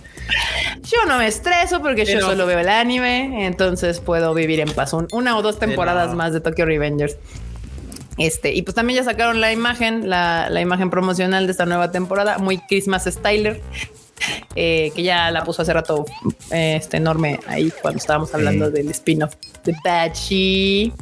Yo 0.83 0.99
no 1.07 1.19
me 1.19 1.27
estreso 1.27 1.81
porque 1.81 2.05
yo 2.07 2.21
solo 2.21 2.47
veo 2.47 2.59
el 2.59 2.69
anime, 2.69 3.47
entonces 3.47 4.01
puedo 4.01 4.33
vivir 4.35 4.61
en 4.61 4.71
paz 4.73 4.93
un- 4.93 5.09
una 5.13 5.37
o 5.37 5.43
dos 5.43 5.59
temporadas 5.59 6.07
Pero- 6.07 6.17
más 6.17 6.33
de 6.33 6.41
Tokyo 6.41 6.65
Revengers. 6.67 7.17
Este, 8.17 8.53
y 8.55 8.63
pues 8.63 8.75
también 8.75 8.99
ya 8.99 9.05
sacaron 9.05 9.41
la 9.41 9.51
imagen, 9.53 10.09
la, 10.09 10.49
la 10.49 10.61
imagen 10.61 10.89
promocional 10.89 11.47
de 11.47 11.51
esta 11.53 11.67
nueva 11.67 11.91
temporada, 11.91 12.39
muy 12.39 12.59
Christmas 12.59 13.05
Styler, 13.05 13.61
eh, 14.55 14.93
que 14.95 15.03
ya 15.03 15.31
la 15.31 15.45
puso 15.45 15.63
hace 15.63 15.73
rato 15.73 16.05
eh, 16.51 16.77
este 16.77 16.97
enorme 16.99 17.41
ahí 17.47 17.73
cuando 17.83 17.99
estábamos 17.99 18.33
hablando 18.35 18.67
Sí. 18.67 18.73
del 18.73 18.91
spin-off 18.91 19.35
de 19.65 19.75
Bachi. 19.85 20.93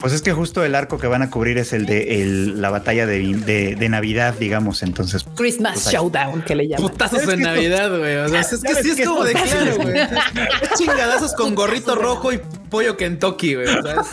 Pues 0.00 0.14
es 0.14 0.22
que 0.22 0.32
justo 0.32 0.64
el 0.64 0.74
arco 0.74 0.98
que 0.98 1.06
van 1.06 1.20
a 1.20 1.28
cubrir 1.28 1.58
es 1.58 1.74
el 1.74 1.84
de 1.84 2.22
el- 2.22 2.62
la 2.62 2.70
batalla 2.70 3.04
de, 3.04 3.18
de- 3.34 3.74
de 3.76 3.88
Navidad, 3.90 4.34
digamos. 4.38 4.82
Entonces, 4.82 5.26
Christmas 5.36 5.74
Pues. 5.82 5.92
Showdown, 5.94 6.40
que 6.42 6.54
le 6.54 6.68
llaman. 6.68 6.88
Putazos 6.90 7.20
¿Sabes 7.20 7.34
en 7.34 7.40
qué? 7.40 7.44
Navidad, 7.46 7.98
güey. 7.98 8.16
O 8.16 8.28
sea, 8.30 8.40
es 8.40 8.48
que 8.48 8.56
¿Sabes 8.56 8.78
sí 8.82 8.90
es 9.02 9.06
como 9.06 9.24
de 9.24 9.32
claro, 9.34 9.76
güey. 9.76 9.98
Es 9.98 10.78
chingadazos 10.78 11.34
con 11.34 11.54
gorrito 11.54 11.94
rojo 11.96 12.32
y 12.32 12.40
pollo 12.70 12.96
Kentucky, 12.96 13.56
güey. 13.56 13.66
O 13.68 13.82
sea, 13.82 13.94
es- 14.00 14.08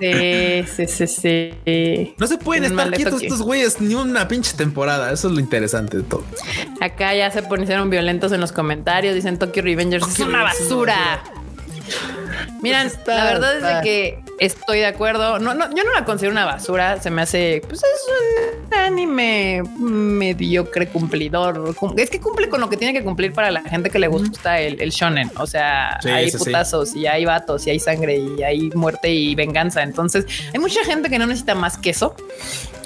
Sí, 0.00 0.86
sí, 0.86 1.06
sí, 1.06 1.06
sí. 1.64 2.14
no 2.16 2.26
se 2.26 2.38
pueden 2.38 2.64
Un 2.64 2.70
estar 2.70 2.90
de 2.90 2.96
quietos 2.96 3.22
estos 3.22 3.42
güeyes 3.42 3.80
ni 3.80 3.94
una 3.94 4.26
pinche 4.28 4.56
temporada. 4.56 5.12
Eso 5.12 5.28
es 5.28 5.34
lo 5.34 5.40
interesante 5.40 5.98
de 5.98 6.02
todo. 6.04 6.24
Acá 6.80 7.14
ya 7.14 7.30
se 7.30 7.42
pusieron 7.42 7.90
violentos 7.90 8.32
en 8.32 8.40
los 8.40 8.52
comentarios. 8.52 9.14
Dicen 9.14 9.38
Tokyo 9.38 9.62
Revengers 9.62 10.06
es 10.08 10.20
una 10.20 10.42
basura. 10.44 11.22
Miran, 12.62 12.86
Pues 12.88 12.98
está- 12.98 13.14
la 13.16 13.24
verdad 13.24 13.56
es 13.58 13.62
de 13.62 13.80
que 13.82 14.23
estoy 14.38 14.78
de 14.78 14.86
acuerdo. 14.86 15.38
No, 15.38 15.54
no, 15.54 15.68
yo 15.74 15.84
no 15.84 15.92
la 15.94 16.04
considero 16.04 16.32
una 16.32 16.44
basura. 16.44 17.00
Se 17.00 17.10
me 17.10 17.22
hace, 17.22 17.62
pues 17.68 17.80
es 17.82 18.64
un 18.68 18.74
anime 18.78 19.62
mediocre 19.78 20.88
cumplidor. 20.88 21.74
Cum- 21.76 21.94
Es 21.98 22.10
que 22.10 22.20
cumple 22.20 22.48
con 22.48 22.60
lo 22.60 22.68
que 22.68 22.76
tiene 22.76 22.92
que 22.92 23.04
cumplir 23.04 23.32
para 23.32 23.50
la 23.50 23.62
gente 23.62 23.90
que 23.90 23.98
le 23.98 24.08
gusta 24.08 24.60
el, 24.60 24.80
el 24.80 24.90
shonen. 24.90 25.30
O 25.38 25.46
sea, 25.46 25.98
Sí, 26.02 26.08
hay 26.10 26.30
sí. 26.30 26.38
putazos 26.38 26.94
y 26.94 27.06
hay 27.06 27.24
vatos 27.24 27.66
y 27.66 27.70
hay 27.70 27.80
sangre 27.80 28.16
y 28.16 28.42
hay 28.42 28.70
muerte 28.70 29.10
y 29.10 29.34
venganza. 29.34 29.82
Entonces, 29.82 30.26
hay 30.52 30.60
mucha 30.60 30.84
gente 30.84 31.08
que 31.10 31.18
no 31.18 31.26
necesita 31.26 31.54
más 31.54 31.78
que 31.78 31.90
eso. 31.90 32.14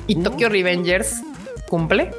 Y 0.07 0.16
Tokyo 0.16 0.49
Revengers 0.49 1.14
cumple. 1.68 2.11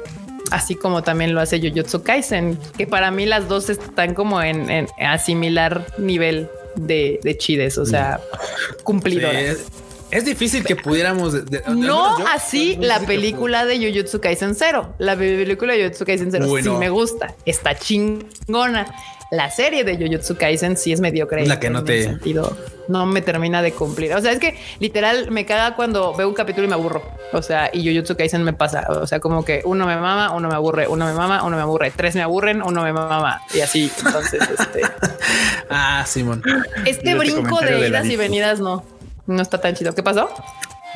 Así 0.50 0.74
como 0.74 1.02
también 1.04 1.32
lo 1.32 1.40
hace 1.40 1.60
Jujutsu 1.60 2.02
Kaisen, 2.02 2.58
que 2.76 2.84
para 2.86 3.12
mí 3.12 3.24
las 3.24 3.46
dos 3.48 3.70
están 3.70 4.14
como 4.14 4.42
en, 4.42 4.68
en- 4.68 4.88
a 4.98 5.16
similar 5.18 5.86
nivel 5.96 6.48
de, 6.86 7.20
de 7.22 7.36
chides, 7.38 7.78
o 7.78 7.86
sea, 7.86 8.20
Sí, 8.20 8.74
cumplidoras. 8.84 9.34
es, 9.42 9.64
es 10.10 10.24
difícil 10.24 10.64
que 10.64 10.76
pudiéramos. 10.76 11.32
de- 11.32 11.42
de- 11.42 11.62
al 11.64 11.78
No 11.80 12.18
yo- 12.18 12.24
así 12.28 12.76
la 12.80 13.00
película 13.00 13.64
de 13.64 13.78
Jujutsu 13.78 14.20
Kaisen 14.20 14.54
Zero. 14.54 14.94
La 14.98 15.16
película 15.16 15.74
de 15.74 15.84
Jujutsu 15.84 16.04
Kaisen 16.04 16.30
Zero 16.32 16.46
Uy, 16.48 16.62
sí 16.62 16.70
me 16.70 16.88
gusta, 16.90 17.34
está 17.46 17.76
chingona. 17.78 18.86
La 19.30 19.48
serie 19.50 19.84
de 19.84 19.96
Jujutsu 19.96 20.36
Kaisen 20.36 20.76
sí 20.76 20.92
es 20.92 21.00
mediocre. 21.00 21.46
La 21.46 21.60
que 21.60 21.70
no 21.70 21.84
te- 21.84 22.02
sentido, 22.02 22.56
no 22.88 23.06
me 23.06 23.22
termina 23.22 23.62
de 23.62 23.70
cumplir. 23.72 24.12
O 24.14 24.20
sea, 24.20 24.32
es 24.32 24.40
que 24.40 24.58
literal 24.80 25.30
me 25.30 25.46
caga 25.46 25.76
cuando 25.76 26.12
veo 26.14 26.26
un 26.28 26.34
capítulo 26.34 26.66
y 26.66 26.68
me 26.68 26.74
aburro. 26.74 27.00
O 27.32 27.40
sea, 27.40 27.70
y 27.72 27.86
Jujutsu 27.88 28.16
Kaisen 28.16 28.42
me 28.42 28.52
pasa. 28.52 28.86
O 28.88 29.06
sea, 29.06 29.20
como 29.20 29.44
que 29.44 29.62
uno 29.64 29.86
me 29.86 29.94
mama, 29.96 30.32
uno 30.34 30.48
me 30.48 30.54
aburre, 30.56 30.88
uno 30.88 31.06
me 31.06 31.12
mama, 31.12 31.44
uno 31.44 31.54
me 31.56 31.62
aburre, 31.62 31.92
tres 31.94 32.16
me 32.16 32.22
aburren, 32.22 32.60
uno 32.60 32.82
me 32.82 32.92
mama 32.92 33.40
y 33.54 33.60
así. 33.60 33.88
Entonces, 34.04 34.42
este, 34.58 34.80
Ah, 35.70 36.04
Simón. 36.08 36.42
este 36.84 37.14
brinco 37.14 37.60
de 37.60 37.86
idas 37.88 38.06
y 38.06 38.16
venidas 38.16 38.58
no, 38.58 38.84
no 39.26 39.40
está 39.42 39.60
tan 39.60 39.74
chido. 39.76 39.94
¿Qué 39.94 40.02
pasó? 40.02 40.28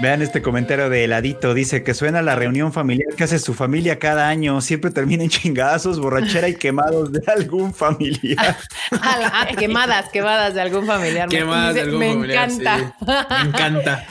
Vean 0.01 0.22
este 0.22 0.42
comentario 0.42 0.88
de 0.90 1.05
heladito. 1.05 1.55
Dice 1.55 1.82
que 1.82 1.95
suena 1.95 2.22
la 2.22 2.34
reunión 2.34 2.72
familiar 2.72 3.14
que 3.16 3.24
hace 3.24 3.38
su 3.38 3.55
familia 3.55 3.99
cada 3.99 4.28
año. 4.28 4.61
Siempre 4.61 4.90
termina 4.90 5.22
en 5.24 5.30
chingazos, 5.30 6.01
borrachera 6.01 6.49
y 6.49 6.55
quemados 6.57 7.12
de 7.12 7.22
algún 7.26 7.72
familiar. 7.74 8.57
Ah, 8.92 9.30
ah, 9.32 9.47
quemadas, 9.57 10.09
quemadas 10.11 10.55
de 10.55 10.61
algún 10.61 10.86
familiar. 10.86 11.28
Me- 11.28 11.38
¿Qué 11.38 11.45
más 11.45 11.74
de 11.74 11.84
me, 11.84 11.86
algún 11.86 12.01
me 12.01 12.09
familiar? 12.14 12.51
encanta. 12.51 12.95
Sí. 12.99 13.05
Me 13.45 13.49
encanta. 13.49 14.07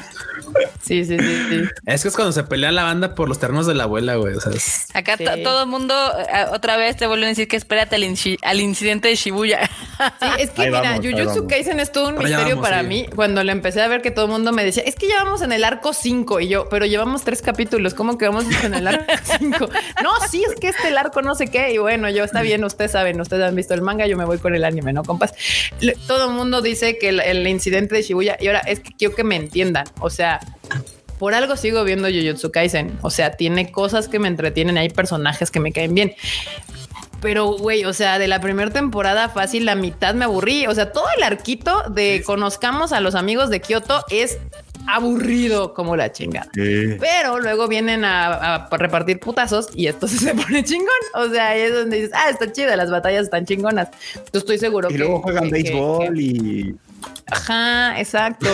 Sí, 0.81 1.05
sí, 1.05 1.17
sí, 1.17 1.45
sí. 1.49 1.61
Es 1.85 2.01
que 2.01 2.07
es 2.09 2.15
cuando 2.15 2.31
se 2.33 2.43
pelea 2.43 2.71
la 2.71 2.83
banda 2.83 3.15
por 3.15 3.29
los 3.29 3.39
terrenos 3.39 3.65
de 3.67 3.73
la 3.73 3.83
abuela, 3.83 4.15
güey. 4.15 4.35
O 4.35 4.41
sea, 4.41 4.51
es- 4.53 4.87
Acá 4.93 5.15
Sí. 5.17 5.25
todo 5.43 5.63
el 5.63 5.69
mundo 5.69 5.93
eh, 6.19 6.45
otra 6.51 6.75
vez 6.77 6.97
te 6.97 7.07
vuelven 7.07 7.25
a 7.25 7.29
decir 7.29 7.47
que 7.47 7.55
espérate 7.55 7.95
al, 7.95 8.03
inci- 8.03 8.37
al 8.41 8.59
incidente 8.59 9.07
de 9.07 9.15
Shibuya. 9.15 9.69
Sí, 10.19 10.27
es 10.39 10.49
que 10.51 10.63
Ahí 10.63 10.67
mira, 10.69 10.81
vamos, 10.81 11.05
Jujutsu. 11.05 11.47
Kaisen 11.47 11.79
es 11.79 11.91
todo 11.91 12.09
un 12.09 12.15
Pero 12.15 12.27
misterio 12.27 12.55
vamos, 12.55 12.69
para 12.69 12.81
sí. 12.81 12.87
mí. 12.87 13.05
Cuando 13.15 13.43
le 13.43 13.51
empecé 13.51 13.81
a 13.81 13.87
ver 13.87 14.01
que 14.01 14.11
todo 14.11 14.25
el 14.25 14.31
mundo 14.31 14.51
me 14.51 14.63
decía, 14.65 14.83
es 14.85 14.95
que 14.95 15.07
ya 15.07 15.23
vamos 15.23 15.41
en 15.41 15.51
el 15.51 15.63
arco 15.63 15.93
5 15.93 16.39
y 16.41 16.47
yo, 16.49 16.67
pero 16.69 16.85
llevamos 16.85 17.23
tres 17.23 17.41
capítulos, 17.41 17.93
¿cómo 17.93 18.17
que 18.17 18.27
vamos 18.27 18.45
en 18.63 18.73
el 18.73 18.87
arco 18.87 19.05
5? 19.39 19.69
No, 20.03 20.11
sí, 20.29 20.43
es 20.47 20.59
que 20.59 20.67
este 20.69 20.89
el 20.89 20.97
arco 20.97 21.21
no 21.21 21.35
sé 21.35 21.47
qué. 21.47 21.73
Y 21.73 21.77
bueno, 21.77 22.09
yo 22.09 22.23
está 22.23 22.41
bien, 22.41 22.63
ustedes 22.63 22.91
saben, 22.91 23.19
ustedes 23.21 23.43
han 23.43 23.55
visto 23.55 23.73
el 23.73 23.81
manga, 23.81 24.05
yo 24.07 24.17
me 24.17 24.25
voy 24.25 24.37
con 24.39 24.53
el 24.55 24.65
anime, 24.65 24.91
¿no, 24.93 25.03
compas? 25.03 25.33
Le- 25.79 25.95
todo 26.07 26.25
el 26.29 26.35
mundo 26.35 26.61
dice 26.61 26.97
que 26.97 27.09
el, 27.09 27.19
el 27.21 27.47
incidente 27.47 27.95
de 27.95 28.01
Shibuya, 28.01 28.37
y 28.39 28.47
ahora 28.47 28.59
es 28.59 28.79
que 28.81 28.91
quiero 28.97 29.15
que 29.15 29.23
me 29.23 29.35
entiendan, 29.35 29.85
o 29.99 30.09
sea... 30.09 30.32
Por 31.19 31.33
algo 31.35 31.55
sigo 31.55 31.83
viendo 31.83 32.07
Jujutsu 32.09 32.51
Kaisen. 32.51 32.97
O 33.01 33.09
sea, 33.09 33.31
tiene 33.37 33.71
cosas 33.71 34.07
que 34.07 34.19
me 34.19 34.27
entretienen. 34.27 34.77
Hay 34.77 34.89
personajes 34.89 35.51
que 35.51 35.59
me 35.59 35.71
caen 35.71 35.93
bien. 35.95 36.13
Pero, 37.21 37.53
güey, 37.57 37.85
o 37.85 37.93
sea, 37.93 38.19
de 38.19 38.27
la 38.27 38.41
primera 38.41 38.69
temporada 38.71 39.29
fácil, 39.29 39.65
la 39.65 39.75
mitad 39.75 40.13
me 40.13 40.25
aburrí. 40.25 40.67
O 40.67 40.75
sea, 40.75 40.91
todo 40.91 41.05
el 41.17 41.23
arquito 41.23 41.83
de 41.89 42.21
conozcamos 42.25 42.91
a 42.91 42.99
los 42.99 43.15
amigos 43.15 43.49
de 43.49 43.61
Kioto 43.61 44.03
es 44.09 44.37
aburrido 44.87 45.73
como 45.73 45.95
la 45.95 46.11
chingada. 46.11 46.49
Sí. 46.53 46.97
Pero 46.99 47.39
luego 47.39 47.69
vienen 47.69 48.03
a, 48.03 48.55
a 48.65 48.77
repartir 48.77 49.21
putazos 49.21 49.69
y 49.73 49.87
esto 49.87 50.07
se 50.09 50.35
pone 50.35 50.65
chingón. 50.65 50.89
O 51.15 51.29
sea, 51.29 51.49
ahí 51.51 51.61
es 51.61 51.73
donde 51.73 51.95
dices, 51.97 52.11
ah, 52.13 52.29
está 52.29 52.51
chido, 52.51 52.75
las 52.75 52.91
batallas 52.91 53.23
están 53.23 53.45
chingonas. 53.45 53.87
Yo 54.33 54.39
estoy 54.39 54.57
seguro 54.57 54.89
Y 54.89 54.93
que. 54.93 54.99
luego 54.99 55.21
juegan 55.21 55.45
que- 55.45 55.49
que- 55.49 55.63
béisbol 55.71 56.13
que- 56.13 56.21
y 56.21 56.75
Ajá, 57.31 57.99
exacto. 57.99 58.47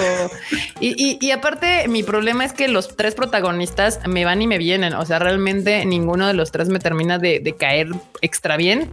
Y, 0.79 0.89
y- 1.03 1.17
y 1.19 1.31
aparte, 1.31 1.87
mi 1.87 2.03
problema 2.03 2.45
es 2.45 2.53
que 2.53 2.67
los 2.67 2.95
tres 2.95 3.13
protagonistas 3.15 3.99
me 4.07 4.23
van 4.25 4.41
y 4.41 4.47
me 4.47 4.57
vienen. 4.57 4.93
O 4.93 5.05
sea, 5.05 5.19
realmente 5.19 5.83
ninguno 5.85 6.27
de 6.27 6.33
los 6.33 6.51
tres 6.51 6.69
me 6.69 6.79
termina 6.79 7.17
de, 7.17 7.39
de 7.39 7.53
caer 7.55 7.89
extra 8.21 8.55
bien. 8.57 8.89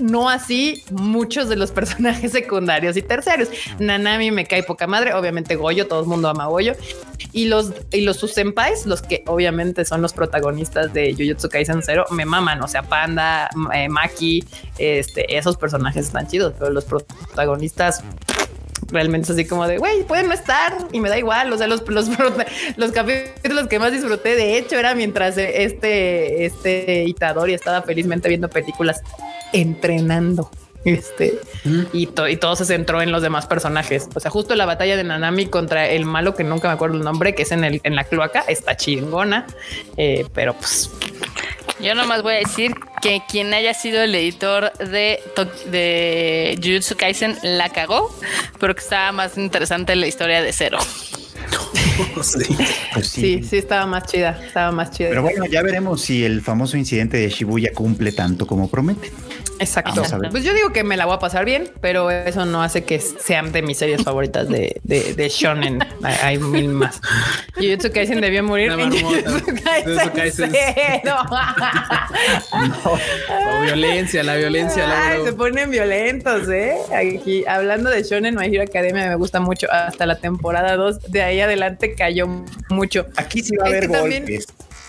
No 0.00 0.28
así 0.28 0.82
muchos 0.90 1.48
de 1.48 1.56
los 1.56 1.70
personajes 1.78 2.32
secundarios 2.32 2.96
y 2.96 3.02
terciarios. 3.02 3.48
Nanami 3.78 4.30
me 4.30 4.46
cae 4.46 4.62
poca 4.62 4.86
madre. 4.86 5.14
Obviamente 5.14 5.54
Goyo, 5.56 5.86
todo 5.86 6.00
el 6.00 6.06
mundo 6.06 6.28
ama 6.28 6.46
Goyo. 6.46 6.74
Y 7.32 7.44
los, 7.46 7.72
y 7.92 8.00
los 8.00 8.16
sus 8.16 8.32
senpais, 8.32 8.86
los 8.86 9.02
que 9.02 9.22
obviamente 9.26 9.84
son 9.84 10.00
los 10.02 10.12
protagonistas 10.12 10.92
de 10.94 11.12
Jujutsu 11.14 11.48
Kaisen 11.48 11.82
Zero, 11.82 12.06
me 12.10 12.24
maman. 12.24 12.62
O 12.62 12.68
sea, 12.68 12.82
Panda, 12.82 13.50
eh, 13.74 13.88
Maki, 13.88 14.44
este, 14.78 15.36
esos 15.36 15.56
personajes 15.56 16.06
están 16.06 16.26
chidos, 16.26 16.54
pero 16.58 16.70
los 16.70 16.84
protagonistas 16.84 18.02
realmente 18.90 19.26
es 19.26 19.30
así 19.30 19.44
como 19.46 19.66
de, 19.66 19.78
güey, 19.78 20.02
pueden 20.04 20.28
no 20.28 20.34
estar 20.34 20.76
y 20.92 21.00
me 21.00 21.08
da 21.08 21.18
igual. 21.18 21.52
O 21.52 21.58
sea, 21.58 21.66
los, 21.66 21.86
los, 21.88 22.08
los 22.76 22.92
capítulos 22.92 23.66
que 23.68 23.78
más 23.78 23.92
disfruté, 23.92 24.34
de 24.36 24.58
hecho, 24.58 24.76
era 24.78 24.94
mientras 24.94 25.36
este, 25.38 26.44
este 26.46 27.04
Itadori 27.06 27.54
estaba 27.54 27.82
felizmente 27.82 28.28
viendo 28.28 28.48
películas 28.48 29.00
entrenando. 29.52 30.50
Este 30.84 31.38
y, 31.92 32.06
to- 32.06 32.28
y 32.28 32.36
todo 32.36 32.54
se 32.54 32.64
centró 32.64 33.02
en 33.02 33.10
los 33.10 33.20
demás 33.20 33.46
personajes. 33.46 34.08
O 34.14 34.20
sea, 34.20 34.30
justo 34.30 34.54
la 34.54 34.64
batalla 34.64 34.96
de 34.96 35.02
Nanami 35.04 35.46
contra 35.46 35.88
el 35.88 36.04
malo 36.04 36.34
que 36.36 36.44
nunca 36.44 36.68
me 36.68 36.74
acuerdo 36.74 36.96
el 36.96 37.02
nombre, 37.02 37.34
que 37.34 37.42
es 37.42 37.50
en 37.52 37.64
el 37.64 37.80
en 37.82 37.96
la 37.96 38.04
cloaca, 38.04 38.44
está 38.46 38.76
chingona, 38.76 39.44
Eh, 39.96 40.24
pero 40.32 40.54
pues 40.54 40.90
Yo 41.80 41.94
nomás 41.94 42.22
voy 42.22 42.34
a 42.34 42.38
decir 42.38 42.74
que 43.00 43.22
quien 43.28 43.54
haya 43.54 43.72
sido 43.72 44.02
el 44.02 44.14
editor 44.14 44.72
de, 44.78 45.20
de 45.66 46.58
Jujutsu 46.62 46.96
Kaisen 46.96 47.38
la 47.42 47.68
cagó, 47.68 48.12
pero 48.58 48.74
que 48.74 48.80
estaba 48.80 49.12
más 49.12 49.38
interesante 49.38 49.94
la 49.94 50.06
historia 50.06 50.42
de 50.42 50.52
Cero. 50.52 50.78
Sí. 52.22 52.56
Pues 52.94 53.08
Sí, 53.08 53.42
sí, 53.42 53.58
estaba 53.58 53.86
más 53.86 54.04
chida, 54.06 54.40
estaba 54.44 54.70
más 54.70 54.90
chida. 54.90 55.08
Pero 55.08 55.22
bueno, 55.22 55.46
ya 55.46 55.62
veremos 55.62 56.02
si 56.02 56.24
el 56.24 56.42
famoso 56.42 56.76
incidente 56.76 57.16
de 57.16 57.28
Shibuya 57.28 57.72
cumple 57.74 58.12
tanto 58.12 58.46
como 58.46 58.68
promete. 58.68 59.10
Exacto. 59.58 60.02
Pues 60.30 60.44
yo 60.44 60.54
digo 60.54 60.72
que 60.72 60.84
me 60.84 60.96
la 60.96 61.04
voy 61.04 61.16
a 61.16 61.18
pasar 61.18 61.44
bien, 61.44 61.70
pero 61.80 62.10
eso 62.10 62.44
no 62.46 62.62
hace 62.62 62.84
que 62.84 63.00
sean 63.00 63.50
de 63.52 63.62
mis 63.62 63.78
series 63.78 64.02
favoritas 64.02 64.48
de, 64.48 64.80
de, 64.84 65.14
de 65.14 65.28
Shonen. 65.28 65.84
Hay, 66.22 66.38
mil 66.38 66.68
más. 66.68 67.00
Jujutsu 67.56 67.90
Kaisen 67.90 68.20
debió 68.20 68.42
morir. 68.44 68.72
La 68.72 68.82
en 68.84 68.90
marmota. 68.90 69.30
Jujutsu 69.30 69.40
Jujutsu 69.40 69.64
Kaisen 69.64 70.50
Kaisen. 70.50 70.52
cero. 70.52 71.16
La 73.28 73.60
violencia, 73.62 74.22
la 74.22 74.36
violencia. 74.36 75.08
Ay, 75.08 75.20
se 75.24 75.32
ponen 75.32 75.70
violentos, 75.70 76.48
¿eh? 76.48 76.76
Aquí, 76.94 77.44
hablando 77.46 77.90
de 77.90 78.02
Shonen, 78.02 78.34
My 78.34 78.46
Hero 78.46 78.62
Academia 78.62 79.08
me 79.08 79.14
gusta 79.16 79.40
mucho. 79.40 79.66
Hasta 79.70 80.06
la 80.06 80.16
temporada 80.16 80.76
2, 80.76 81.10
de 81.10 81.22
ahí 81.28 81.40
adelante 81.40 81.94
cayó 81.94 82.26
mucho. 82.70 83.06
Aquí 83.16 83.42
sí 83.42 83.56
va 83.56 83.64
a 83.64 83.68
Es 83.68 83.72
haber 83.74 83.86
que 83.88 83.92
también- 83.96 84.22
golpes. 84.24 84.46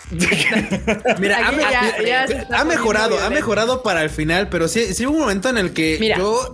Mira, 1.20 1.38
ha, 1.38 1.50
Aquí 1.50 1.58
ya- 1.60 1.80
ha- 1.82 2.02
ya 2.02 2.28
se 2.28 2.38
está 2.38 2.60
ha 2.62 2.66
mejorado, 2.66 3.10
poniendo 3.10 3.26
ha 3.26 3.30
violento. 3.30 3.30
mejorado 3.32 3.84
para 3.84 4.02
el 4.02 4.10
final, 4.10 4.50
pero 4.50 4.68
sí, 4.68 4.94
sí 4.96 5.06
hubo 5.06 5.14
un 5.16 5.22
momento 5.22 5.50
en 5.50 5.58
el 5.60 5.72
que 5.72 5.98
Mira. 6.00 6.18
yo, 6.18 6.52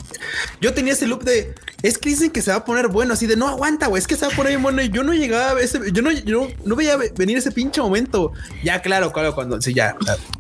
yo 0.60 0.74
tenía 0.74 0.92
ese 0.92 1.08
loop 1.08 1.24
de 1.24 1.56
es 1.82 1.98
que 1.98 2.10
dicen 2.10 2.32
que 2.32 2.42
se 2.42 2.52
va 2.52 2.58
a 2.58 2.66
poner 2.66 2.90
bueno, 2.90 3.14
así 3.14 3.28
de 3.28 3.38
no 3.38 3.48
aguanta, 3.48 3.88
güey, 3.88 4.02
es 4.02 4.08
que 4.08 4.16
se 4.18 4.26
va 4.26 4.34
a 4.34 4.36
poner 4.36 4.52
bien 4.52 4.62
bueno. 4.64 4.82
Y 4.82 4.90
yo 4.90 5.04
no 5.04 5.14
llegaba 5.14 5.52
a 5.52 5.54
ver 5.54 5.64
ese, 5.64 5.80
yo 5.94 6.02
no, 6.02 6.12
yo 6.12 6.50
no 6.66 6.76
veía 6.76 6.98
venir 7.16 7.38
ese 7.38 7.52
pinche 7.52 7.80
momento. 7.80 8.34
Ya, 8.64 8.82
claro, 8.82 9.14
claro, 9.14 9.34
cuando 9.36 9.62
sí, 9.62 9.74
ya. 9.74 9.96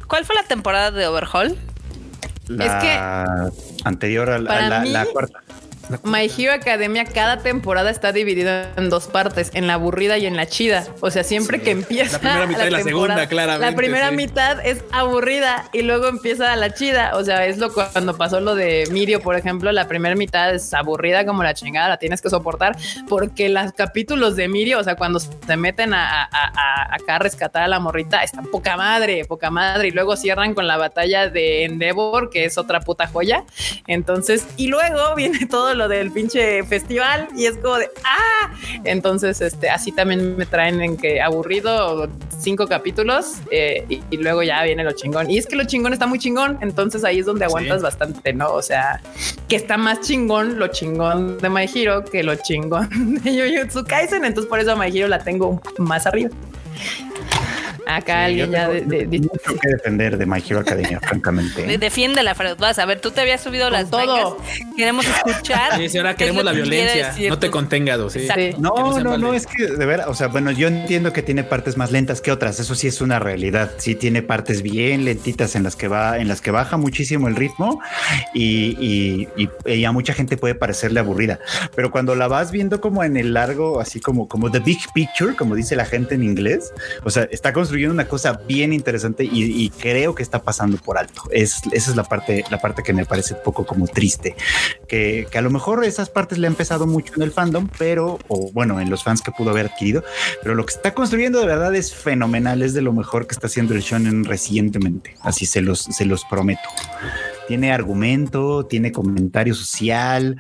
¿Cuál 0.07 0.25
fue 0.25 0.35
la 0.35 0.43
temporada 0.43 0.91
de 0.91 1.07
Overhaul? 1.07 1.57
La 2.47 3.49
anterior 3.85 4.29
a 4.29 4.39
la, 4.39 4.47
para 4.49 4.65
a 4.65 4.69
la- 4.69 4.79
mí- 4.81 4.89
la 4.91 5.05
cuarta. 5.05 5.39
My 6.03 6.29
Hero 6.37 6.53
Academia, 6.53 7.05
cada 7.05 7.37
temporada 7.39 7.89
está 7.89 8.11
dividida 8.11 8.71
en 8.77 8.89
dos 8.89 9.07
partes, 9.07 9.51
en 9.53 9.67
la 9.67 9.73
aburrida 9.75 10.17
y 10.17 10.25
en 10.25 10.35
la 10.35 10.45
chida. 10.47 10.85
O 11.01 11.09
sea, 11.11 11.23
siempre 11.23 11.61
que 11.61 11.71
empieza 11.71 12.13
La 12.13 12.19
primera 12.19 12.47
mitad 12.47 12.65
y 12.65 12.69
la 12.69 12.83
segunda, 12.83 13.27
claramente, 13.27 13.71
La 13.71 13.75
primera 13.77 14.09
sí. 14.09 14.15
mitad 14.15 14.65
es 14.65 14.83
aburrida 14.91 15.69
y 15.73 15.81
luego 15.83 16.07
empieza 16.07 16.55
la 16.55 16.73
chida. 16.73 17.11
O 17.15 17.23
sea, 17.23 17.45
es 17.45 17.57
lo 17.57 17.71
cuando 17.73 18.17
pasó 18.17 18.39
lo 18.39 18.55
de 18.55 18.87
Mirio, 18.91 19.19
por 19.21 19.35
ejemplo, 19.35 19.71
la 19.71 19.87
primera 19.87 20.15
mitad 20.15 20.53
es 20.53 20.73
aburrida 20.73 21.25
como 21.25 21.43
la 21.43 21.53
chingada, 21.53 21.89
la 21.89 21.97
tienes 21.97 22.21
que 22.21 22.29
soportar 22.29 22.75
porque 23.07 23.49
los 23.49 23.71
capítulos 23.73 24.35
de 24.35 24.47
Mirio, 24.47 24.79
o 24.79 24.83
sea, 24.83 24.95
cuando 24.95 25.19
se 25.19 25.57
meten 25.57 25.93
a, 25.93 26.23
a- 26.23 26.27
a- 26.31 26.95
acá 26.95 27.15
a 27.15 27.19
rescatar 27.19 27.63
a 27.63 27.67
la 27.67 27.79
morrita, 27.79 28.23
están 28.23 28.45
poca 28.47 28.77
madre, 28.77 29.25
poca 29.25 29.49
madre. 29.49 29.89
Y 29.89 29.91
luego 29.91 30.15
cierran 30.15 30.53
con 30.53 30.67
la 30.67 30.77
batalla 30.77 31.29
de 31.29 31.65
Endeavor, 31.65 32.29
que 32.29 32.45
es 32.45 32.57
otra 32.57 32.79
puta 32.81 33.07
joya. 33.07 33.43
Entonces, 33.87 34.47
y 34.57 34.67
luego 34.67 34.99
viene 35.15 35.45
todo 35.45 35.73
lo 35.73 35.84
del 35.87 36.11
pinche 36.11 36.63
festival 36.63 37.27
y 37.35 37.45
es 37.45 37.57
como 37.57 37.77
de 37.77 37.89
ah. 38.03 38.53
Entonces, 38.83 39.41
este, 39.41 39.69
así 39.69 39.91
también 39.91 40.37
me 40.37 40.45
traen 40.45 40.81
en 40.81 40.97
que 40.97 41.21
aburrido 41.21 42.09
cinco 42.39 42.67
capítulos 42.67 43.35
eh, 43.51 43.85
y, 43.89 44.01
y 44.09 44.17
luego 44.17 44.43
ya 44.43 44.63
viene 44.63 44.83
lo 44.83 44.91
chingón. 44.91 45.29
Y 45.29 45.37
es 45.37 45.47
que 45.47 45.55
lo 45.55 45.65
chingón 45.65 45.93
está 45.93 46.07
muy 46.07 46.19
chingón. 46.19 46.57
Entonces 46.61 47.03
ahí 47.03 47.19
es 47.19 47.25
donde 47.25 47.45
aguantas 47.45 47.81
bastante, 47.81 48.33
¿no? 48.33 48.53
O 48.53 48.61
sea, 48.61 49.01
que 49.47 49.55
está 49.55 49.77
más 49.77 50.01
chingón 50.01 50.59
lo 50.59 50.67
chingón 50.67 51.37
de 51.37 51.49
My 51.49 51.69
Hero 51.73 52.03
que 52.03 52.23
lo 52.23 52.35
chingón 52.35 52.89
de 53.23 53.31
Jujutsu 53.31 53.83
Kaisen. 53.85 54.25
Entonces, 54.25 54.49
por 54.49 54.59
eso 54.59 54.71
a 54.71 54.75
My 54.75 54.95
Hero 54.95 55.07
la 55.07 55.19
tengo 55.19 55.61
más 55.77 56.05
arriba. 56.05 56.29
Acá 57.87 58.25
alguien 58.25 58.51
ya 58.51 58.67
de- 58.69 58.81
de- 58.81 59.05
de- 59.07 59.19
mucho 59.19 59.59
que 59.61 59.69
defender 59.69 60.17
de 60.17 60.25
My 60.25 60.43
Hero 60.47 60.59
Academia, 60.59 60.99
francamente. 60.99 61.73
¿eh? 61.73 61.77
Defiende 61.85 62.23
la 62.23 62.35
Fred. 62.35 62.57
Vas 62.57 62.79
a 62.79 62.85
ver, 62.85 62.99
tú 62.99 63.11
te 63.11 63.21
habías 63.21 63.41
subido 63.41 63.69
las 63.69 63.89
todo. 63.89 64.37
mangas. 64.39 64.73
Queremos 64.75 65.05
escuchar. 65.05 65.77
Sí, 65.77 65.89
sí, 65.89 65.97
ahora 65.97 66.15
queremos 66.15 66.43
la 66.43 66.51
que 66.51 66.61
violencia. 66.61 67.13
No 67.29 67.37
te 67.39 67.49
contengas, 67.51 67.99
sí. 68.11 68.27
Sí. 68.27 68.55
No, 68.57 68.99
no 69.01 69.17
no, 69.17 69.33
es 69.33 69.45
que 69.47 69.67
de 69.67 69.85
verdad, 69.85 70.09
o 70.09 70.13
sea, 70.13 70.27
bueno, 70.27 70.51
yo 70.51 70.67
entiendo 70.67 71.13
que 71.13 71.21
tiene 71.21 71.43
partes 71.43 71.77
más 71.77 71.91
lentas 71.91 72.21
que 72.21 72.31
otras, 72.31 72.59
eso 72.59 72.75
sí 72.75 72.87
es 72.87 73.01
una 73.01 73.19
realidad, 73.19 73.71
sí 73.77 73.95
tiene 73.95 74.21
partes 74.21 74.61
bien 74.61 75.05
lentitas 75.05 75.55
en 75.55 75.63
las 75.63 75.75
que 75.75 75.87
va, 75.87 76.17
en 76.19 76.27
las 76.27 76.41
que 76.41 76.51
baja 76.51 76.77
muchísimo 76.77 77.27
el 77.27 77.35
ritmo 77.35 77.81
y, 78.33 78.75
y- 78.79 79.27
y- 79.65 79.71
y 79.73 79.85
a 79.85 79.91
mucha 79.91 80.13
gente 80.13 80.37
puede 80.37 80.55
parecerle 80.55 80.99
aburrida, 80.99 81.39
pero 81.75 81.91
cuando 81.91 82.15
la 82.15 82.27
vas 82.27 82.51
viendo 82.51 82.81
como 82.81 83.03
en 83.03 83.17
el 83.17 83.33
largo, 83.33 83.79
así 83.79 83.99
como, 83.99 84.27
como 84.27 84.51
the 84.51 84.59
big 84.59 84.79
picture, 84.93 85.35
como 85.35 85.55
dice 85.55 85.75
la 85.75 85.85
gente 85.85 86.15
en 86.15 86.23
inglés, 86.23 86.73
o 87.03 87.09
sea, 87.09 87.27
está 87.31 87.53
construyendo 87.53 87.74
una 87.83 88.07
cosa 88.07 88.39
bien 88.47 88.71
interesante 88.73 89.25
y, 89.25 89.43
y 89.43 89.69
creo 89.69 90.15
que 90.15 90.23
está 90.23 90.43
pasando 90.43 90.77
por 90.77 90.97
alto. 90.97 91.23
Es, 91.31 91.61
esa 91.71 91.91
es 91.91 91.95
la 91.95 92.03
parte, 92.03 92.43
la 92.49 92.59
parte 92.59 92.83
que 92.83 92.93
me 92.93 93.05
parece 93.05 93.33
un 93.33 93.43
poco 93.43 93.65
como 93.65 93.87
triste, 93.87 94.35
que, 94.87 95.27
que 95.29 95.37
a 95.37 95.41
lo 95.41 95.49
mejor 95.49 95.83
esas 95.83 96.09
partes 96.09 96.37
le 96.37 96.47
han 96.47 96.55
pesado 96.55 96.87
mucho 96.87 97.13
en 97.15 97.23
el 97.23 97.31
fandom, 97.31 97.69
pero, 97.77 98.19
o 98.27 98.51
bueno, 98.51 98.79
en 98.79 98.89
los 98.89 99.03
fans 99.03 99.21
que 99.21 99.31
pudo 99.31 99.51
haber 99.51 99.67
adquirido, 99.67 100.03
pero 100.41 100.55
lo 100.55 100.65
que 100.65 100.73
está 100.73 100.93
construyendo 100.93 101.39
de 101.39 101.45
verdad 101.45 101.75
es 101.75 101.93
fenomenal, 101.93 102.61
es 102.61 102.73
de 102.73 102.81
lo 102.81 102.93
mejor 102.93 103.27
que 103.27 103.33
está 103.33 103.47
haciendo 103.47 103.73
el 103.73 103.81
shonen 103.81 104.23
recientemente, 104.23 105.15
así 105.21 105.45
se 105.45 105.61
los, 105.61 105.81
se 105.81 106.05
los 106.05 106.23
prometo. 106.25 106.69
Tiene 107.47 107.71
argumento, 107.71 108.65
tiene 108.65 108.91
comentario 108.91 109.53
social. 109.53 110.37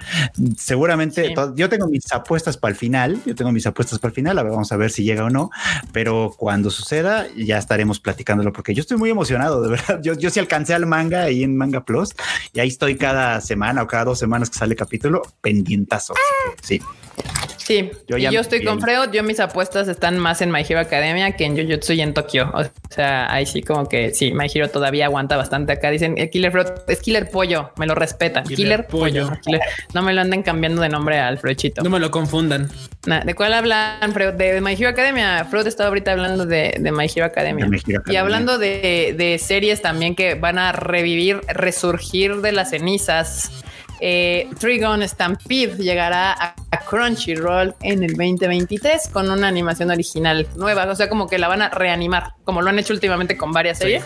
Seguramente 0.57 1.27
Sí. 1.27 1.33
yo 1.55 1.69
tengo 1.69 1.87
mis 1.87 2.11
apuestas 2.11 2.57
para 2.57 2.71
el 2.71 2.77
final. 2.77 3.19
Yo 3.25 3.35
tengo 3.35 3.51
mis 3.51 3.65
apuestas 3.67 3.99
para 3.99 4.09
el 4.09 4.15
final. 4.15 4.37
A 4.39 4.43
ver, 4.43 4.51
vamos 4.51 4.71
a 4.71 4.77
ver 4.77 4.91
si 4.91 5.03
llega 5.03 5.23
o 5.23 5.29
no. 5.29 5.49
Pero 5.91 6.33
cuando 6.37 6.69
suceda, 6.69 7.27
ya 7.35 7.57
estaremos 7.57 7.99
platicándolo 7.99 8.51
porque 8.53 8.73
yo 8.73 8.81
estoy 8.81 8.97
muy 8.97 9.09
emocionado. 9.09 9.61
De 9.61 9.69
verdad, 9.69 9.99
yo, 10.01 10.13
yo 10.13 10.29
sí 10.29 10.39
alcancé 10.39 10.73
al 10.73 10.85
manga 10.85 11.23
ahí 11.23 11.43
en 11.43 11.55
Manga 11.57 11.83
Plus 11.85 12.09
y 12.53 12.59
ahí 12.59 12.67
estoy 12.69 12.95
cada 12.95 13.39
semana 13.41 13.83
o 13.83 13.87
cada 13.87 14.05
dos 14.05 14.19
semanas 14.19 14.49
que 14.49 14.57
sale 14.57 14.75
capítulo 14.75 15.21
pendientazo. 15.41 16.13
Sí. 16.63 16.81
Sí, 17.57 17.89
Yo 18.07 18.17
ya 18.17 18.29
yo 18.29 18.41
estoy 18.41 18.63
con. 18.63 18.79
Freud. 18.79 19.09
Yo 19.11 19.23
mis 19.23 19.39
apuestas 19.39 19.87
están 19.87 20.19
más 20.19 20.41
en 20.41 20.51
My 20.51 20.61
Hero 20.67 20.79
Academia 20.79 21.35
que 21.35 21.45
en 21.45 21.57
Jujutsu 21.57 21.93
y 21.93 22.01
en 22.01 22.13
Tokio. 22.13 22.51
O 22.53 22.61
sea, 22.93 23.31
ahí 23.33 23.47
sí 23.47 23.63
como 23.63 23.89
que 23.89 24.13
sí, 24.13 24.31
My 24.33 24.45
Hero 24.53 24.69
todavía 24.69 25.05
aguanta 25.05 25.35
bastante. 25.35 25.71
Acá 25.73 25.89
dicen 25.89 26.13
el 26.17 26.29
Killer 26.29 26.51
Freud 26.51 26.67
es 26.95 27.01
Killer 27.01 27.29
Pollo, 27.29 27.71
me 27.77 27.85
lo 27.85 27.95
respetan. 27.95 28.43
Killer 28.43 28.57
Killer, 28.57 28.87
Pollo. 28.87 29.27
Pollo. 29.29 29.39
Killer- 29.45 29.61
No 29.93 30.01
me 30.01 30.13
lo 30.13 30.21
anden 30.21 30.41
cambiando 30.43 30.81
de 30.81 30.89
nombre 30.89 31.19
al 31.19 31.37
Freudchito. 31.37 31.83
No 31.83 31.89
me 31.89 31.99
lo 31.99 32.09
confundan. 32.11 32.69
Nah, 33.05 33.21
¿De 33.23 33.35
cuál 33.35 33.53
hablan, 33.53 34.13
Freud? 34.13 34.33
De 34.33 34.59
My 34.61 34.73
Hero 34.73 34.89
Academia. 34.89 35.45
Freud 35.45 35.67
está 35.67 35.85
ahorita 35.87 36.11
hablando 36.13 36.45
de, 36.45 36.75
de 36.79 36.91
My 36.91 37.05
Hero 37.13 37.25
Academia. 37.25 37.65
De 37.65 37.69
My 37.71 37.81
Hero 37.87 38.01
Y 38.07 38.15
hablando 38.15 38.57
de, 38.57 39.13
de 39.17 39.37
series 39.37 39.81
también 39.81 40.15
que 40.15 40.33
van 40.35 40.57
a 40.57 40.71
revivir, 40.71 41.41
resurgir 41.47 42.37
de 42.41 42.51
las 42.51 42.71
cenizas. 42.71 43.51
Eh, 44.01 44.49
Trigon 44.59 45.07
Stampede 45.07 45.77
llegará 45.77 46.33
a, 46.33 46.55
a 46.71 46.79
Crunchyroll 46.79 47.75
en 47.81 48.03
el 48.03 48.11
2023 48.15 49.09
con 49.09 49.29
una 49.29 49.47
animación 49.47 49.89
original 49.91 50.47
nueva. 50.55 50.85
O 50.91 50.95
sea, 50.95 51.07
como 51.09 51.27
que 51.27 51.37
la 51.37 51.47
van 51.47 51.61
a 51.61 51.69
reanimar, 51.69 52.33
como 52.43 52.61
lo 52.61 52.69
han 52.69 52.79
hecho 52.79 52.93
últimamente 52.93 53.37
con 53.37 53.51
varias 53.53 53.77
series. 53.79 54.03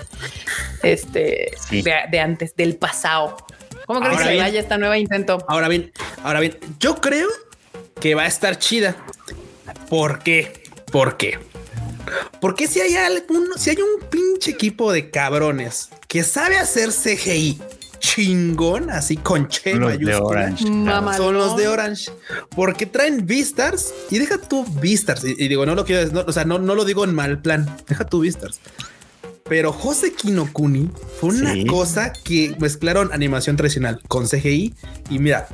Este 0.84 1.52
Sí. 1.60 1.82
de, 1.82 1.94
de 2.12 2.20
antes, 2.20 2.56
del 2.56 2.76
pasado. 2.78 3.38
¿Cómo 3.86 4.02
crees 4.02 4.22
que 4.22 4.38
vaya 4.38 4.60
esta 4.60 4.78
nueva 4.78 4.98
intento? 4.98 5.44
Ahora 5.48 5.68
bien, 5.68 5.92
ahora 6.24 6.40
bien, 6.40 6.58
yo 6.80 6.96
creo 6.96 7.28
que 8.00 8.14
va 8.16 8.24
a 8.24 8.28
estar 8.28 8.58
chida. 8.60 8.96
¿Por 9.90 10.20
qué? 10.20 10.64
¿Por 10.92 11.18
qué? 11.18 11.40
Porque 12.40 12.68
si 12.68 12.80
hay 12.82 12.96
algún, 12.96 13.48
si 13.58 13.72
hay 13.72 13.78
un 13.78 14.08
pinche 14.10 14.52
equipo 14.52 14.92
de 14.92 15.10
cabrones 15.12 15.90
que 16.08 16.24
sabe 16.24 16.58
hacer 16.58 16.90
CGI 16.92 17.60
chingón, 18.00 18.90
así 18.90 19.18
con 19.18 19.48
che 19.48 19.76
Los 19.76 19.92
de 19.92 19.98
mayúscula, 20.00 20.26
Orange. 20.42 20.70
Mamalón. 20.70 21.18
son 21.18 21.34
los 21.36 21.58
de 21.58 21.68
Orange, 21.68 22.12
porque 22.56 22.86
traen 22.86 23.26
Vistars 23.26 23.94
y 24.10 24.18
deja 24.20 24.38
tú 24.40 24.66
Vistars. 24.82 25.24
Y, 25.24 25.36
y 25.38 25.48
digo, 25.48 25.66
no 25.66 25.76
lo 25.76 25.86
quiero, 25.86 26.12
no, 26.12 26.22
o 26.28 26.32
sea, 26.32 26.46
no, 26.46 26.60
no 26.60 26.76
lo 26.76 26.86
digo 26.86 27.04
en 27.04 27.14
mal 27.14 27.42
plan, 27.42 27.68
deja 27.88 28.06
tú 28.06 28.22
Vistars. 28.22 28.60
Pero 29.48 29.72
Jose 29.74 30.14
Kinokuni 30.14 30.90
fue 31.20 31.30
una 31.30 31.54
Sí. 31.54 31.66
cosa 31.66 32.14
que 32.24 32.56
mezclaron 32.60 33.12
animación 33.12 33.56
tradicional 33.58 34.00
con 34.08 34.28
CGI 34.28 34.76
y 35.10 35.18
mira, 35.20 35.48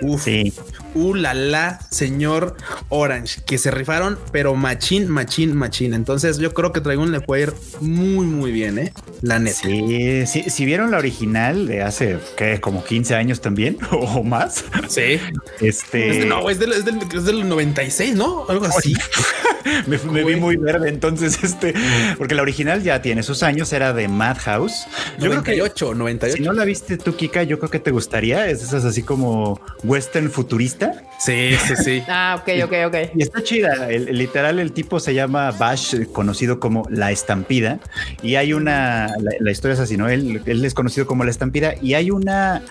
uff, 0.00 0.24
Sí, 0.24 0.50
uh 0.94 1.14
la 1.14 1.34
la, 1.34 1.80
señor 1.90 2.56
Orange, 2.88 3.42
que 3.46 3.58
se 3.58 3.70
rifaron, 3.70 4.18
pero 4.32 4.54
machín, 4.54 5.08
machín, 5.08 5.56
machín. 5.56 5.94
Entonces 5.94 6.38
yo 6.38 6.52
creo 6.54 6.72
que 6.72 6.80
Dragon 6.80 7.10
le 7.12 7.20
puede 7.20 7.42
ir 7.44 7.52
muy, 7.80 8.26
muy 8.26 8.52
bien, 8.52 8.78
eh. 8.78 8.92
La 9.22 9.38
neta. 9.38 9.56
sí, 9.56 10.26
sí. 10.26 10.44
Si 10.50 10.64
vieron 10.64 10.90
la 10.90 10.98
original 10.98 11.66
de 11.66 11.82
hace 11.82 12.18
¿qué? 12.36 12.60
como 12.60 12.84
15 12.84 13.14
años 13.14 13.40
también 13.40 13.78
o 13.90 14.22
más, 14.22 14.64
Sí. 14.88 15.18
este 15.60 16.10
Es 16.10 16.18
de- 16.18 16.26
no, 16.26 16.48
es 16.50 16.58
del, 16.58 16.72
es, 16.72 16.84
del, 16.84 16.98
es 17.14 17.24
del 17.24 17.48
96, 17.48 18.14
¿no? 18.14 18.46
Algo 18.48 18.66
así. 18.66 18.94
me, 19.86 19.98
me 19.98 20.24
vi 20.24 20.36
muy 20.36 20.56
verde. 20.56 20.88
Entonces, 20.88 21.42
este, 21.42 21.74
porque 22.18 22.34
la 22.34 22.42
original 22.42 22.82
ya 22.82 23.00
tiene 23.02 23.22
sus 23.22 23.42
años, 23.42 23.72
era 23.72 23.92
de 23.92 24.08
Madhouse. 24.08 24.86
Yo 25.18 25.28
98, 25.28 25.74
creo 25.74 25.90
que 25.92 25.98
98. 25.98 26.36
Si 26.36 26.42
no 26.42 26.52
la 26.52 26.64
viste 26.64 26.98
tú, 26.98 27.16
Kika, 27.16 27.42
yo 27.44 27.58
creo 27.58 27.70
que 27.70 27.78
te 27.80 27.90
gustaría. 27.90 28.48
Es 28.48 28.62
esas 28.62 28.84
así 28.84 29.02
como 29.02 29.60
western 29.82 30.30
futurista. 30.30 30.83
Twitter 30.84 31.13
Sí, 31.18 31.54
sí, 31.66 31.76
sí. 31.76 32.02
ah, 32.08 32.38
ok, 32.40 32.64
ok, 32.64 32.72
ok. 32.86 32.96
Y 33.14 33.22
está 33.22 33.42
chida. 33.42 33.88
El, 33.88 34.16
literal, 34.16 34.58
el 34.58 34.72
tipo 34.72 35.00
se 35.00 35.14
llama 35.14 35.50
Bash, 35.52 36.06
conocido 36.12 36.60
como 36.60 36.86
La 36.90 37.12
Estampida. 37.12 37.78
Y 38.22 38.36
hay 38.36 38.52
una, 38.52 39.08
la, 39.40 39.50
historia 39.50 39.74
es 39.74 39.80
así, 39.80 39.96
¿no? 39.96 40.08
Él, 40.08 40.42
él, 40.44 40.64
es 40.64 40.74
conocido 40.74 41.06
como 41.06 41.24
La 41.24 41.30
Estampida. 41.30 41.74
Y 41.80 41.94
hay 41.94 42.10
una, 42.10 42.62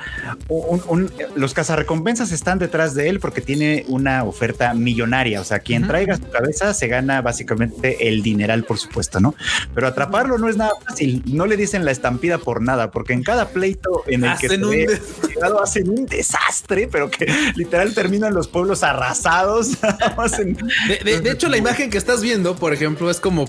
un, 0.50 1.12
los 1.36 1.54
cazarrecompensas 1.54 2.32
están 2.32 2.60
detrás 2.60 2.94
de 2.94 3.10
él 3.10 3.20
porque 3.20 3.42
tiene 3.42 3.86
una 3.88 4.24
oferta 4.24 4.74
millonaria. 4.74 5.42
O 5.42 5.44
sea, 5.44 5.60
quien 5.60 5.88
traiga 5.88 6.18
su 6.18 6.30
cabeza 6.30 6.74
se 6.74 6.88
gana 6.88 7.22
básicamente 7.22 8.08
el 8.08 8.22
dineral, 8.22 8.64
por 8.64 8.78
supuesto, 8.78 9.20
¿no? 9.20 9.36
Pero 9.74 9.88
atraparlo 9.88 10.38
no 10.38 10.50
es 10.50 10.58
nada 10.58 10.74
fácil. 10.86 11.24
No 11.26 11.46
le 11.46 11.58
dicen 11.58 11.86
la 11.86 11.92
estampida 11.92 12.38
por 12.38 12.62
nada, 12.62 12.92
porque 12.92 13.14
en 13.14 13.24
cada 13.24 13.50
pleito 13.50 14.04
en 14.08 14.26
el 14.26 14.38
que 14.38 14.50
se 14.50 14.58
ve, 14.58 15.00
hacen 15.62 15.90
un 15.90 16.06
desastre, 16.06 16.88
pero 16.92 17.10
que 17.10 17.26
literal 17.56 17.94
terminan 17.94 18.33
los 18.34 18.48
pueblos 18.48 18.84
arrasados. 18.84 19.72
de, 21.04 21.32
hecho, 21.32 21.50
la 21.50 21.58
imagen 21.58 21.90
que 21.90 21.98
estás 21.98 22.22
viendo, 22.22 22.56
por 22.56 22.74
ejemplo, 22.74 23.10
es 23.10 23.20
como 23.20 23.46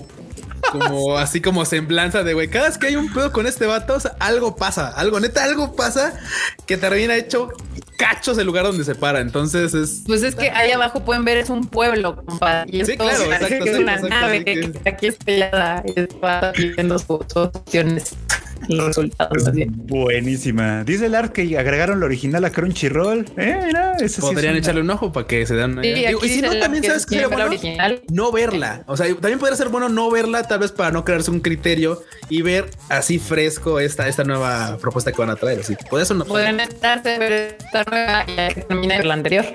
como 0.71 1.17
así 1.17 1.41
como 1.41 1.65
semblanza 1.65 2.23
de 2.23 2.33
güey. 2.33 2.49
Cada 2.49 2.67
vez 2.67 2.77
que 2.77 2.87
hay 2.87 2.95
un 2.95 3.11
pedo 3.13 3.31
con 3.31 3.47
este 3.47 3.65
vato, 3.65 3.97
algo 4.19 4.55
pasa, 4.55 4.89
algo 4.89 5.19
neta, 5.19 5.43
algo 5.43 5.75
pasa 5.75 6.13
que 6.65 6.77
termina 6.77 7.15
hecho 7.15 7.49
cachos 7.97 8.37
el 8.37 8.45
lugar 8.45 8.65
donde 8.65 8.83
se 8.83 8.95
para. 8.95 9.19
Entonces 9.19 9.73
es. 9.73 10.03
Pues 10.05 10.23
es 10.23 10.35
que 10.35 10.49
ahí 10.49 10.71
abajo 10.71 11.03
pueden 11.03 11.23
ver 11.25 11.37
es 11.37 11.49
un 11.49 11.67
pueblo, 11.67 12.15
compadre. 12.15 12.85
sí, 12.85 12.97
claro, 12.97 13.23
exacto. 13.31 13.65
Es 13.65 13.79
una 13.79 13.97
nave 13.97 14.43
que, 14.43 14.71
aquí 14.89 15.07
está 15.07 15.83
y 15.85 15.99
está 15.99 16.51
viendo 16.55 16.99
sus 16.99 17.35
opciones 17.35 18.15
los 18.69 18.87
resultados. 18.87 19.31
buenísima. 19.69 20.83
Dice 20.83 21.07
el 21.07 21.15
art 21.15 21.31
que 21.31 21.57
agregaron 21.57 21.99
la 21.99 22.05
original 22.05 22.43
a 22.45 22.51
Crunchyroll. 22.51 23.25
Eh, 23.37 23.59
mira, 23.65 23.95
Podrían 24.19 24.55
echarle 24.55 24.81
un 24.81 24.89
ojo 24.89 25.11
para 25.11 25.27
que 25.27 25.45
se 25.45 25.55
den 25.55 25.77
una 25.77 25.85
y 25.85 26.29
si 26.29 26.41
no, 26.41 26.57
también 26.59 26.83
sabes 26.83 27.05
que 27.05 27.25
bueno 27.27 27.49
no 28.09 28.31
verla. 28.31 28.83
O 28.87 28.97
sea, 28.97 29.07
también 29.15 29.39
podría 29.39 29.57
ser 29.57 29.69
bueno 29.69 29.89
no 29.89 30.09
verla, 30.11 30.47
tal 30.47 30.59
vez 30.59 30.71
para 30.71 30.91
no 30.91 31.05
crearse 31.05 31.31
un 31.31 31.39
criterio 31.39 32.01
y 32.29 32.41
ver 32.41 32.69
así 32.89 33.19
fresco 33.19 33.79
esta, 33.79 34.07
esta 34.07 34.23
nueva 34.23 34.77
propuesta 34.79 35.11
que 35.11 35.17
van 35.17 35.29
a 35.29 35.35
traer. 35.35 35.59
Así, 35.59 35.75
por 35.89 36.01
eso 36.01 36.13
no 36.13 36.25
pueden 36.25 36.59
estarse 36.59 37.17
ver 37.19 37.57
esta 37.59 37.83
nueva 37.89 38.25
y 38.27 38.53
que 38.53 38.61
termine 38.61 39.03
la 39.03 39.13
anterior. 39.13 39.45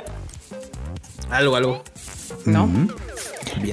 Algo, 1.30 1.56
algo. 1.56 1.84
¿No? 2.44 2.68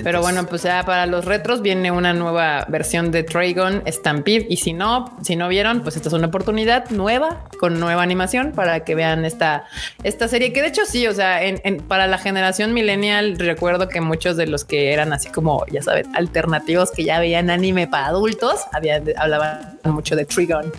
Pero 0.03 0.21
bueno, 0.21 0.45
pues 0.45 0.63
ya 0.63 0.84
para 0.84 1.05
los 1.05 1.25
retros 1.25 1.61
viene 1.61 1.91
una 1.91 2.13
nueva 2.13 2.65
versión 2.67 3.11
de 3.11 3.23
Dragon 3.23 3.84
Stampede. 3.88 4.47
Y 4.49 4.57
si 4.57 4.73
no, 4.73 5.17
si 5.21 5.36
no 5.36 5.47
vieron, 5.47 5.82
pues 5.82 5.95
esta 5.95 6.09
es 6.09 6.13
una 6.13 6.28
oportunidad 6.28 6.89
nueva 6.89 7.43
con 7.59 7.80
nueva 7.80 8.03
animación 8.03 8.51
para 8.51 8.84
que 8.84 8.95
vean 8.95 9.25
esta, 9.25 9.65
esta 10.03 10.28
serie. 10.28 10.53
Que 10.53 10.61
de 10.61 10.67
hecho 10.67 10.82
sí, 10.86 11.07
o 11.07 11.13
sea, 11.13 11.43
en, 11.43 11.78
para 11.82 12.07
la 12.07 12.17
generación 12.17 12.73
millennial, 12.73 13.38
recuerdo 13.38 13.88
que 13.89 14.01
muchos 14.01 14.38
de 14.38 14.47
los 14.47 14.65
que 14.65 14.93
eran 14.93 15.13
así 15.13 15.30
como, 15.30 15.65
ya 15.71 15.82
saben, 15.82 16.15
alternativos 16.15 16.91
que 16.91 17.03
ya 17.03 17.19
veían 17.19 17.49
anime 17.49 17.88
para 17.88 18.07
adultos, 18.07 18.61
habían, 18.73 19.03
hablaban 19.17 19.80
mucho 19.86 20.15
de 20.15 20.25
Trigon. 20.25 20.71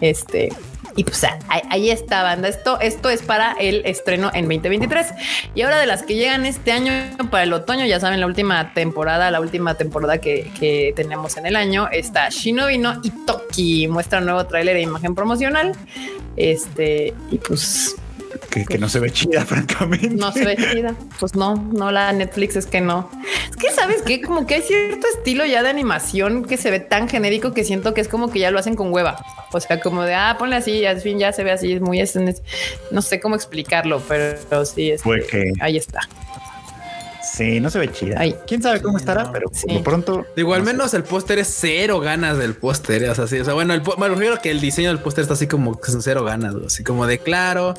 Este, 0.00 0.50
y 0.96 1.04
pues 1.04 1.24
ahí, 1.48 1.90
está, 1.90 2.22
banda. 2.22 2.48
Esto, 2.48 2.80
esto 2.80 3.08
es 3.10 3.22
para 3.22 3.52
el 3.52 3.82
estreno 3.86 4.30
en 4.34 4.44
2023. 4.44 5.06
Y 5.54 5.62
ahora 5.62 5.78
de 5.78 5.86
las 5.86 6.02
que 6.02 6.14
llegan 6.14 6.46
este 6.46 6.72
año 6.72 6.92
para 7.30 7.44
el 7.44 7.52
otoño, 7.52 7.84
ya 7.86 8.00
saben, 8.00 8.20
la 8.20 8.26
última 8.26 8.74
temporada, 8.74 9.30
la 9.30 9.40
última 9.40 9.74
temporada 9.74 10.18
que, 10.18 10.50
que 10.58 10.92
tenemos 10.96 11.36
en 11.36 11.46
el 11.46 11.56
año 11.56 11.88
está 11.90 12.28
Shinobi 12.28 12.78
no 12.78 13.00
Itoki. 13.02 13.88
Muestra 13.88 14.20
nuevo 14.20 14.44
tráiler 14.46 14.76
e 14.76 14.82
imagen 14.82 15.14
promocional. 15.14 15.72
Este, 16.36 17.14
y 17.30 17.38
pues 17.38 17.96
que, 18.50 18.78
no 18.78 18.88
se 18.88 19.00
ve 19.00 19.10
chida, 19.10 19.44
francamente. 19.46 20.10
No 20.10 20.32
se 20.32 20.44
ve 20.44 20.56
chida. 20.56 20.94
Pues 21.18 21.34
no, 21.34 21.56
no, 21.56 21.90
la 21.90 22.12
Netflix 22.12 22.56
es 22.56 22.66
que 22.66 22.80
no. 22.80 23.10
Es 23.48 23.56
que 23.56 23.70
sabes 23.70 24.02
que 24.02 24.20
como 24.20 24.46
que 24.46 24.56
hay 24.56 24.62
cierto 24.62 25.06
estilo 25.16 25.46
ya 25.46 25.62
de 25.62 25.70
animación 25.70 26.44
que 26.44 26.56
se 26.56 26.70
ve 26.70 26.80
tan 26.80 27.08
genérico 27.08 27.54
que 27.54 27.64
siento 27.64 27.94
que 27.94 28.00
es 28.00 28.08
como 28.08 28.30
que 28.30 28.40
ya 28.40 28.50
lo 28.50 28.58
hacen 28.58 28.74
con 28.74 28.92
hueva. 28.92 29.24
O 29.52 29.60
sea, 29.60 29.80
como 29.80 30.02
de 30.02 30.14
ah, 30.14 30.36
ponle 30.38 30.56
así, 30.56 30.84
al 30.84 31.00
fin 31.00 31.18
ya 31.18 31.32
se 31.32 31.44
ve 31.44 31.52
así, 31.52 31.72
es 31.72 31.80
muy 31.80 32.00
no 32.90 33.02
sé 33.02 33.20
cómo 33.20 33.34
explicarlo, 33.34 34.02
pero 34.08 34.64
sí, 34.64 34.90
es 34.90 35.04
este, 35.04 35.26
que 35.26 35.52
ahí 35.60 35.76
está. 35.76 36.00
Sí, 37.32 37.60
no 37.60 37.70
se 37.70 37.78
ve 37.78 37.92
chida. 37.92 38.20
Quién 38.46 38.62
sabe 38.62 38.80
cómo 38.80 38.98
estará, 38.98 39.30
pero 39.30 39.50
de 39.66 39.80
pronto. 39.80 40.26
Digo, 40.34 40.54
al 40.54 40.62
menos 40.62 40.94
el 40.94 41.04
póster 41.04 41.38
es 41.38 41.48
cero 41.48 42.00
ganas 42.00 42.38
del 42.38 42.54
póster. 42.54 43.08
O 43.08 43.14
sea, 43.14 43.26
sí, 43.26 43.38
o 43.38 43.44
sea, 43.44 43.54
bueno, 43.54 43.72
el, 43.74 43.82
me 43.98 44.08
refiero 44.08 44.40
que 44.40 44.50
el 44.50 44.60
diseño 44.60 44.88
del 44.88 44.98
póster 44.98 45.22
está 45.22 45.34
así 45.34 45.46
como 45.46 45.80
que 45.80 45.92
son 45.92 46.02
cero 46.02 46.24
ganas, 46.24 46.54
así 46.66 46.82
como 46.82 47.06
de 47.06 47.18
claro. 47.18 47.74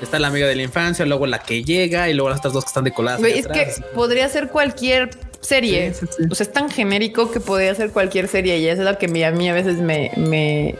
Está 0.00 0.18
la 0.18 0.28
amiga 0.28 0.46
de 0.46 0.56
la 0.56 0.62
infancia, 0.62 1.06
luego 1.06 1.26
la 1.26 1.38
que 1.38 1.62
llega 1.62 2.08
y 2.08 2.14
luego 2.14 2.30
las 2.30 2.38
otras 2.38 2.54
dos 2.54 2.64
que 2.64 2.68
están 2.68 2.84
decoladas. 2.84 3.22
Es 3.22 3.46
que 3.46 3.72
podría 3.94 4.28
ser 4.28 4.48
cualquier 4.48 5.10
serie. 5.40 5.94
O 6.30 6.34
sea, 6.34 6.44
es 6.44 6.52
tan 6.52 6.70
genérico 6.70 7.30
que 7.30 7.40
podría 7.40 7.74
ser 7.74 7.90
cualquier 7.90 8.28
serie 8.28 8.58
y 8.58 8.66
eso 8.66 8.82
es 8.82 8.88
lo 8.88 8.98
que 8.98 9.06
a 9.06 9.30
mí 9.30 9.48
a 9.48 9.54
veces 9.54 9.78
me, 9.78 10.10
me, 10.16 10.74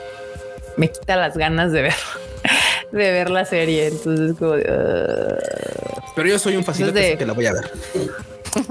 me 0.77 0.91
quita 0.91 1.17
las 1.17 1.37
ganas 1.37 1.71
de 1.73 1.83
ver 1.83 1.95
de 2.93 3.11
ver 3.11 3.31
la 3.31 3.45
serie. 3.45 3.89
Entonces, 3.89 4.37
como 4.39 4.55
Pero 6.15 6.29
yo 6.29 6.39
soy 6.39 6.57
un 6.57 6.65
fascinante 6.65 7.17
que 7.19 7.27
la 7.27 7.33
voy 7.33 7.47
a 7.47 7.53
ver. 7.53 7.71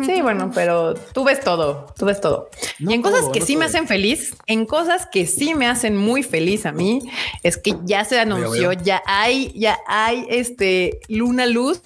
Sí, 0.05 0.21
bueno, 0.21 0.51
pero 0.53 0.93
tú 0.93 1.23
ves 1.23 1.39
todo, 1.39 1.87
tú 1.97 2.05
ves 2.05 2.21
todo. 2.21 2.49
y 2.79 2.93
en 2.93 3.01
cosas 3.01 3.25
que 3.31 3.41
sí 3.41 3.57
me 3.57 3.65
hacen 3.65 3.87
feliz, 3.87 4.35
en 4.47 4.65
cosas 4.65 5.07
que 5.11 5.25
sí 5.25 5.55
me 5.55 5.67
hacen 5.67 5.97
muy 5.97 6.23
feliz 6.23 6.65
a 6.65 6.71
mí, 6.71 7.01
es 7.43 7.57
que 7.57 7.75
ya 7.83 8.05
se 8.05 8.19
anunció, 8.19 8.73
ya 8.73 9.01
hay, 9.05 9.51
ya 9.55 9.79
hay 9.87 10.25
este 10.29 10.99
Luna 11.07 11.45
Luz 11.45 11.81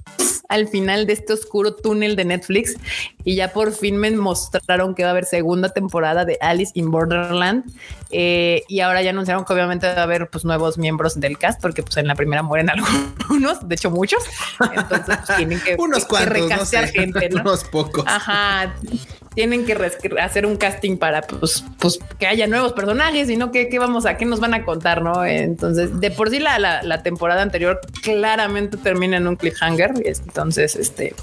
al 0.50 0.68
final 0.68 1.06
de 1.06 1.14
este 1.14 1.34
oscuro 1.34 1.76
túnel 1.76 2.16
de 2.16 2.26
Netflix 2.26 2.76
y 3.24 3.36
ya 3.36 3.54
por 3.54 3.72
fin 3.72 3.98
me 3.98 4.10
mostraron 4.12 4.96
que 4.96 5.04
va 5.04 5.10
a 5.10 5.12
haber 5.12 5.26
segunda 5.26 5.70
temporada 5.70 6.26
de 6.26 6.38
Alice 6.42 6.72
in 6.74 6.90
Borderland 6.90 7.66
eh, 8.10 8.64
y 8.68 8.80
ahora 8.80 9.04
ya 9.04 9.12
anunciaron 9.12 9.46
que 9.46 9.54
obviamente 9.54 9.86
va 9.86 9.94
a 9.94 10.04
haber 10.04 10.28
pues 10.30 10.44
nuevos 10.44 10.80
miembros 10.80 11.20
del 11.20 11.38
cast 11.38 11.62
porque 11.62 11.84
pues 11.84 11.98
en 11.98 12.08
la 12.08 12.16
primera 12.16 12.42
mueren 12.42 12.70
algunos, 13.22 13.68
de 13.68 13.76
hecho 13.76 13.92
muchos, 13.92 14.24
entonces 14.74 15.18
pues, 15.18 15.38
tienen 15.38 15.62
que, 15.62 15.76
unos 15.78 16.06
cuantos, 16.06 16.72
gente, 16.92 17.30
unos 17.32 17.64
pocos. 17.66 17.89
Ajá, 18.06 18.76
tienen 19.36 19.66
que 19.66 19.74
hacer 20.22 20.46
un 20.46 20.58
casting 20.58 20.98
para 20.98 21.22
pues, 21.22 21.64
pues 21.80 22.00
que 22.18 22.28
haya 22.28 22.48
nuevos 22.48 22.74
personajes 22.74 23.30
y 23.30 23.38
no 23.38 23.52
que, 23.52 23.70
vamos 23.80 24.06
a 24.06 24.18
qué 24.18 24.26
nos 24.26 24.40
van 24.40 24.54
a 24.54 24.64
contar, 24.66 25.02
no? 25.02 25.24
Entonces, 25.26 26.00
de 26.00 26.12
por 26.12 26.30
sí 26.30 26.40
la, 26.40 26.60
la, 26.60 27.04
temporada 27.04 27.42
anterior 27.42 27.80
claramente 28.02 28.78
termina 28.78 29.18
en 29.18 29.28
un 29.28 29.36
cliffhanger. 29.36 29.94
Entonces, 30.04 30.76
este, 30.76 31.16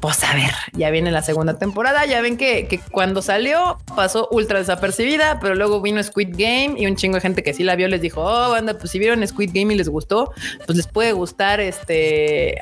pues 0.00 0.22
a 0.22 0.34
ver, 0.34 0.52
ya 0.72 0.90
viene 0.90 1.10
la 1.10 1.22
segunda 1.22 1.58
temporada. 1.58 2.06
Ya 2.06 2.20
ven 2.20 2.36
que, 2.36 2.80
cuando 2.90 3.22
salió 3.22 3.78
pasó 3.96 4.28
ultra 4.30 4.58
desapercibida, 4.58 5.40
pero 5.40 5.54
luego 5.54 5.80
vino 5.80 6.02
Squid 6.02 6.30
Game 6.30 6.74
y 6.76 6.86
un 6.86 6.96
chingo 6.96 7.16
de 7.16 7.20
gente 7.20 7.42
que 7.42 7.52
sí 7.52 7.64
la 7.64 7.76
vio 7.76 7.88
les 7.88 8.00
dijo, 8.00 8.22
oh, 8.22 8.50
banda, 8.50 8.78
pues 8.78 8.90
si 8.90 8.98
vieron 8.98 9.26
Squid 9.26 9.50
Game 9.52 9.74
y 9.74 9.76
les 9.76 9.88
gustó, 9.88 10.32
pues 10.66 10.76
les 10.76 10.86
puede 10.86 11.12
gustar 11.12 11.60
este 11.60 12.58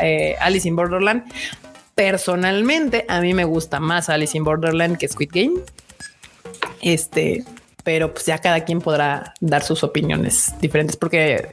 eh, 0.00 0.36
Alice 0.40 0.66
in 0.66 0.76
Borderland. 0.76 1.24
Personalmente, 1.98 3.04
a 3.08 3.20
mí 3.20 3.34
me 3.34 3.44
gusta 3.44 3.80
más 3.80 4.08
Alice 4.08 4.38
in 4.38 4.44
Borderland 4.44 4.98
que 4.98 5.08
Squid 5.08 5.30
Game. 5.32 5.60
Este, 6.80 7.42
pero 7.82 8.12
pues 8.12 8.24
ya 8.24 8.38
cada 8.38 8.64
quien 8.64 8.80
podrá 8.80 9.34
dar 9.40 9.64
sus 9.64 9.82
opiniones 9.82 10.54
diferentes 10.60 10.96
porque 10.96 11.48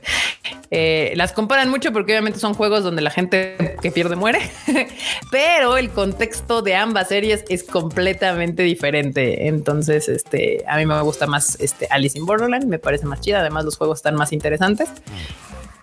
eh, 0.70 1.14
las 1.16 1.34
comparan 1.34 1.72
mucho 1.72 1.92
porque 1.92 2.12
obviamente 2.12 2.38
son 2.38 2.54
juegos 2.54 2.84
donde 2.84 3.02
la 3.02 3.10
gente 3.10 3.76
que 3.82 3.90
pierde 3.90 4.16
muere, 4.16 4.40
pero 5.32 5.78
el 5.78 5.90
contexto 5.90 6.62
de 6.62 6.76
ambas 6.76 7.08
series 7.08 7.44
es 7.50 7.64
completamente 7.64 8.62
diferente. 8.62 9.48
Entonces, 9.48 10.08
este 10.08 10.64
a 10.68 10.78
mí 10.78 10.86
me 10.86 11.02
gusta 11.02 11.26
más 11.26 11.60
este 11.60 11.88
Alice 11.90 12.16
in 12.20 12.28
Borderland, 12.28 12.66
me 12.66 12.78
parece 12.78 13.08
más 13.08 13.20
chida. 13.20 13.40
Además, 13.40 13.66
los 13.66 13.78
juegos 13.78 13.98
están 13.98 14.14
más 14.14 14.32
interesantes. 14.32 14.90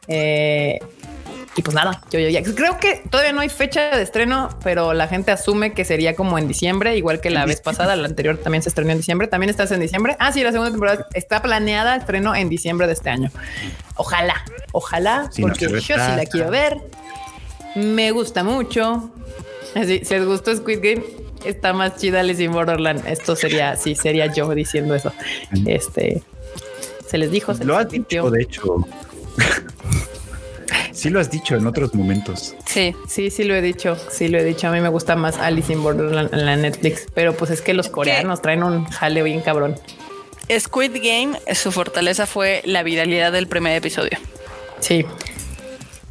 Eh, 0.06 0.78
y 1.55 1.61
pues 1.61 1.74
nada, 1.74 2.00
yo, 2.11 2.18
ya 2.18 2.42
creo 2.42 2.78
que 2.78 3.03
todavía 3.11 3.32
no 3.34 3.42
hay 3.42 3.50
fecha 3.50 3.94
de 3.94 4.03
estreno, 4.03 4.48
pero 4.64 4.94
la 4.94 5.07
gente 5.07 5.32
asume 5.32 5.74
que 5.74 5.84
sería 5.84 6.14
como 6.16 6.38
en 6.38 6.48
diciembre, 6.48 6.96
igual 6.96 7.20
que 7.20 7.28
la 7.28 7.44
vez 7.44 7.61
pasada. 7.61 7.94
La 7.94 8.09
anterior 8.09 8.38
también 8.38 8.62
se 8.62 8.70
estrenó 8.70 8.90
en 8.92 8.96
diciembre. 8.98 9.28
También 9.28 9.50
estás 9.50 9.70
en 9.70 9.80
diciembre. 9.80 10.16
Ah, 10.18 10.32
sí, 10.32 10.42
la 10.42 10.50
segunda 10.53 10.70
temporada 10.70 11.07
está 11.12 11.42
planeada 11.42 11.96
estreno 11.96 12.34
en 12.34 12.48
diciembre 12.48 12.86
de 12.86 12.94
este 12.94 13.11
año. 13.11 13.30
Ojalá, 13.96 14.42
ojalá, 14.72 15.28
porque 15.40 15.68
yo 15.68 15.80
sí 15.80 15.92
la 16.16 16.24
quiero 16.24 16.50
ver. 16.50 16.78
Me 17.74 18.12
gusta 18.12 18.42
mucho. 18.44 19.11
Así, 19.74 20.03
si 20.05 20.14
les 20.14 20.24
gustó 20.24 20.57
Squid 20.57 20.80
Game, 20.82 21.05
está 21.44 21.74
más 21.74 21.96
chida 21.96 22.20
Alice 22.20 22.42
in 22.42 22.53
Borderland. 22.53 23.07
Esto 23.07 23.36
sería, 23.36 23.76
sí, 23.76 23.94
sería 23.94 24.26
yo 24.26 24.55
diciendo 24.55 24.94
eso. 24.94 25.12
Este 25.66 26.22
se 27.07 27.18
les 27.18 27.30
dijo, 27.30 27.55
se 27.55 27.66
lo 27.66 27.76
les 27.76 27.86
ha 27.86 27.88
dicho, 27.90 28.30
de 28.30 28.42
hecho. 28.42 28.76
Sí 30.93 31.11
lo 31.11 31.20
has 31.20 31.30
dicho 31.30 31.57
en 31.57 31.66
otros 31.66 31.95
momentos. 31.95 32.55
Sí. 32.66 32.95
Sí, 33.09 33.30
sí 33.30 33.45
lo 33.45 33.55
he 33.55 33.62
dicho. 33.62 33.97
Sí 34.11 34.28
lo 34.28 34.38
he 34.38 34.45
dicho. 34.45 34.68
A 34.68 34.70
mí 34.70 34.80
me 34.80 34.88
gusta 34.88 35.16
más 35.16 35.38
Alice 35.38 35.72
in 35.72 35.82
Borderland 35.82 36.32
en 36.32 36.47
la 36.47 36.57
Netflix, 36.57 37.07
pero 37.14 37.34
pues 37.34 37.51
es 37.51 37.62
que 37.62 37.74
los 37.74 37.88
coreanos 37.88 38.43
traen 38.43 38.62
un 38.62 38.84
jale 38.86 39.22
bien 39.22 39.40
cabrón. 39.40 39.76
Squid 40.59 40.93
Game, 41.03 41.38
su 41.55 41.72
fortaleza 41.72 42.26
fue 42.26 42.62
la 42.64 42.82
viralidad 42.82 43.32
del 43.32 43.47
primer 43.47 43.76
episodio. 43.76 44.18
Sí. 44.80 45.05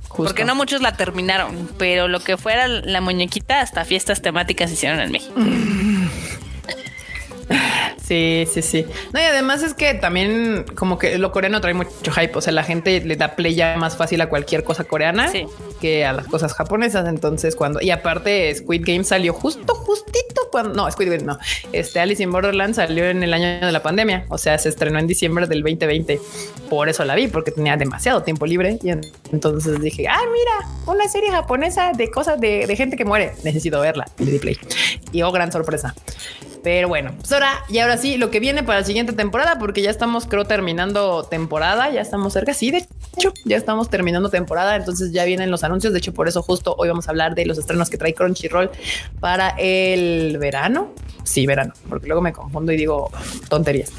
Justo. 0.07 0.23
Porque 0.25 0.43
no 0.43 0.55
muchos 0.55 0.81
la 0.81 0.97
terminaron, 0.97 1.69
pero 1.77 2.07
lo 2.07 2.19
que 2.19 2.37
fuera 2.37 2.67
la 2.67 2.99
muñequita, 3.01 3.61
hasta 3.61 3.85
fiestas 3.85 4.21
temáticas 4.21 4.71
hicieron 4.71 4.99
en 4.99 5.11
México. 5.11 5.33
Sí, 8.03 8.45
sí, 8.51 8.61
sí. 8.61 8.85
No, 9.13 9.19
y 9.19 9.23
además 9.23 9.63
es 9.63 9.73
que 9.73 9.93
también 9.93 10.65
como 10.75 10.97
que 10.97 11.17
lo 11.17 11.31
coreano 11.31 11.61
trae 11.61 11.73
mucho 11.73 12.11
hype. 12.11 12.31
O 12.37 12.41
sea, 12.41 12.53
la 12.53 12.63
gente 12.63 13.01
le 13.01 13.15
da 13.15 13.35
play 13.35 13.55
ya 13.55 13.75
más 13.77 13.97
fácil 13.97 14.21
a 14.21 14.29
cualquier 14.29 14.63
cosa 14.63 14.83
coreana 14.83 15.29
Sí. 15.29 15.45
que 15.79 16.05
a 16.05 16.13
las 16.13 16.27
cosas 16.27 16.53
japonesas. 16.53 17.07
Entonces, 17.07 17.55
cuando 17.55 17.81
y 17.81 17.91
aparte 17.91 18.53
Squid 18.55 18.83
Game 18.85 19.03
salió 19.03 19.33
justo, 19.33 19.73
justito 19.75 20.41
cuando 20.51 20.73
no 20.73 20.91
Squid 20.91 21.09
Game, 21.11 21.23
no. 21.23 21.37
Este 21.71 21.99
Alice 21.99 22.21
in 22.21 22.31
Borderland 22.31 22.75
salió 22.75 23.05
en 23.09 23.23
el 23.23 23.33
año 23.33 23.65
de 23.65 23.71
la 23.71 23.81
pandemia. 23.81 24.25
O 24.29 24.37
sea, 24.37 24.57
se 24.57 24.69
estrenó 24.69 24.99
en 24.99 25.07
diciembre 25.07 25.47
del 25.47 25.61
2020. 25.61 26.19
Por 26.69 26.89
eso 26.89 27.03
la 27.05 27.15
vi, 27.15 27.27
porque 27.27 27.51
tenía 27.51 27.75
demasiado 27.77 28.23
tiempo 28.23 28.45
libre. 28.45 28.79
Y 28.83 28.89
en- 28.89 29.01
entonces 29.31 29.81
dije, 29.81 30.07
ah, 30.07 30.19
mira, 30.31 30.69
una 30.87 31.07
serie 31.09 31.31
japonesa 31.31 31.91
de 31.93 32.09
cosas 32.11 32.39
de, 32.39 32.65
de 32.67 32.75
gente 32.75 32.95
que 32.97 33.05
muere. 33.05 33.33
Necesito 33.43 33.79
verla. 33.81 34.05
Y 34.19 34.25
le 34.25 34.31
di 34.31 34.39
play. 34.39 34.57
Y 35.11 35.21
oh, 35.21 35.31
gran 35.31 35.51
sorpresa. 35.51 35.93
Pero 36.63 36.87
bueno, 36.87 37.11
pues 37.17 37.31
ahora 37.31 37.63
y 37.69 37.79
ahora 37.79 37.97
sí, 37.97 38.17
lo 38.17 38.29
que 38.29 38.39
viene 38.39 38.61
para 38.63 38.79
la 38.79 38.85
siguiente 38.85 39.13
temporada, 39.13 39.57
porque 39.57 39.81
ya 39.81 39.89
estamos, 39.89 40.27
creo, 40.27 40.45
terminando 40.45 41.23
temporada, 41.23 41.89
ya 41.89 42.01
estamos 42.01 42.33
cerca. 42.33 42.53
Sí, 42.53 42.69
de 42.69 42.85
hecho, 43.17 43.33
ya 43.45 43.57
estamos 43.57 43.89
terminando 43.89 44.29
temporada, 44.29 44.75
entonces 44.75 45.11
ya 45.11 45.25
vienen 45.25 45.49
los 45.49 45.63
anuncios. 45.63 45.91
De 45.93 45.99
hecho, 45.99 46.13
por 46.13 46.27
eso 46.27 46.43
justo 46.43 46.75
hoy 46.77 46.89
vamos 46.89 47.07
a 47.07 47.11
hablar 47.11 47.33
de 47.33 47.45
los 47.45 47.57
estrenos 47.57 47.89
que 47.89 47.97
trae 47.97 48.13
Crunchyroll 48.13 48.69
para 49.19 49.55
el 49.57 50.37
verano. 50.37 50.93
Sí, 51.23 51.47
verano, 51.47 51.73
porque 51.89 52.07
luego 52.07 52.21
me 52.21 52.31
confundo 52.31 52.71
y 52.71 52.77
digo 52.77 53.11
tonterías. 53.49 53.91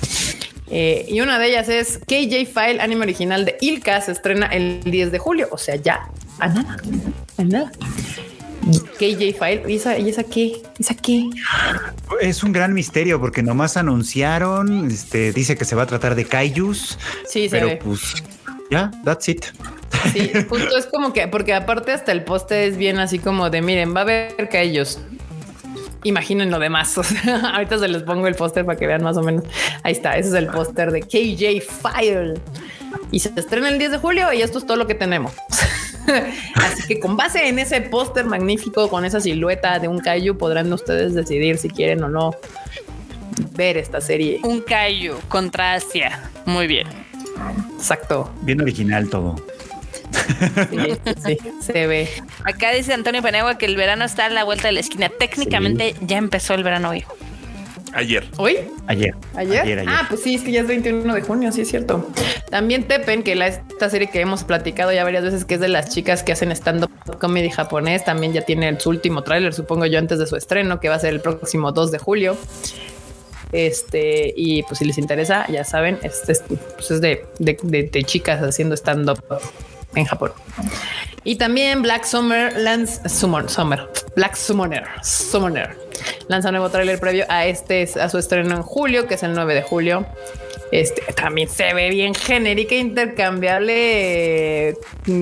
Eh, 0.71 1.05
y 1.09 1.21
una 1.21 1.39
de 1.39 1.49
ellas 1.49 1.69
es 1.69 1.99
KJ 1.99 2.47
File, 2.47 2.81
anime 2.81 3.03
original 3.03 3.45
de 3.45 3.59
Ilka, 3.61 4.01
se 4.01 4.13
estrena 4.13 4.47
el 4.47 4.83
10 4.85 5.13
de 5.13 5.19
julio, 5.19 5.49
o 5.51 5.59
sea, 5.59 5.77
ya 5.77 6.09
a 6.39 6.49
nada, 6.49 6.77
a 7.37 7.45
nada. 7.45 7.73
KJ 8.99 9.35
File, 9.39 9.63
¿y 9.69 9.77
esa, 9.77 9.99
y 9.99 10.09
esa 10.09 10.25
qué? 10.25 10.63
¿Esa 10.79 10.95
qué? 10.95 11.29
Es 12.21 12.43
un 12.43 12.53
gran 12.53 12.73
misterio 12.75 13.21
porque 13.21 13.43
nomás 13.43 13.77
anunciaron, 13.77 14.91
este, 14.91 15.33
dice 15.33 15.57
que 15.57 15.65
se 15.65 15.75
va 15.75 15.83
a 15.83 15.87
tratar 15.87 16.15
de 16.15 16.25
kaijus, 16.25 16.99
Sí, 17.27 17.49
se 17.49 17.57
pero 17.57 17.67
ve. 17.67 17.81
pues 17.83 18.23
ya, 18.71 18.91
that's 19.05 19.29
it. 19.29 19.45
Sí, 20.13 20.31
justo 20.49 20.77
es 20.77 20.87
como 20.87 21.13
que, 21.13 21.29
porque 21.29 21.55
aparte 21.55 21.93
hasta 21.93 22.13
el 22.13 22.25
poste 22.25 22.67
es 22.67 22.77
bien 22.77 22.99
así 22.99 23.19
como 23.19 23.51
de, 23.51 23.63
miren, 23.63 23.95
va 23.95 24.01
a 24.01 24.03
haber 24.03 24.49
ellos 24.53 24.99
imaginen 26.05 26.51
lo 26.51 26.59
demás. 26.59 26.97
O 27.03 27.03
sea, 27.05 27.51
ahorita 27.55 27.79
se 27.79 27.89
les 27.89 28.03
pongo 28.03 28.27
el 28.27 28.35
póster 28.35 28.65
para 28.65 28.79
que 28.79 28.87
vean 28.87 29.03
más 29.03 29.17
o 29.17 29.23
menos. 29.23 29.45
Ahí 29.83 29.93
está, 29.93 30.17
ese 30.17 30.29
es 30.31 30.35
el 30.35 30.47
póster 30.49 30.91
de 30.91 31.01
KJ 31.03 31.61
File. 31.63 32.35
Y 33.11 33.21
se 33.21 33.33
estrena 33.37 33.69
el 33.69 33.79
10 33.79 33.93
de 33.93 33.99
julio 33.99 34.33
y 34.33 34.43
esto 34.43 34.59
es 34.59 34.67
todo 34.67 34.77
lo 34.77 34.87
que 34.87 34.95
tenemos. 34.95 35.33
Así 36.55 36.87
que 36.87 37.01
con 37.01 37.17
base 37.17 37.49
en 37.49 37.59
ese 37.59 37.81
póster 37.81 38.25
magnífico, 38.25 38.89
con 38.89 39.05
esa 39.05 39.21
silueta 39.21 39.79
de 39.79 39.89
un 39.89 39.99
kaiju, 39.99 40.37
podrán 40.37 40.73
ustedes 40.73 41.15
decidir 41.15 41.59
si 41.59 41.69
quieren 41.69 42.03
o 42.05 42.09
no 42.09 42.33
ver 43.53 43.77
esta 43.77 44.01
serie. 44.01 44.41
Un 44.43 44.61
Kaiju 44.61 45.15
contra 45.29 45.75
Asia. 45.75 46.31
Muy 46.47 46.67
bien. 46.67 46.87
Exacto. 47.77 48.31
Bien 48.43 48.61
original 48.61 49.09
todo. 49.09 49.37
Sí, 50.71 50.79
sí, 51.25 51.39
se 51.61 51.87
ve. 51.87 52.09
Acá 52.45 52.71
dice 52.73 52.93
Antonio 52.93 53.23
Penegua 53.23 53.59
que 53.59 53.67
el 53.67 53.77
verano 53.77 54.05
está 54.05 54.27
a 54.27 54.29
la 54.29 54.45
vuelta 54.45 54.69
de 54.69 54.73
la 54.73 54.81
esquina. 54.81 55.09
Técnicamente 55.09 55.95
ya 56.03 56.19
empezó 56.19 56.55
el 56.55 56.63
verano 56.63 56.91
hoy. 56.91 57.05
Ayer. 57.95 58.27
¿Hoy? 58.39 58.57
Ayer. 58.87 59.15
¿Ayer? 59.35 59.61
Ayer, 59.63 59.79
ayer. 59.81 59.85
Ah, 59.93 60.07
pues 60.09 60.23
sí, 60.23 60.35
es 60.35 60.43
que 60.43 60.51
ya 60.53 60.63
es 60.63 60.67
21 60.67 61.15
de 61.15 61.21
junio, 61.23 61.53
sí 61.53 61.61
es 61.63 61.69
cierto. 61.69 62.09
También 62.51 62.89
Tepen, 62.89 63.23
que 63.23 63.35
la, 63.35 63.49
esta 63.49 63.91
serie 63.91 64.09
que 64.11 64.21
hemos 64.21 64.45
platicado 64.45 64.93
ya 64.93 65.05
varias 65.05 65.25
veces, 65.25 65.45
que 65.45 65.55
es 65.55 65.61
de 65.61 65.69
las 65.69 65.91
chicas 65.91 66.23
que 66.23 66.33
hacen 66.33 66.51
stand-up 66.53 66.91
comedy 67.21 67.51
japonés, 67.51 68.05
también 68.05 68.33
ya 68.33 68.43
tiene 68.43 68.79
su 68.81 68.89
último 68.91 69.23
tráiler, 69.23 69.53
supongo 69.55 69.87
yo, 69.87 69.99
antes 69.99 70.19
de 70.19 70.27
su 70.27 70.37
estreno, 70.37 70.81
que 70.81 70.89
va 70.89 70.95
a 70.95 70.99
ser 70.99 71.13
el 71.13 71.21
próximo 71.21 71.73
2 71.73 71.93
de 71.93 71.99
julio. 71.99 72.37
Este, 73.53 74.33
y 74.35 74.63
pues 74.63 74.79
si 74.79 74.85
les 74.87 74.97
interesa, 74.97 75.47
ya 75.49 75.63
saben, 75.65 75.99
este 76.03 76.33
es, 76.33 76.43
pues 76.77 76.91
es 76.91 77.01
de, 77.03 77.27
de- 77.39 77.59
de- 77.63 77.83
de 77.85 78.03
chicas 78.05 78.41
haciendo 78.43 78.75
stand-up 78.77 79.23
en 79.95 80.07
Japón. 80.07 80.33
Y 81.25 81.37
también 81.37 81.83
Black 81.83 82.05
Summer 82.05 82.55
Summer, 83.49 83.87
Black 84.17 84.35
Summoner, 84.37 84.85
Summoner. 85.03 85.77
Lanza 86.29 86.49
un 86.49 86.55
nuevo 86.55 86.71
tráiler 86.71 86.99
previo 86.99 87.25
a 87.29 87.47
este 87.47 87.89
a 88.01 88.09
su 88.09 88.19
estreno 88.19 88.55
en 88.57 88.63
julio, 88.63 89.07
que 89.07 89.15
es 89.15 89.23
el 89.23 89.35
9 89.35 89.55
de 89.55 89.63
julio. 89.63 90.07
Este 90.71 91.03
también 91.13 91.49
se 91.49 91.75
ve 91.75 91.91
bien 91.91 92.15
genérica, 92.15 92.75
intercambiable. 92.75 94.69
eh, 94.71 94.75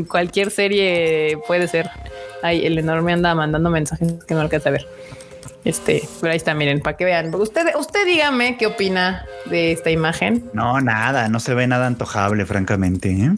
Cualquier 0.09 0.51
serie 0.51 1.39
puede 1.47 1.67
ser. 1.69 1.91
Ay, 2.43 2.65
el 2.65 2.79
enorme 2.79 3.13
anda 3.13 3.35
mandando 3.35 3.69
mensajes 3.71 4.15
que 4.27 4.35
no 4.35 4.41
alcanza 4.41 4.69
a 4.69 4.73
ver. 4.73 4.87
Este, 5.65 6.03
pero 6.21 6.31
ahí 6.33 6.37
está, 6.39 6.55
miren, 6.55 6.81
para 6.81 6.97
que 6.97 7.05
vean. 7.05 7.35
Usted, 7.35 7.75
usted 7.79 8.07
dígame 8.07 8.57
qué 8.57 8.67
opina 8.67 9.27
de 9.47 9.73
esta 9.73 9.91
imagen. 9.91 10.49
No, 10.55 10.81
nada, 10.81 11.29
no 11.29 11.39
se 11.41 11.53
ve 11.55 11.67
nada 11.67 11.87
antojable, 11.87 12.47
francamente. 12.47 13.11
¿eh? 13.11 13.31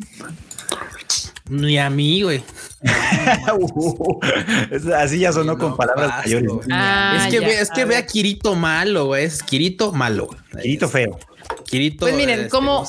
Ni 1.53 1.77
a 1.79 1.91
mí, 1.91 2.23
güey. 2.23 2.43
Así 4.97 5.19
ya 5.19 5.33
sonó 5.33 5.53
No, 5.53 5.59
con 5.59 5.77
palabras 5.77 6.25
mayores. 6.25 6.51
Ah, 6.71 7.17
es 7.19 7.27
que 7.35 7.41
ya, 7.41 7.47
ve, 7.47 7.61
es 7.61 7.71
que 7.71 7.83
a 7.83 7.85
ve 7.85 7.97
a. 7.97 8.07
Kirito 8.07 8.55
malo, 8.55 9.07
güey. 9.07 9.25
Es 9.25 9.43
Kirito 9.43 9.93
malo. 9.93 10.27
güey. 10.27 10.63
Kirito 10.63 10.89
feo. 10.89 11.19
Kirito. 11.67 12.07
Pues 12.07 12.15
miren, 12.15 12.41
este, 12.41 12.51
¿cómo-? 12.51 12.85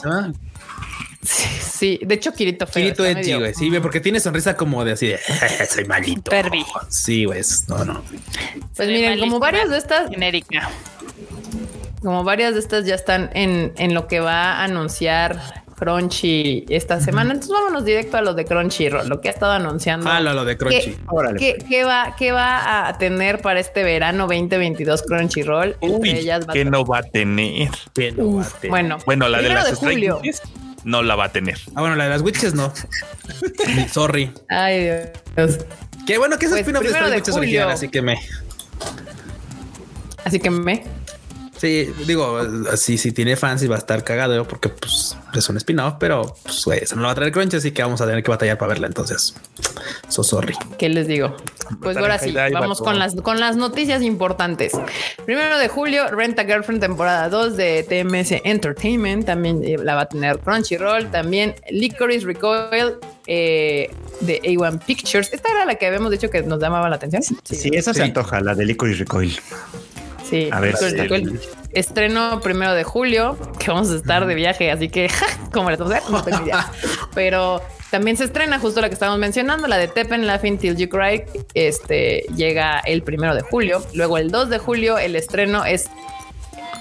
Sí, 1.21 1.43
sí, 1.61 1.99
de 2.03 2.15
hecho, 2.15 2.31
Kirito 2.33 2.65
feo. 2.65 2.83
Kirito 2.83 3.03
medio- 3.03 3.39
güey. 3.39 3.53
Sí, 3.53 3.67
güey, 3.67 3.81
porque 3.81 3.99
tiene 3.99 4.19
sonrisa 4.21 4.55
como 4.55 4.85
de 4.85 4.93
así 4.93 5.07
de 5.07 5.19
soy 5.69 5.83
malito. 5.85 6.31
Pervi. 6.31 6.65
Sí, 6.89 7.25
güey. 7.25 7.39
es- 7.41 7.67
No, 7.67 7.83
no. 7.83 8.01
Pues 8.75 8.87
miren, 8.87 9.19
como 9.19 9.39
varias 9.39 9.69
de 9.69 9.77
estas, 9.77 10.09
Genérica. 10.09 10.69
como 12.01 12.23
varias 12.23 12.53
de 12.53 12.61
estas 12.61 12.85
ya 12.85 12.95
están 12.95 13.29
en, 13.33 13.73
en 13.77 13.93
lo 13.93 14.07
que 14.07 14.21
va 14.21 14.53
a 14.53 14.63
anunciar 14.63 15.62
Crunchy 15.83 16.65
esta 16.69 16.99
semana. 17.01 17.33
Entonces 17.33 17.51
vámonos 17.53 17.83
directo 17.83 18.17
a 18.17 18.21
lo 18.21 18.33
de 18.33 18.45
Crunchyroll, 18.45 19.07
lo 19.09 19.19
que 19.21 19.27
ha 19.27 19.31
estado 19.31 19.51
anunciando. 19.51 20.09
Ah, 20.09 20.19
lo, 20.21 20.33
lo 20.33 20.45
de 20.45 20.55
Crunchy. 20.57 20.79
¿Qué, 20.93 20.97
Órale, 21.07 21.39
qué- 21.39 21.55
pues. 21.57 21.69
qué 21.69 21.83
va, 21.83 22.15
qué 22.17 22.31
va 22.31 22.87
a 22.87 22.97
tener 22.97 23.41
para 23.41 23.59
este 23.59 23.83
verano 23.83 24.23
2022 24.27 25.03
Crunchyroll? 25.03 25.75
Uy, 25.81 26.09
ellas 26.09 26.47
va 26.47 26.53
a 26.53 26.63
no 26.63 26.85
va 26.85 26.99
a 26.99 27.03
tener. 27.03 27.69
Bien, 27.95 28.15
no 28.17 28.35
va 28.37 28.43
a 28.43 28.49
tener. 28.49 28.69
Bueno, 28.69 28.97
Bueno, 29.05 29.27
la 29.27 29.41
de 29.41 29.49
las 29.49 29.67
Stray 29.75 29.93
julio. 29.95 30.21
No 30.85 31.01
la 31.03 31.15
va 31.15 31.25
a 31.25 31.31
tener. 31.31 31.57
Ah, 31.75 31.81
bueno, 31.81 31.95
la 31.95 32.05
de 32.05 32.09
las 32.09 32.21
witches 32.21 32.53
no. 32.55 32.71
Sorry. 33.91 34.31
Ay, 34.49 34.89
Dios. 35.35 35.59
Qué 36.05 36.17
bueno 36.17 36.37
que 36.37 36.45
es 36.45 36.51
Pues, 36.51 36.61
spin-off 36.61 36.83
de 36.83 36.89
de 36.91 37.15
Witches 37.15 37.33
julio. 37.33 37.39
original, 37.39 37.69
así 37.71 37.87
que 37.89 38.01
me. 38.01 38.17
Así 40.25 40.39
que 40.39 40.49
me. 40.49 40.83
Sí, 41.57 41.93
digo, 42.05 42.41
así 42.71 42.97
si 42.97 43.11
tiene 43.13 43.35
fans 43.37 43.63
y 43.63 43.67
va 43.67 43.75
a 43.75 43.79
estar 43.79 44.03
cagado 44.03 44.45
porque 44.47 44.67
pues 44.69 45.15
es 45.33 45.47
un 45.49 45.55
spin-off, 45.57 45.95
pero 45.99 46.35
pues 46.43 46.65
güey, 46.65 46.79
eso 46.79 46.95
no 46.95 47.03
lo 47.03 47.07
va 47.07 47.13
a 47.13 47.15
traer 47.15 47.31
Crunchy, 47.31 47.55
así 47.57 47.71
que 47.71 47.81
vamos 47.81 48.01
a 48.01 48.05
tener 48.05 48.21
que 48.21 48.29
batallar 48.29 48.57
para 48.57 48.69
verla. 48.69 48.87
Entonces, 48.87 49.33
so 50.09 50.23
sorry. 50.23 50.55
¿Qué 50.77 50.89
les 50.89 51.07
digo? 51.07 51.37
Pues 51.81 51.95
ahora 51.95 52.19
sí, 52.19 52.33
vamos 52.51 52.79
con 52.81 52.99
las, 52.99 53.15
con 53.15 53.39
las 53.39 53.55
noticias 53.55 54.01
importantes. 54.01 54.73
Primero 55.25 55.57
de 55.57 55.69
julio, 55.69 56.07
Rent 56.09 56.37
a 56.39 56.43
Girlfriend 56.43 56.81
temporada 56.81 57.29
2 57.29 57.55
de 57.55 57.83
TMS 57.83 58.41
Entertainment. 58.43 59.25
También 59.25 59.61
eh, 59.63 59.77
la 59.81 59.95
va 59.95 60.01
a 60.01 60.09
tener 60.09 60.39
Crunchyroll. 60.39 61.09
También 61.11 61.55
Licorice 61.69 62.25
Recoil 62.25 62.95
eh, 63.27 63.89
de 64.19 64.41
A1 64.41 64.83
Pictures. 64.83 65.31
Esta 65.31 65.49
era 65.51 65.65
la 65.65 65.75
que 65.75 65.85
habíamos 65.87 66.11
dicho 66.11 66.29
que 66.29 66.41
nos 66.43 66.59
llamaba 66.59 66.89
la 66.89 66.97
atención. 66.97 67.23
Sí, 67.23 67.69
esa 67.73 67.93
Sí. 67.93 67.99
se 67.99 68.03
antoja, 68.03 68.41
la 68.41 68.53
de 68.53 68.65
Licorice 68.65 68.99
Recoil. 68.99 69.39
Sí, 70.33 70.49
A 70.51 70.59
ver, 70.59 70.75
sí. 70.75 70.95
Estreno 71.73 72.41
primero 72.41 72.73
de 72.73 72.83
julio, 72.83 73.37
que 73.59 73.69
vamos 73.69 73.91
a 73.91 73.97
estar 73.97 74.25
de 74.25 74.33
viaje, 74.33 74.71
así 74.71 74.89
que 74.89 75.07
como 75.53 75.69
les 75.69 75.77
vamos 75.77 75.93
a 75.93 75.99
ver, 75.99 76.09
no 76.09 76.23
tengo 76.23 76.43
idea. 76.43 76.71
Pero 77.13 77.61
también 77.91 78.17
se 78.17 78.23
estrena 78.23 78.57
justo 78.57 78.81
la 78.81 78.87
que 78.89 78.95
estábamos 78.95 79.19
mencionando, 79.19 79.67
la 79.67 79.77
de 79.77 79.87
Teppen 79.87 80.25
Laughing 80.25 80.57
Till 80.57 80.75
You 80.75 80.89
Cry. 80.89 81.23
Este 81.53 82.25
llega 82.35 82.79
el 82.79 83.03
primero 83.03 83.35
de 83.35 83.41
julio. 83.41 83.83
Luego 83.93 84.17
el 84.17 84.31
2 84.31 84.49
de 84.49 84.57
julio, 84.57 84.97
el 84.97 85.15
estreno 85.15 85.65
es 85.65 85.87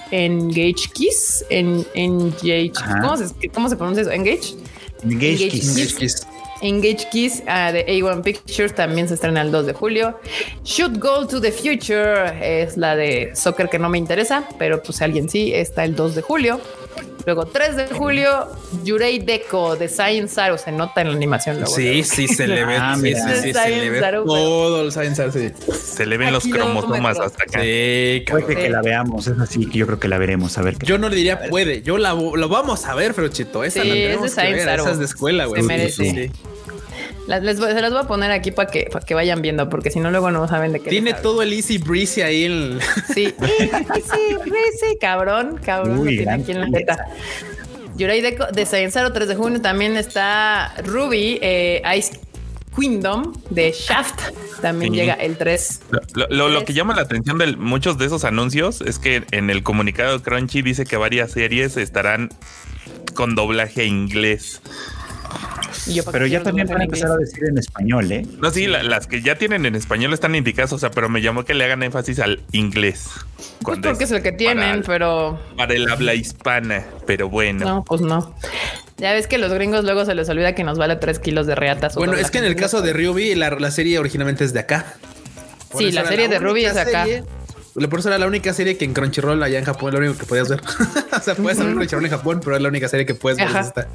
Engage 0.09 0.89
Kiss. 0.91 1.45
En, 1.51 1.85
Engage. 1.93 2.73
¿Cómo 3.01 3.17
se, 3.17 3.49
¿Cómo 3.49 3.69
se 3.69 3.75
pronuncia 3.75 4.01
eso? 4.01 4.11
Engage. 4.11 4.55
Engage 5.03 5.43
Engage 5.43 5.49
Kiss. 5.49 5.95
Kiss. 5.95 6.27
Engage 6.63 7.09
Kiss 7.11 7.43
ah, 7.45 7.71
de 7.71 7.85
A1 7.85 8.23
Pictures 8.23 8.73
también 8.73 9.07
se 9.07 9.15
estrena 9.15 9.41
el 9.41 9.51
2 9.51 9.67
de 9.67 9.73
julio. 9.73 10.19
Shoot 10.63 10.97
Goal 10.97 11.27
to 11.27 11.41
the 11.41 11.51
Future 11.51 12.33
es 12.41 12.77
la 12.77 12.95
de 12.95 13.35
soccer 13.35 13.69
que 13.69 13.77
no 13.77 13.89
me 13.89 13.97
interesa, 13.97 14.47
pero 14.57 14.81
pues 14.81 15.01
alguien 15.01 15.29
sí, 15.29 15.53
está 15.53 15.83
el 15.83 15.95
2 15.95 16.15
de 16.15 16.21
julio. 16.21 16.61
Luego, 17.25 17.45
3 17.45 17.75
de 17.77 17.87
julio, 17.87 18.47
Yurei 18.83 19.19
Deco 19.19 19.75
de 19.75 19.87
Science 19.87 20.35
Zero. 20.35 20.57
Se 20.57 20.71
nota 20.71 21.01
en 21.01 21.07
la 21.09 21.13
animación. 21.15 21.55
Luego, 21.57 21.73
Sí, 21.73 21.83
luego. 21.87 22.03
sí, 22.03 22.27
se 22.27 22.47
le 22.47 22.65
ve. 22.65 22.75
Ah, 22.77 22.95
sí, 22.99 23.13
sí, 23.13 23.21
sí, 23.41 23.53
se 23.53 23.69
le 23.69 23.89
ve 23.89 23.99
Zero, 23.99 24.23
pero- 24.23 24.23
todo 24.25 24.81
el 24.81 24.91
Science 24.91 25.15
Zero, 25.15 25.31
sí. 25.31 25.73
Se 25.73 26.05
le 26.05 26.17
ven 26.17 26.33
los 26.33 26.43
cromosomas 26.45 27.19
hasta 27.19 27.43
acá. 27.43 27.61
Sí, 27.61 28.23
Puede 28.29 28.55
que 28.55 28.69
la 28.69 28.81
veamos, 28.81 29.27
es 29.27 29.39
así 29.39 29.69
que 29.69 29.77
yo 29.77 29.85
creo 29.85 29.99
que 29.99 30.07
la 30.07 30.17
veremos, 30.17 30.57
a 30.57 30.61
ver 30.61 30.75
qué 30.77 30.85
Yo 30.85 30.97
no 30.97 31.07
le 31.09 31.15
diría 31.15 31.39
puede, 31.49 31.81
yo 31.81 31.97
la 31.97 32.13
lo 32.13 32.49
vamos 32.49 32.85
a 32.85 32.95
ver, 32.95 33.13
pero 33.13 33.27
chito, 33.29 33.63
esa 33.63 33.81
Sí, 33.81 33.87
la 33.87 33.93
es 33.95 33.99
de 34.01 34.07
tenemos 34.07 34.23
que 34.23 34.29
Science 34.41 34.65
ver, 34.65 34.79
esa 34.79 34.91
es 34.91 34.99
de 34.99 35.05
escuela, 35.05 35.45
güey. 35.45 35.61
Se 35.61 35.67
merece. 35.67 36.31
Las, 37.27 37.41
les 37.43 37.59
voy- 37.59 37.71
se 37.71 37.79
las 37.81 37.91
voy 37.91 38.01
a 38.01 38.07
poner 38.07 38.31
aquí 38.31 38.51
para 38.51 38.69
que, 38.69 38.87
para 38.91 39.05
que 39.05 39.13
vayan 39.13 39.41
viendo, 39.41 39.69
porque 39.69 39.89
si 39.91 39.99
no, 39.99 40.11
luego 40.11 40.29
no 40.31 40.47
saben 40.47 40.73
de 40.73 40.79
qué. 40.81 40.89
Tiene 40.89 41.13
todo 41.13 41.41
el 41.41 41.53
easy 41.53 41.77
breezy 41.77 42.21
ahí 42.21 42.43
el... 42.45 42.79
Sí, 43.13 43.33
sí, 43.37 44.35
sí, 44.79 44.97
cabrón, 44.99 45.59
cabrón, 45.63 45.99
Uy, 45.99 46.15
lo 46.17 46.23
tiene 46.23 46.31
aquí 46.41 46.51
en 46.51 46.61
la 46.61 46.67
jeta. 46.77 47.05
Yurei 47.95 48.21
Deco 48.21 48.45
de 48.51 48.65
Science 48.65 48.91
Zero, 48.99 49.13
3 49.13 49.27
de 49.27 49.35
junio 49.35 49.61
también 49.61 49.95
está 49.97 50.73
Ruby, 50.83 51.37
eh, 51.41 51.81
Ice 51.97 52.19
Kingdom 52.77 53.33
de 53.51 53.71
Shaft. 53.71 54.19
También 54.61 54.91
Sí. 54.93 54.99
llega 54.99 55.13
el 55.13 55.37
3. 55.37 55.81
Lo, 55.91 55.99
lo- 56.15 56.27
lo- 56.29 56.49
lo 56.49 56.65
que 56.65 56.73
llama 56.73 56.95
la 56.95 57.03
atención 57.03 57.37
de 57.37 57.55
muchos 57.55 57.97
de 57.99 58.05
esos 58.07 58.23
anuncios 58.25 58.81
es 58.81 58.97
que 58.99 59.23
en 59.31 59.49
el 59.49 59.61
comunicado 59.63 60.17
de 60.17 60.23
Crunchy 60.23 60.61
dice 60.61 60.85
que 60.85 60.97
varias 60.97 61.31
series 61.31 61.77
estarán 61.77 62.29
con 63.13 63.35
doblaje 63.35 63.85
inglés. 63.85 64.61
Y 65.87 65.95
yo, 65.95 66.03
¿para 66.03 66.13
Pero 66.13 66.27
ya 66.27 66.41
también 66.43 66.67
van 66.67 66.81
a 66.81 66.83
empezar 66.85 67.11
a 67.11 67.17
decir 67.17 67.43
en 67.45 67.57
español, 67.57 68.11
¿eh? 68.11 68.25
No, 68.39 68.51
sí, 68.51 68.67
la- 68.67 68.83
las 68.83 69.07
que 69.07 69.21
ya 69.21 69.35
tienen 69.37 69.65
en 69.65 69.75
español 69.75 70.13
están 70.13 70.35
indicadas, 70.35 70.71
o 70.73 70.77
sea, 70.79 70.91
pero 70.91 71.09
me 71.09 71.21
llamó 71.21 71.43
que 71.45 71.53
le 71.53 71.65
hagan 71.65 71.83
énfasis 71.83 72.19
al 72.19 72.41
inglés. 72.51 73.07
Pues 73.61 73.79
porque 73.83 74.03
es 74.05 74.11
el 74.11 74.21
que 74.21 74.31
tienen, 74.31 74.81
para, 74.81 74.87
pero 74.87 75.39
para 75.57 75.73
el 75.73 75.89
habla 75.89 76.13
hispana, 76.13 76.85
pero 77.07 77.29
bueno. 77.29 77.65
no, 77.65 77.83
pues 77.83 78.01
no. 78.01 78.35
Ya 78.97 79.11
ves 79.13 79.27
que 79.27 79.37
los 79.37 79.51
gringos 79.51 79.83
luego 79.83 80.05
se 80.05 80.13
les 80.15 80.29
olvida 80.29 80.53
que 80.55 80.63
nos 80.63 80.77
vale 80.77 80.95
3 80.95 81.19
kilos 81.19 81.47
de 81.47 81.55
reatas. 81.55 81.95
o 81.97 81.99
Bueno, 81.99 82.13
es 82.13 82.29
que 82.31 82.37
en 82.37 82.45
el 82.45 82.55
caso 82.55 82.81
de 82.81 82.93
Ruby, 82.93 83.35
la, 83.35 83.49
la 83.51 83.71
serie 83.71 83.97
originalmente 83.99 84.43
es 84.43 84.53
de 84.53 84.59
acá. 84.59 84.93
Por 85.71 85.81
Sí, 85.81 85.91
la 85.91 86.05
serie 86.05 86.27
de 86.27 86.39
Ruby 86.39 86.65
es 86.65 86.77
acá. 86.77 87.03
serie- 87.05 87.23
Por 87.73 87.99
eso 87.99 88.09
era 88.09 88.19
la 88.19 88.27
única 88.27 88.53
serie 88.53 88.77
que 88.77 88.85
en 88.85 88.93
Crunchyroll 88.93 89.41
allá 89.41 89.57
en 89.57 89.65
Japón, 89.65 89.93
lo 89.93 89.99
único 89.99 90.15
que 90.17 90.25
podías 90.25 90.47
ver. 90.47 90.61
o 91.17 91.19
sea, 91.19 91.35
puedes 91.35 91.57
ver 91.57 91.73
Crunchyroll 91.73 92.05
en 92.05 92.11
Japón, 92.11 92.41
pero 92.43 92.55
es 92.55 92.61
la 92.61 92.69
única 92.69 92.87
serie 92.87 93.05
que 93.05 93.15
puedes 93.15 93.37
ver. 93.37 93.47
Ajá. 93.47 93.61
es 93.61 93.67
esta. 93.67 93.87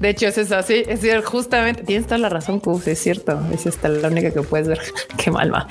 De 0.00 0.08
hecho, 0.10 0.26
es 0.26 0.36
eso, 0.36 0.62
sí, 0.62 0.82
es 0.86 1.00
cierto, 1.00 1.30
justamente, 1.30 1.82
tienes 1.84 2.06
toda 2.06 2.18
la 2.18 2.28
razón, 2.28 2.60
Kuf, 2.60 2.86
es 2.86 2.98
cierto, 2.98 3.40
es 3.52 3.64
esta 3.64 3.88
la 3.88 4.08
única 4.08 4.30
que 4.30 4.42
puedes 4.42 4.68
ver. 4.68 4.80
Qué 5.16 5.30
mal 5.30 5.52
va. 5.52 5.66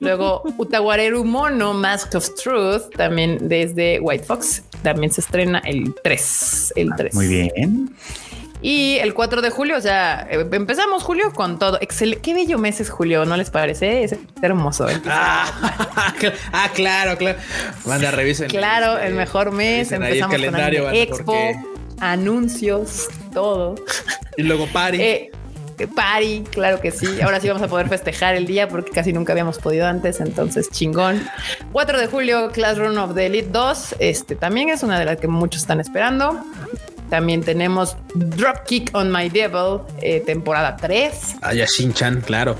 Luego, 0.00 0.42
Utawareru 0.58 1.24
Mono, 1.24 1.74
Mask 1.74 2.14
of 2.16 2.28
Truth, 2.42 2.90
también 2.96 3.38
desde 3.48 4.00
White 4.00 4.24
Fox, 4.24 4.62
también 4.82 5.12
se 5.12 5.20
estrena 5.20 5.58
el 5.60 5.94
3, 6.02 6.72
el 6.76 6.90
3. 6.96 7.14
Muy 7.14 7.28
bien. 7.28 7.94
Y 8.62 8.98
el 8.98 9.14
4 9.14 9.42
de 9.42 9.50
julio, 9.50 9.76
o 9.76 9.80
sea, 9.80 10.26
eh, 10.30 10.46
empezamos 10.52 11.02
julio 11.02 11.32
con 11.32 11.58
todo. 11.58 11.78
Excelente. 11.80 12.22
Qué 12.22 12.34
bello 12.34 12.58
mes 12.58 12.80
es 12.80 12.90
julio, 12.90 13.24
¿no 13.24 13.36
les 13.36 13.50
parece? 13.50 14.02
Es 14.04 14.14
hermoso. 14.42 14.88
¿eh? 14.88 15.00
Ah, 15.06 15.46
ah, 16.52 16.70
claro, 16.74 17.16
claro. 17.18 17.38
Manda, 17.84 18.10
revisen. 18.10 18.48
Claro, 18.48 18.94
este, 18.94 19.06
el 19.08 19.14
mejor 19.14 19.52
mes. 19.52 19.92
el 19.92 20.02
Empezamos 20.02 20.20
con 20.22 20.30
calendario, 20.42 20.90
Expo, 20.90 21.16
porque- 21.24 21.56
anuncios, 22.00 23.08
todo. 23.32 23.74
Y 24.36 24.42
luego 24.42 24.66
Party. 24.66 25.00
Eh, 25.00 25.30
party, 25.94 26.44
claro 26.50 26.80
que 26.80 26.90
sí. 26.90 27.20
Ahora 27.20 27.38
sí 27.40 27.48
vamos 27.48 27.62
a 27.62 27.68
poder 27.68 27.88
festejar 27.88 28.34
el 28.34 28.46
día 28.46 28.68
porque 28.68 28.90
casi 28.90 29.12
nunca 29.12 29.32
habíamos 29.32 29.58
podido 29.58 29.86
antes, 29.86 30.20
entonces 30.20 30.70
chingón. 30.70 31.22
4 31.72 32.00
de 32.00 32.06
julio, 32.06 32.50
Classroom 32.50 32.96
of 32.98 33.14
the 33.14 33.26
Elite 33.26 33.48
2. 33.50 33.96
Este 33.98 34.34
también 34.36 34.70
es 34.70 34.82
una 34.82 34.98
de 34.98 35.04
las 35.04 35.18
que 35.18 35.28
muchos 35.28 35.60
están 35.62 35.80
esperando. 35.80 36.42
También 37.10 37.42
tenemos 37.42 37.96
Dropkick 38.14 38.90
on 38.94 39.12
My 39.12 39.28
Devil, 39.28 39.80
eh, 40.00 40.22
temporada 40.24 40.76
3. 40.76 41.36
Ah, 41.42 41.54
ya 41.54 41.66
Shin-Chan, 41.66 42.22
claro. 42.22 42.56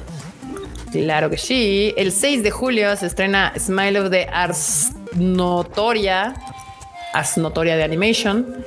Claro 0.93 1.29
que 1.31 1.37
sí. 1.37 1.93
El 1.97 2.13
6 2.13 2.43
de 2.43 2.51
julio 2.51 2.95
se 2.97 3.07
estrena 3.07 3.53
Smile 3.59 4.01
of 4.01 4.11
the 4.11 4.27
Ars 4.33 4.93
Notoria, 5.15 6.35
Ars 7.13 7.37
Notoria 7.39 7.77
de 7.77 7.85
Animation. 7.85 8.65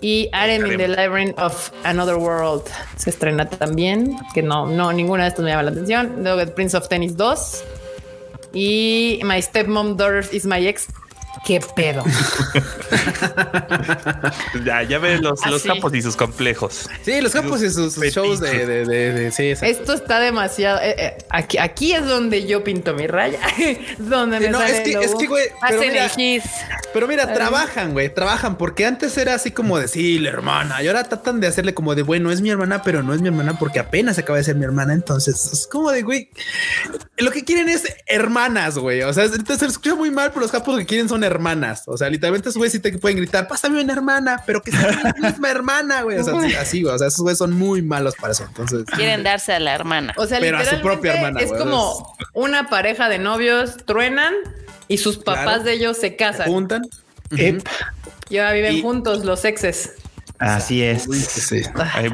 Y 0.00 0.28
Arem 0.32 0.66
in 0.66 0.76
the 0.76 0.86
Labyrinth 0.86 1.36
of 1.36 1.72
Another 1.82 2.14
World 2.14 2.62
se 2.96 3.10
estrena 3.10 3.48
también, 3.48 4.16
que 4.34 4.40
no, 4.40 4.66
no, 4.66 4.92
ninguna 4.92 5.24
de 5.24 5.30
estas 5.30 5.44
me 5.44 5.50
llama 5.50 5.64
la 5.64 5.70
atención. 5.72 6.22
Luego 6.22 6.38
The 6.38 6.52
Prince 6.52 6.76
of 6.76 6.86
Tennis 6.88 7.16
2 7.16 7.64
y 8.52 9.20
My 9.24 9.40
Stepmom 9.40 9.96
Daughter 9.96 10.24
is 10.32 10.44
My 10.46 10.66
Ex. 10.66 10.86
¿Qué 11.44 11.60
pedo? 11.74 12.04
Ya, 14.64 14.82
ya 14.82 14.98
ves 14.98 15.20
los, 15.20 15.44
los 15.46 15.56
Así. 15.60 15.68
campos 15.68 15.94
y 15.94 16.02
sus 16.02 16.16
complejos. 16.16 16.88
Sí, 17.02 17.20
los 17.20 17.32
campos 17.32 17.62
y 17.62 17.70
sus, 17.70 17.96
shows 17.96 18.40
de, 18.40 18.66
de, 18.66 18.84
de, 18.84 19.12
de- 19.12 19.32
sí, 19.32 19.50
exacto. 19.50 19.72
Esto 19.80 19.92
está 19.94 20.20
demasiado. 20.20 20.80
eh, 20.80 20.94
eh, 20.98 21.18
aquí, 21.30 21.58
aquí 21.58 21.92
es 21.92 22.04
donde 22.06 22.46
yo 22.46 22.62
pinto 22.64 22.94
mi 22.94 23.06
raya, 23.06 23.38
donde 23.98 24.38
Sí, 24.38 24.44
me 24.44 24.50
no, 24.50 24.58
sale 24.58 24.70
es 24.72 24.80
que- 24.80 24.92
el 24.92 25.00
es 25.02 25.06
logo. 25.08 25.18
que, 25.18 25.26
güey, 25.26 25.44
pero 25.68 25.80
mira. 25.80 26.10
Pero 26.92 27.06
mira, 27.08 27.32
trabajan, 27.32 27.92
güey, 27.92 28.12
trabajan, 28.12 28.56
porque 28.58 28.84
antes 28.84 29.16
era 29.16 29.34
así 29.34 29.50
como 29.52 29.78
de 29.78 29.86
sí, 29.88 30.18
la 30.18 30.30
hermana, 30.30 30.82
y 30.82 30.88
ahora 30.88 31.04
tratan 31.04 31.40
de 31.40 31.46
hacerle 31.46 31.72
como 31.74 31.94
de 31.94 32.02
bueno, 32.02 32.30
es 32.32 32.40
mi 32.40 32.50
hermana, 32.50 32.82
pero 32.82 33.02
no 33.02 33.14
es 33.14 33.20
mi 33.20 33.28
hermana 33.28 33.58
porque 33.58 33.78
apenas 33.78 34.18
acaba 34.18 34.38
de 34.38 34.44
ser 34.44 34.56
mi 34.56 34.64
hermana. 34.64 34.92
Entonces 34.92 35.50
es 35.52 35.66
como 35.70 35.90
de 35.92 36.02
güey, 36.02 36.30
lo 37.18 37.30
que 37.30 37.44
quieren 37.44 37.68
es 37.68 37.84
hermanas, 38.06 38.76
güey. 38.78 39.02
O 39.02 39.12
sea, 39.12 39.24
entonces 39.24 39.58
se 39.58 39.66
escucha 39.66 39.94
muy 39.94 40.10
mal, 40.10 40.30
pero 40.30 40.40
los 40.40 40.50
capos 40.50 40.76
que 40.78 40.86
quieren 40.86 41.08
son 41.08 41.19
hermanas. 41.26 41.84
O 41.86 41.96
sea, 41.96 42.08
literalmente 42.10 42.48
esos 42.48 42.56
güeyes 42.58 42.72
sí 42.72 42.80
te 42.80 42.96
pueden 42.98 43.18
gritar, 43.18 43.48
pásame 43.48 43.80
una 43.82 43.92
hermana, 43.92 44.42
pero 44.46 44.62
que 44.62 44.70
sea 44.72 45.12
mi 45.16 45.20
misma 45.28 45.50
hermana, 45.50 46.02
güey. 46.02 46.18
O 46.18 46.24
sea, 46.24 46.60
así, 46.60 46.82
güey. 46.82 46.94
O 46.94 46.98
sea, 46.98 47.08
esos 47.08 47.20
güeyes 47.22 47.38
son 47.38 47.52
muy 47.52 47.82
malos 47.82 48.14
para 48.16 48.32
eso. 48.32 48.44
Entonces, 48.46 48.84
Quieren 48.94 49.22
darse 49.22 49.52
a 49.52 49.60
la 49.60 49.74
hermana. 49.74 50.12
O 50.16 50.26
sea, 50.26 50.40
Pero 50.40 50.58
a 50.58 50.64
su 50.64 50.80
propia 50.80 51.14
hermana, 51.14 51.40
es 51.40 51.52
como 51.52 52.16
una 52.34 52.68
pareja 52.68 53.08
de 53.08 53.18
novios 53.18 53.76
truenan 53.86 54.34
y 54.88 54.98
sus 54.98 55.18
papás 55.18 55.44
Claro. 55.44 55.62
de 55.64 55.72
ellos 55.74 55.96
se 55.96 56.16
casan 56.16 56.46
juntan. 56.48 56.82
Y 58.28 58.38
ahora 58.38 58.52
viven 58.52 58.74
Y- 58.76 58.82
juntos 58.82 59.24
los 59.24 59.44
exes. 59.44 59.92
así 60.38 60.82
es. 60.82 61.06
Uy, 61.06 61.18
sí, 61.20 61.62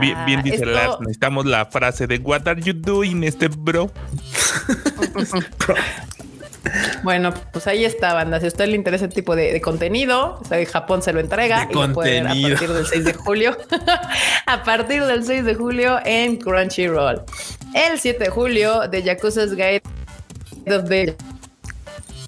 bien, 0.01 0.17
bien 0.27 0.43
dice 0.43 0.57
Esto- 0.57 0.67
Lars, 0.71 0.97
necesitamos 1.01 1.47
la 1.47 1.67
frase 1.67 2.07
de 2.07 2.19
What 2.19 2.47
are 2.49 2.61
you 2.61 2.73
doing, 2.75 3.23
este 3.25 3.49
bro? 3.49 3.91
Bueno, 7.03 7.33
pues 7.53 7.67
ahí 7.67 7.85
está, 7.85 8.15
banda. 8.15 8.41
Si 8.41 8.47
a 8.47 8.49
usted 8.49 8.67
le 8.67 8.77
interesa 8.77 9.07
ese 9.07 9.15
tipo 9.15 9.37
de, 9.37 9.53
de 9.53 9.61
contenido, 9.61 10.39
o 10.41 10.45
sea, 10.45 10.65
Japón 10.67 11.03
se 11.03 11.13
lo 11.13 11.21
entrega 11.21 11.67
De 11.67 11.73
y 11.73 11.75
lo 11.75 11.93
puede 11.93 12.23
ver 12.23 12.27
a 12.27 12.35
partir 12.35 12.73
del 12.73 12.87
6 12.87 13.05
de 13.05 13.15
julio. 13.15 13.57
a 14.47 14.63
partir 14.63 15.05
del 15.05 15.25
6 15.25 15.45
de 15.45 15.55
julio 15.55 15.99
en 16.05 16.37
Crunchyroll. 16.37 17.23
El 17.75 17.99
7 17.99 18.25
de 18.25 18.31
julio 18.31 18.89
de 18.89 19.03
Yakuza's 19.03 19.55
Guide 19.55 19.83
of 20.69 20.89
the 20.89 21.17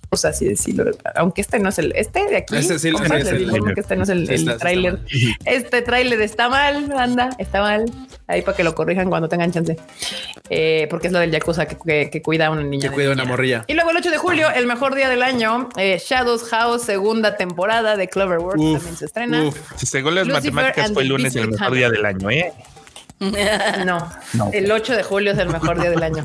pues 0.09 0.24
así 0.24 0.47
decirlo, 0.47 0.85
aunque 1.14 1.40
este 1.43 1.59
no 1.59 1.68
es 1.68 1.78
el, 1.78 1.93
este 1.94 2.24
de 2.26 2.36
aquí, 2.39 2.56
Ese 2.56 2.78
sí, 2.78 2.89
a 2.89 3.16
es 3.16 3.26
el- 3.28 3.72
este 3.76 3.97
no 3.97 4.02
es 4.05 4.09
el, 4.09 4.26
Sí, 4.26 4.35
el 4.48 4.56
tráiler. 4.56 4.98
Este 5.44 5.82
tráiler 5.82 6.20
está 6.22 6.48
mal, 6.48 6.86
banda, 6.86 7.30
está 7.39 7.60
mal. 7.60 7.85
Ahí 8.26 8.43
para 8.43 8.56
que 8.56 8.64
lo 8.64 8.74
corrijan 8.74 9.09
cuando 9.09 9.28
tengan 9.28 9.52
chance. 9.52 9.76
Eh, 10.51 10.86
porque 10.90 11.09
es 11.09 11.12
lo 11.12 11.18
del 11.18 11.30
Yakuza 11.30 11.66
que, 11.66 11.76
que- 11.76 12.10
que 12.10 12.22
cuida 12.22 12.47
a 12.47 12.51
una 12.51 12.62
niña. 12.62 12.89
Que 12.89 12.94
cuida 12.94 13.09
a 13.09 13.12
una 13.12 13.22
niña. 13.22 13.32
morrilla. 13.32 13.64
Y 13.66 13.74
luego 13.74 13.90
el 13.90 13.97
8 13.98 14.10
de 14.10 14.18
julio, 14.18 14.48
el 14.55 14.66
mejor 14.66 14.94
día 14.94 15.09
del 15.09 15.22
año, 15.22 15.68
eh, 15.76 16.01
Shadows 16.02 16.44
House, 16.44 16.82
segunda 16.82 17.36
temporada 17.36 17.97
de 17.97 18.09
Cloverworks 18.09 18.60
también 18.72 18.97
se 18.97 19.05
estrena. 19.06 19.44
uf. 19.44 19.56
Según 19.76 20.14
las 20.14 20.26
Lucifer 20.26 20.52
matemáticas 20.52 20.93
fue 20.93 21.02
el 21.02 21.09
lunes 21.09 21.36
el 21.36 21.48
mejor 21.48 21.74
día 21.74 21.90
del 21.90 22.05
año, 22.05 22.30
¿eh? 22.30 22.52
No, 23.85 24.09
No. 24.35 24.51
el 24.53 24.70
8 24.70 24.97
de 24.97 25.03
julio 25.03 25.32
es 25.32 25.39
el 25.39 25.49
mejor 25.49 25.81
día 25.81 25.90
del 25.90 26.03
año. 26.03 26.24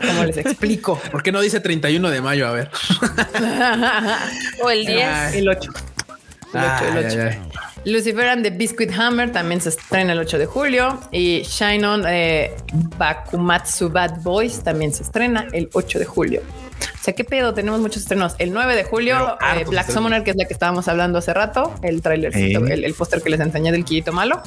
¿Cómo 0.00 0.24
les 0.24 0.38
explico? 0.38 0.98
¿Por 1.10 1.22
qué 1.22 1.32
no 1.32 1.40
dice 1.40 1.60
31 1.60 2.10
de 2.10 2.20
mayo? 2.20 2.46
A 2.48 2.52
ver. 2.52 2.70
O 4.62 4.70
el 4.70 4.86
10. 4.86 5.08
Ay. 5.08 5.38
El 5.38 5.48
8. 5.48 5.70
El 6.54 6.60
8, 6.60 6.84
el 6.84 6.96
Ay, 6.98 7.04
8. 7.06 7.18
ay, 7.20 7.28
ay. 7.28 7.38
Lucifer 7.84 8.26
and 8.28 8.42
the 8.42 8.50
Biscuit 8.50 8.90
Hammer 8.98 9.30
también 9.30 9.60
se 9.60 9.68
estrena 9.68 10.12
el 10.12 10.18
8 10.18 10.38
de 10.38 10.46
julio. 10.46 10.98
Y 11.12 11.42
Shine 11.42 11.86
On 11.86 12.04
eh, 12.08 12.54
Bakumatsu 12.96 13.90
Bad 13.90 14.22
Boys 14.22 14.62
también 14.64 14.92
se 14.92 15.02
estrena 15.02 15.46
el 15.52 15.68
8 15.72 15.98
de 15.98 16.04
julio. 16.04 16.42
O 17.00 17.04
sea, 17.04 17.14
¿qué 17.14 17.22
pedo? 17.24 17.54
Tenemos 17.54 17.80
muchos 17.80 18.02
estrenos. 18.02 18.34
El 18.38 18.52
9 18.52 18.74
de 18.74 18.82
julio, 18.84 19.34
eh, 19.34 19.36
Black 19.38 19.58
estrenos. 19.66 19.86
Summoner, 19.92 20.24
que 20.24 20.30
es 20.32 20.36
la 20.36 20.46
que 20.46 20.52
estábamos 20.54 20.88
hablando 20.88 21.18
hace 21.18 21.32
rato, 21.32 21.74
el 21.82 22.00
el, 22.04 22.84
el 22.84 22.94
póster 22.94 23.22
que 23.22 23.30
les 23.30 23.38
enseñé 23.40 23.70
del 23.70 23.84
Quillito 23.84 24.12
Malo. 24.12 24.42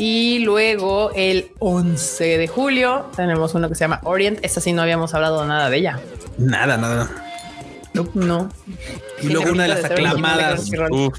Y 0.00 0.38
luego 0.40 1.10
el 1.16 1.50
11 1.58 2.38
de 2.38 2.46
julio 2.46 3.06
tenemos 3.16 3.54
uno 3.54 3.68
que 3.68 3.74
se 3.74 3.80
llama 3.80 4.00
Orient. 4.04 4.38
Esta 4.44 4.60
sí 4.60 4.72
no 4.72 4.82
habíamos 4.82 5.12
hablado 5.12 5.44
nada 5.44 5.68
de 5.70 5.78
ella. 5.78 5.98
Nada, 6.38 6.76
nada. 6.76 7.10
No. 8.14 8.48
Y 9.20 9.26
luego 9.28 9.50
una 9.50 9.64
de 9.64 9.68
las 9.70 9.84
aclamadas. 9.86 10.70
Uf, 10.90 11.18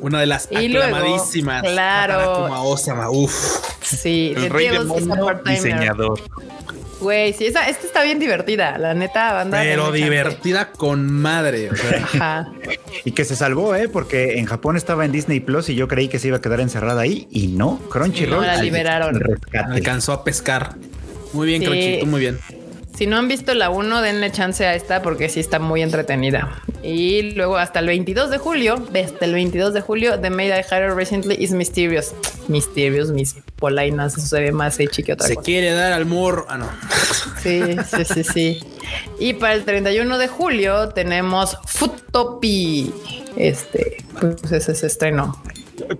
Una 0.00 0.18
de 0.20 0.24
las 0.26 0.48
Y 0.50 0.68
luego, 0.68 0.96
aclamadísimas. 0.96 1.62
claro. 1.62 2.48
Como 2.48 2.70
Osama. 2.70 3.10
Uf. 3.10 3.34
Sí, 3.82 4.32
el 4.34 4.48
rey 4.48 4.68
demonio 4.68 5.14
Part-Timer. 5.26 5.56
diseñador. 5.62 6.20
Güey, 7.00 7.32
sí, 7.32 7.46
esa, 7.46 7.68
esta 7.68 7.86
está 7.86 8.02
bien 8.02 8.18
divertida, 8.18 8.76
la 8.78 8.94
neta, 8.94 9.32
banda. 9.32 9.58
Pero 9.60 9.86
chance. 9.86 9.98
divertida 10.04 10.70
con 10.72 11.10
madre. 11.10 11.70
O 11.70 11.76
sea, 11.76 12.02
Ajá. 12.02 12.52
Y 13.04 13.12
que 13.12 13.24
se 13.24 13.36
salvó, 13.36 13.74
¿eh? 13.74 13.88
Porque 13.88 14.38
en 14.38 14.46
Japón 14.46 14.76
estaba 14.76 15.04
en 15.04 15.12
Disney 15.12 15.40
Plus 15.40 15.68
y 15.70 15.74
yo 15.74 15.88
creí 15.88 16.08
que 16.08 16.18
se 16.18 16.28
iba 16.28 16.36
a 16.36 16.40
quedar 16.40 16.60
encerrada 16.60 17.00
ahí 17.00 17.26
y 17.30 17.46
no. 17.48 17.78
Crunchyroll. 17.90 18.40
No, 18.42 18.46
la 18.46 18.62
liberaron. 18.62 19.18
rescate. 19.18 19.72
alcanzó 19.72 20.12
a 20.12 20.24
pescar. 20.24 20.74
Muy 21.32 21.46
bien, 21.46 21.62
Sí. 21.62 21.66
Crunchy, 21.68 21.98
tú 22.00 22.06
muy 22.06 22.20
bien. 22.20 22.38
Si 22.96 23.06
no 23.06 23.16
han 23.16 23.28
visto 23.28 23.54
la 23.54 23.70
1, 23.70 24.02
denle 24.02 24.30
chance 24.30 24.66
a 24.66 24.74
esta 24.74 25.00
porque 25.00 25.28
sí 25.30 25.40
está 25.40 25.58
muy 25.58 25.80
entretenida. 25.80 26.60
Y 26.82 27.32
luego 27.32 27.58
hasta 27.58 27.80
el 27.80 27.86
22 27.86 28.30
de 28.30 28.38
julio, 28.38 28.82
hasta 29.04 29.24
el 29.26 29.34
22 29.34 29.74
de 29.74 29.80
julio, 29.82 30.18
The 30.18 30.30
Maid 30.30 30.50
I 30.50 30.62
Hired 30.70 30.94
Recently 30.94 31.36
is 31.38 31.52
Mysterious. 31.52 32.14
Mysterious, 32.48 33.10
mis 33.10 33.36
polainas, 33.56 34.16
eso 34.16 34.26
se 34.26 34.40
ve 34.40 34.52
más 34.52 34.80
hechi 34.80 35.02
que 35.02 35.12
otra 35.12 35.26
Se 35.26 35.34
cosa. 35.34 35.44
quiere 35.44 35.72
dar 35.72 35.92
al 35.92 36.06
morro. 36.06 36.46
Ah, 36.48 36.56
no. 36.58 36.68
Sí, 37.42 37.60
sí, 37.96 38.04
sí, 38.04 38.24
sí. 38.24 38.64
Y 39.18 39.34
para 39.34 39.54
el 39.54 39.64
31 39.64 40.18
de 40.18 40.28
julio 40.28 40.88
tenemos 40.88 41.58
Futopi. 41.66 42.92
Este, 43.36 43.98
pues 44.18 44.50
ese 44.50 44.74
se 44.74 44.86
estrenó. 44.86 45.40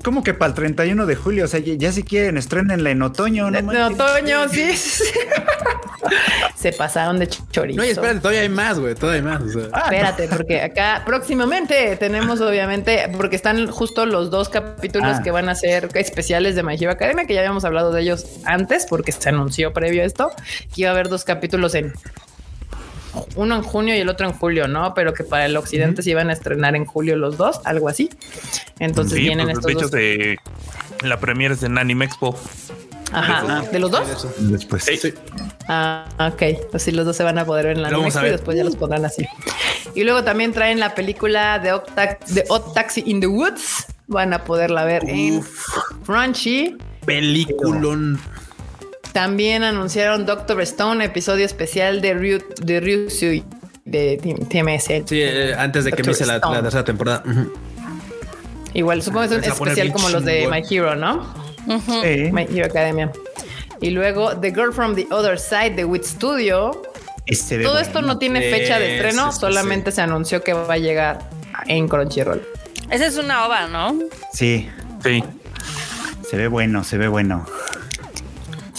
¿Cómo 0.05 0.23
que 0.23 0.35
para 0.35 0.51
el 0.51 0.55
31 0.55 1.07
de 1.07 1.15
julio? 1.17 1.45
O 1.45 1.49
sea, 1.49 1.61
ya, 1.61 1.75
ya 1.75 1.93
si 1.93 2.03
quieren, 2.03 2.37
estrenenla 2.37 2.91
en 2.91 3.03
otoño, 3.03 3.51
¿no? 3.51 3.59
En 3.59 3.69
otoño, 3.77 4.49
sí. 4.49 4.73
se 6.55 6.73
pasaron 6.73 7.19
de 7.19 7.29
chorizo. 7.29 7.79
No, 7.79 7.85
y 7.87 7.91
espérate, 7.91 8.21
todavía 8.21 8.41
hay 8.43 8.49
más, 8.49 8.79
güey. 8.79 8.95
Todavía 8.95 9.21
hay 9.21 9.27
más. 9.27 9.43
O 9.43 9.49
sea. 9.61 9.69
Ah, 9.73 9.83
Espérate, 9.85 10.29
porque 10.29 10.61
acá 10.63 11.03
próximamente 11.07 11.97
tenemos 11.97 12.41
obviamente, 12.41 13.11
porque 13.17 13.37
están 13.37 13.67
justo 13.71 14.07
los 14.07 14.31
dos 14.31 14.49
capítulos 14.49 15.17
Ah. 15.19 15.23
que 15.23 15.31
van 15.31 15.49
a 15.49 15.55
ser 15.55 15.89
especiales 15.95 16.55
de 16.55 16.63
My 16.63 16.75
Hero 16.75 16.93
Academia, 16.93 17.25
que 17.27 17.35
ya 17.35 17.41
habíamos 17.41 17.65
hablado 17.65 17.93
de 17.93 18.03
ellos 18.03 18.25
antes, 18.45 18.87
porque 18.89 19.13
se 19.13 19.29
anunció 19.29 19.73
previo 19.73 20.03
a 20.03 20.07
esto, 20.07 20.31
que 20.75 20.83
iba 20.83 20.91
a 20.91 20.93
haber 20.93 21.09
dos 21.09 21.25
capítulos 21.25 21.75
en 21.75 21.93
uno 23.37 23.57
en 23.57 23.63
junio 23.63 23.97
y 23.97 23.99
el 24.01 24.09
otro 24.09 24.27
en 24.27 24.33
julio, 24.33 24.69
¿no? 24.69 24.95
Pero 24.95 25.13
que 25.15 25.25
para 25.25 25.47
el 25.47 25.57
occidente 25.57 26.03
se 26.03 26.11
iban 26.11 26.31
a 26.31 26.33
estrenar 26.33 26.77
en 26.77 26.85
julio 26.85 27.17
los 27.17 27.37
dos, 27.37 27.61
algo 27.65 27.89
así. 27.89 28.11
Entonces 28.79 29.19
Sí, 29.19 29.25
vienen 29.25 29.47
pues, 29.47 29.59
estos 29.59 29.67
de 29.67 29.73
hecho, 29.73 29.81
dos. 29.83 29.91
de 29.91 31.09
la 31.09 31.19
premiere 31.21 31.55
es 31.55 31.63
en 31.63 31.79
Anime 31.79 32.05
Expo. 32.07 32.39
Ajá, 33.13 33.63
¿de 33.73 33.79
los 33.81 33.91
dos? 33.91 34.29
Después. 34.39 34.85
Sí. 34.85 35.13
Ah, 35.67 36.07
ok. 36.33 36.43
Así 36.73 36.93
los 36.93 37.05
dos 37.05 37.17
se 37.17 37.25
van 37.25 37.39
a 37.39 37.45
poder 37.45 37.67
ver 37.67 37.77
en 37.77 37.83
la 37.83 37.91
Lo 37.91 37.99
vamos 37.99 38.15
Netflix 38.15 38.25
a 38.25 38.29
y 38.29 38.37
después 38.37 38.57
ya 38.57 38.65
los 38.65 38.77
pondrán 38.77 39.05
así. 39.05 39.27
Y 39.97 40.05
luego 40.05 40.23
también 40.23 40.53
traen 40.53 40.79
la 40.79 40.95
película 40.95 41.59
de 41.59 41.73
Odd, 41.73 42.73
Taxi 42.75 43.03
in 43.07 43.21
the 43.21 43.27
Woods. 43.27 43.87
Van 44.07 44.33
a 44.33 44.45
poderla 44.45 44.85
ver 44.85 45.09
en 45.09 45.45
Crunchy. 46.05 46.77
Peliculón. 47.05 48.21
También 49.13 49.63
anunciaron 49.65 50.27
Doctor 50.27 50.61
Stone, 50.63 51.05
episodio 51.05 51.45
especial 51.45 52.01
de 52.01 52.15
Ryu, 52.15 52.39
de 52.63 52.81
Ryusui 52.81 53.45
de 53.85 54.17
TMS. 54.49 55.09
Sí, 55.09 55.21
eh, 55.21 55.55
antes 55.59 55.85
de 55.85 55.93
que 55.93 56.03
empiece 56.03 56.25
la, 56.27 56.41
tercera 56.41 56.85
temporada. 56.85 57.25
Igual, 58.73 59.03
supongo 59.03 59.29
que 59.29 59.35
es 59.37 59.47
un 59.47 59.53
especial 59.53 59.93
como 59.93 60.09
los 60.11 60.25
de. 60.25 60.47
My 60.49 60.63
Hero, 60.69 60.95
¿no? 60.95 61.35
Sí. 61.67 62.31
My 62.33 62.47
Hero 62.51 62.67
Academia. 62.67 63.11
Y 63.81 63.91
luego 63.91 64.37
The 64.37 64.53
Girl 64.53 64.73
from 64.73 64.95
the 64.95 65.07
Other 65.11 65.39
Side 65.39 65.71
de 65.71 65.85
Wit 65.85 66.05
Studio. 66.05 66.83
Ve 67.27 67.37
Todo 67.37 67.73
bueno. 67.75 67.79
esto 67.79 68.03
no 68.03 68.19
tiene 68.19 68.41
fecha 68.51 68.79
de 68.79 68.97
estreno, 68.97 69.31
sí, 69.31 69.39
solamente 69.41 69.93
se 69.93 70.03
anunció 70.03 70.43
que 70.43 70.53
va 70.53 70.75
a 70.75 70.79
llegar 70.79 71.21
en 71.69 71.87
Crunchyroll. 71.87 72.43
Esa 72.91 73.07
es 73.07 73.17
una 73.19 73.47
ova, 73.47 73.69
¿no? 73.69 73.97
Sí, 74.33 74.69
Sí. 75.05 75.23
se 76.29 76.37
ve 76.37 76.49
bueno, 76.49 76.83
se 76.83 76.99
ve 76.99 77.07
bueno. 77.07 77.47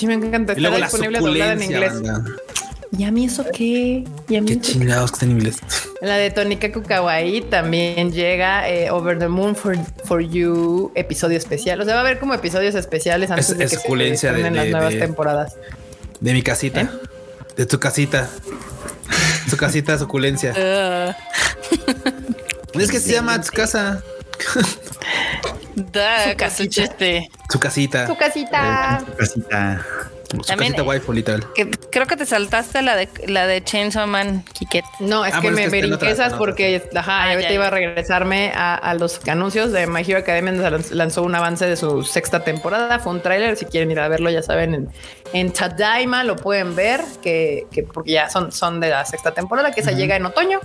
Sí, 0.01 0.07
me 0.07 0.15
encanta. 0.15 0.53
Y 0.57 0.59
luego 0.59 0.77
Está 0.77 0.79
la 0.79 0.87
disponible 0.87 1.19
doblada 1.19 1.53
en 1.53 1.61
inglés. 1.63 1.93
banda. 1.93 2.23
¿Y 2.97 3.03
a 3.05 3.11
mí 3.11 3.25
eso 3.25 3.45
qué? 3.53 4.03
¿Y 4.27 4.35
a 4.35 4.41
mí 4.41 4.47
Qué 4.47 4.53
eso 4.53 4.61
qué? 4.63 4.67
chingados 4.73 5.11
que 5.11 5.15
está 5.15 5.25
en 5.25 5.31
inglés. 5.31 5.57
La 6.01 6.17
de 6.17 6.31
Tonikaku 6.31 6.81
Kawaii 6.83 7.41
también 7.41 8.11
llega 8.11 8.67
eh, 8.67 8.89
Over 8.91 9.19
the 9.19 9.27
Moon 9.27 9.55
for, 9.55 9.77
for 10.03 10.21
You, 10.21 10.91
episodio 10.95 11.37
especial. 11.37 11.79
O 11.79 11.85
sea, 11.85 11.93
va 11.93 11.99
a 12.01 12.03
haber 12.03 12.19
como 12.19 12.33
episodios 12.33 12.73
especiales 12.75 13.29
antes 13.31 13.49
Es- 13.51 13.57
de 13.57 13.63
que 13.65 13.69
se 13.69 13.75
suculencia 13.77 14.31
de- 14.31 14.37
estrenen 14.39 14.55
las 14.57 14.65
de- 14.65 14.71
nuevas 14.71 14.93
de- 14.93 14.99
temporadas. 14.99 15.55
De 16.19 16.33
mi 16.33 16.41
casita. 16.41 16.81
¿Eh? 16.81 16.89
De 17.55 17.65
tu 17.67 17.79
casita. 17.79 18.27
Su 19.49 19.55
casita 19.55 19.97
suculencia. 19.99 20.51
es 22.73 22.91
que 22.91 22.99
se 22.99 23.11
llama 23.13 23.41
su 23.43 23.51
casa. 23.51 24.01
Da, 25.75 26.29
Su 26.31 26.37
casita. 26.37 26.83
Su 27.49 27.59
casita. 27.59 28.07
Su 28.07 28.15
casita. 28.17 28.99
Su 29.05 29.15
casita. 29.15 29.85
Su 30.31 30.37
También- 30.43 30.71
casita 30.71 30.83
waifu, 30.83 31.11
literal. 31.11 31.45
Que 31.53 31.69
creo 31.91 32.07
que 32.07 32.15
te 32.15 32.25
saltaste 32.25 32.81
la 32.81 32.95
de 32.95 33.09
la 33.27 33.47
de 33.47 33.61
Chainsaw 33.61 34.07
Man, 34.07 34.45
Kiket. 34.53 34.85
No, 35.01 35.25
es 35.25 35.33
Ah, 35.33 35.41
que 35.41 35.47
bueno, 35.51 35.55
me 35.57 35.65
es 35.65 35.71
que 35.71 35.77
está 35.79 35.87
en 35.87 35.93
otra- 35.93 35.97
brinqué 36.07 36.13
esas 36.13 36.27
en 36.27 36.33
otra. 36.33 36.37
porque 36.37 36.83
ajá, 36.95 37.11
Ah, 37.23 37.29
ahorita 37.31 37.49
ya, 37.49 37.53
iba 37.55 37.67
a 37.67 37.69
regresarme 37.69 38.51
a, 38.55 38.75
a 38.75 38.93
los 38.93 39.19
anuncios 39.27 39.73
de 39.73 39.87
My 39.87 40.01
Hero 40.07 40.19
Academia. 40.19 40.53
Lanzó 40.91 41.23
un 41.23 41.35
avance 41.35 41.65
de 41.65 41.75
su 41.75 42.03
sexta 42.03 42.45
temporada. 42.45 42.99
Fue 42.99 43.11
un 43.11 43.21
tráiler. 43.21 43.57
Si 43.57 43.65
quieren 43.65 43.91
ir 43.91 43.99
a 43.99 44.07
verlo, 44.07 44.29
ya 44.29 44.41
saben, 44.41 44.73
en, 44.73 44.89
en 45.33 45.51
Tadaima 45.51 46.23
lo 46.23 46.37
pueden 46.37 46.75
ver, 46.77 47.01
que, 47.21 47.65
que 47.69 47.83
porque 47.83 48.11
ya 48.11 48.29
son, 48.29 48.53
son 48.53 48.79
de 48.79 48.87
la 48.89 49.03
sexta 49.05 49.33
temporada, 49.33 49.71
que 49.73 49.81
esa 49.81 49.91
llega 49.91 50.15
en 50.15 50.25
otoño. 50.25 50.61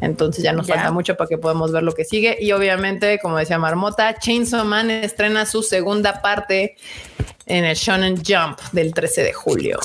Entonces 0.00 0.44
ya 0.44 0.52
nos 0.52 0.66
Ya. 0.66 0.74
falta 0.76 0.90
mucho 0.92 1.16
para 1.16 1.28
que 1.28 1.38
podamos 1.38 1.72
ver 1.72 1.82
lo 1.82 1.92
que 1.92 2.04
sigue. 2.04 2.36
Y 2.40 2.52
obviamente, 2.52 3.18
como 3.18 3.36
decía 3.38 3.58
Marmota, 3.58 4.18
Chainsaw 4.18 4.64
Man 4.64 4.90
estrena 4.90 5.44
su 5.46 5.62
segunda 5.62 6.22
parte 6.22 6.76
en 7.46 7.64
el 7.64 7.74
Shonen 7.76 8.16
Jump 8.24 8.60
del 8.72 8.92
13 8.94 9.22
de 9.22 9.32
julio. 9.32 9.78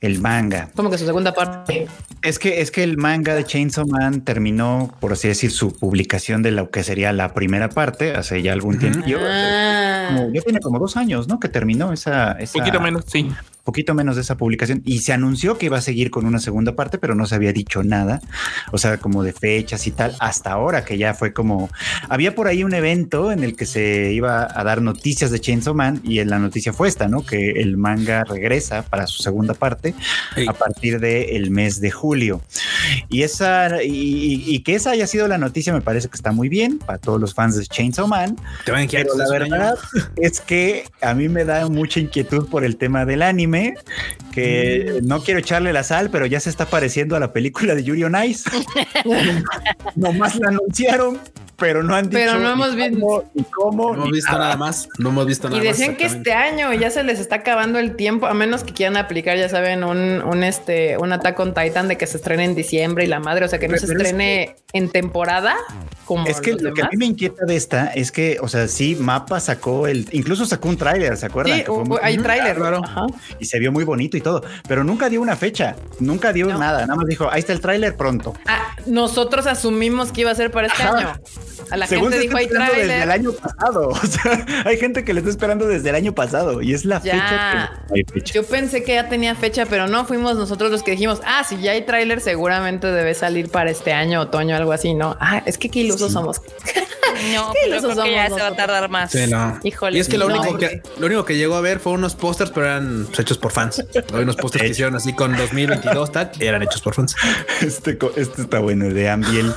El 0.00 0.20
manga. 0.20 0.68
Como 0.76 0.90
que 0.90 0.98
su 0.98 1.06
segunda 1.06 1.32
parte. 1.34 1.88
Es 2.22 2.38
que, 2.38 2.60
es 2.60 2.70
que 2.70 2.84
el 2.84 2.96
manga 2.98 3.34
de 3.34 3.44
Chainsaw 3.44 3.86
Man 3.86 4.20
terminó, 4.20 4.94
por 5.00 5.12
así 5.12 5.26
decir, 5.28 5.50
su 5.50 5.74
publicación 5.76 6.42
de 6.42 6.52
lo 6.52 6.70
que 6.70 6.84
sería 6.84 7.12
la 7.12 7.34
primera 7.34 7.68
parte 7.68 8.14
hace 8.14 8.40
ya 8.42 8.52
algún 8.52 8.78
tiempo. 8.78 9.00
Ah. 9.18 10.10
Como- 10.14 10.32
ya 10.32 10.40
tiene 10.42 10.60
como 10.60 10.78
dos 10.78 10.96
años, 10.96 11.26
¿no? 11.28 11.40
Que 11.40 11.48
terminó 11.48 11.92
esa, 11.92 12.32
esa 12.32 12.58
Poquito 12.58 12.80
menos, 12.80 13.04
sí. 13.06 13.28
poquito 13.64 13.92
menos 13.92 14.16
de 14.16 14.22
esa 14.22 14.36
publicación 14.36 14.80
y 14.86 15.00
se 15.00 15.12
anunció 15.12 15.58
que 15.58 15.66
iba 15.66 15.76
a 15.76 15.82
seguir 15.82 16.10
con 16.10 16.24
una 16.26 16.38
segunda 16.40 16.74
parte, 16.74 16.96
pero 16.98 17.14
no 17.14 17.26
se 17.26 17.34
había 17.34 17.52
dicho 17.52 17.82
nada, 17.84 18.20
o 18.72 18.78
sea, 18.78 18.96
como 18.96 19.22
de 19.22 19.34
fechas 19.34 19.86
y 19.86 19.90
tal, 19.90 20.16
hasta 20.20 20.52
ahora 20.52 20.84
que 20.86 20.96
ya 20.96 21.12
fue 21.12 21.34
como, 21.34 21.68
había 22.08 22.34
por 22.34 22.46
ahí 22.46 22.64
un 22.64 22.72
evento 22.72 23.30
en 23.30 23.44
el 23.44 23.54
que 23.56 23.66
se 23.66 24.12
iba 24.14 24.48
a 24.50 24.64
dar 24.64 24.80
noticias 24.80 25.30
de 25.30 25.38
Chainsaw 25.40 25.74
Man 25.74 26.00
y 26.02 26.24
la 26.24 26.38
noticia 26.38 26.72
fue 26.72 26.88
esta, 26.88 27.08
¿no? 27.08 27.26
Que 27.26 27.50
el 27.60 27.76
manga 27.76 28.24
regresa 28.24 28.82
para 28.82 29.06
su 29.06 29.22
segunda 29.22 29.52
parte 29.52 29.87
A 30.46 30.52
partir 30.52 31.00
del 31.00 31.50
mes 31.50 31.80
de 31.80 31.90
julio. 31.90 32.40
Y 33.08 33.22
esa, 33.22 33.82
y, 33.82 34.44
y 34.46 34.60
que 34.60 34.74
esa 34.74 34.90
haya 34.90 35.06
sido 35.06 35.28
la 35.28 35.38
noticia 35.38 35.72
me 35.72 35.80
parece 35.80 36.08
que 36.08 36.16
está 36.16 36.32
muy 36.32 36.48
bien 36.48 36.78
para 36.78 36.98
todos 36.98 37.20
los 37.20 37.34
fans 37.34 37.56
de 37.56 37.66
Chainsaw 37.66 38.06
Man, 38.06 38.36
Te 38.64 38.72
van 38.72 38.84
a 38.84 38.88
pero 38.90 39.16
la 39.16 39.28
verdad 39.28 39.74
es 40.16 40.40
que 40.40 40.84
a 41.00 41.14
mí 41.14 41.28
me 41.28 41.44
da 41.44 41.68
mucha 41.68 42.00
inquietud 42.00 42.48
por 42.48 42.64
el 42.64 42.76
tema 42.76 43.04
del 43.04 43.22
anime, 43.22 43.74
que 44.32 45.00
no 45.02 45.22
quiero 45.22 45.40
echarle 45.40 45.72
la 45.72 45.84
sal, 45.84 46.10
pero 46.10 46.26
ya 46.26 46.40
se 46.40 46.50
está 46.50 46.66
pareciendo 46.66 47.16
a 47.16 47.20
la 47.20 47.32
película 47.32 47.74
de 47.74 47.84
Yuri 47.84 48.04
on 48.04 48.16
Ice. 48.24 48.48
Nomás 49.96 50.36
la 50.36 50.48
anunciaron, 50.48 51.18
pero 51.58 51.82
no 51.82 51.94
han 51.94 52.08
dicho 52.08 52.18
Pero 52.24 52.38
no 52.38 52.50
hemos 52.52 52.74
visto- 52.76 53.24
cómo, 53.54 53.88
No 53.94 54.02
hemos 54.02 54.10
visto 54.12 54.30
nada. 54.32 54.44
nada 54.44 54.56
más. 54.56 54.88
No 54.98 55.08
hemos 55.10 55.26
visto 55.26 55.48
nada 55.48 55.60
Y 55.62 55.66
más. 55.66 55.76
decían 55.76 55.96
que 55.96 56.06
este 56.06 56.32
año 56.32 56.72
ya 56.72 56.90
se 56.90 57.02
les 57.02 57.18
está 57.18 57.36
acabando 57.36 57.78
el 57.80 57.96
tiempo, 57.96 58.26
a 58.26 58.34
menos 58.34 58.62
que 58.64 58.72
quieran 58.72 58.96
aplicar, 58.96 59.36
ya 59.36 59.48
saben, 59.48 59.82
un, 59.84 60.22
un 60.22 60.44
este, 60.44 60.96
un 60.98 61.12
Attack 61.12 61.38
on 61.40 61.54
Titan 61.54 61.88
de 61.88 61.96
que 61.98 62.06
se 62.06 62.16
estrene 62.18 62.44
en 62.44 62.54
diciembre 62.54 63.04
y 63.04 63.08
la 63.08 63.18
madre, 63.20 63.44
o 63.44 63.48
sea, 63.48 63.58
que 63.58 63.66
no 63.68 63.72
Pero 63.74 63.86
se 63.86 63.92
es 63.92 64.00
estrene 64.00 64.56
en 64.72 64.88
temporada 64.90 65.56
como 66.04 66.26
Es 66.26 66.40
que 66.40 66.52
lo 66.54 66.72
que 66.74 66.82
a 66.82 66.88
mí 66.90 66.96
me 66.96 67.06
inquieta 67.06 67.44
de 67.44 67.56
esta 67.56 67.88
es 67.88 68.12
que, 68.12 68.38
o 68.40 68.48
sea, 68.48 68.68
sí, 68.68 68.96
Mapa 68.98 69.40
sacó 69.40 69.86
el, 69.86 70.06
incluso 70.12 70.46
sacó 70.46 70.68
un 70.68 70.76
tráiler, 70.76 71.16
¿se 71.16 71.26
acuerdan? 71.26 71.54
Sí, 71.56 71.60
Que 71.64 71.66
fue 71.66 71.76
u- 71.78 71.84
muy- 71.84 71.98
hay 72.02 72.16
tráiler. 72.18 72.56
claro. 72.56 72.82
Y 73.40 73.44
se 73.46 73.58
vio 73.58 73.72
muy 73.72 73.84
bonito 73.84 74.16
y 74.16 74.20
todo, 74.20 74.42
pero 74.68 74.84
nunca 74.84 75.08
dio 75.08 75.20
una 75.20 75.36
fecha, 75.36 75.74
nunca 76.00 76.32
dio 76.32 76.46
No. 76.46 76.58
nada, 76.58 76.82
nada 76.82 76.94
más 76.96 77.06
dijo, 77.06 77.28
ahí 77.30 77.40
está 77.40 77.52
el 77.52 77.60
tráiler 77.60 77.96
pronto. 77.96 78.34
Ah, 78.46 78.74
nosotros 78.86 79.46
asumimos 79.46 80.12
que 80.12 80.20
iba 80.22 80.30
a 80.30 80.34
ser 80.34 80.50
para 80.50 80.68
este 80.68 80.82
Ajá. 80.82 80.96
año. 80.98 81.12
A 81.70 81.76
la 81.76 81.86
Según 81.86 82.10
gente 82.10 82.16
se 82.18 82.22
dijo, 82.22 82.38
está 82.38 82.38
hay 82.38 82.44
esperando 82.46 82.74
desde 82.80 83.02
el 83.02 83.10
año 83.10 83.32
pasado. 83.32 83.88
O 83.88 84.06
sea, 84.06 84.46
hay 84.64 84.76
gente 84.78 85.04
que 85.04 85.12
le 85.14 85.20
está 85.20 85.30
esperando 85.30 85.66
desde 85.66 85.88
el 85.90 85.94
año 85.94 86.14
pasado 86.14 86.62
y 86.62 86.72
es 86.74 86.84
la 86.84 87.00
Ya. 87.02 87.12
fecha 87.14 87.28
que 87.52 87.82
no 87.88 87.94
hay 87.96 88.04
fecha. 88.04 88.34
Yo 88.34 88.44
pensé 88.46 88.82
que 88.82 88.94
ya 88.94 89.08
tenía 89.08 89.34
fecha, 89.34 89.66
pero 89.66 89.86
no 89.88 90.04
fuimos 90.06 90.36
nosotros 90.36 90.70
los 90.70 90.82
que 90.82 90.92
dijimos, 90.92 91.20
ah, 91.26 91.44
si 91.48 91.58
ya 91.60 91.72
hay 91.72 91.82
tráiler, 91.82 92.20
seguramente 92.20 92.86
debe 92.88 93.14
salir 93.14 93.50
para 93.50 93.70
este 93.70 93.92
año, 93.92 94.20
otoño, 94.22 94.56
algo 94.56 94.72
así, 94.72 94.94
¿no? 94.94 95.16
Ah, 95.20 95.42
es 95.46 95.58
que 95.58 95.68
qué 95.68 95.80
ilusos 95.80 96.08
Sí. 96.08 96.12
somos. 96.14 96.40
No, 97.34 97.52
pero 97.64 97.80
creo 97.80 98.04
que 98.04 98.12
ya 98.12 98.26
se 98.28 98.34
va 98.40 98.46
a 98.48 98.54
tardar 98.54 98.88
más. 98.90 99.10
Sí, 99.10 99.26
no. 99.28 99.58
Híjole, 99.64 99.96
Y 99.96 100.00
es 100.00 100.08
que 100.08 100.18
lo, 100.18 100.28
no, 100.28 100.34
único 100.36 100.50
porque- 100.52 100.82
que 100.82 101.00
lo 101.00 101.06
único 101.06 101.24
que 101.24 101.36
llegó 101.36 101.56
a 101.56 101.60
ver 101.60 101.80
fue 101.80 101.92
unos 101.92 102.14
pósters, 102.14 102.50
pero 102.52 102.66
eran 102.66 103.08
hechos 103.18 103.38
por 103.38 103.50
fans. 103.50 103.82
Hay 104.14 104.22
unos 104.22 104.36
pósters 104.36 104.62
que 104.62 104.68
hicieron 104.70 104.94
así 104.94 105.14
con 105.14 105.36
2022 105.36 106.12
tal, 106.12 106.30
eran 106.38 106.62
hechos 106.62 106.80
por 106.80 106.94
fans. 106.94 107.16
Este, 107.62 107.98
co- 107.98 108.12
este 108.14 108.42
está 108.42 108.60
bueno, 108.60 108.88
de 108.92 109.08
Ambiel. 109.08 109.52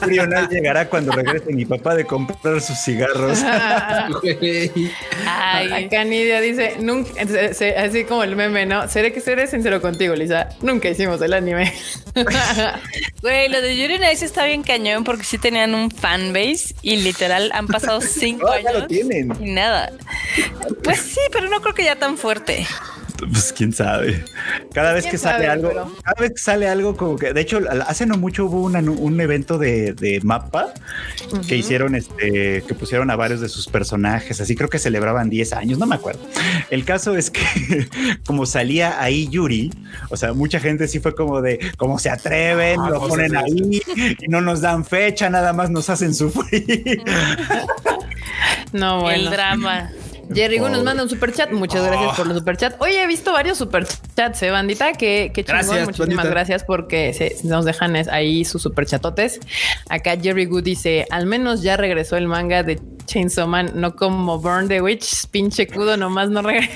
Frional 0.00 0.48
llegará 0.48 0.88
cuando 0.88 1.10
regrese 1.12 1.31
mi 1.46 1.64
papá 1.64 1.94
de 1.94 2.04
comprar 2.04 2.60
sus 2.60 2.78
cigarros. 2.78 3.38
Ay, 5.26 5.84
Acá 5.86 6.04
Nidia 6.04 6.40
dice, 6.40 6.76
nunca, 6.80 7.26
se- 7.26 7.54
se- 7.54 7.76
así 7.76 8.04
como 8.04 8.22
el 8.24 8.36
meme, 8.36 8.66
¿no? 8.66 8.88
Seré 8.88 9.12
que 9.12 9.20
seré 9.20 9.46
sincero 9.46 9.80
contigo, 9.80 10.14
Lisa. 10.14 10.48
Nunca 10.62 10.88
hicimos 10.88 11.20
el 11.22 11.32
anime. 11.34 11.72
güey, 13.22 13.48
lo 13.48 13.60
de 13.60 13.76
Yuri 13.76 13.94
on 13.96 14.04
Ice 14.12 14.24
está 14.24 14.44
bien 14.44 14.62
cañón 14.62 15.04
porque 15.04 15.24
sí 15.24 15.38
tenían 15.38 15.74
un 15.74 15.90
fanbase 15.90 16.74
y 16.82 16.96
literal 16.96 17.50
han 17.54 17.66
pasado 17.66 18.00
cinco 18.00 18.46
No, 18.46 18.58
ya 18.60 18.70
años 18.70 18.82
lo 18.82 18.86
tienen. 18.88 19.32
y 19.40 19.50
nada. 19.52 19.92
Pues 20.82 20.98
sí, 21.00 21.20
pero 21.32 21.48
no 21.48 21.60
creo 21.60 21.74
que 21.74 21.84
ya 21.84 21.96
tan 21.96 22.16
fuerte. 22.18 22.66
Pues 23.30 23.52
quién 23.56 23.72
sabe. 23.72 24.24
Cada 24.74 24.92
vez 24.92 25.02
¿Quién 25.04 25.12
que 25.12 25.18
sale 25.18 25.44
sabe? 25.44 25.48
algo, 25.48 25.68
Pero- 25.68 25.92
cada 26.02 26.20
vez 26.20 26.30
que 26.32 26.38
sale 26.42 26.68
algo 26.68 26.96
como 26.96 27.16
que, 27.16 27.32
de 27.32 27.40
hecho, 27.40 27.60
hace 27.86 28.04
no 28.06 28.16
mucho 28.16 28.46
hubo 28.46 28.62
una- 28.62 28.80
un 28.80 29.20
evento 29.20 29.58
de, 29.58 29.92
de 29.92 30.20
mapa 30.22 30.72
que 31.46 31.56
hicieron, 31.56 31.94
este, 31.94 32.62
que 32.66 32.74
pusieron 32.74 33.10
a 33.10 33.16
varios 33.16 33.40
de 33.40 33.48
sus 33.48 33.68
personajes, 33.68 34.40
así 34.40 34.54
creo 34.56 34.68
que 34.68 34.78
celebraban 34.78 35.30
10 35.30 35.52
años, 35.52 35.78
no 35.78 35.86
me 35.86 35.94
acuerdo. 35.94 36.20
El 36.70 36.84
caso 36.84 37.16
es 37.16 37.30
que 37.30 37.40
como 38.26 38.44
salía 38.46 39.00
ahí 39.02 39.28
Yuri, 39.28 39.70
o 40.10 40.16
sea, 40.16 40.32
mucha 40.32 40.58
gente 40.60 40.88
sí 40.88 40.98
fue 41.00 41.14
como 41.14 41.40
de, 41.40 41.58
cómo 41.76 41.98
se 41.98 42.10
atreven, 42.10 42.80
Ah, 42.80 42.90
lo 42.90 43.06
ponen 43.06 43.36
ahí 43.36 43.80
y 44.20 44.28
no 44.28 44.40
nos 44.40 44.60
dan 44.60 44.84
fecha, 44.84 45.30
nada 45.30 45.52
más 45.52 45.70
nos 45.70 45.88
hacen 45.90 46.14
sufrir. 46.14 47.02
No, 48.72 49.10
El 49.10 49.22
bueno. 49.24 49.30
drama. 49.30 49.90
Jerry 50.34 50.58
Gu 50.58 50.64
nos 50.64 50.72
Pobre. 50.78 50.84
manda 50.84 51.02
un 51.02 51.08
super 51.08 51.32
chat. 51.32 51.50
Muchas 51.50 51.84
gracias 51.84 52.16
por 52.16 52.26
los 52.26 52.38
super 52.38 52.56
chat. 52.56 52.74
Oye, 52.80 53.02
he 53.02 53.06
visto 53.06 53.32
varios 53.32 53.58
super 53.58 53.86
chats, 54.16 54.42
eh, 54.42 54.50
bandita. 54.50 54.92
Que 54.92 55.30
chingón. 55.34 55.44
Gracias, 55.46 55.84
Muchísimas 55.86 56.08
bandita. 56.16 56.28
gracias 56.30 56.64
porque 56.64 57.12
se, 57.12 57.36
nos 57.46 57.64
dejan 57.64 57.96
es- 57.96 58.08
ahí 58.08 58.44
sus 58.44 58.62
super 58.62 58.86
chatotes. 58.86 59.40
Acá 59.88 60.16
Jerry 60.20 60.46
Good 60.46 60.64
dice: 60.64 61.06
Al 61.10 61.26
menos 61.26 61.62
ya 61.62 61.76
regresó 61.76 62.16
el 62.16 62.28
manga 62.28 62.62
de 62.62 62.80
Chainsaw 63.06 63.46
Man, 63.48 63.72
no 63.74 63.96
como 63.96 64.38
Burn 64.38 64.68
the 64.68 64.80
Witch. 64.80 65.26
Pinche 65.30 65.66
cudo 65.66 65.96
nomás 65.96 66.30
no 66.30 66.40
regresa. 66.42 66.70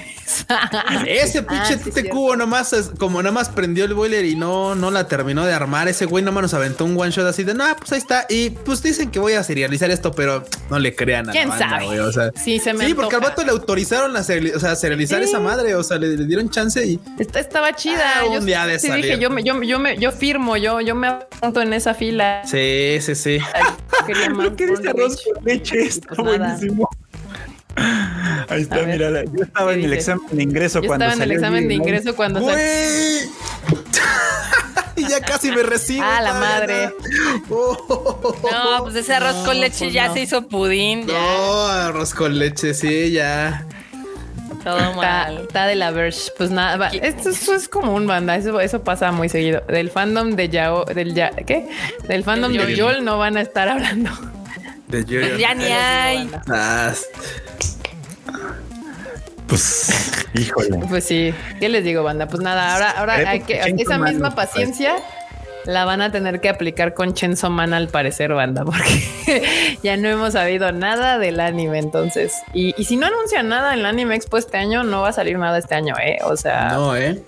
Ese 1.06 1.38
Ah, 1.38 1.46
pinche 1.48 1.78
sí, 1.84 1.90
cierto. 1.92 2.10
cubo 2.10 2.36
nomás, 2.36 2.72
es- 2.72 2.90
como 2.98 3.22
nada 3.22 3.32
más 3.32 3.48
prendió 3.48 3.84
el 3.84 3.94
boiler 3.94 4.24
y 4.24 4.34
no, 4.34 4.74
no 4.74 4.90
la 4.90 5.06
terminó 5.08 5.44
de 5.46 5.52
armar. 5.52 5.88
Ese 5.88 6.04
güey 6.06 6.24
nomás 6.24 6.42
nos 6.42 6.54
aventó 6.54 6.84
un 6.84 6.98
one 7.00 7.10
shot 7.12 7.26
así 7.26 7.44
de, 7.44 7.54
no, 7.54 7.64
pues 7.78 7.92
ahí 7.92 7.98
está. 7.98 8.26
Y 8.28 8.50
pues 8.50 8.82
dicen 8.82 9.10
que 9.10 9.18
voy 9.20 9.34
a 9.34 9.44
serializar 9.44 9.90
esto, 9.90 10.12
pero 10.12 10.44
no 10.68 10.78
le 10.78 10.94
crean 10.96 11.24
a 11.24 11.26
la 11.28 11.32
¿Quién 11.32 11.48
banda, 11.48 11.68
sabe? 11.70 11.84
güey, 11.86 11.98
o 12.00 12.10
sea, 12.12 12.30
Sí, 12.34 12.58
se 12.58 12.72
me 12.74 12.86
sí, 12.86 12.94
porque 12.94 13.14
al 13.14 13.20
vato 13.22 13.44
le 13.46 13.52
autorizaron 13.52 14.14
a 14.16 14.20
seriali- 14.20 14.54
o 14.54 14.60
sea, 14.60 14.76
serializar 14.76 15.22
Sí. 15.22 15.28
esa 15.30 15.40
madre, 15.40 15.74
o 15.74 15.82
sea, 15.82 15.96
le, 15.98 16.08
le 16.16 16.24
dieron 16.26 16.50
chance 16.50 16.84
y 16.86 17.00
Esta 17.18 17.40
estaba 17.40 17.74
chida. 17.74 18.02
Ah, 18.16 18.24
yo 18.26 18.38
un 18.40 18.46
día 18.46 18.66
de 18.66 18.78
sí 18.78 18.88
salir. 18.88 19.04
dije, 19.06 19.18
yo, 19.18 19.30
me- 19.30 19.42
yo, 19.42 19.62
yo, 19.62 19.78
me, 19.78 19.96
yo 19.96 20.12
firmo, 20.12 20.56
yo, 20.58 20.80
yo 20.82 20.94
me 20.94 21.06
apunto 21.08 21.62
en 21.62 21.72
esa 21.72 21.94
fila. 21.94 22.42
sí, 22.44 22.98
sí, 23.00 23.14
sí. 23.14 23.38
Está 24.08 24.30
pues 26.14 26.38
nada. 26.38 26.54
buenísimo. 26.56 26.88
Ahí 28.48 28.62
está, 28.62 28.82
mira, 28.84 29.24
yo 29.24 29.42
estaba 29.42 29.72
¿qué 29.72 29.78
en 29.80 29.84
el 29.84 29.92
examen 29.92 30.26
de 30.30 30.42
ingreso 30.42 30.80
Yo 30.80 30.86
cuando 30.88 31.04
estaba 31.06 31.22
en 31.24 31.30
el 31.30 31.36
examen 31.36 31.68
de 31.68 31.74
ingreso 31.74 32.16
cuando 32.16 32.40
ya 35.08 35.20
casi 35.24 35.50
me 35.50 35.62
recibo. 35.62 36.04
Ah, 36.04 36.20
la 36.20 36.34
madre. 36.34 36.92
no. 37.48 37.56
Oh. 37.56 38.34
No, 38.50 38.84
pues 38.84 38.96
ese 38.96 39.14
arroz 39.14 39.36
con 39.44 39.60
leche 39.60 39.86
pues 39.86 39.94
ya 39.94 40.08
no. 40.08 40.14
se 40.14 40.20
hizo 40.20 40.48
pudín, 40.48 41.06
ya. 41.06 41.14
No, 41.14 41.66
arroz 41.66 42.14
con 42.14 42.38
leche, 42.38 42.74
sí, 42.74 43.12
ya. 43.12 43.66
Todo 44.62 44.94
mal. 44.94 45.42
está 45.42 45.66
de 45.66 45.76
la 45.76 45.92
Verge. 45.92 46.32
Pues 46.36 46.50
nada, 46.50 46.88
esto, 46.88 47.30
eso 47.30 47.54
es 47.54 47.68
común, 47.68 48.06
banda. 48.08 48.34
Eso, 48.34 48.60
eso 48.60 48.82
pasa 48.82 49.12
muy 49.12 49.28
seguido. 49.28 49.62
Del 49.68 49.90
fandom 49.90 50.32
de 50.34 50.48
Yao, 50.48 50.84
del 50.86 51.14
ya, 51.14 51.30
¿qué? 51.30 51.68
Del 52.08 52.24
fandom 52.24 52.52
Del 52.52 52.66
de 52.66 52.76
Yol. 52.76 52.94
Yol 52.96 53.04
no 53.04 53.18
van 53.18 53.36
a 53.36 53.42
estar 53.42 53.68
hablando. 53.68 54.10
De 54.88 55.04
Yuri. 55.04 55.38
Ya 55.38 55.54
ni 55.54 55.64
hay. 55.64 56.30
Ah, 56.48 56.92
Pues, 59.46 60.24
híjole. 60.34 60.78
Pues 60.88 61.04
sí, 61.04 61.34
¿qué 61.60 61.68
les 61.68 61.84
digo, 61.84 62.02
banda? 62.02 62.28
Pues 62.28 62.42
nada, 62.42 62.74
ahora, 62.74 62.90
ahora 62.90 63.14
hay 63.28 63.40
que, 63.40 63.60
esa 63.78 63.98
misma 63.98 64.28
nos 64.28 64.34
paciencia 64.34 64.96
la 65.66 65.84
van 65.84 66.00
a 66.00 66.12
tener 66.12 66.40
que 66.40 66.48
aplicar 66.48 66.94
con 66.94 67.12
Chainsaw 67.12 67.50
Man 67.50 67.74
al 67.74 67.88
parecer, 67.88 68.32
banda, 68.32 68.64
porque 68.64 69.78
ya 69.82 69.96
no 69.96 70.08
hemos 70.08 70.32
sabido 70.32 70.72
nada 70.72 71.18
del 71.18 71.40
anime, 71.40 71.78
entonces. 71.78 72.34
Y, 72.54 72.74
y 72.80 72.84
si 72.84 72.96
no 72.96 73.06
anuncian 73.06 73.48
nada 73.48 73.74
en 73.74 73.80
el 73.80 73.86
Anime 73.86 74.14
Expo 74.14 74.38
este 74.38 74.56
año, 74.56 74.84
no 74.84 75.02
va 75.02 75.08
a 75.08 75.12
salir 75.12 75.38
nada 75.38 75.58
este 75.58 75.74
año, 75.74 75.94
¿eh? 75.98 76.18
O 76.24 76.36
sea, 76.36 76.70
No, 76.70 76.96
eh. 76.96 77.22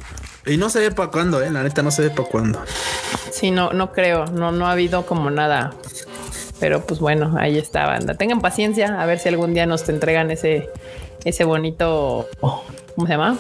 Y 0.46 0.56
no 0.56 0.70
se 0.70 0.80
ve 0.80 0.90
para 0.92 1.10
cuándo, 1.10 1.42
eh. 1.42 1.50
La 1.50 1.62
neta 1.62 1.82
no 1.82 1.90
se 1.90 2.02
ve 2.02 2.10
para 2.10 2.28
cuándo. 2.28 2.62
Sí, 3.32 3.50
no, 3.50 3.72
no 3.72 3.92
creo, 3.92 4.26
no, 4.26 4.52
no 4.52 4.66
ha 4.66 4.72
habido 4.72 5.04
como 5.04 5.30
nada. 5.30 5.72
Pero 6.60 6.84
pues 6.86 7.00
bueno, 7.00 7.36
ahí 7.38 7.58
está, 7.58 7.86
banda. 7.86 8.14
Tengan 8.14 8.40
paciencia, 8.40 9.00
a 9.00 9.06
ver 9.06 9.18
si 9.18 9.28
algún 9.28 9.52
día 9.52 9.66
nos 9.66 9.88
entregan 9.88 10.30
ese, 10.30 10.70
ese 11.24 11.44
bonito, 11.44 12.28
¿cómo 12.40 13.06
se 13.06 13.12
llama? 13.12 13.36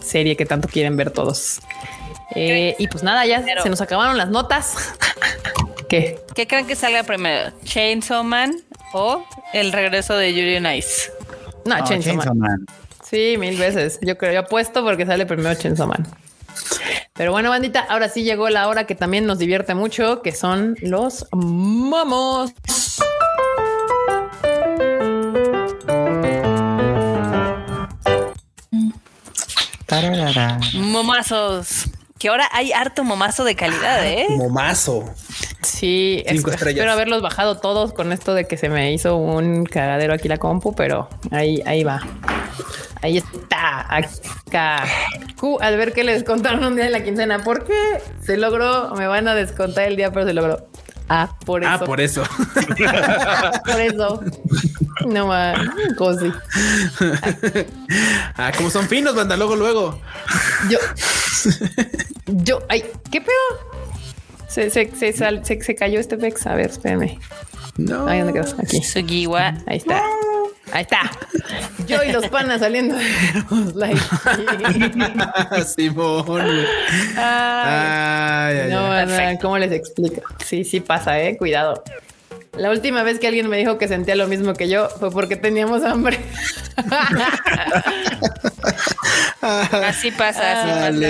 Serie 0.00 0.36
que 0.36 0.46
tanto 0.46 0.68
quieren 0.68 0.96
ver 0.96 1.10
todos. 1.10 1.60
Eh, 2.34 2.76
y 2.78 2.88
pues 2.88 3.02
nada, 3.02 3.26
ya 3.26 3.42
se 3.62 3.68
nos 3.68 3.80
acabaron 3.80 4.16
las 4.16 4.28
notas. 4.28 4.94
¿Qué? 5.88 6.20
¿Qué 6.34 6.46
creen 6.46 6.66
que 6.66 6.76
salga 6.76 7.02
primero? 7.02 7.52
¿Chainsaw 7.64 8.22
Man 8.22 8.54
o 8.92 9.24
el 9.52 9.72
regreso 9.72 10.14
de 10.16 10.32
Yuri 10.32 10.56
on 10.56 10.66
Ice? 10.74 11.10
No, 11.64 11.76
Chainsaw 11.84 12.14
Man. 12.14 12.24
Chainsaw 12.24 12.34
Man. 12.34 12.66
Sí, 13.02 13.36
mil 13.38 13.56
veces. 13.56 13.98
Yo 14.02 14.16
creo, 14.16 14.32
yo 14.32 14.40
apuesto 14.40 14.84
porque 14.84 15.04
sale 15.04 15.26
primero 15.26 15.54
Chainsaw 15.54 15.88
Man. 15.88 16.06
Pero 17.14 17.32
bueno, 17.32 17.50
bandita, 17.50 17.80
ahora 17.80 18.08
sí 18.08 18.22
llegó 18.22 18.48
la 18.48 18.68
hora 18.68 18.86
que 18.86 18.94
también 18.94 19.26
nos 19.26 19.38
divierte 19.38 19.74
mucho, 19.74 20.22
que 20.22 20.32
son 20.32 20.76
los 20.80 21.26
momos. 21.32 22.52
Tararara. 29.90 30.58
Momazos. 30.74 31.86
Que 32.18 32.28
ahora 32.28 32.48
hay 32.52 32.70
harto 32.72 33.02
momazo 33.02 33.44
de 33.44 33.54
calidad, 33.56 34.06
¿eh? 34.06 34.26
Momazo. 34.30 35.04
Sí, 35.62 36.22
Cinco 36.28 36.50
esp- 36.50 36.54
estrellas. 36.54 36.76
espero 36.76 36.92
haberlos 36.92 37.22
bajado 37.22 37.56
todos 37.58 37.92
con 37.94 38.12
esto 38.12 38.34
de 38.34 38.46
que 38.46 38.56
se 38.58 38.68
me 38.68 38.92
hizo 38.92 39.16
un 39.16 39.64
cagadero 39.64 40.12
aquí 40.14 40.28
la 40.28 40.36
compu, 40.36 40.74
pero 40.74 41.08
ahí, 41.30 41.62
ahí 41.66 41.82
va. 41.82 42.00
Ahí 43.02 43.16
está, 43.16 43.86
acá. 43.96 44.84
Q, 45.38 45.58
al 45.62 45.78
ver 45.78 45.94
que 45.94 46.04
le 46.04 46.12
descontaron 46.12 46.62
un 46.64 46.76
día 46.76 46.84
en 46.86 46.92
la 46.92 47.02
quincena, 47.02 47.38
¿por 47.42 47.64
qué 47.64 47.72
se 48.22 48.36
logró? 48.36 48.94
Me 48.96 49.06
van 49.06 49.26
a 49.26 49.34
descontar 49.34 49.84
el 49.88 49.96
día, 49.96 50.12
pero 50.12 50.26
se 50.26 50.34
logró. 50.34 50.68
Ah, 51.08 51.34
por 51.46 51.62
eso. 51.64 51.70
Ah, 51.72 51.78
por 51.84 52.00
eso. 52.00 52.22
por 53.64 53.80
eso. 53.80 54.20
No 55.06 55.26
más, 55.26 55.58
cosi. 55.96 56.32
ah, 58.36 58.52
como 58.56 58.70
son 58.70 58.86
finos, 58.88 59.14
banda, 59.14 59.36
luego, 59.36 59.56
luego. 59.56 60.00
Yo, 60.68 60.78
yo, 62.26 62.58
ay, 62.68 62.84
¿qué 63.10 63.20
pedo? 63.20 63.34
Se, 64.48 64.68
se, 64.70 64.90
se, 64.94 65.12
sal- 65.12 65.44
se, 65.44 65.62
se 65.62 65.74
cayó 65.74 66.00
este 66.00 66.16
Vex. 66.16 66.46
A 66.46 66.54
ver, 66.54 66.70
espérenme. 66.70 67.18
No. 67.76 68.06
Ay, 68.08 68.20
¿dónde 68.20 68.40
quedó? 68.40 68.54
Aquí. 68.60 68.82
Sugiwa. 68.82 69.54
Ahí 69.66 69.76
está. 69.78 70.02
Ahí 70.72 70.82
está. 70.82 71.10
Yo 71.86 72.02
y 72.04 72.12
los 72.12 72.28
panas 72.28 72.60
saliendo 72.60 72.96
de 72.96 73.04
los 73.50 73.74
likes. 73.74 74.00
Simón. 75.76 76.26
Ay, 77.16 77.16
Ay, 77.16 78.58
ay, 78.64 78.70
no, 78.70 78.90
ay. 78.92 79.34
no, 79.34 79.40
¿cómo 79.40 79.58
les 79.58 79.72
explico? 79.72 80.20
Sí, 80.44 80.64
sí 80.64 80.80
pasa, 80.80 81.18
eh. 81.20 81.36
Cuidado. 81.36 81.82
La 82.60 82.70
última 82.70 83.02
vez 83.02 83.18
que 83.18 83.26
alguien 83.26 83.48
me 83.48 83.56
dijo 83.56 83.78
que 83.78 83.88
sentía 83.88 84.14
lo 84.16 84.26
mismo 84.26 84.52
que 84.52 84.68
yo 84.68 84.90
fue 84.90 85.10
porque 85.10 85.36
teníamos 85.36 85.82
hambre. 85.82 86.18
Así 89.40 90.10
pasa, 90.10 90.86
así 90.86 90.92
pasa. 90.92 91.06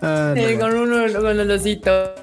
Ah, 0.00 0.32
Sí, 0.36 0.56
con 0.56 0.76
uno, 0.76 1.12
con 1.20 1.40
el 1.40 1.50
osito. 1.50 2.14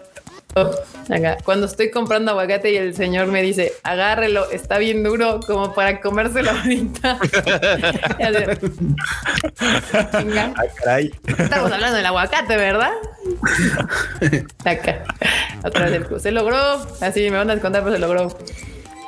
Acá. 1.09 1.37
Cuando 1.43 1.65
estoy 1.67 1.89
comprando 1.89 2.31
aguacate 2.31 2.71
y 2.71 2.77
el 2.77 2.93
señor 2.95 3.27
me 3.27 3.41
dice, 3.41 3.73
agárrelo, 3.83 4.49
está 4.51 4.77
bien 4.77 5.03
duro 5.03 5.39
como 5.45 5.73
para 5.73 6.01
comérselo 6.01 6.51
ahorita. 6.51 7.19
Y 8.19 8.23
así, 8.23 8.43
Chinga. 10.17 10.53
Ah, 10.55 10.63
caray. 10.75 11.11
Estamos 11.25 11.71
hablando 11.71 11.97
del 11.97 12.05
aguacate, 12.05 12.57
¿verdad? 12.57 12.91
Acá. 14.65 15.03
Otra 15.63 15.85
vez 15.85 15.93
el 15.93 16.07
Q. 16.07 16.19
Se 16.19 16.31
logró. 16.31 16.57
Así 17.01 17.29
me 17.29 17.37
van 17.37 17.49
a 17.49 17.53
descontar, 17.53 17.83
pero 17.83 17.95
se 17.95 17.99
logró. 17.99 18.37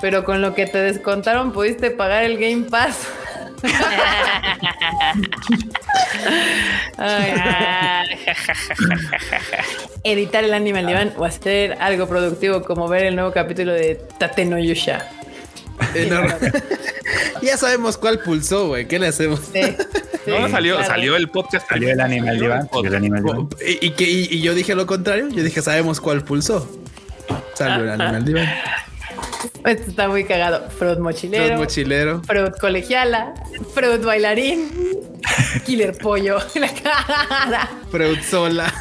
Pero 0.02 0.24
con 0.24 0.42
lo 0.42 0.54
que 0.54 0.66
te 0.66 0.78
descontaron, 0.78 1.52
pudiste 1.52 1.92
pagar 1.92 2.24
el 2.24 2.38
Game 2.38 2.64
Pass. 2.70 3.08
Editar 10.04 10.44
el 10.44 10.54
anime 10.54 10.80
al 10.80 10.88
diván 10.88 11.14
o 11.18 11.26
hacer 11.26 11.78
algo 11.80 12.08
productivo 12.08 12.64
como 12.64 12.88
ver 12.88 13.06
el 13.06 13.16
nuevo 13.16 13.32
capítulo 13.32 13.74
de 13.74 14.02
Tate 14.18 14.46
no 14.46 14.58
Yusha. 14.60 15.08
Enorme. 15.94 16.36
ya 17.42 17.58
sabemos 17.58 17.98
cuál 17.98 18.20
pulsó, 18.20 18.68
güey. 18.68 18.88
¿Qué 18.88 19.00
le 19.00 19.08
hacemos? 19.08 19.40
Sí, 19.54 19.62
sí, 20.26 20.32
no, 20.32 20.50
salió, 20.50 20.76
claro. 20.76 20.90
salió 20.90 21.16
el 21.16 21.30
podcast. 21.30 21.68
Salió 21.70 21.90
el 21.90 22.02
Animal 22.02 22.40
Divan. 22.40 22.70
salió 22.70 22.90
el 22.90 22.96
Animal 22.96 23.24
Divan. 23.24 23.50
Y, 23.66 23.88
y 23.88 23.92
que, 23.92 24.04
y, 24.04 24.28
y 24.32 24.42
yo 24.42 24.54
dije 24.54 24.76
lo 24.76 24.86
contrario. 24.86 25.30
Yo 25.30 25.44
dije, 25.44 25.62
sabemos 25.62 26.02
cuál 26.02 26.24
pulsó. 26.24 26.68
Salió 27.60 27.84
el 27.84 27.90
animal 27.90 28.26
diván. 28.26 28.48
Esto 29.66 29.90
está 29.90 30.08
muy 30.08 30.24
cagado. 30.24 30.70
Freud 30.72 30.98
mochilero. 31.00 31.46
Freud 31.46 31.60
mochilero. 31.60 32.22
Colegiala. 32.60 33.34
Freud 33.74 34.04
bailarín. 34.06 34.70
Killer 35.66 35.98
pollo. 35.98 36.40
en 36.56 36.62
La 36.62 36.74
cara. 36.74 37.70
Sola. 38.24 38.74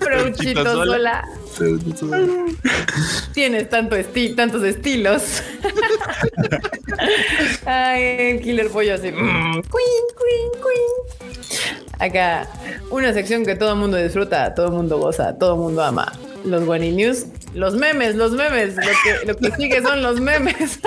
Chito 0.00 0.42
chito 0.42 0.64
sola. 0.64 0.84
sola. 0.84 1.28
Tienes 3.34 3.68
tanto 3.68 3.96
esti- 3.96 4.34
tantos 4.34 4.62
estilos. 4.64 5.42
Ay, 7.66 8.02
el 8.18 8.40
killer 8.40 8.68
pollo 8.70 8.94
así. 8.94 9.10
queen, 9.10 9.62
queen, 9.62 10.50
queen. 10.62 11.70
Acá, 11.98 12.48
una 12.90 13.12
sección 13.12 13.44
que 13.44 13.56
todo 13.56 13.72
el 13.72 13.78
mundo 13.78 13.96
disfruta, 13.98 14.54
todo 14.54 14.66
el 14.66 14.72
mundo 14.72 14.98
goza, 14.98 15.36
todo 15.38 15.54
el 15.54 15.60
mundo 15.60 15.82
ama. 15.82 16.12
Los 16.44 16.64
Guani 16.64 16.92
News, 16.92 17.26
los 17.52 17.74
memes, 17.74 18.14
los 18.14 18.32
memes. 18.32 18.74
Lo 18.76 18.82
que, 18.82 19.26
lo 19.26 19.36
que 19.36 19.50
sigue 19.56 19.82
son 19.82 20.02
los 20.02 20.18
memes. 20.20 20.80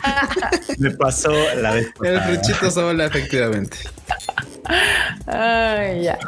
Me 0.78 0.90
pasó 0.90 1.32
la 1.56 1.72
vez 1.72 1.88
El 2.02 2.20
fruchito 2.20 2.70
sola, 2.70 3.06
efectivamente. 3.06 3.78
Ay, 5.26 6.02
ya. 6.02 6.18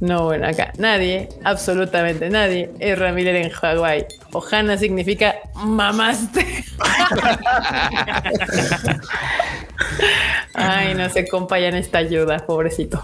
No, 0.00 0.24
bueno, 0.24 0.46
acá 0.46 0.72
nadie, 0.78 1.28
absolutamente 1.44 2.28
nadie, 2.30 2.70
es 2.78 2.98
Ramírez 2.98 3.46
en 3.46 3.50
Hawái. 3.50 4.04
Ohana 4.32 4.76
significa 4.76 5.36
mamaste. 5.54 6.64
Ay, 10.54 10.94
no 10.94 11.08
sé, 11.10 11.26
compa, 11.28 11.58
ya 11.58 11.70
necesita 11.70 11.98
ayuda, 11.98 12.38
pobrecito. 12.38 13.02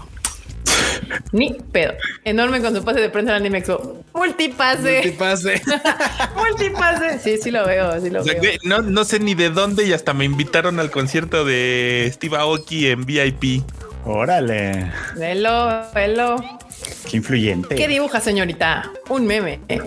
Ni 1.31 1.53
pedo. 1.71 1.93
Enorme 2.23 2.61
con 2.61 2.75
su 2.75 2.83
pase 2.83 2.99
de 2.99 3.09
prensa 3.09 3.31
al 3.31 3.41
Anime 3.41 3.59
Expo. 3.59 4.03
Multipase. 4.13 5.01
Multipase. 5.03 5.61
Multipase. 6.35 7.19
Sí, 7.19 7.37
sí 7.41 7.51
lo 7.51 7.65
veo, 7.65 7.99
sí 8.01 8.09
lo 8.09 8.21
O 8.21 8.23
sea, 8.23 8.39
veo. 8.39 8.53
no, 8.63 8.81
no 8.81 9.03
sé 9.03 9.19
ni 9.19 9.35
de 9.35 9.49
dónde 9.49 9.85
y 9.85 9.93
hasta 9.93 10.13
me 10.13 10.25
invitaron 10.25 10.79
al 10.79 10.91
concierto 10.91 11.45
de 11.45 12.09
Steve 12.13 12.37
Aoki 12.37 12.87
en 12.87 13.05
VIP. 13.05 13.63
Órale, 14.05 14.91
Velo, 15.15 15.81
velo. 15.93 16.35
qué 17.09 17.17
influyente. 17.17 17.75
¿Qué 17.75 17.87
dibuja, 17.87 18.19
señorita? 18.19 18.91
Un 19.09 19.25
meme. 19.25 19.59
eh. 19.67 19.81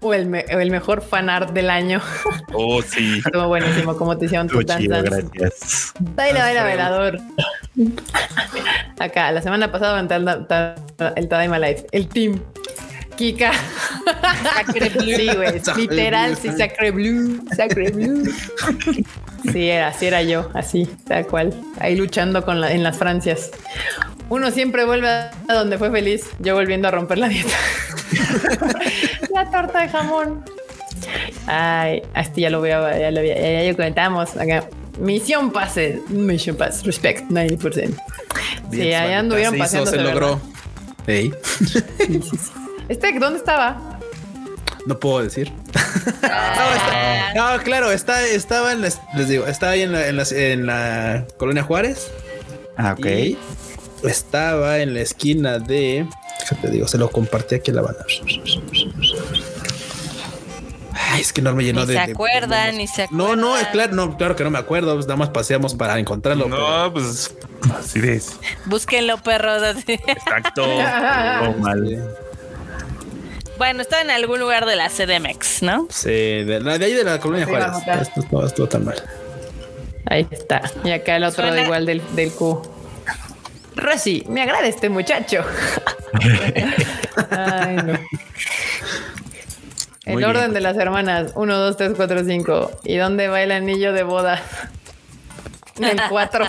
O 0.00 0.12
el, 0.12 0.26
me- 0.26 0.44
o 0.54 0.60
el 0.60 0.70
mejor 0.70 1.02
fan 1.02 1.28
art 1.30 1.50
del 1.52 1.70
año. 1.70 2.00
Oh, 2.56 2.80
sí. 2.82 3.20
Estuvo 3.24 3.48
buenísimo 3.48 3.96
como 3.96 4.16
te 4.16 4.26
hicieron 4.26 4.46
tu 4.48 4.62
dance. 4.62 4.86
gracias. 4.86 5.92
Baila, 5.98 6.40
baila, 6.44 6.62
velador. 6.64 7.18
Acá, 9.00 9.32
la 9.32 9.42
semana 9.42 9.72
pasada 9.72 9.98
el 11.16 11.28
Tadaima 11.28 11.58
Life, 11.58 11.84
el 11.90 12.06
team. 12.08 12.40
Kika. 13.16 13.52
Sacre 14.56 14.88
Blue. 14.90 15.16
Sí, 15.16 15.28
güey. 15.34 15.60
Literal, 15.76 16.36
sí, 16.36 16.48
Sacre 16.56 16.90
Blue. 16.90 17.44
Sacre 17.56 17.90
Blue. 17.90 18.24
Sí, 19.52 19.68
era, 19.68 19.88
así 19.88 20.06
era 20.06 20.22
yo, 20.22 20.50
así, 20.54 20.88
tal 21.06 21.26
cual. 21.26 21.54
Ahí 21.78 21.96
luchando 21.96 22.44
con 22.44 22.60
la- 22.60 22.72
en 22.72 22.82
las 22.82 22.96
Francias. 22.96 23.50
Uno 24.30 24.50
siempre 24.50 24.84
vuelve 24.86 25.08
a 25.08 25.30
donde 25.52 25.76
fue 25.78 25.90
feliz, 25.90 26.24
yo 26.40 26.54
volviendo 26.54 26.88
a 26.88 26.90
romper 26.90 27.18
la 27.18 27.28
dieta. 27.28 27.50
la 29.34 29.50
torta 29.50 29.80
de 29.82 29.88
jamón. 29.88 30.44
Ay, 31.46 32.02
este 32.16 32.40
ya 32.40 32.50
lo 32.50 32.60
veo, 32.62 32.88
ya 32.98 33.10
lo 33.10 33.20
veo, 33.20 33.36
ya, 33.36 33.62
ya 33.62 33.70
lo 33.70 33.76
comentamos 33.76 34.36
acá. 34.36 34.64
Misión 34.98 35.50
pase, 35.52 36.00
Mission 36.08 36.56
Pass, 36.56 36.84
respect, 36.84 37.28
90%. 37.30 37.94
Sí, 38.70 38.92
allá 38.94 39.18
anduvieron 39.18 39.52
se 39.52 39.56
hizo, 39.58 39.64
paseando. 39.84 39.90
se 39.90 39.98
logró. 39.98 40.40
Ey, 41.06 41.34
Este, 42.88 43.18
¿dónde 43.18 43.38
estaba? 43.38 43.98
no 44.86 44.98
puedo 45.00 45.22
decir. 45.22 45.50
no, 46.22 46.28
está- 46.74 47.32
no, 47.34 47.62
claro, 47.62 47.90
está, 47.90 48.22
estaba 48.26 48.72
en 48.72 48.82
la, 48.82 48.88
les 49.16 49.28
digo, 49.28 49.46
estaba 49.46 49.72
ahí 49.72 49.80
en 49.82 49.92
la, 49.92 50.06
en 50.08 50.16
la, 50.18 50.24
en 50.30 50.66
la 50.66 51.26
colonia 51.38 51.62
Juárez. 51.62 52.10
Ah, 52.76 52.92
ok. 52.98 53.06
Y 53.06 53.38
estaba 54.04 54.78
en 54.80 54.92
la 54.92 55.00
esquina 55.00 55.58
de. 55.58 56.06
Te 56.60 56.68
digo, 56.70 56.86
se 56.86 56.98
lo 56.98 57.10
compartí 57.10 57.54
aquí 57.54 57.70
a 57.70 57.74
la 57.74 57.80
banda. 57.82 58.04
Ay, 60.92 61.20
es 61.22 61.32
que 61.32 61.40
no 61.42 61.54
me 61.54 61.64
llenó 61.64 61.80
Ni 61.80 61.86
de. 61.86 61.94
se 62.00 62.06
de- 62.06 62.12
acuerdan, 62.12 62.72
de- 62.72 62.76
ni 62.76 62.86
se 62.86 63.08
No, 63.10 63.34
no, 63.36 63.54
acuerdan. 63.54 63.72
claro, 63.72 63.92
no, 63.94 64.16
claro 64.18 64.36
que 64.36 64.44
no 64.44 64.50
me 64.50 64.58
acuerdo. 64.58 64.94
pues 64.94 65.06
nada 65.06 65.16
más 65.16 65.30
paseamos 65.30 65.74
para 65.74 65.98
encontrarlo. 65.98 66.44
pero- 66.44 66.84
No, 66.84 66.92
pues 66.92 67.34
así 67.78 68.00
es. 68.00 68.36
Búsquenlo, 68.66 69.16
perros. 69.22 69.62
Exacto. 69.86 70.64
Oh, 70.66 71.52
mal. 71.60 72.16
Bueno, 73.58 73.82
está 73.82 74.00
en 74.00 74.10
algún 74.10 74.40
lugar 74.40 74.66
de 74.66 74.76
la 74.76 74.88
CDMX, 74.88 75.62
¿no? 75.62 75.86
Sí, 75.90 76.08
de, 76.10 76.60
la, 76.60 76.78
de 76.78 76.84
ahí 76.86 76.92
de 76.92 77.04
la 77.04 77.18
colonia 77.20 77.46
Sí, 77.46 77.52
Juárez. 77.52 78.02
Esto 78.08 78.20
no 78.30 78.46
estuvo 78.46 78.66
tan 78.68 78.84
mal. 78.84 79.02
Ahí 80.06 80.26
está. 80.30 80.62
Y 80.84 80.90
acá 80.90 81.16
el 81.16 81.24
otro 81.24 81.46
Suena- 81.46 81.62
igual 81.62 81.86
del, 81.86 82.02
del 82.14 82.30
Q. 82.32 82.62
Rosy, 83.76 84.24
me 84.28 84.42
agrada 84.42 84.66
este 84.66 84.88
muchacho. 84.88 85.44
Ay, 87.30 87.76
no. 87.76 87.98
El 90.04 90.14
Muy 90.14 90.24
orden 90.24 90.42
bien. 90.42 90.52
de 90.54 90.60
las 90.60 90.76
hermanas. 90.76 91.32
1, 91.34 91.56
2, 91.58 91.76
3, 91.76 91.92
4, 91.96 92.24
5. 92.24 92.70
¿Y 92.84 92.96
dónde 92.96 93.28
va 93.28 93.42
el 93.42 93.50
anillo 93.52 93.92
de 93.92 94.02
boda? 94.02 94.42
En 95.78 95.84
el 95.84 96.00
4. 96.08 96.46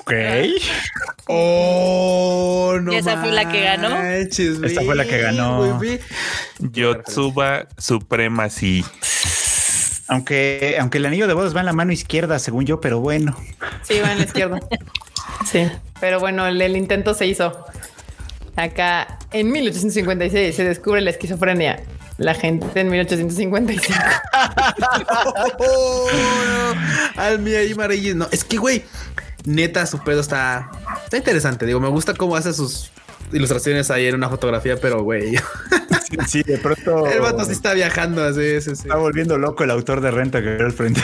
Ok. 0.00 0.12
Oh, 1.28 2.78
no. 2.80 2.92
¿Y 2.92 2.96
esa 2.96 3.16
fue 3.20 3.32
la 3.32 3.48
que 3.50 3.60
ganó? 3.60 3.90
manches, 3.90 4.62
Esta 4.62 4.82
fue 4.82 4.94
la 4.94 5.04
que 5.04 5.18
ganó. 5.18 5.80
Yotsuba 6.60 7.66
Supremacy. 7.76 8.84
Aunque, 10.06 10.76
aunque 10.78 10.98
el 10.98 11.06
anillo 11.06 11.26
de 11.26 11.34
bodas 11.34 11.54
va 11.54 11.60
en 11.60 11.66
la 11.66 11.72
mano 11.72 11.90
izquierda, 11.90 12.38
según 12.38 12.64
yo, 12.64 12.80
pero 12.80 13.00
bueno. 13.00 13.36
Sí, 13.82 13.98
va 13.98 14.12
en 14.12 14.18
la 14.18 14.24
izquierda. 14.24 14.60
Sí. 15.44 15.68
Pero 16.00 16.18
bueno, 16.20 16.46
el, 16.46 16.60
el 16.62 16.76
intento 16.76 17.12
se 17.12 17.26
hizo. 17.26 17.66
Acá, 18.54 19.18
en 19.32 19.50
1856, 19.50 20.54
se 20.54 20.64
descubre 20.64 21.00
la 21.00 21.10
esquizofrenia. 21.10 21.82
La 22.18 22.34
gente 22.34 22.80
en 22.80 22.88
1855. 22.88 23.98
Oh, 25.58 26.08
no. 26.46 27.22
Al 27.22 27.38
mí 27.40 27.52
ahí 27.54 27.74
Marillín. 27.74 28.18
No, 28.18 28.28
es 28.30 28.44
que, 28.44 28.56
güey, 28.56 28.84
neta, 29.46 29.86
su 29.86 29.98
pedo 30.04 30.20
está, 30.20 30.70
está 31.04 31.16
interesante. 31.16 31.64
Digo, 31.66 31.80
me 31.80 31.88
gusta 31.88 32.12
cómo 32.14 32.36
hace 32.36 32.52
sus 32.52 32.90
ilustraciones 33.32 33.90
ahí 33.90 34.06
en 34.06 34.14
una 34.14 34.28
fotografía, 34.28 34.76
pero, 34.80 35.02
güey, 35.02 35.36
Sí, 36.28 36.42
de 36.44 36.58
pronto. 36.58 37.06
el 37.08 37.20
vato 37.20 37.44
sí 37.44 37.50
está 37.52 37.74
viajando 37.74 38.22
así, 38.24 38.60
sí, 38.60 38.76
sí. 38.76 38.82
Está 38.82 38.94
volviendo 38.96 39.38
loco 39.38 39.64
el 39.64 39.70
autor 39.72 40.00
de 40.00 40.10
renta 40.12 40.40
que 40.40 40.50
veo 40.50 40.66
al 40.66 40.72
frente. 40.72 41.00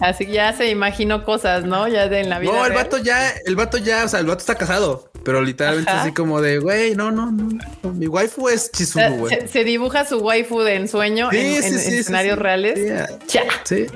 Así 0.00 0.26
que 0.26 0.32
ya 0.32 0.52
se 0.52 0.70
imaginó 0.70 1.24
cosas, 1.24 1.64
¿no? 1.64 1.86
Ya 1.88 2.08
de 2.08 2.20
en 2.20 2.28
la 2.30 2.38
vida. 2.38 2.52
No, 2.52 2.64
el 2.64 2.70
real. 2.72 2.84
vato 2.84 2.98
ya, 2.98 3.30
el 3.44 3.56
vato 3.56 3.76
ya, 3.78 4.04
o 4.04 4.08
sea, 4.08 4.20
el 4.20 4.26
vato 4.26 4.38
está 4.40 4.54
casado, 4.54 5.10
pero 5.24 5.42
literalmente 5.42 5.90
Ajá. 5.90 6.02
así 6.02 6.12
como 6.12 6.40
de, 6.40 6.58
güey, 6.60 6.94
no, 6.94 7.10
no, 7.10 7.30
no, 7.30 7.48
no, 7.82 7.92
mi 7.92 8.06
waifu 8.06 8.48
es 8.48 8.70
Chizuru, 8.70 9.16
güey. 9.16 9.40
se, 9.40 9.48
se 9.48 9.64
dibuja 9.64 10.04
su 10.06 10.18
waifu 10.18 10.60
de 10.60 10.76
ensueño 10.76 11.30
en, 11.32 11.38
en- 11.38 11.64
en 11.64 11.74
escenarios 11.94 12.38
reales. 12.38 12.78
Sí, 12.78 13.34
Ya. 13.34 13.44
sí. 13.64 13.86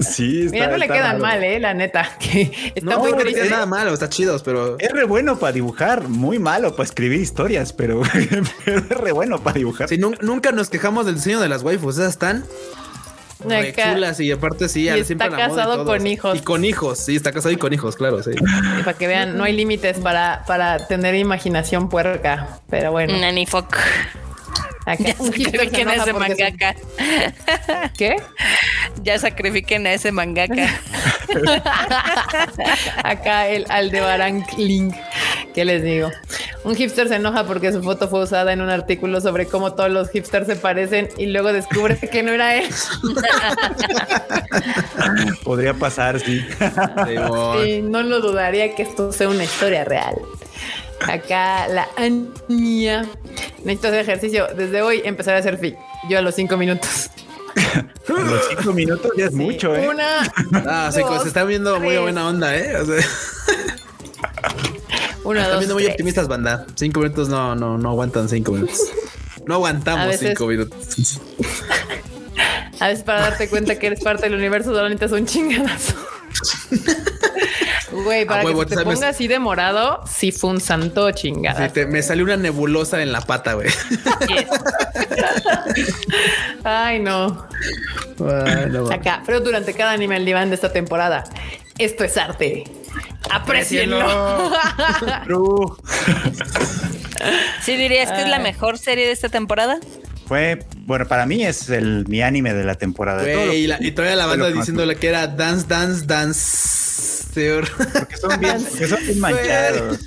Sí, 0.00 0.40
está- 0.46 0.52
Mira, 0.52 0.66
no 0.68 0.76
le 0.78 0.84
está 0.86 0.94
quedan 0.94 1.06
raro. 1.12 1.18
mal, 1.22 1.42
eh, 1.44 1.60
la 1.60 1.74
neta. 1.74 2.08
Que 2.18 2.72
está 2.74 2.90
No, 2.94 2.98
muy 3.00 3.12
no 3.12 3.18
tiene 3.18 3.50
nada 3.50 3.66
malo, 3.66 3.92
está 3.92 4.08
chidos, 4.08 4.42
pero 4.42 4.78
Es 4.78 4.90
re 4.90 5.04
bueno 5.04 5.38
para 5.38 5.52
dibujar, 5.52 6.08
muy 6.08 6.38
malo 6.38 6.70
para 6.74 6.84
escribir 6.84 7.20
historias, 7.20 7.72
pero, 7.72 8.00
pero 8.64 8.78
es 8.78 8.88
re 8.88 9.12
bueno 9.12 9.38
para 9.42 9.54
dibujar. 9.58 9.88
sí, 9.88 9.98
nun- 9.98 10.18
nunca 10.22 10.50
nos 10.52 10.70
quejamos 10.70 11.04
del 11.06 11.16
diseño 11.16 11.40
de 11.40 11.48
las 11.48 11.62
waifus, 11.62 11.96
esas 11.96 12.08
están 12.10 12.44
chulas 13.42 14.20
y 14.20 14.30
aparte 14.30 14.68
sí, 14.68 14.84
Y 14.84 14.88
está 14.88 15.04
siempre 15.04 15.28
la 15.30 15.36
moda 15.36 15.44
y 15.46 15.48
casado 15.56 15.84
con 15.84 16.06
hijos. 16.06 16.38
Y 16.38 16.40
con 16.42 16.64
hijos, 16.64 16.98
sí, 16.98 17.16
está 17.16 17.32
casado 17.32 17.50
y 17.52 17.56
con 17.56 17.72
hijos, 17.72 17.96
claro, 17.96 18.22
sí. 18.22 18.30
Y 18.78 18.82
para 18.84 18.96
que 18.96 19.06
vean, 19.08 19.36
no 19.36 19.44
hay 19.44 19.52
límites 19.52 19.98
para, 19.98 20.44
para 20.46 20.86
tener 20.86 21.14
imaginación 21.16 21.88
puerca. 21.88 22.60
Pero 22.70 22.92
bueno, 22.92 23.18
Nanny 23.18 23.44
fuck. 23.46 23.76
Acá 24.86 25.04
Ya 25.04 25.14
sacrifiquen 25.14 25.88
a 25.88 25.94
ese 25.94 26.12
mangaka. 26.12 26.74
¿Qué? 27.96 28.16
Ya 29.02 29.18
sacrifiquen 29.18 29.86
a 29.86 29.92
ese 29.92 30.12
mangaka. 30.12 30.68
Acá 33.04 33.48
el 33.48 33.66
Aldebarán 33.68 34.44
Link. 34.56 34.94
¿Qué 35.54 35.64
les 35.64 35.82
digo? 35.82 36.10
Un 36.64 36.74
hipster 36.74 37.08
se 37.08 37.16
enoja 37.16 37.44
porque 37.44 37.72
su 37.72 37.82
foto 37.82 38.08
fue 38.08 38.22
usada 38.22 38.52
en 38.52 38.60
un 38.60 38.70
artículo 38.70 39.20
sobre 39.20 39.46
cómo 39.46 39.74
todos 39.74 39.90
los 39.90 40.10
hipsters 40.10 40.46
se 40.46 40.56
parecen 40.56 41.08
y 41.18 41.26
luego 41.26 41.52
descubre 41.52 41.98
que 41.98 42.22
no 42.22 42.32
era 42.32 42.56
él. 42.56 42.68
Podría 45.44 45.74
pasar, 45.74 46.20
sí. 46.20 46.44
Sí, 47.62 47.82
no 47.82 48.02
lo 48.02 48.20
dudaría 48.20 48.74
que 48.74 48.82
esto 48.82 49.12
sea 49.12 49.28
una 49.28 49.44
historia 49.44 49.84
real. 49.84 50.14
Acá 51.08 51.66
la 51.68 51.88
Ania. 51.96 53.06
Necesito 53.64 53.88
hacer 53.88 54.00
ejercicio. 54.00 54.46
Desde 54.56 54.82
hoy 54.82 55.02
empezaré 55.04 55.36
a 55.38 55.40
hacer 55.40 55.58
fit. 55.58 55.74
Yo 56.08 56.18
a 56.18 56.22
los 56.22 56.34
cinco 56.34 56.56
minutos. 56.56 57.10
Los 58.08 58.48
cinco 58.48 58.72
minutos 58.72 59.10
ya 59.16 59.26
es 59.26 59.32
mucho, 59.32 59.74
¿eh? 59.76 59.88
Una, 59.88 60.20
Ah, 60.66 60.90
sí, 60.92 61.00
dos, 61.00 61.22
se 61.22 61.28
está 61.28 61.44
viendo 61.44 61.78
muy 61.80 61.96
buena 61.98 62.26
onda, 62.28 62.56
¿eh? 62.56 62.76
O 62.76 62.84
sea, 62.86 62.96
Una, 65.24 65.40
están 65.42 65.50
dos, 65.52 65.58
viendo 65.60 65.74
muy 65.74 65.82
tres. 65.84 65.94
optimistas, 65.94 66.28
banda. 66.28 66.66
Cinco 66.74 67.00
minutos 67.00 67.28
no, 67.28 67.54
no, 67.54 67.78
no 67.78 67.90
aguantan 67.90 68.28
cinco 68.28 68.52
minutos. 68.52 68.80
No 69.46 69.54
aguantamos 69.54 70.06
veces- 70.08 70.28
cinco 70.30 70.46
minutos. 70.46 71.20
A 72.80 72.88
veces 72.88 73.04
para 73.04 73.20
darte 73.20 73.48
cuenta 73.48 73.78
que 73.78 73.86
eres 73.86 74.00
parte 74.00 74.24
del 74.24 74.34
universo, 74.34 74.70
solo 74.74 74.88
necesitas 74.88 75.12
un 75.12 75.24
chingadazo. 75.26 75.94
Güey, 78.04 78.24
para 78.24 78.44
huevo, 78.44 78.62
que 78.62 78.70
se 78.70 78.76
te 78.76 78.84
ponga 78.84 79.08
así 79.08 79.28
de 79.28 79.38
morado, 79.38 80.02
sí 80.10 80.32
fue 80.32 80.50
un 80.50 80.60
santo 80.60 81.10
chingada. 81.12 81.66
Sí, 81.66 81.72
te- 81.72 81.86
me 81.86 82.02
salió 82.02 82.24
una 82.24 82.36
nebulosa 82.36 83.00
en 83.02 83.12
la 83.12 83.20
pata, 83.20 83.54
güey. 83.54 83.68
Ay, 86.64 87.00
no. 87.00 87.46
Ay, 88.46 88.66
no, 88.70 88.84
va. 88.84 88.94
Acá, 88.94 89.22
pero 89.26 89.40
durante 89.40 89.74
cada 89.74 89.92
Animal 89.92 90.24
Divan 90.24 90.48
de 90.50 90.54
esta 90.56 90.72
temporada, 90.72 91.24
esto 91.78 92.04
es 92.04 92.16
arte. 92.16 92.64
Aprecienlo. 93.30 94.00
¿Sí 97.62 97.76
dirías 97.76 98.10
que 98.10 98.22
es 98.22 98.28
la 98.28 98.40
mejor 98.40 98.78
serie 98.78 99.06
de 99.06 99.12
esta 99.12 99.28
temporada? 99.28 99.78
Fue, 100.32 100.60
bueno, 100.86 101.06
para 101.06 101.26
mí 101.26 101.44
es 101.44 101.68
el 101.68 102.06
mi 102.08 102.22
anime 102.22 102.54
de 102.54 102.64
la 102.64 102.74
temporada. 102.76 103.22
Lo- 103.22 103.28
Güey, 103.44 103.64
y, 103.64 103.66
la- 103.66 103.76
y 103.78 103.90
todavía 103.92 104.16
la 104.16 104.24
banda 104.24 104.50
diciéndole 104.50 104.96
que 104.96 105.08
era 105.08 105.26
dance, 105.26 105.66
dance, 105.68 106.06
dance. 106.06 106.40
señor. 107.34 107.68
porque 107.92 108.16
son 108.16 108.40
bien, 108.40 108.64
porque 108.70 108.86
son 108.88 108.98
bien 109.04 109.18
manchados. 109.20 109.98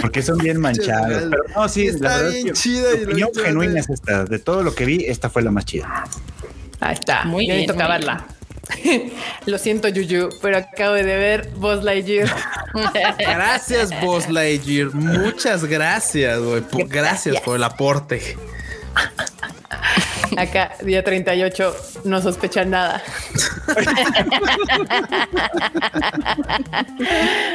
Porque 0.00 0.22
son 0.22 0.38
bien 0.38 0.60
manchados. 0.60 1.22
Pero 1.30 1.44
no, 1.54 1.68
sí, 1.68 1.86
Está 1.86 2.08
la 2.08 2.16
verdad 2.16 2.30
bien 2.32 2.46
es 2.48 2.52
que 2.54 2.58
chida 2.58 2.90
y 2.98 3.04
opinión 3.04 3.28
hizo 3.32 3.44
genuina 3.44 3.72
de- 3.74 3.78
es 3.78 3.90
esta. 3.90 4.24
De 4.24 4.38
todo 4.40 4.64
lo 4.64 4.74
que 4.74 4.86
vi, 4.86 5.04
esta 5.06 5.30
fue 5.30 5.42
la 5.42 5.52
más 5.52 5.66
chida. 5.66 6.02
Ahí 6.80 6.94
está. 6.94 7.22
Muy 7.24 7.46
Yo 7.46 7.54
bien, 7.54 7.58
necesito 7.68 7.74
acabarla. 7.74 8.26
Lo 9.46 9.58
siento, 9.58 9.86
Yuyu, 9.86 10.30
pero 10.42 10.56
acabo 10.56 10.94
de 10.94 11.04
ver 11.04 11.50
Buzz 11.58 11.84
Lightyear. 11.84 12.28
Gracias, 13.20 13.90
Boss 14.00 14.28
Lightyear. 14.28 14.92
Muchas 14.92 15.64
gracias, 15.64 16.40
güey. 16.40 16.64
Gracias 16.88 17.40
por 17.42 17.54
el 17.54 17.62
aporte. 17.62 18.36
Acá, 20.36 20.72
día 20.82 21.02
38, 21.04 21.76
no 22.04 22.20
sospechan 22.22 22.70
nada. 22.70 23.02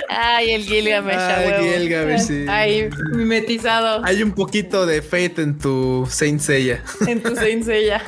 Ay, 0.09 0.51
el 0.51 0.63
Gilgamesh. 0.63 1.15
Ay. 1.17 1.69
Gilgamesh, 1.79 2.21
sí. 2.21 2.45
Ahí, 2.47 2.89
mimetizado 3.13 4.03
Hay 4.05 4.23
un 4.23 4.31
poquito 4.31 4.85
de 4.85 5.01
fate 5.01 5.41
en 5.41 5.57
tu 5.57 6.07
Saint 6.09 6.41
Seiya. 6.41 6.83
en 7.07 7.21
tu 7.21 7.35
Saint 7.35 7.63
Seiya. 7.63 8.01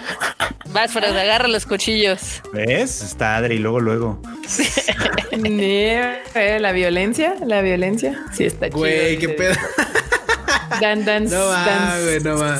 Vas, 0.69 0.91
Fred, 0.91 1.15
agarra 1.15 1.47
los 1.47 1.65
cuchillos. 1.65 2.41
¿Ves? 2.53 3.01
Está 3.01 3.37
Adri, 3.37 3.59
luego, 3.59 3.79
luego. 3.79 4.21
Eh, 5.33 6.57
La 6.59 6.71
violencia, 6.71 7.35
la 7.45 7.61
violencia. 7.61 8.23
Sí, 8.33 8.45
está 8.45 8.67
chido. 8.67 8.79
Güey, 8.79 9.17
qué 9.17 9.29
pedo. 9.29 9.55
Dan, 10.79 11.05
dance, 11.05 11.35
No 11.35 11.45
va, 11.47 11.65
dance. 11.65 12.03
güey, 12.05 12.19
no 12.21 12.37
va. 12.39 12.59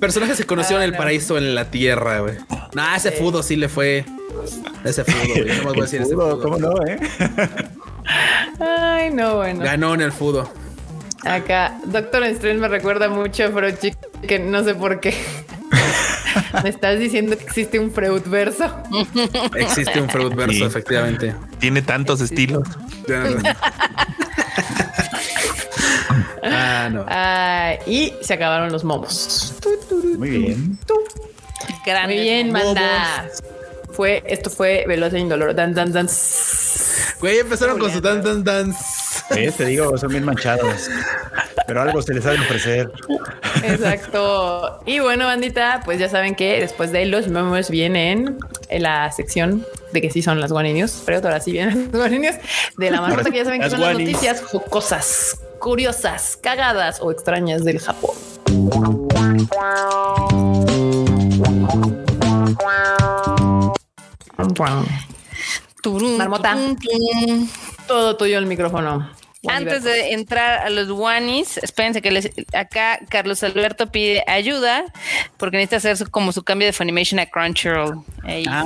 Personajes 0.00 0.36
se 0.36 0.44
conocieron 0.44 0.82
en 0.82 0.90
el 0.92 0.96
paraíso 0.96 1.38
en 1.38 1.54
la 1.54 1.70
tierra, 1.70 2.20
güey. 2.20 2.34
Nah, 2.74 2.96
ese 2.96 3.12
fudo 3.12 3.42
sí 3.42 3.56
le 3.56 3.68
fue. 3.68 4.04
Ese 4.84 5.04
fudo, 5.04 5.34
güey. 5.34 5.46
No 5.58 5.64
más 5.64 5.72
voy 5.72 5.78
a 5.80 5.82
decir 5.82 6.02
ese 6.02 6.14
fudo. 6.14 6.40
¿Cómo 6.40 6.58
no, 6.58 6.72
eh? 6.86 6.98
Ay, 8.60 9.10
no, 9.12 9.36
bueno. 9.36 9.64
Ganó 9.64 9.94
en 9.94 10.00
el 10.02 10.12
fudo. 10.12 10.50
Acá, 11.24 11.78
Doctor 11.86 12.22
Strange 12.24 12.58
me 12.60 12.68
recuerda 12.68 13.08
mucho 13.08 13.44
a 13.44 13.50
Freud 13.50 13.74
Chick, 13.80 13.96
que 14.28 14.38
no 14.38 14.62
sé 14.62 14.74
por 14.74 15.00
qué. 15.00 15.14
me 16.62 16.68
estás 16.68 16.98
diciendo 17.00 17.36
que 17.36 17.44
existe 17.44 17.78
un 17.80 17.90
Freud 17.90 18.22
verso. 18.26 18.64
Existe 19.56 20.00
un 20.00 20.08
Freud 20.08 20.34
verso, 20.34 20.52
Sí. 20.52 20.62
efectivamente. 20.62 21.34
Tiene 21.58 21.82
tantos 21.82 22.20
estilos. 22.20 22.68
Ah, 26.42 26.88
no. 26.90 27.04
Ah, 27.08 27.74
y 27.86 28.12
se 28.20 28.34
acabaron 28.34 28.70
los 28.72 28.84
momos. 28.84 29.54
Muy 30.16 30.30
bien. 30.30 30.78
Muy 32.06 32.18
bien, 32.18 32.52
manda. 32.52 33.28
Fue, 33.92 34.22
esto 34.26 34.50
fue 34.50 34.84
Veloz 34.86 35.14
e 35.14 35.18
Indoloro. 35.18 35.54
Dan, 35.54 35.72
dan, 35.72 35.92
dan. 35.92 36.08
Güey, 37.20 37.38
empezaron 37.38 37.78
con 37.78 37.90
su 37.90 38.00
dan, 38.00 38.22
dan, 38.22 38.44
dance. 38.44 38.78
¿Ves? 39.30 39.56
Te 39.56 39.64
digo, 39.64 39.96
son 39.96 40.10
bien 40.10 40.24
manchados. 40.24 40.88
Pero 41.66 41.82
algo 41.82 42.02
se 42.02 42.14
les 42.14 42.26
ha 42.26 42.32
de 42.32 42.38
ofrecer. 42.38 42.90
Exacto. 43.64 44.80
Y 44.86 45.00
bueno, 45.00 45.26
bandita, 45.26 45.80
pues 45.84 45.98
ya 45.98 46.08
saben 46.08 46.34
que 46.34 46.60
después 46.60 46.92
de 46.92 47.06
los 47.06 47.28
momos 47.28 47.70
vienen 47.70 48.38
en 48.68 48.82
la 48.82 49.10
sección 49.12 49.66
de 49.92 50.02
que 50.02 50.10
sí 50.10 50.22
son 50.22 50.40
las 50.40 50.52
guaninios, 50.52 51.02
pero 51.06 51.18
ahora 51.18 51.40
sí 51.40 51.52
vienen 51.52 51.88
las 51.90 52.00
guaninios 52.00 52.36
de 52.76 52.90
la 52.90 53.00
marmota 53.00 53.30
que 53.30 53.38
ya 53.38 53.44
saben 53.44 53.60
que 53.60 53.66
Las 53.66 53.72
son 53.72 53.80
las 53.80 53.92
noticias 53.92 54.42
jocosas, 54.42 55.40
curiosas, 55.60 56.36
cagadas 56.36 57.00
o 57.00 57.10
extrañas 57.10 57.64
del 57.64 57.78
Japón. 57.78 58.14
Marmota. 66.18 66.56
Todo 67.86 68.16
tuyo 68.16 68.38
el 68.38 68.46
micrófono. 68.46 69.10
Antes 69.48 69.82
de 69.84 70.12
entrar 70.12 70.60
a 70.66 70.70
los 70.70 70.90
Wanis, 70.90 71.58
espérense 71.58 72.02
que 72.02 72.10
les, 72.10 72.30
acá 72.52 73.00
Carlos 73.08 73.42
Alberto 73.42 73.90
pide 73.90 74.22
ayuda 74.26 74.84
porque 75.36 75.56
necesita 75.56 75.76
hacer 75.76 75.96
su- 75.96 76.10
como 76.10 76.32
su 76.32 76.42
cambio 76.42 76.66
de 76.66 76.72
Funimation 76.72 77.18
a 77.20 77.26
Crunchyroll. 77.26 78.02
Ah. 78.48 78.64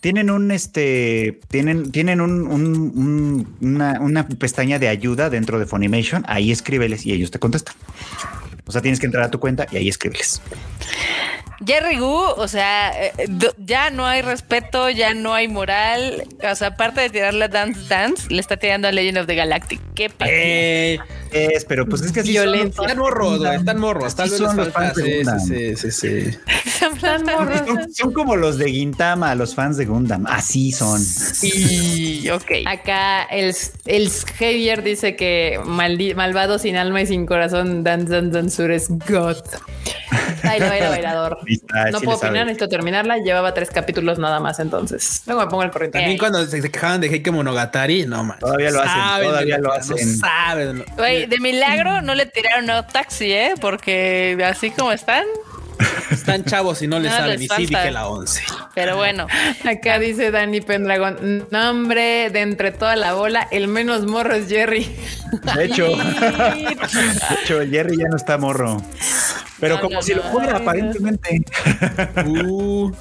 Tienen 0.00 0.30
un 0.30 0.50
este, 0.50 1.40
tienen, 1.48 1.90
tienen 1.92 2.20
un, 2.20 2.46
un- 2.46 2.76
un- 2.76 3.56
una, 3.60 4.00
una 4.00 4.26
pestaña 4.28 4.78
de 4.78 4.88
ayuda 4.88 5.30
dentro 5.30 5.58
de 5.58 5.66
Funimation. 5.66 6.24
Ahí 6.28 6.50
escríbeles 6.52 7.04
y 7.06 7.12
ellos 7.12 7.30
te 7.30 7.38
contestan. 7.38 7.74
O 8.66 8.72
sea, 8.72 8.82
tienes 8.82 8.98
que 9.00 9.06
entrar 9.06 9.24
a 9.24 9.30
tu 9.30 9.38
cuenta 9.40 9.66
y 9.70 9.76
ahí 9.76 9.88
escríbeles. 9.88 10.42
Jerry 11.64 11.96
Gu, 11.98 12.06
o 12.36 12.48
sea, 12.48 12.90
eh, 13.02 13.12
do- 13.28 13.54
ya 13.56 13.88
no 13.90 14.04
hay 14.06 14.20
respeto, 14.20 14.90
ya 14.90 15.14
no 15.14 15.32
hay 15.32 15.48
moral. 15.48 16.24
O 16.42 16.54
sea, 16.54 16.68
aparte 16.68 17.00
de 17.00 17.08
tirarle 17.10 17.46
a 17.46 17.48
Dance 17.48 17.80
Dance, 17.88 18.28
le 18.28 18.40
está 18.40 18.58
tirando 18.58 18.88
a 18.88 18.92
Legend 18.92 19.18
of 19.18 19.26
the 19.26 19.34
Galactic. 19.34 19.80
Qué 19.94 20.10
Eh, 20.20 20.98
Es, 21.44 21.64
pero 21.64 21.86
pues 21.86 22.02
es 22.02 22.12
que 22.12 22.20
así 22.20 22.30
Violencia. 22.30 22.82
están 22.82 22.98
morros, 22.98 23.38
güey. 23.38 23.56
Están 23.56 23.78
morros. 23.78 24.14
Tal 24.14 24.28
vez 24.30 24.38
son 24.38 24.56
los 24.56 24.68
fans 24.70 24.94
de 24.94 25.02
Sí, 25.04 25.16
Gundam. 25.16 25.40
sí, 25.40 25.76
sí, 25.76 25.90
sí, 25.90 26.30
sí. 26.30 26.38
Son, 27.00 27.88
son 27.94 28.12
como 28.12 28.36
los 28.36 28.58
de 28.58 28.70
Gintama, 28.70 29.34
los 29.34 29.54
fans 29.54 29.76
de 29.78 29.86
Gundam. 29.86 30.26
Así 30.26 30.72
son. 30.72 31.00
Y, 31.42 32.28
ok. 32.28 32.50
Acá 32.66 33.24
el, 33.24 33.54
el 33.86 34.10
Javier 34.38 34.82
dice 34.82 35.16
que 35.16 35.58
maldi- 35.64 36.14
malvado 36.14 36.58
sin 36.58 36.76
alma 36.76 37.00
y 37.02 37.06
sin 37.06 37.24
corazón, 37.26 37.82
Dan 37.82 38.04
Dan 38.06 38.30
Dan 38.30 38.50
Sur 38.50 38.70
es 38.70 38.88
God. 38.88 39.38
Baila, 40.44 40.68
baila, 40.68 40.90
bailador. 40.90 41.38
No 41.92 41.98
sí 41.98 42.04
puedo 42.04 42.18
opinar, 42.18 42.46
necesito 42.46 42.68
terminarla. 42.68 43.18
Llevaba 43.18 43.54
tres 43.54 43.70
capítulos 43.70 44.18
nada 44.18 44.40
más, 44.40 44.58
entonces. 44.60 45.22
Luego 45.26 45.42
me 45.42 45.46
pongo 45.48 45.62
el 45.62 45.70
corriente. 45.70 45.98
También 45.98 46.18
cuando 46.18 46.44
se, 46.46 46.60
quejaban 46.70 47.00
de 47.00 47.08
Heike 47.08 47.30
Monogatari, 47.30 48.06
no 48.06 48.22
man. 48.24 48.38
Todavía 48.38 48.70
lo 48.70 48.82
hacen, 48.82 49.26
todavía 49.28 49.58
lo 49.58 49.68
No 49.68 49.72
hacen. 49.72 50.16
saben. 50.18 50.84
Güey, 50.96 51.25
de 51.26 51.38
milagro 51.40 52.02
no 52.02 52.14
le 52.14 52.26
tiraron 52.26 52.70
a 52.70 52.86
taxi, 52.86 53.32
¿eh? 53.32 53.54
Porque 53.60 54.38
así 54.44 54.70
como 54.70 54.92
están. 54.92 55.24
Están 56.10 56.44
chavos 56.44 56.80
y 56.82 56.86
no 56.86 56.98
les 56.98 57.10
No 57.10 57.18
saben. 57.18 57.38
les 57.38 57.42
Y 57.42 57.48
sí 57.54 57.66
dije 57.66 57.90
la 57.90 58.08
11. 58.08 58.42
Pero 58.74 58.96
bueno, 58.96 59.26
Acá 59.64 59.98
dice 59.98 60.30
Dani 60.30 60.60
Pendragon, 60.60 61.46
nombre 61.50 62.30
de 62.30 62.40
entre 62.40 62.70
toda 62.72 62.96
la 62.96 63.14
bola, 63.14 63.46
el 63.50 63.68
menos 63.68 64.06
morro 64.06 64.34
es 64.34 64.48
Jerry. 64.48 64.96
De 65.54 65.64
hecho, 65.64 65.94
de 65.96 66.76
hecho, 67.42 67.60
el 67.60 67.70
Jerry 67.70 67.98
ya 67.98 68.08
no 68.08 68.16
está 68.16 68.38
morro. 68.38 68.82
Pero 69.60 69.76
No, 69.76 69.80
como 69.82 69.94
no, 69.94 70.02
si 70.02 70.14
lo 70.14 70.22
no. 70.22 70.30
fuera, 70.32 70.56
aparentemente. 70.58 71.40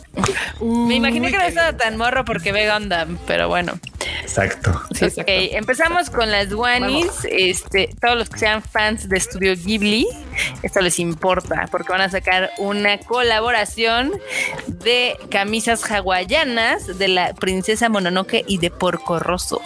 Uh, 0.60 0.88
me 0.88 0.96
imaginé 0.96 1.32
que 1.32 1.38
no 1.38 1.44
estaba 1.44 1.76
tan 1.76 1.98
morro 1.98 2.24
porque 2.26 2.52
ve 2.52 2.70
Gundam, 2.72 3.18
pero 3.28 3.48
bueno. 3.48 3.74
Exacto. 4.22 4.82
Sí, 4.94 5.06
empezamos 5.52 6.10
con 6.10 6.32
las 6.32 6.52
Wanis. 6.54 7.08
Este, 7.30 7.90
todos 8.02 8.18
los 8.18 8.30
que 8.30 8.40
sean 8.40 8.62
fans 8.64 9.08
de 9.10 9.18
Estudio 9.18 9.54
Ghibli, 9.56 10.08
esto 10.64 10.82
les 10.82 11.00
importa 11.00 11.68
porque 11.72 11.92
van 11.92 12.02
a 12.02 12.10
sacar 12.10 12.52
una 12.58 12.98
colaboración 13.00 14.14
de 14.68 15.16
camisas 15.30 15.84
hawaianas 15.92 16.98
de 16.98 17.08
la 17.10 17.34
princesa 17.34 17.90
Mononoke 17.90 18.44
y 18.48 18.58
de 18.58 18.72
Porco 18.72 19.20
Rosso. 19.20 19.62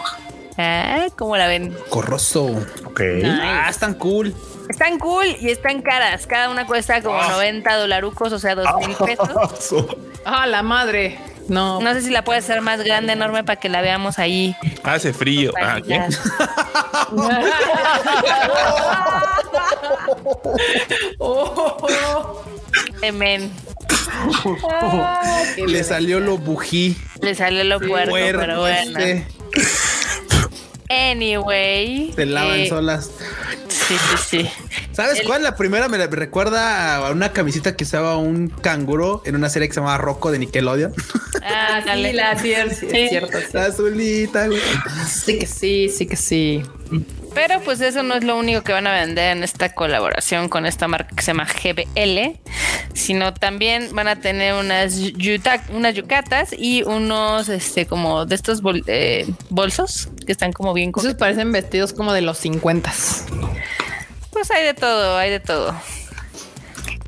Ah, 0.58 1.08
¿cómo 1.18 1.38
la 1.38 1.48
ven? 1.48 1.74
corroso. 1.90 2.46
Ok. 2.86 3.02
Ah, 3.24 3.68
están 3.70 3.94
cool. 3.94 4.34
Están 4.70 5.00
cool 5.00 5.26
y 5.40 5.50
están 5.50 5.82
caras. 5.82 6.28
Cada 6.28 6.50
una 6.50 6.66
cuesta 6.68 7.02
como 7.02 7.22
90 7.22 7.76
dolarucos, 7.76 8.32
o 8.32 8.40
sea, 8.40 8.56
dos 8.56 8.68
mil 8.80 8.96
pesos. 8.96 9.86
Ah, 10.26 10.46
la 10.46 10.62
madre. 10.62 11.18
No, 11.48 11.80
No 11.82 11.94
sé 11.94 12.02
si 12.02 12.12
la 12.12 12.24
puede 12.24 12.40
hacer 12.40 12.62
más 12.62 12.84
grande, 12.84 13.14
enorme, 13.14 13.44
para 13.44 13.60
que 13.60 13.70
la 13.70 13.82
veamos 13.82 14.20
ahí. 14.20 14.56
Hace 14.84 15.14
frío. 15.14 15.52
Ah, 15.60 15.80
¿qué? 15.82 16.00
Oh, 21.18 22.44
Amen. 23.08 23.52
Le 25.66 25.84
salió 25.84 26.20
lo 26.20 26.38
bují. 26.38 26.98
Le 27.22 27.34
sale 27.34 27.64
lo 27.64 27.80
puerco 27.80 28.14
pero 28.14 28.60
bueno. 28.60 29.00
Anyway. 30.90 32.12
Se 32.16 32.26
lavan 32.26 32.60
eh, 32.62 32.70
solas. 32.70 33.12
Sí, 33.68 33.96
sí, 33.96 34.18
sí. 34.44 34.50
¿Sabes 34.92 35.20
El- 35.20 35.28
cuál? 35.28 35.44
La 35.44 35.56
primera 35.56 35.88
me 35.88 36.06
recuerda 36.08 36.96
a 36.98 37.12
una 37.12 37.32
camiseta 37.32 37.76
que 37.76 37.84
usaba 37.84 38.18
un 38.18 38.50
canguro 38.50 39.22
en 39.26 39.36
una 39.36 39.50
serie 39.50 39.68
que 39.68 39.74
se 39.76 39.80
llamaba 39.80 39.98
Rocco 40.00 40.32
de 40.32 40.40
Nickelodeon. 40.40 40.94
Ah, 41.44 41.80
Sí, 41.82 41.88
dale. 41.88 42.14
la 42.14 42.38
sí, 42.40 42.52
es 42.54 42.78
Sí. 42.80 42.88
cierto. 43.10 43.38
sí. 43.40 43.46
La 43.54 43.66
azulita, 43.66 44.48
güey. 44.48 44.60
Sí 45.08 45.40
que 45.40 45.46
sí, 45.46 45.90
sí 45.90 46.06
que 46.08 46.16
sí. 46.16 46.64
Pero 47.34 47.62
pues 47.62 47.80
eso 47.82 48.04
no 48.04 48.16
es 48.16 48.24
lo 48.24 48.38
único 48.38 48.64
que 48.64 48.74
van 48.74 48.88
a 48.88 48.94
vender 48.94 49.38
en 49.38 49.44
esta 49.44 49.74
colaboración 49.74 50.50
con 50.50 50.66
esta 50.66 50.88
marca 50.88 51.16
que 51.16 51.22
se 51.22 51.28
llama 51.32 51.46
GBL, 51.46 52.38
sino 52.94 53.34
también 53.34 53.90
van 53.94 54.08
a 54.08 54.18
tener 54.20 54.54
unas, 54.56 54.96
yuta- 54.98 55.64
unas 55.74 55.94
yucatas 55.96 56.50
y 56.58 56.84
unos, 56.84 57.48
este, 57.50 57.86
como 57.86 58.26
de 58.26 58.36
estos 58.36 58.62
bol- 58.62 58.84
eh, 58.88 59.28
bolsos 59.50 60.10
que 60.26 60.32
están 60.32 60.52
como 60.54 60.74
bien... 60.74 60.92
Esos 60.98 61.16
parecen 61.16 61.52
vestidos 61.52 61.94
como 61.94 62.14
de 62.14 62.22
los 62.22 62.38
50. 62.40 62.92
Pues 64.32 64.52
hay 64.52 64.66
de 64.66 64.74
todo, 64.74 65.18
hay 65.18 65.30
de 65.30 65.40
todo. 65.40 65.76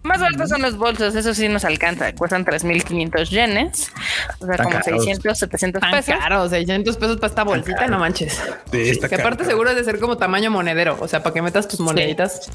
Más 0.03 0.19
baratos 0.19 0.49
son 0.49 0.63
los 0.63 0.77
bolsos, 0.77 1.13
eso 1.13 1.33
sí 1.35 1.47
nos 1.47 1.63
alcanza, 1.63 2.11
cuestan 2.15 2.43
3.500 2.43 3.29
yenes, 3.29 3.91
o 4.39 4.45
sea, 4.47 4.57
como 4.57 4.69
caros. 4.71 4.85
600, 5.05 5.37
700 5.37 5.79
Tan 5.79 5.91
pesos. 5.91 6.15
caro, 6.19 6.49
600 6.49 6.97
pesos 6.97 7.15
para 7.17 7.27
esta 7.27 7.43
bolsita, 7.43 7.85
no 7.87 7.99
manches. 7.99 8.41
Sí, 8.71 8.89
está 8.89 9.07
Que 9.07 9.15
aparte 9.15 9.43
caro. 9.43 9.49
seguro 9.51 9.69
es 9.69 9.75
de 9.75 9.83
ser 9.83 9.99
como 9.99 10.17
tamaño 10.17 10.49
monedero, 10.49 10.97
o 10.99 11.07
sea, 11.07 11.21
para 11.21 11.35
que 11.35 11.43
metas 11.43 11.67
tus 11.67 11.79
moneditas 11.81 12.49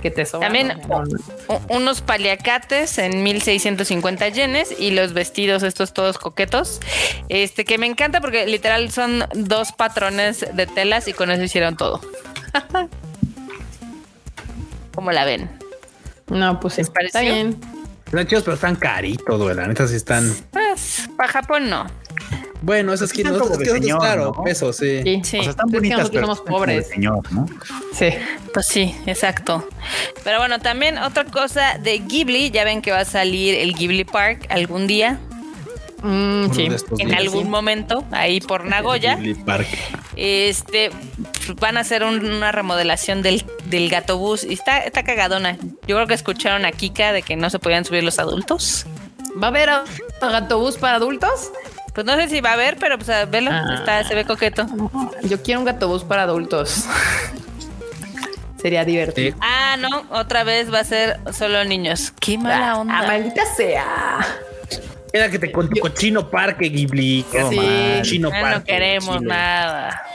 que 0.00 0.10
te 0.10 0.24
sobran. 0.24 0.50
También 0.50 0.80
No, 0.88 1.04
unos 1.68 2.00
paliacates 2.00 2.96
en 2.96 3.22
1650 3.22 4.28
yenes 4.28 4.74
y 4.78 4.92
los 4.92 5.12
vestidos 5.12 5.62
estos 5.62 5.92
todos 5.92 6.16
coquetos. 6.16 6.80
Este 7.28 7.66
que 7.66 7.76
me 7.76 7.86
encanta 7.86 8.22
porque 8.22 8.46
literal 8.46 8.90
son 8.90 9.26
dos 9.34 9.72
patrones 9.72 10.46
de 10.54 10.66
telas 10.66 11.08
y 11.08 11.12
con 11.12 11.30
eso 11.30 11.42
hicieron 11.42 11.76
todo. 11.76 12.00
¿Cómo 14.94 15.12
la 15.12 15.26
ven? 15.26 15.59
No, 16.30 16.58
pues 16.60 16.74
sí. 16.74 16.80
Está 16.80 17.20
bien. 17.20 17.56
Están 18.06 18.26
chidos, 18.26 18.42
pero 18.44 18.54
están 18.54 18.76
caritos, 18.76 19.40
güey. 19.40 19.54
La 19.54 19.66
neta 19.68 19.86
sí 19.86 19.96
están. 19.96 20.32
Pues 20.50 21.08
para 21.16 21.30
Japón 21.30 21.68
no. 21.70 21.86
Bueno, 22.62 22.92
eso 22.92 23.04
es 23.06 23.12
que 23.12 23.24
nosotros, 23.24 23.56
que 23.56 23.64
señor, 23.70 24.00
claro, 24.00 24.32
¿no? 24.36 24.42
peso, 24.44 24.72
sí. 24.72 25.00
Sí. 25.02 25.20
Sí, 25.24 25.38
O 25.38 25.42
sea, 25.42 25.50
están 25.52 25.68
Es 25.68 25.72
que 25.72 25.76
bonitas, 25.78 25.98
nosotros 25.98 26.10
pero 26.12 26.26
somos 26.26 26.38
están 26.38 26.52
como 26.52 26.66
de 26.66 26.72
pobres. 26.74 26.88
señor, 26.88 27.32
¿no? 27.32 27.46
Sí. 27.94 28.08
pues 28.52 28.66
sí, 28.66 28.94
exacto. 29.06 29.66
Pero 30.24 30.38
bueno, 30.38 30.58
también 30.58 30.98
otra 30.98 31.24
cosa 31.24 31.78
de 31.78 31.98
Ghibli, 32.00 32.50
ya 32.50 32.64
ven 32.64 32.82
que 32.82 32.90
va 32.90 33.00
a 33.00 33.04
salir 33.06 33.54
el 33.54 33.74
Ghibli 33.74 34.04
Park 34.04 34.46
algún 34.50 34.86
día, 34.86 35.18
Mm, 36.02 36.52
sí. 36.52 36.62
en 36.98 37.08
días, 37.08 37.18
algún 37.18 37.44
sí. 37.44 37.48
momento, 37.48 38.04
ahí 38.10 38.40
por 38.40 38.64
Nagoya. 38.64 39.18
Este 40.16 40.90
van 41.60 41.76
a 41.76 41.80
hacer 41.80 42.04
un- 42.04 42.24
una 42.24 42.52
remodelación 42.52 43.22
del, 43.22 43.44
del 43.66 43.88
gato 43.90 44.18
bus 44.18 44.44
y 44.44 44.52
está, 44.52 44.78
está 44.78 45.02
cagadona. 45.02 45.56
Yo 45.86 45.96
creo 45.96 46.06
que 46.06 46.14
escucharon 46.14 46.64
a 46.64 46.72
Kika 46.72 47.12
de 47.12 47.22
que 47.22 47.36
no 47.36 47.50
se 47.50 47.58
podían 47.58 47.84
subir 47.84 48.02
los 48.04 48.18
adultos. 48.18 48.86
¿Va 49.40 49.46
a 49.48 49.50
haber 49.50 49.70
a- 49.70 49.84
gatobús 50.20 50.76
para 50.76 50.96
adultos? 50.96 51.50
Pues 51.94 52.06
no 52.06 52.14
sé 52.16 52.28
si 52.28 52.40
va 52.40 52.50
a 52.50 52.52
haber, 52.54 52.76
pero 52.76 52.96
pues 52.98 53.08
a 53.10 53.24
verlo, 53.24 53.50
Ah. 53.52 53.74
está, 53.78 54.04
se 54.04 54.14
ve 54.14 54.24
coqueto. 54.24 54.66
Yo 55.24 55.42
quiero 55.42 55.60
un 55.60 55.66
gatobús 55.66 56.04
para 56.04 56.22
adultos. 56.22 56.84
Sería 58.60 58.84
divertido. 58.84 59.36
Ah, 59.40 59.76
no, 59.78 60.04
otra 60.10 60.44
vez 60.44 60.72
va 60.72 60.80
a 60.80 60.84
ser 60.84 61.18
solo 61.32 61.64
niños. 61.64 62.12
Qué 62.20 62.36
mala 62.36 62.76
onda. 62.78 62.98
Ah, 62.98 63.06
maldita 63.06 63.42
sea. 63.56 64.18
Era 65.12 65.28
que 65.30 65.38
te 65.38 65.50
con 65.50 65.68
tu 65.68 65.80
cochino 65.80 66.30
parque, 66.30 66.68
Ghibli. 66.68 67.24
Sí. 67.30 67.96
Cochino 67.98 68.30
Ya 68.30 68.40
parque. 68.40 68.58
no 68.58 68.64
queremos 68.64 69.16
Chile. 69.18 69.28
nada. 69.28 70.06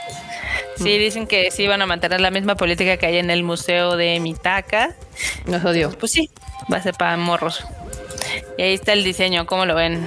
Sí, 0.76 0.98
dicen 0.98 1.26
que 1.26 1.50
sí 1.50 1.66
van 1.66 1.80
a 1.82 1.86
mantener 1.86 2.20
la 2.20 2.30
misma 2.30 2.54
política 2.54 2.96
que 2.98 3.06
hay 3.06 3.16
en 3.18 3.30
el 3.30 3.42
museo 3.42 3.96
de 3.96 4.20
Mitaka. 4.20 4.94
Nos 5.46 5.64
odio. 5.64 5.90
Pues 5.98 6.12
sí, 6.12 6.30
va 6.72 6.78
a 6.78 6.82
ser 6.82 6.94
para 6.94 7.16
morros. 7.16 7.64
Y 8.58 8.62
ahí 8.62 8.74
está 8.74 8.92
el 8.92 9.04
diseño, 9.04 9.46
¿cómo 9.46 9.64
lo 9.66 9.74
ven? 9.74 10.06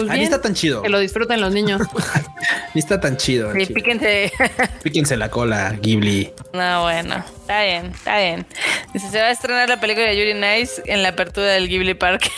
Pues 0.00 0.10
Ah, 0.10 0.16
ni 0.16 0.24
está 0.24 0.40
tan 0.40 0.54
chido. 0.54 0.82
que 0.82 0.88
lo 0.88 0.98
disfruten 0.98 1.40
los 1.40 1.52
niños. 1.52 1.82
Ni 2.74 2.78
está 2.80 3.00
tan 3.00 3.16
chido. 3.16 3.52
Sí, 3.52 3.60
chido. 3.66 3.74
píquense. 3.74 4.32
Píquense 4.82 5.16
la 5.16 5.28
cola, 5.28 5.72
Ghibli. 5.82 6.32
No, 6.52 6.82
bueno, 6.82 7.16
está 7.40 7.62
bien, 7.64 7.86
está 7.86 8.18
bien. 8.18 8.46
Dice, 8.94 9.10
se 9.10 9.18
va 9.20 9.26
a 9.26 9.30
estrenar 9.32 9.68
la 9.68 9.80
película 9.80 10.06
de 10.06 10.16
Yuri 10.16 10.34
Nice 10.34 10.80
en 10.86 11.02
la 11.02 11.10
apertura 11.10 11.46
del 11.48 11.68
Ghibli 11.68 11.94
Park. 11.94 12.30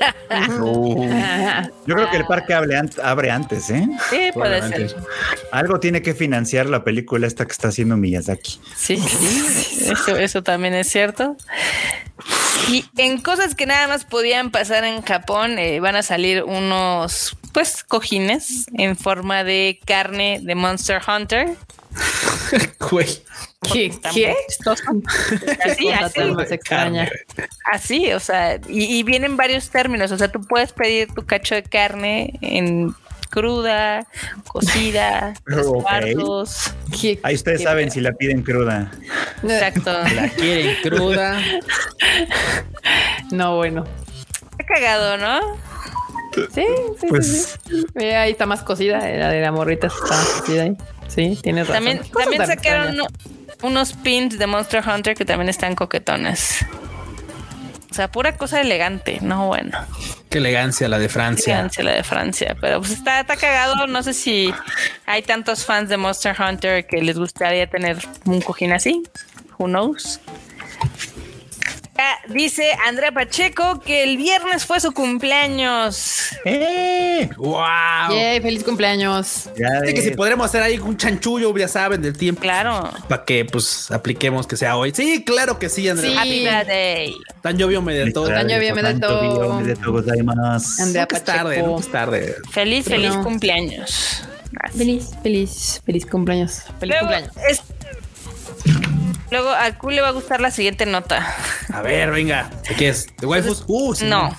Yo 1.86 1.94
creo 1.96 2.10
que 2.10 2.16
el 2.16 2.26
parque 2.26 2.54
abre, 2.54 2.76
an- 2.76 2.90
abre 3.02 3.30
antes, 3.30 3.68
¿eh? 3.70 3.86
sí, 4.10 4.30
puede 4.32 4.62
ser. 4.68 4.94
Algo 5.52 5.80
tiene 5.80 6.02
que 6.02 6.14
financiar 6.14 6.66
la 6.66 6.84
película 6.84 7.26
esta 7.26 7.44
que 7.46 7.52
está 7.52 7.68
haciendo 7.68 7.96
Miyazaki. 7.96 8.60
Sí, 8.76 8.96
sí, 8.96 9.90
eso, 9.90 10.16
eso 10.16 10.42
también 10.42 10.74
es 10.74 10.88
cierto. 10.88 11.36
Y 12.68 12.84
en 12.96 13.20
cosas 13.20 13.54
que 13.54 13.66
nada 13.66 13.88
más 13.88 14.04
podían 14.04 14.50
pasar 14.50 14.84
en 14.84 15.02
Japón, 15.02 15.58
eh, 15.58 15.80
van 15.80 15.96
a 15.96 16.02
salir 16.02 16.44
unos, 16.44 17.36
pues, 17.52 17.82
cojines 17.84 18.66
en 18.74 18.96
forma 18.96 19.44
de 19.44 19.80
carne 19.84 20.40
de 20.42 20.54
Monster 20.54 21.00
Hunter. 21.06 21.56
Güey. 22.90 23.06
¿Qué? 23.72 23.92
¿Qué? 24.12 24.34
Así, 25.64 25.88
así, 25.90 26.20
extraña. 26.50 27.10
así, 27.70 28.12
o 28.12 28.20
sea, 28.20 28.58
y, 28.68 28.98
y 28.98 29.02
vienen 29.02 29.36
varios 29.36 29.68
términos. 29.68 30.10
O 30.12 30.16
sea, 30.18 30.28
tú 30.28 30.40
puedes 30.40 30.72
pedir 30.72 31.12
tu 31.12 31.26
cacho 31.26 31.54
de 31.54 31.62
carne 31.62 32.38
en 32.40 32.94
cruda, 33.30 34.06
cocida, 34.46 35.32
cuartos. 35.82 36.72
¿Qué- 37.00 37.18
Ahí 37.22 37.34
ustedes 37.34 37.58
qué 37.58 37.64
saben 37.64 37.90
si 37.90 38.00
la 38.00 38.12
piden 38.12 38.42
cruda. 38.42 38.90
Exacto. 39.42 39.92
La 40.14 40.28
quieren 40.28 40.76
cruda. 40.82 41.40
No, 43.30 43.56
bueno. 43.56 43.84
Está 44.58 44.64
cagado, 44.74 45.16
¿no? 45.16 45.40
Sí, 46.34 46.42
sí, 46.54 46.64
sí, 47.00 47.06
Pues 47.08 47.58
sí. 47.66 47.84
Eh, 48.00 48.14
ahí 48.16 48.32
está 48.32 48.46
más 48.46 48.62
cocida. 48.62 49.08
eh, 49.10 49.18
La 49.18 49.30
de 49.30 49.40
la 49.40 49.50
morrita 49.52 49.86
está 49.88 50.08
más 50.16 50.26
cocida 50.40 50.62
ahí. 50.64 50.76
Sí, 51.08 51.38
tienes 51.42 51.66
razón. 51.66 51.84
También, 51.84 52.10
también 52.12 52.46
sacaron 52.46 52.96
unos 53.62 53.92
pins 53.94 54.38
de 54.38 54.46
Monster 54.46 54.82
Hunter 54.86 55.14
que 55.16 55.24
también 55.24 55.48
están 55.48 55.74
coquetones. 55.74 56.64
O 57.90 57.94
sea, 57.94 58.08
pura 58.08 58.36
cosa 58.36 58.60
elegante, 58.60 59.18
no 59.20 59.48
bueno. 59.48 59.76
Qué 60.28 60.38
elegancia 60.38 60.88
la 60.88 60.98
de 60.98 61.08
Francia. 61.08 61.56
Fíjense 61.56 61.82
la 61.82 61.92
de 61.92 62.04
Francia, 62.04 62.56
pero 62.60 62.78
pues 62.78 62.92
está, 62.92 63.20
está 63.20 63.36
cagado. 63.36 63.86
No 63.88 64.02
sé 64.02 64.12
si 64.12 64.54
hay 65.06 65.22
tantos 65.22 65.64
fans 65.64 65.88
de 65.88 65.96
Monster 65.96 66.36
Hunter 66.40 66.86
que 66.86 67.02
les 67.02 67.18
gustaría 67.18 67.66
tener 67.66 67.98
un 68.26 68.40
cojín 68.40 68.72
así. 68.72 69.02
Who 69.58 69.66
knows? 69.66 70.20
Dice 72.28 72.72
Andrea 72.86 73.12
Pacheco 73.12 73.80
que 73.80 74.02
el 74.04 74.16
viernes 74.16 74.64
fue 74.64 74.80
su 74.80 74.92
cumpleaños. 74.92 76.30
¡Eh! 76.44 77.28
¡Wow! 77.36 77.60
Yay, 78.10 78.40
feliz 78.40 78.62
cumpleaños. 78.64 79.50
Ya 79.58 79.80
que 79.82 79.92
de- 79.92 80.02
si 80.02 80.10
podremos 80.12 80.46
hacer 80.46 80.62
ahí 80.62 80.78
un 80.78 80.96
chanchullo, 80.96 81.56
ya 81.56 81.68
saben, 81.68 82.02
del 82.02 82.16
tiempo. 82.16 82.40
Claro. 82.40 82.90
Para 83.08 83.24
que 83.24 83.44
pues 83.44 83.90
apliquemos 83.90 84.46
que 84.46 84.56
sea 84.56 84.76
hoy. 84.76 84.92
Sí, 84.94 85.24
claro 85.24 85.58
que 85.58 85.68
sí, 85.68 85.88
Andrea. 85.88 86.10
Sí. 86.10 86.16
Happy 86.18 86.40
birthday. 86.44 87.14
Tan 87.42 87.56
llovió 87.58 87.82
me 87.82 87.94
de 87.94 88.12
todo. 88.12 88.28
Daño 88.28 88.58
bien, 88.58 88.74
me 88.74 88.82
da 88.82 88.98
todo. 88.98 89.52
Andrea 90.80 91.06
tarde, 91.06 91.56
Pacheco. 91.56 91.80
es 91.80 91.90
tarde. 91.90 92.34
Feliz, 92.50 92.84
Pero 92.88 92.96
feliz 93.00 93.16
no. 93.16 93.24
cumpleaños. 93.24 94.22
Así. 94.62 94.78
Feliz, 94.78 95.10
feliz, 95.22 95.82
feliz 95.86 96.06
cumpleaños. 96.06 96.62
Feliz 96.78 96.96
Luego, 97.00 97.08
cumpleaños. 97.24 97.36
es- 97.48 98.99
Luego 99.30 99.50
a 99.50 99.70
Q 99.78 99.90
le 99.90 100.00
va 100.00 100.08
a 100.08 100.12
gustar 100.12 100.40
la 100.40 100.50
siguiente 100.50 100.86
nota. 100.86 101.34
A 101.72 101.82
ver, 101.82 102.10
venga. 102.10 102.50
¿De 102.68 102.74
qué 102.74 102.88
es? 102.88 103.06
¿De 103.18 103.26
waifus? 103.26 103.64
Uh, 103.68 103.94
sí. 103.94 104.04
No. 104.06 104.36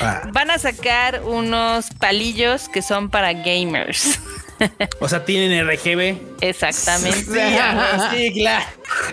Ah, 0.00 0.22
Van 0.32 0.50
a 0.50 0.58
sacar 0.58 1.22
unos 1.24 1.86
palillos 1.98 2.68
que 2.68 2.82
son 2.82 3.10
para 3.10 3.32
gamers. 3.32 4.18
o 5.00 5.08
sea, 5.08 5.24
tienen 5.24 5.66
RGB. 5.68 6.16
Exactamente. 6.40 7.24
Sí, 7.24 7.30
sí, 8.12 8.32
claro. 8.40 8.64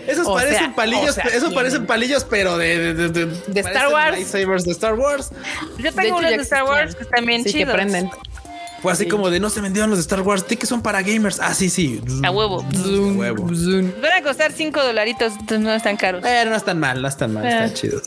Esos 0.07 0.27
O 0.27 0.33
parecen 0.35 0.57
sea, 0.59 0.75
palillos, 0.75 1.09
o 1.09 1.13
sea, 1.13 1.23
esos 1.25 1.39
tienen. 1.39 1.55
parecen 1.55 1.85
palillos, 1.87 2.23
pero 2.25 2.57
de, 2.57 2.93
de, 2.93 3.09
de, 3.09 3.25
De 3.47 3.59
Star 3.61 3.87
Wars. 3.89 4.31
de 4.31 4.71
Star 4.71 4.93
Wars. 4.95 5.31
Yo 5.77 5.83
De 5.83 5.91
tengo 5.91 6.01
hecho, 6.01 6.15
unos 6.17 6.31
de 6.31 6.37
Star 6.37 6.63
Wars 6.63 6.95
que 6.95 7.03
están 7.03 7.25
bien 7.25 7.43
Sí, 7.43 7.51
que 7.53 7.59
chidos. 7.59 7.73
prenden. 7.73 8.09
Fue 8.81 8.91
así 8.91 9.07
como 9.07 9.29
de 9.29 9.39
no 9.39 9.49
se 9.49 9.61
vendieron 9.61 9.89
los 9.89 9.99
de 9.99 10.01
Star 10.01 10.21
Wars. 10.21 10.47
¿De 10.47 10.57
que 10.57 10.65
son 10.65 10.81
para 10.81 11.01
gamers? 11.03 11.39
Ah, 11.39 11.53
sí, 11.53 11.69
sí. 11.69 12.01
A 12.23 12.31
huevo. 12.31 12.61
A 12.63 13.17
huevo. 13.17 13.45
Van 13.45 14.11
a 14.17 14.23
costar 14.23 14.51
5 14.51 14.81
dolaritos, 14.83 15.33
entonces 15.33 15.59
no 15.59 15.73
están 15.73 15.97
caros. 15.97 16.21
Pero 16.23 16.49
no 16.49 16.55
están 16.55 16.79
mal, 16.79 17.01
no 17.01 17.07
están 17.07 17.33
mal, 17.33 17.45
Eh. 17.45 17.49
están 17.49 17.73
chidos. 17.73 18.03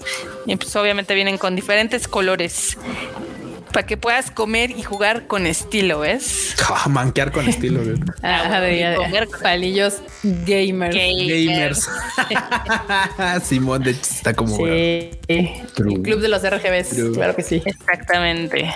Y 0.47 0.57
pues 0.57 0.75
obviamente 0.77 1.15
vienen 1.15 1.39
con 1.39 1.55
diferentes 1.57 2.09
colores. 2.09 2.77
para 3.73 3.87
que 3.87 3.97
puedas 3.97 4.31
comer 4.31 4.71
y 4.71 4.83
jugar 4.85 5.27
con 5.27 5.47
estilo, 5.49 5.99
¿ves? 5.99 6.55
Ah, 6.73 6.89
manquear 6.89 7.33
con 7.33 7.49
estilo. 7.49 7.83
güey. 7.83 7.97
Ah, 8.23 8.61
de- 8.61 8.95
comer. 8.97 9.27
palillos 9.43 9.95
gamers. 10.23 10.95
Gamers. 10.95 11.89
Simón 13.45 13.83
de 13.83 13.91
hecho, 13.91 14.01
está 14.03 14.33
como. 14.35 14.57
Sí. 14.57 15.11
El 15.27 16.03
club 16.03 16.21
de 16.21 16.29
los 16.29 16.43
RGBs, 16.43 16.91
True. 16.91 17.13
claro 17.15 17.35
que 17.35 17.43
sí. 17.43 17.63
Exactamente. 17.65 18.73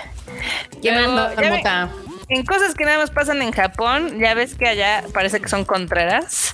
¿Qué 0.82 0.92
Luego, 0.92 1.12
más, 1.12 1.34
ya 1.36 1.40
ve- 1.42 1.50
Marmota? 1.50 1.90
En 2.30 2.44
cosas 2.44 2.74
que 2.74 2.84
nada 2.84 2.98
más 2.98 3.10
pasan 3.10 3.40
en 3.40 3.52
Japón, 3.52 4.18
ya 4.20 4.34
ves 4.34 4.54
que 4.54 4.68
allá 4.68 5.02
parece 5.14 5.40
que 5.40 5.48
son 5.48 5.64
contreras 5.64 6.52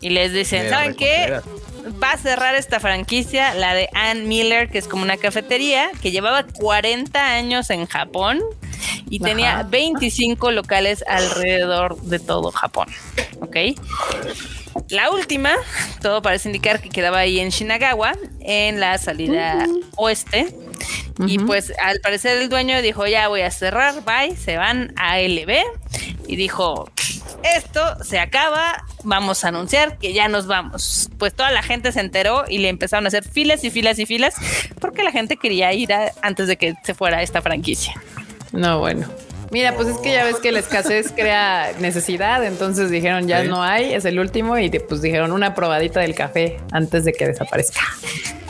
y 0.00 0.10
les 0.10 0.32
dicen, 0.32 0.66
Eh, 0.66 0.70
¿saben 0.70 0.94
qué? 0.94 1.40
Va 2.02 2.12
a 2.12 2.16
cerrar 2.18 2.54
esta 2.54 2.78
franquicia, 2.78 3.52
la 3.54 3.74
de 3.74 3.88
Ann 3.94 4.28
Miller, 4.28 4.68
que 4.68 4.78
es 4.78 4.86
como 4.86 5.02
una 5.02 5.16
cafetería 5.16 5.90
que 6.00 6.12
llevaba 6.12 6.44
40 6.44 7.32
años 7.34 7.70
en 7.70 7.86
Japón 7.86 8.40
y 9.10 9.18
tenía 9.18 9.54
Ajá. 9.54 9.62
25 9.64 10.52
locales 10.52 11.02
alrededor 11.08 12.00
de 12.02 12.20
todo 12.20 12.52
Japón. 12.52 12.86
¿Ok? 13.40 13.56
La 14.90 15.10
última, 15.10 15.52
todo 16.02 16.22
parece 16.22 16.48
indicar 16.48 16.80
que 16.80 16.88
quedaba 16.88 17.18
ahí 17.18 17.40
en 17.40 17.50
Shinagawa, 17.50 18.14
en 18.40 18.80
la 18.80 18.96
salida 18.98 19.66
oeste. 19.96 20.54
Y 21.26 21.38
pues 21.40 21.72
al 21.82 21.98
parecer 22.00 22.38
el 22.38 22.48
dueño 22.48 22.80
dijo, 22.80 23.06
ya 23.06 23.26
voy 23.28 23.40
a 23.40 23.50
cerrar, 23.50 24.04
bye, 24.04 24.36
se 24.36 24.56
van 24.56 24.92
a 24.96 25.18
LB. 25.18 25.50
Y 26.28 26.36
dijo, 26.36 26.88
esto 27.56 27.80
se 28.04 28.20
acaba, 28.20 28.84
vamos 29.02 29.44
a 29.44 29.48
anunciar 29.48 29.98
que 29.98 30.12
ya 30.12 30.28
nos 30.28 30.46
vamos. 30.46 31.10
Pues 31.18 31.34
toda 31.34 31.50
la 31.50 31.62
gente 31.62 31.90
se 31.90 32.00
enteró 32.00 32.44
y 32.48 32.58
le 32.58 32.68
empezaron 32.68 33.04
a 33.04 33.08
hacer 33.08 33.24
filas 33.24 33.64
y 33.64 33.70
filas 33.70 33.98
y 33.98 34.06
filas 34.06 34.34
porque 34.80 35.02
la 35.02 35.10
gente 35.10 35.36
quería 35.36 35.72
ir 35.72 35.92
a- 35.92 36.12
antes 36.22 36.46
de 36.46 36.56
que 36.56 36.74
se 36.84 36.94
fuera 36.94 37.20
esta 37.22 37.42
franquicia. 37.42 37.94
No, 38.52 38.78
bueno. 38.78 39.08
Mira, 39.50 39.74
pues 39.74 39.88
es 39.88 39.98
que 39.98 40.12
ya 40.12 40.24
ves 40.24 40.36
que 40.36 40.52
la 40.52 40.58
escasez 40.60 41.12
crea 41.16 41.72
necesidad, 41.80 42.44
entonces 42.44 42.90
dijeron 42.90 43.26
ya 43.28 43.42
Sí. 43.42 43.48
no 43.48 43.62
hay, 43.62 43.94
es 43.94 44.04
el 44.04 44.18
último 44.20 44.58
y 44.58 44.68
pues 44.70 45.00
dijeron 45.02 45.32
una 45.32 45.54
probadita 45.54 46.00
del 46.00 46.14
café 46.14 46.58
antes 46.72 47.04
de 47.04 47.12
que 47.12 47.26
desaparezca. 47.26 47.80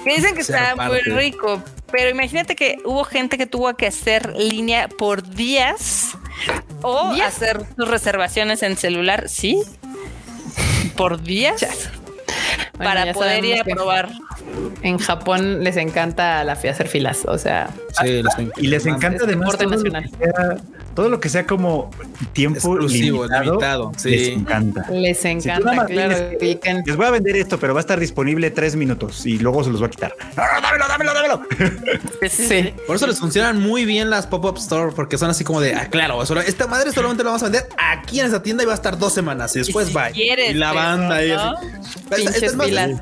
Que 0.05 0.15
dicen 0.17 0.35
que 0.35 0.43
Se 0.45 0.53
está 0.53 0.71
reparte. 0.71 0.93
muy 1.11 1.15
rico, 1.21 1.63
pero 1.93 2.09
imagínate 2.11 2.57
que 2.57 2.79
hubo 2.85 3.05
gente 3.05 3.37
que 3.39 3.47
tuvo 3.47 3.73
que 3.77 3.87
hacer 3.87 4.35
línea 4.37 4.89
por 4.89 5.23
días 5.29 6.17
o 6.83 7.15
¿Días? 7.15 7.29
hacer 7.37 7.61
sus 7.77 7.89
reservaciones 7.89 8.63
en 8.63 8.77
celular, 8.77 9.29
¿sí? 9.29 9.63
Por 10.97 11.23
días 11.23 11.91
Bueno, 12.77 12.85
para 12.95 13.13
poder 13.13 13.45
ir 13.45 13.61
a 13.61 13.65
probar. 13.65 14.09
En 14.83 14.99
Japón 14.99 15.63
les 15.65 15.77
encanta 15.77 16.43
la 16.45 16.57
fi- 16.57 16.69
hacer 16.69 16.89
filas, 16.89 17.25
o 17.27 17.37
sea, 17.39 17.69
Sí, 18.01 18.23
les 18.23 18.35
encanta. 18.39 18.61
Y 18.61 18.67
les 18.69 18.87
encanta 18.87 19.25
además 19.25 19.57
deporte 19.59 19.65
todo 19.65 19.77
lo, 19.77 19.83
que 19.83 19.91
nacional. 19.91 20.11
sea, 20.19 20.78
todo 20.99 21.09
lo 21.11 21.21
que 21.21 21.29
sea 21.29 21.47
como 21.47 21.91
tiempo 22.33 22.59
Exclusivo, 22.59 23.19
limitado, 23.23 23.45
limitado, 23.45 23.93
sí. 23.97 24.11
Les 24.11 24.29
encanta. 24.31 24.87
les 24.91 25.17
Si 25.21 25.29
encanta, 25.29 25.73
más 25.73 25.87
claro. 25.87 26.15
tienes 26.41 26.59
que- 26.61 26.83
Les 26.85 26.97
voy 26.97 27.07
a 27.07 27.11
vender 27.13 27.37
esto, 27.37 27.57
pero 27.61 27.73
va 27.73 27.79
a 27.79 27.83
estar 27.83 28.01
disponible 28.01 28.51
tres 28.51 28.75
minutos 28.75 29.25
y 29.25 29.39
luego 29.39 29.63
se 29.63 29.71
los 29.71 29.79
voy 29.79 29.87
a 29.87 29.91
quitar. 29.91 30.13
¡Ah, 30.37 30.59
dámelo, 30.61 30.89
dámelo, 30.89 31.15
dámelo! 31.15 31.43
Sí. 32.29 32.75
Por 32.85 32.97
eso 32.97 33.07
les 33.07 33.21
funcionan 33.21 33.61
muy 33.61 33.85
bien 33.85 34.11
las 34.11 34.27
pop-up 34.27 34.57
store, 34.59 34.91
porque 34.91 35.19
son 35.19 35.31
así 35.31 35.45
como 35.45 35.61
de, 35.61 35.73
ah, 35.75 35.87
claro, 35.89 36.27
solo- 36.27 36.41
esta 36.41 36.67
madre 36.67 36.91
solamente 36.91 37.23
la 37.23 37.29
vamos 37.31 37.43
a 37.43 37.47
vender 37.47 37.69
aquí 37.79 38.19
en 38.19 38.27
esta 38.27 38.43
tienda 38.43 38.65
y 38.65 38.67
va 38.67 38.73
a 38.73 38.75
estar 38.75 38.99
dos 38.99 39.13
semanas 39.13 39.55
y 39.55 39.61
después 39.61 39.87
si 39.87 39.95
bye. 39.95 40.11
quieres, 40.11 40.51
y 40.51 40.55
la 40.55 40.73
banda 40.73 41.15
ahí 41.15 41.29
¿no? 41.29 41.53
así. 41.53 41.67
Esta- 41.67 42.17
Pinches 42.17 42.35
esta 42.43 42.47
es 42.47 42.57
más-. 42.57 43.01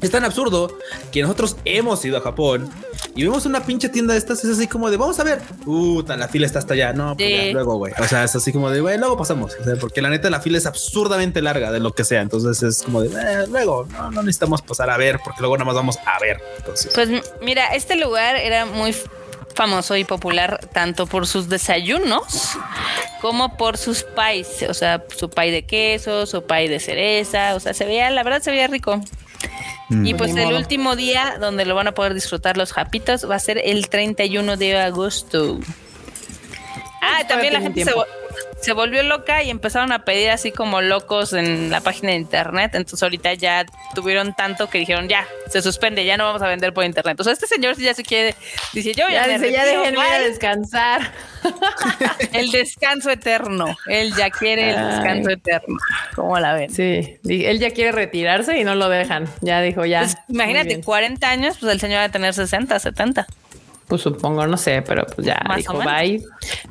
Es 0.00 0.10
tan 0.10 0.24
absurdo 0.24 0.76
que 1.12 1.22
nosotros 1.22 1.56
hemos 1.66 2.02
ido 2.04 2.16
a 2.18 2.20
Japón 2.22 2.70
y 3.14 3.24
vemos 3.24 3.46
una 3.46 3.64
pinche 3.64 3.88
tienda 3.88 4.12
de 4.12 4.18
estas. 4.18 4.44
Es 4.44 4.56
así 4.58 4.66
como 4.66 4.90
de 4.90 4.96
vamos 4.96 5.18
a 5.20 5.24
ver. 5.24 5.40
Puta, 5.64 6.16
la 6.16 6.28
fila 6.28 6.46
está 6.46 6.58
hasta 6.58 6.74
allá. 6.74 6.92
No, 6.92 7.16
pues 7.16 7.28
Sí. 7.28 7.46
ya, 7.48 7.52
luego, 7.52 7.76
güey. 7.76 7.92
O 7.98 8.04
sea, 8.04 8.24
es 8.24 8.34
así 8.36 8.52
como 8.52 8.70
de 8.70 8.80
güey, 8.80 8.98
luego 8.98 9.16
pasamos. 9.16 9.54
O 9.60 9.64
sea, 9.64 9.76
porque 9.76 10.02
la 10.02 10.10
neta, 10.10 10.28
la 10.30 10.40
fila 10.40 10.58
es 10.58 10.66
absurdamente 10.66 11.40
larga 11.42 11.72
de 11.72 11.80
lo 11.80 11.92
que 11.92 12.04
sea. 12.04 12.20
Entonces 12.22 12.62
es 12.62 12.82
como 12.82 13.00
de 13.02 13.08
eh, 13.08 13.46
luego 13.48 13.86
no, 13.92 14.10
no 14.10 14.22
necesitamos 14.22 14.62
pasar 14.62 14.90
a 14.90 14.96
ver 14.96 15.18
porque 15.24 15.40
luego 15.40 15.56
nada 15.56 15.66
más 15.66 15.74
vamos 15.74 15.98
a 16.06 16.18
ver. 16.20 16.40
Entonces, 16.58 16.92
Pues 16.94 17.08
mira, 17.42 17.66
este 17.74 17.96
lugar 17.96 18.36
era 18.36 18.66
muy 18.66 18.94
famoso 19.54 19.96
y 19.96 20.04
popular 20.04 20.60
tanto 20.74 21.06
por 21.06 21.26
sus 21.26 21.48
desayunos 21.48 22.50
como 23.22 23.56
por 23.56 23.78
sus 23.78 24.02
pies, 24.04 24.66
o 24.68 24.74
sea, 24.74 25.02
su 25.16 25.30
pie 25.30 25.50
de 25.50 25.64
queso, 25.64 26.26
su 26.26 26.42
pie 26.44 26.68
de 26.68 26.78
cereza, 26.78 27.54
o 27.54 27.60
sea, 27.60 27.72
se 27.72 27.86
veía, 27.86 28.10
la 28.10 28.22
verdad 28.22 28.42
se 28.42 28.50
veía 28.50 28.66
rico. 28.66 29.00
Y 29.88 30.14
pues 30.14 30.34
Ni 30.34 30.42
el 30.42 30.54
último 30.54 30.96
día 30.96 31.36
donde 31.40 31.64
lo 31.64 31.74
van 31.74 31.86
a 31.86 31.92
poder 31.92 32.12
disfrutar 32.12 32.56
los 32.56 32.72
japitos 32.72 33.28
va 33.28 33.36
a 33.36 33.38
ser 33.38 33.60
el 33.64 33.88
31 33.88 34.56
de 34.56 34.78
agosto. 34.78 35.60
Ah, 37.00 37.26
también 37.28 37.52
la 37.52 37.60
gente 37.60 37.84
se, 37.84 37.92
tiempo. 37.92 38.04
Se 38.66 38.72
volvió 38.72 39.00
loca 39.04 39.44
y 39.44 39.50
empezaron 39.50 39.92
a 39.92 40.00
pedir 40.04 40.28
así 40.30 40.50
como 40.50 40.80
locos 40.82 41.32
en 41.32 41.70
la 41.70 41.80
página 41.82 42.10
de 42.10 42.16
internet. 42.16 42.74
Entonces 42.74 43.00
ahorita 43.00 43.32
ya 43.34 43.64
tuvieron 43.94 44.34
tanto 44.34 44.68
que 44.68 44.78
dijeron 44.78 45.08
ya, 45.08 45.24
se 45.48 45.62
suspende, 45.62 46.04
ya 46.04 46.16
no 46.16 46.24
vamos 46.24 46.42
a 46.42 46.48
vender 46.48 46.74
por 46.74 46.84
internet. 46.84 47.20
O 47.20 47.22
sea, 47.22 47.32
este 47.32 47.46
señor 47.46 47.76
ya 47.76 47.94
se 47.94 48.02
quiere, 48.02 48.34
dice 48.72 48.92
yo 48.92 49.08
ya, 49.08 49.28
dice, 49.28 49.52
ya 49.52 49.64
déjenme 49.64 49.90
ir 49.92 49.98
a 50.12 50.18
bye". 50.18 50.28
descansar. 50.28 51.12
el 52.32 52.50
descanso 52.50 53.08
eterno. 53.08 53.66
Él 53.86 54.12
ya 54.16 54.30
quiere 54.30 54.70
el 54.70 54.78
Ay. 54.78 54.94
descanso 54.96 55.30
eterno. 55.30 55.76
¿Cómo 56.16 56.36
la 56.40 56.54
ven? 56.54 56.68
Sí, 56.68 57.18
él 57.24 57.60
ya 57.60 57.70
quiere 57.70 57.92
retirarse 57.92 58.58
y 58.58 58.64
no 58.64 58.74
lo 58.74 58.88
dejan. 58.88 59.28
Ya 59.42 59.62
dijo, 59.62 59.84
ya. 59.84 60.00
Pues, 60.00 60.16
imagínate, 60.28 60.70
bien. 60.70 60.82
40 60.82 61.30
años, 61.30 61.56
pues 61.60 61.70
el 61.70 61.78
señor 61.78 62.00
va 62.00 62.04
a 62.04 62.08
tener 62.08 62.34
60, 62.34 62.80
70. 62.80 63.28
Pues 63.88 64.02
supongo, 64.02 64.46
no 64.46 64.56
sé, 64.56 64.82
pero 64.82 65.06
pues 65.06 65.26
ya 65.26 65.40
Más 65.46 65.58
dijo 65.58 65.78
bye. 65.78 66.22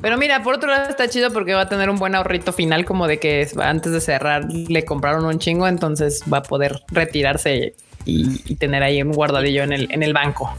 Pero 0.02 0.18
mira, 0.18 0.42
por 0.42 0.54
otro 0.54 0.68
lado 0.68 0.90
está 0.90 1.08
chido 1.08 1.32
porque 1.32 1.54
va 1.54 1.62
a 1.62 1.68
tener 1.68 1.88
un 1.88 1.96
buen 1.96 2.14
ahorrito 2.14 2.52
final, 2.52 2.84
como 2.84 3.06
de 3.06 3.18
que 3.18 3.48
antes 3.58 3.92
de 3.92 4.00
cerrar 4.00 4.44
le 4.50 4.84
compraron 4.84 5.24
un 5.24 5.38
chingo, 5.38 5.66
entonces 5.66 6.22
va 6.30 6.38
a 6.38 6.42
poder 6.42 6.82
retirarse 6.88 7.74
y, 8.04 8.40
y 8.44 8.56
tener 8.56 8.82
ahí 8.82 9.00
un 9.02 9.12
guardadillo 9.12 9.62
en 9.62 9.72
el, 9.72 9.88
en 9.90 10.02
el 10.02 10.12
banco. 10.12 10.54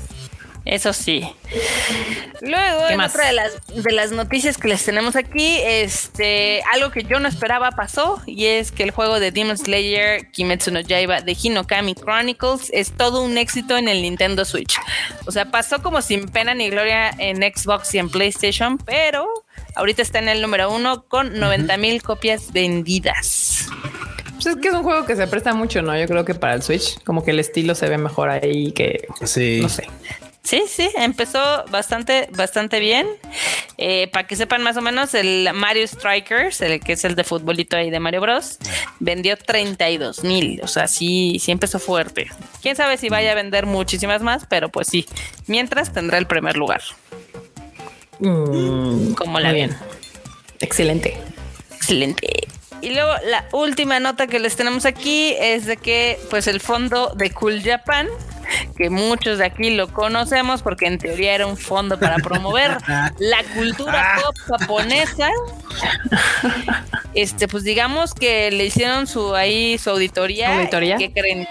Eso 0.67 0.91
sí. 0.91 1.27
Luego, 2.41 2.87
¿Qué 2.87 2.93
en 2.93 3.01
otra 3.01 3.27
de 3.27 3.33
las, 3.33 3.53
de 3.67 3.91
las 3.93 4.11
noticias 4.11 4.57
que 4.57 4.67
les 4.67 4.83
tenemos 4.83 5.15
aquí, 5.15 5.59
este, 5.63 6.61
algo 6.73 6.91
que 6.91 7.03
yo 7.03 7.19
no 7.19 7.27
esperaba 7.27 7.71
pasó, 7.71 8.21
y 8.25 8.45
es 8.45 8.71
que 8.71 8.83
el 8.83 8.91
juego 8.91 9.19
de 9.19 9.31
Demon 9.31 9.57
Slayer 9.57 10.29
Kimetsu 10.31 10.71
no 10.71 10.81
Yaiba 10.81 11.21
de 11.21 11.37
Hinokami 11.41 11.95
Chronicles 11.95 12.69
es 12.73 12.91
todo 12.91 13.23
un 13.23 13.37
éxito 13.37 13.77
en 13.77 13.87
el 13.87 14.01
Nintendo 14.01 14.43
Switch. 14.43 14.77
O 15.25 15.31
sea, 15.31 15.49
pasó 15.49 15.81
como 15.81 16.01
sin 16.01 16.27
pena 16.27 16.53
ni 16.53 16.69
gloria 16.69 17.11
en 17.17 17.37
Xbox 17.37 17.95
y 17.95 17.99
en 17.99 18.09
PlayStation, 18.09 18.77
pero 18.77 19.25
ahorita 19.75 20.01
está 20.01 20.19
en 20.19 20.27
el 20.27 20.41
número 20.41 20.71
uno 20.71 21.05
con 21.07 21.39
90 21.39 21.77
mil 21.77 22.03
copias 22.03 22.51
vendidas. 22.51 23.67
Pues 24.33 24.47
es 24.47 24.55
que 24.57 24.67
es 24.67 24.73
un 24.73 24.83
juego 24.83 25.05
que 25.05 25.15
se 25.15 25.25
presta 25.27 25.53
mucho, 25.53 25.81
¿no? 25.81 25.97
Yo 25.97 26.07
creo 26.07 26.23
que 26.23 26.35
para 26.35 26.53
el 26.53 26.61
Switch, 26.61 27.01
como 27.03 27.23
que 27.23 27.31
el 27.31 27.39
estilo 27.39 27.73
se 27.73 27.89
ve 27.89 27.97
mejor 27.97 28.29
ahí 28.29 28.71
que 28.71 29.07
sí. 29.23 29.61
no 29.61 29.69
sé. 29.69 29.87
Sí, 30.47 30.63
sí, 30.65 30.89
empezó 30.95 31.65
bastante, 31.71 32.29
bastante 32.31 32.79
bien. 32.79 33.05
Eh, 33.77 34.07
para 34.13 34.27
que 34.27 34.37
sepan 34.37 34.63
más 34.63 34.77
o 34.77 34.81
menos, 34.81 35.13
el 35.13 35.49
Mario 35.53 35.85
Strikers, 35.85 36.61
el 36.61 36.79
que 36.79 36.93
es 36.93 37.03
el 37.03 37.15
de 37.15 37.25
futbolito 37.25 37.75
ahí 37.75 37.89
de 37.89 37.99
Mario 37.99 38.21
Bros, 38.21 38.57
vendió 39.01 39.35
32 39.35 40.23
mil. 40.23 40.61
O 40.63 40.69
sea, 40.69 40.87
sí, 40.87 41.37
sí 41.41 41.51
empezó 41.51 41.79
fuerte. 41.79 42.27
Quién 42.61 42.77
sabe 42.77 42.95
si 42.95 43.09
vaya 43.09 43.33
a 43.33 43.35
vender 43.35 43.65
muchísimas 43.65 44.21
más, 44.21 44.45
pero 44.47 44.69
pues 44.69 44.87
sí. 44.87 45.05
Mientras 45.47 45.91
tendrá 45.91 46.17
el 46.17 46.27
primer 46.27 46.55
lugar. 46.55 46.81
Mm, 48.19 49.15
Como 49.15 49.41
la 49.41 49.51
bien. 49.51 49.75
Excelente. 50.61 51.17
Excelente. 51.75 52.47
Y 52.81 52.91
luego 52.91 53.11
la 53.25 53.45
última 53.51 53.99
nota 53.99 54.27
que 54.27 54.39
les 54.39 54.55
tenemos 54.55 54.85
aquí 54.85 55.35
es 55.39 55.65
de 55.65 55.77
que 55.77 56.19
pues 56.29 56.47
el 56.47 56.59
fondo 56.59 57.13
de 57.15 57.31
Cool 57.31 57.61
Japan, 57.63 58.07
que 58.77 58.89
muchos 58.89 59.39
de 59.39 59.45
aquí 59.45 59.71
lo 59.71 59.91
conocemos 59.91 60.61
porque 60.61 60.85
en 60.85 60.97
teoría 60.97 61.35
era 61.35 61.47
un 61.47 61.57
fondo 61.57 61.99
para 61.99 62.17
promover 62.17 62.77
la 63.19 63.43
cultura 63.55 64.19
pop 64.23 64.59
japonesa. 64.59 65.29
Este, 67.13 67.47
pues 67.47 67.63
digamos 67.63 68.13
que 68.13 68.51
le 68.51 68.65
hicieron 68.65 69.07
su 69.07 69.35
ahí 69.35 69.77
su 69.77 69.89
auditoría. 69.89 70.55
¿Auditoría? 70.57 70.97
¿Qué 70.97 71.11
creen? 71.11 71.47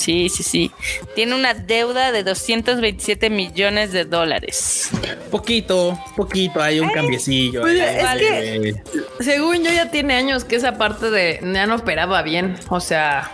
Sí, 0.00 0.30
sí, 0.30 0.42
sí. 0.42 0.70
Tiene 1.14 1.34
una 1.34 1.52
deuda 1.52 2.10
de 2.10 2.24
227 2.24 3.28
millones 3.28 3.92
de 3.92 4.06
dólares. 4.06 4.90
Poquito, 5.30 5.98
poquito, 6.16 6.62
hay 6.62 6.80
un 6.80 6.88
cambiecillo. 6.88 7.60
pues, 7.60 7.80
ahí, 7.80 7.96
es 7.96 8.02
vale. 8.02 8.82
Según 9.20 9.62
yo 9.62 9.70
ya 9.70 9.90
tiene 9.90 10.14
años 10.14 10.44
que 10.44 10.56
esa 10.56 10.78
parte 10.78 11.10
de 11.10 11.38
ya 11.42 11.66
no 11.66 11.76
operaba 11.76 12.22
bien, 12.22 12.56
o 12.70 12.80
sea, 12.80 13.30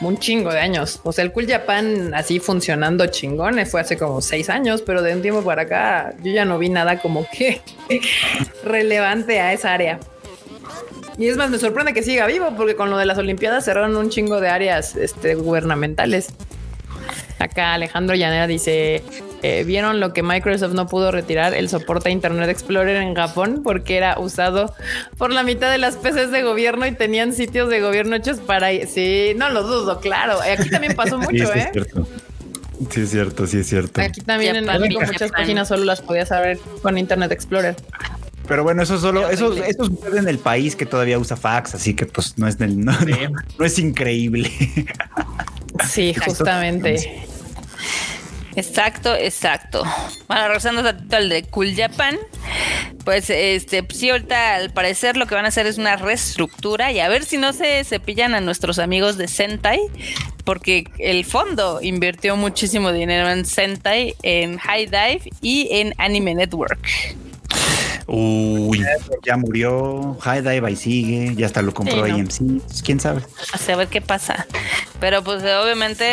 un 0.00 0.18
chingo 0.18 0.50
de 0.50 0.60
años. 0.60 1.00
O 1.04 1.12
sea, 1.12 1.24
el 1.24 1.32
Cool 1.32 1.46
Japan 1.46 2.14
así 2.14 2.40
funcionando 2.40 3.06
chingón 3.06 3.58
eh, 3.58 3.66
fue 3.66 3.82
hace 3.82 3.96
como 3.96 4.20
seis 4.20 4.48
años, 4.48 4.82
pero 4.82 5.02
de 5.02 5.14
un 5.14 5.22
tiempo 5.22 5.42
para 5.42 5.62
acá 5.62 6.14
yo 6.22 6.32
ya 6.32 6.44
no 6.44 6.58
vi 6.58 6.68
nada 6.68 6.98
como 6.98 7.26
que 7.30 7.60
relevante 8.64 9.40
a 9.40 9.52
esa 9.52 9.74
área. 9.74 10.00
Y 11.18 11.28
es 11.28 11.36
más, 11.36 11.50
me 11.50 11.58
sorprende 11.58 11.94
que 11.94 12.02
siga 12.02 12.26
vivo 12.26 12.54
porque 12.56 12.76
con 12.76 12.90
lo 12.90 12.98
de 12.98 13.06
las 13.06 13.18
Olimpiadas 13.18 13.64
cerraron 13.64 13.96
un 13.96 14.10
chingo 14.10 14.40
de 14.40 14.48
áreas 14.48 14.96
este, 14.96 15.34
gubernamentales. 15.34 16.28
Acá 17.38 17.74
Alejandro 17.74 18.16
Llanera 18.16 18.46
dice, 18.46 19.02
eh, 19.42 19.64
vieron 19.64 20.00
lo 20.00 20.12
que 20.12 20.22
Microsoft 20.22 20.72
no 20.72 20.86
pudo 20.86 21.12
retirar, 21.12 21.54
el 21.54 21.68
soporte 21.68 22.08
a 22.08 22.12
Internet 22.12 22.48
Explorer 22.48 22.96
en 22.96 23.14
Japón, 23.14 23.60
porque 23.62 23.96
era 23.96 24.18
usado 24.18 24.74
por 25.18 25.32
la 25.32 25.42
mitad 25.42 25.70
de 25.70 25.78
las 25.78 25.96
PCs 25.96 26.30
de 26.30 26.42
gobierno 26.42 26.86
y 26.86 26.92
tenían 26.92 27.32
sitios 27.32 27.68
de 27.68 27.80
gobierno 27.80 28.16
hechos 28.16 28.38
para... 28.38 28.70
Sí, 28.86 29.32
no 29.36 29.50
lo 29.50 29.62
dudo, 29.62 30.00
claro. 30.00 30.38
Aquí 30.40 30.70
también 30.70 30.94
pasó 30.94 31.18
mucho, 31.18 31.46
Sí, 31.46 31.52
sí, 31.52 31.58
¿eh? 31.58 31.62
es 31.66 31.72
cierto. 31.72 32.08
Sí, 32.90 33.00
es 33.00 33.10
cierto, 33.10 33.46
sí, 33.46 33.58
es 33.58 33.66
cierto. 33.66 34.00
Aquí 34.00 34.20
también 34.20 34.56
en 34.56 34.66
México 34.66 35.00
muchas 35.00 35.30
páginas 35.30 35.68
solo 35.68 35.84
las 35.84 36.02
podías 36.02 36.30
abrir 36.32 36.58
con 36.82 36.98
Internet 36.98 37.32
Explorer. 37.32 37.74
Pero 38.48 38.62
bueno, 38.62 38.82
eso 38.82 38.98
solo, 38.98 39.28
eso, 39.28 39.52
eso 39.64 39.84
sucede 39.86 40.18
en 40.18 40.28
el 40.28 40.38
país 40.38 40.76
que 40.76 40.86
todavía 40.86 41.18
usa 41.18 41.36
fax, 41.36 41.74
así 41.74 41.94
que 41.94 42.06
pues 42.06 42.38
no 42.38 42.46
es 42.46 42.56
del, 42.58 42.84
no, 42.84 42.92
no- 42.92 43.32
no 43.58 43.64
es 43.64 43.78
increíble. 43.78 44.50
Sí, 45.88 46.14
justamente. 46.24 47.22
Exacto, 48.54 49.14
exacto. 49.14 49.84
Bueno, 50.28 50.44
regresando 50.46 50.80
un 50.80 50.86
ratito 50.86 51.16
al 51.16 51.28
de 51.28 51.42
Cool 51.42 51.74
Japan, 51.76 52.16
pues 53.04 53.28
este, 53.28 53.82
pues, 53.82 53.98
sí, 53.98 54.08
ahorita 54.08 54.54
al 54.54 54.70
parecer 54.70 55.18
lo 55.18 55.26
que 55.26 55.34
van 55.34 55.44
a 55.44 55.48
hacer 55.48 55.66
es 55.66 55.76
una 55.76 55.96
reestructura 55.96 56.90
y 56.90 57.00
a 57.00 57.08
ver 57.08 57.24
si 57.26 57.36
no 57.36 57.52
se 57.52 57.84
cepillan 57.84 58.34
a 58.34 58.40
nuestros 58.40 58.78
amigos 58.78 59.18
de 59.18 59.28
Sentai, 59.28 59.80
porque 60.44 60.84
el 60.98 61.26
fondo 61.26 61.80
invirtió 61.82 62.34
muchísimo 62.36 62.92
dinero 62.92 63.28
en 63.28 63.44
Sentai, 63.44 64.14
en 64.22 64.56
High 64.56 64.86
Dive 64.86 65.20
y 65.42 65.68
en 65.72 65.92
Anime 65.98 66.34
Network. 66.34 66.78
Uy, 68.08 68.84
ya 69.24 69.36
murió, 69.36 70.16
High 70.20 70.40
Dive 70.42 70.66
ahí 70.68 70.76
sigue, 70.76 71.34
ya 71.34 71.46
hasta 71.46 71.60
lo 71.60 71.74
compró 71.74 72.04
Sí, 72.06 72.12
no. 72.12 72.16
AMC, 72.18 72.62
pues, 72.64 72.82
quién 72.82 73.00
sabe. 73.00 73.22
Así 73.52 73.72
a 73.72 73.76
ver 73.76 73.88
qué 73.88 74.00
pasa. 74.00 74.46
Pero 75.00 75.24
pues 75.24 75.42
obviamente 75.42 76.04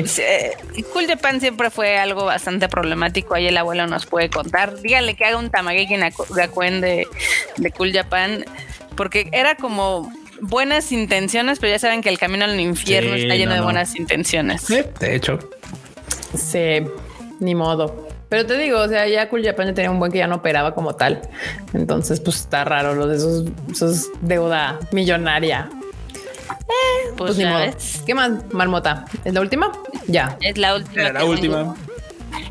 eh, 0.00 0.06
Sí. 0.06 0.22
eh, 0.22 0.52
Cool 0.94 1.06
Japan 1.06 1.38
siempre 1.40 1.70
fue 1.70 1.98
algo 1.98 2.24
bastante 2.24 2.68
problemático. 2.68 3.34
Ahí 3.34 3.46
el 3.46 3.56
abuelo 3.58 3.86
nos 3.86 4.06
puede 4.06 4.30
contar. 4.30 4.80
Dígale 4.80 5.14
que 5.14 5.24
haga 5.26 5.36
un 5.36 5.50
Tamageki 5.50 5.96
Gakuen 6.30 6.80
de, 6.80 7.06
de 7.58 7.70
Cool 7.72 7.92
Japan. 7.92 8.44
Porque 8.96 9.28
era 9.32 9.54
como 9.56 10.10
buenas 10.40 10.92
intenciones, 10.92 11.58
pero 11.58 11.72
ya 11.72 11.78
saben 11.78 12.00
que 12.00 12.08
el 12.08 12.18
camino 12.18 12.44
al 12.46 12.58
infierno 12.58 13.14
Sí, 13.14 13.22
está 13.22 13.34
lleno 13.34 13.50
no, 13.50 13.56
de 13.56 13.60
buenas 13.60 13.94
intenciones. 13.96 14.62
Sí, 14.62 14.80
de 14.98 15.14
hecho. 15.14 15.38
Sí, 16.34 16.80
ni 17.38 17.54
modo. 17.54 18.07
Pero 18.28 18.44
te 18.46 18.58
digo, 18.58 18.78
o 18.80 18.88
sea, 18.88 19.06
ya 19.08 19.28
Cool 19.30 19.42
Japan 19.44 19.68
ya 19.68 19.74
tenía 19.74 19.90
un 19.90 19.98
buen 19.98 20.12
que 20.12 20.18
ya 20.18 20.26
no 20.26 20.36
operaba 20.36 20.74
como 20.74 20.94
tal. 20.94 21.22
Entonces, 21.72 22.20
pues 22.20 22.36
está 22.36 22.64
raro 22.64 22.94
lo 22.94 23.06
de 23.06 23.16
esos, 23.16 23.44
esos 23.70 24.08
deuda 24.20 24.78
millonaria. 24.92 25.68
Pues, 27.16 27.16
Pues, 27.16 27.36
ni 27.38 27.44
ya 27.44 27.50
modo. 27.52 27.60
ves. 27.60 28.02
¿Qué 28.06 28.14
más, 28.14 28.30
Marmota? 28.52 29.06
¿Es 29.24 29.32
la 29.32 29.40
última? 29.40 29.72
Ya. 30.06 30.36
Es 30.40 30.58
la 30.58 30.76
última. 30.76 31.02
Era 31.02 31.12
la 31.20 31.24
última. 31.24 31.74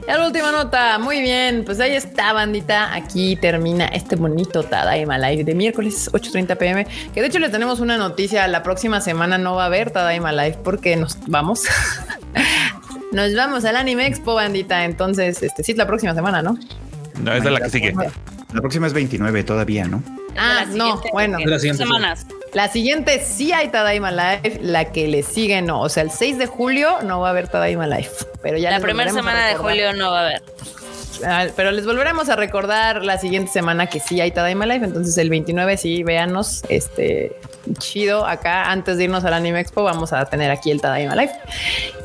Ya 0.08 0.18
la 0.18 0.26
última 0.28 0.52
nota. 0.52 0.98
Muy 0.98 1.22
bien. 1.22 1.64
Pues 1.64 1.80
ahí 1.80 1.94
está, 1.96 2.34
bandita. 2.34 2.94
Aquí 2.96 3.36
termina 3.36 3.86
este 3.86 4.16
bonito 4.16 4.64
Tadaima 4.64 5.18
Live 5.20 5.44
de 5.44 5.54
miércoles 5.54 6.10
8:30 6.12 6.56
pm. 6.58 6.88
Que 7.14 7.22
de 7.22 7.28
hecho 7.28 7.40
le 7.40 7.50
tenemos 7.50 7.80
una 7.80 7.98
noticia. 7.98 8.48
La 8.48 8.64
próxima 8.64 9.00
semana 9.02 9.38
no 9.38 9.56
va 9.56 9.64
a 9.64 9.66
haber 9.68 9.92
Tadaima 9.92 10.32
Live 10.32 10.58
porque 10.64 10.96
nos 10.96 11.18
vamos. 11.28 11.64
nos 13.12 13.36
vamos 13.36 13.66
al 13.66 13.76
Anime 13.76 14.08
Expo, 14.08 14.36
bandita. 14.36 14.86
Entonces, 14.86 15.42
este 15.42 15.64
sí 15.64 15.72
es 15.74 15.78
la 15.78 15.88
próxima 15.88 16.14
semana, 16.14 16.42
¿no? 16.42 16.58
no, 17.22 17.34
es 17.34 17.44
la 17.44 17.60
que 17.60 17.70
sigue. 17.70 17.94
La 18.54 18.62
próxima 18.62 18.88
es 18.88 18.94
29 18.94 19.44
todavía, 19.44 19.86
¿no? 19.86 20.04
Ah, 20.38 20.66
no, 20.70 21.02
bueno. 21.12 21.38
De 21.40 21.46
la 21.46 21.60
siguiente 21.60 21.84
semanas. 21.84 22.28
La 22.54 22.70
siguiente 22.70 23.20
sí 23.20 23.52
hay 23.52 23.70
Tadaima 23.70 24.12
Live, 24.12 24.60
la 24.62 24.92
que 24.92 25.08
le 25.08 25.24
sigue 25.24 25.62
no. 25.62 25.82
O 25.82 25.90
sea, 25.90 26.04
el 26.04 26.12
6 26.12 26.38
de 26.38 26.46
julio 26.46 27.02
no 27.04 27.20
va 27.20 27.28
a 27.28 27.32
haber 27.32 27.48
Tadaima 27.48 27.88
Live. 27.88 28.10
Pero 28.42 28.58
ya 28.58 28.72
La 28.72 28.80
primera 28.80 29.12
semana 29.12 29.48
de 29.48 29.56
julio 29.56 29.94
no 29.94 30.12
va 30.12 30.22
a 30.22 30.26
haber. 30.28 30.44
Ah, 31.26 31.46
pero 31.56 31.72
les 31.72 31.86
volveremos 31.86 32.30
a 32.30 32.36
recordar 32.36 33.04
la 33.04 33.18
siguiente 33.18 33.52
semana 33.52 33.88
que 33.88 34.00
sí 34.00 34.22
hay 34.22 34.32
Tadaima 34.32 34.66
Live. 34.66 34.86
Entonces 34.86 35.18
el 35.18 35.30
29 35.30 35.78
sí, 35.78 36.04
véanos. 36.04 36.64
Este 36.70 37.36
chido 37.80 38.26
acá. 38.26 38.72
Antes 38.72 38.98
de 38.98 39.06
irnos 39.06 39.26
al 39.26 39.34
Anime 39.34 39.60
Expo 39.60 39.84
vamos 39.84 40.14
a 40.14 40.26
tener 40.26 40.52
aquí 40.52 40.72
el 40.72 40.82
Tadaima 40.82 41.16
Live. 41.16 41.32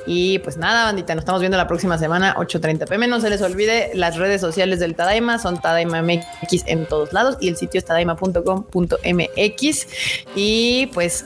Y 0.06 0.40
pues 0.40 0.56
nada, 0.56 0.86
bandita, 0.86 1.14
nos 1.14 1.22
estamos 1.22 1.40
viendo 1.40 1.56
la 1.56 1.68
próxima 1.68 1.96
semana, 1.96 2.34
8.30 2.34 2.88
pm. 2.88 3.06
No 3.06 3.20
se 3.20 3.30
les 3.30 3.40
olvide 3.42 3.90
las 3.94 4.16
redes 4.16 4.40
sociales 4.40 4.80
del 4.80 4.96
Tadaima. 4.96 5.38
Son 5.38 5.60
Tadaima 5.60 6.02
MX 6.02 6.64
en 6.66 6.86
todos 6.86 7.12
lados 7.12 7.36
y 7.40 7.48
el 7.48 7.56
sitio 7.56 7.78
es 7.78 7.84
tadaima.com.mx. 7.84 9.86
Y 10.34 10.86
pues 10.92 11.24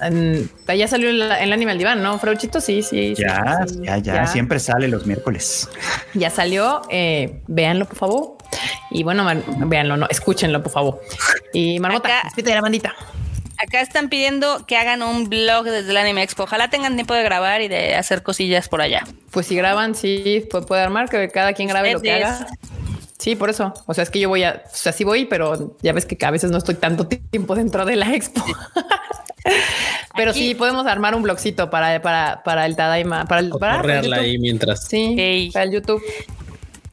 ya 0.66 0.88
salió 0.88 1.08
el, 1.08 1.22
el 1.22 1.52
anime 1.52 1.72
al 1.72 1.78
diván, 1.78 2.02
¿no, 2.02 2.18
Frauchito? 2.18 2.60
Sí, 2.60 2.82
sí. 2.82 3.14
sí, 3.16 3.22
Ya, 3.22 3.64
sí, 3.66 3.80
ya, 3.82 3.98
ya, 3.98 4.26
siempre 4.26 4.58
sale 4.58 4.88
los 4.88 5.06
miércoles. 5.06 5.68
ya 6.14 6.30
salió. 6.30 6.82
Eh, 6.90 7.40
véanlo, 7.77 7.86
por 7.86 7.97
favor. 7.97 8.36
Y 8.90 9.03
bueno, 9.03 9.27
véanlo, 9.66 9.97
no, 9.97 10.07
escúchenlo, 10.09 10.62
por 10.62 10.73
favor. 10.73 11.01
Y 11.53 11.78
Marmota, 11.81 12.23
despídete 12.24 12.51
de 12.51 12.57
la 12.57 12.62
bandita. 12.62 12.94
Acá 13.59 13.81
están 13.81 14.09
pidiendo 14.11 14.66
que 14.66 14.77
hagan 14.77 15.03
un 15.03 15.28
blog 15.28 15.65
desde 15.65 15.90
el 15.90 15.97
Anime 15.97 16.23
Expo. 16.23 16.43
Ojalá 16.43 16.69
tengan 16.69 16.94
tiempo 16.94 17.15
de 17.15 17.23
grabar 17.23 17.62
y 17.62 17.69
de 17.69 17.94
hacer 17.94 18.23
cosillas 18.23 18.69
por 18.69 18.82
allá. 18.82 19.05
Pues 19.31 19.47
si 19.47 19.57
graban, 19.57 19.94
sí, 19.94 20.47
pues 20.51 20.66
puede 20.66 20.82
armar 20.82 21.09
que 21.09 21.28
cada 21.31 21.53
quien 21.55 21.69
grabe 21.69 21.93
lo 21.94 22.01
que 22.01 22.12
haga. 22.12 22.47
Sí, 23.19 23.35
por 23.35 23.48
eso. 23.48 23.73
O 23.86 23.94
sea, 23.94 24.05
es 24.05 24.11
que 24.11 24.20
yo 24.20 24.28
voy 24.28 24.43
a, 24.44 24.62
o 24.66 24.77
sea, 24.77 24.93
sí 24.93 25.03
voy, 25.05 25.24
pero 25.24 25.74
ya 25.81 25.93
ves 25.94 26.05
que 26.05 26.23
a 26.24 26.31
veces 26.31 26.51
no 26.51 26.59
estoy 26.59 26.74
tanto 26.74 27.07
tiempo 27.07 27.55
dentro 27.55 27.86
de 27.86 27.97
la 27.97 28.15
expo. 28.15 28.44
pero 30.15 30.32
Aquí- 30.32 30.48
sí 30.51 30.55
podemos 30.55 30.86
armar 30.86 31.15
un 31.15 31.23
blogcito 31.23 31.70
para, 31.70 32.03
para, 32.03 32.43
para 32.44 32.66
el 32.66 32.77
Tadaima, 32.77 33.24
para 33.24 33.40
el, 33.40 33.48
para, 33.48 33.59
para 33.59 33.74
el 33.77 33.81
Correrla 33.81 34.16
YouTube. 34.19 34.28
ahí 34.28 34.39
mientras. 34.39 34.86
Sí, 34.86 35.51
para 35.55 35.65
el 35.65 35.73
YouTube. 35.73 36.03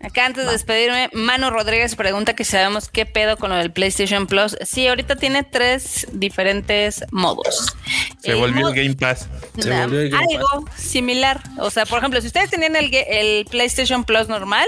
Acá 0.03 0.25
antes 0.25 0.45
de 0.45 0.51
despedirme, 0.51 1.09
Mano 1.13 1.49
Rodríguez 1.49 1.95
pregunta 1.95 2.35
que 2.35 2.43
si 2.43 2.51
sabemos 2.51 2.89
qué 2.89 3.05
pedo 3.05 3.37
con 3.37 3.49
lo 3.51 3.55
del 3.55 3.71
PlayStation 3.71 4.27
Plus. 4.27 4.57
Sí, 4.65 4.85
ahorita 4.87 5.15
tiene 5.15 5.43
tres 5.43 6.07
diferentes 6.11 7.05
modos. 7.11 7.73
Se 8.21 8.31
El 8.31 8.37
volvió 8.37 8.67
mod- 8.67 8.77
el 8.77 8.83
Game 8.83 8.95
Pass. 8.95 9.29
Se 9.57 9.69
volvió 9.71 10.01
el 10.01 10.09
Game 10.09 10.27
algo 10.35 10.65
similar. 10.75 11.41
O 11.57 11.69
sea, 11.71 11.85
por 11.85 11.99
ejemplo, 11.99 12.19
si 12.19 12.27
ustedes 12.27 12.49
tenían 12.49 12.75
el 12.75 13.45
PlayStation 13.49 14.03
Plus 14.03 14.27
normal, 14.27 14.67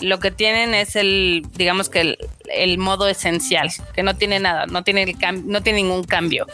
lo 0.00 0.18
que 0.20 0.30
tienen 0.30 0.74
es 0.74 0.94
el, 0.94 1.46
digamos 1.54 1.88
que 1.88 2.00
el, 2.02 2.18
el 2.52 2.78
modo 2.78 3.08
esencial, 3.08 3.70
que 3.94 4.02
no 4.02 4.16
tiene 4.16 4.38
nada, 4.40 4.66
no 4.66 4.84
tiene, 4.84 5.02
el 5.04 5.16
cam- 5.18 5.44
no 5.44 5.62
tiene 5.62 5.82
ningún 5.82 6.04
cambio. 6.04 6.46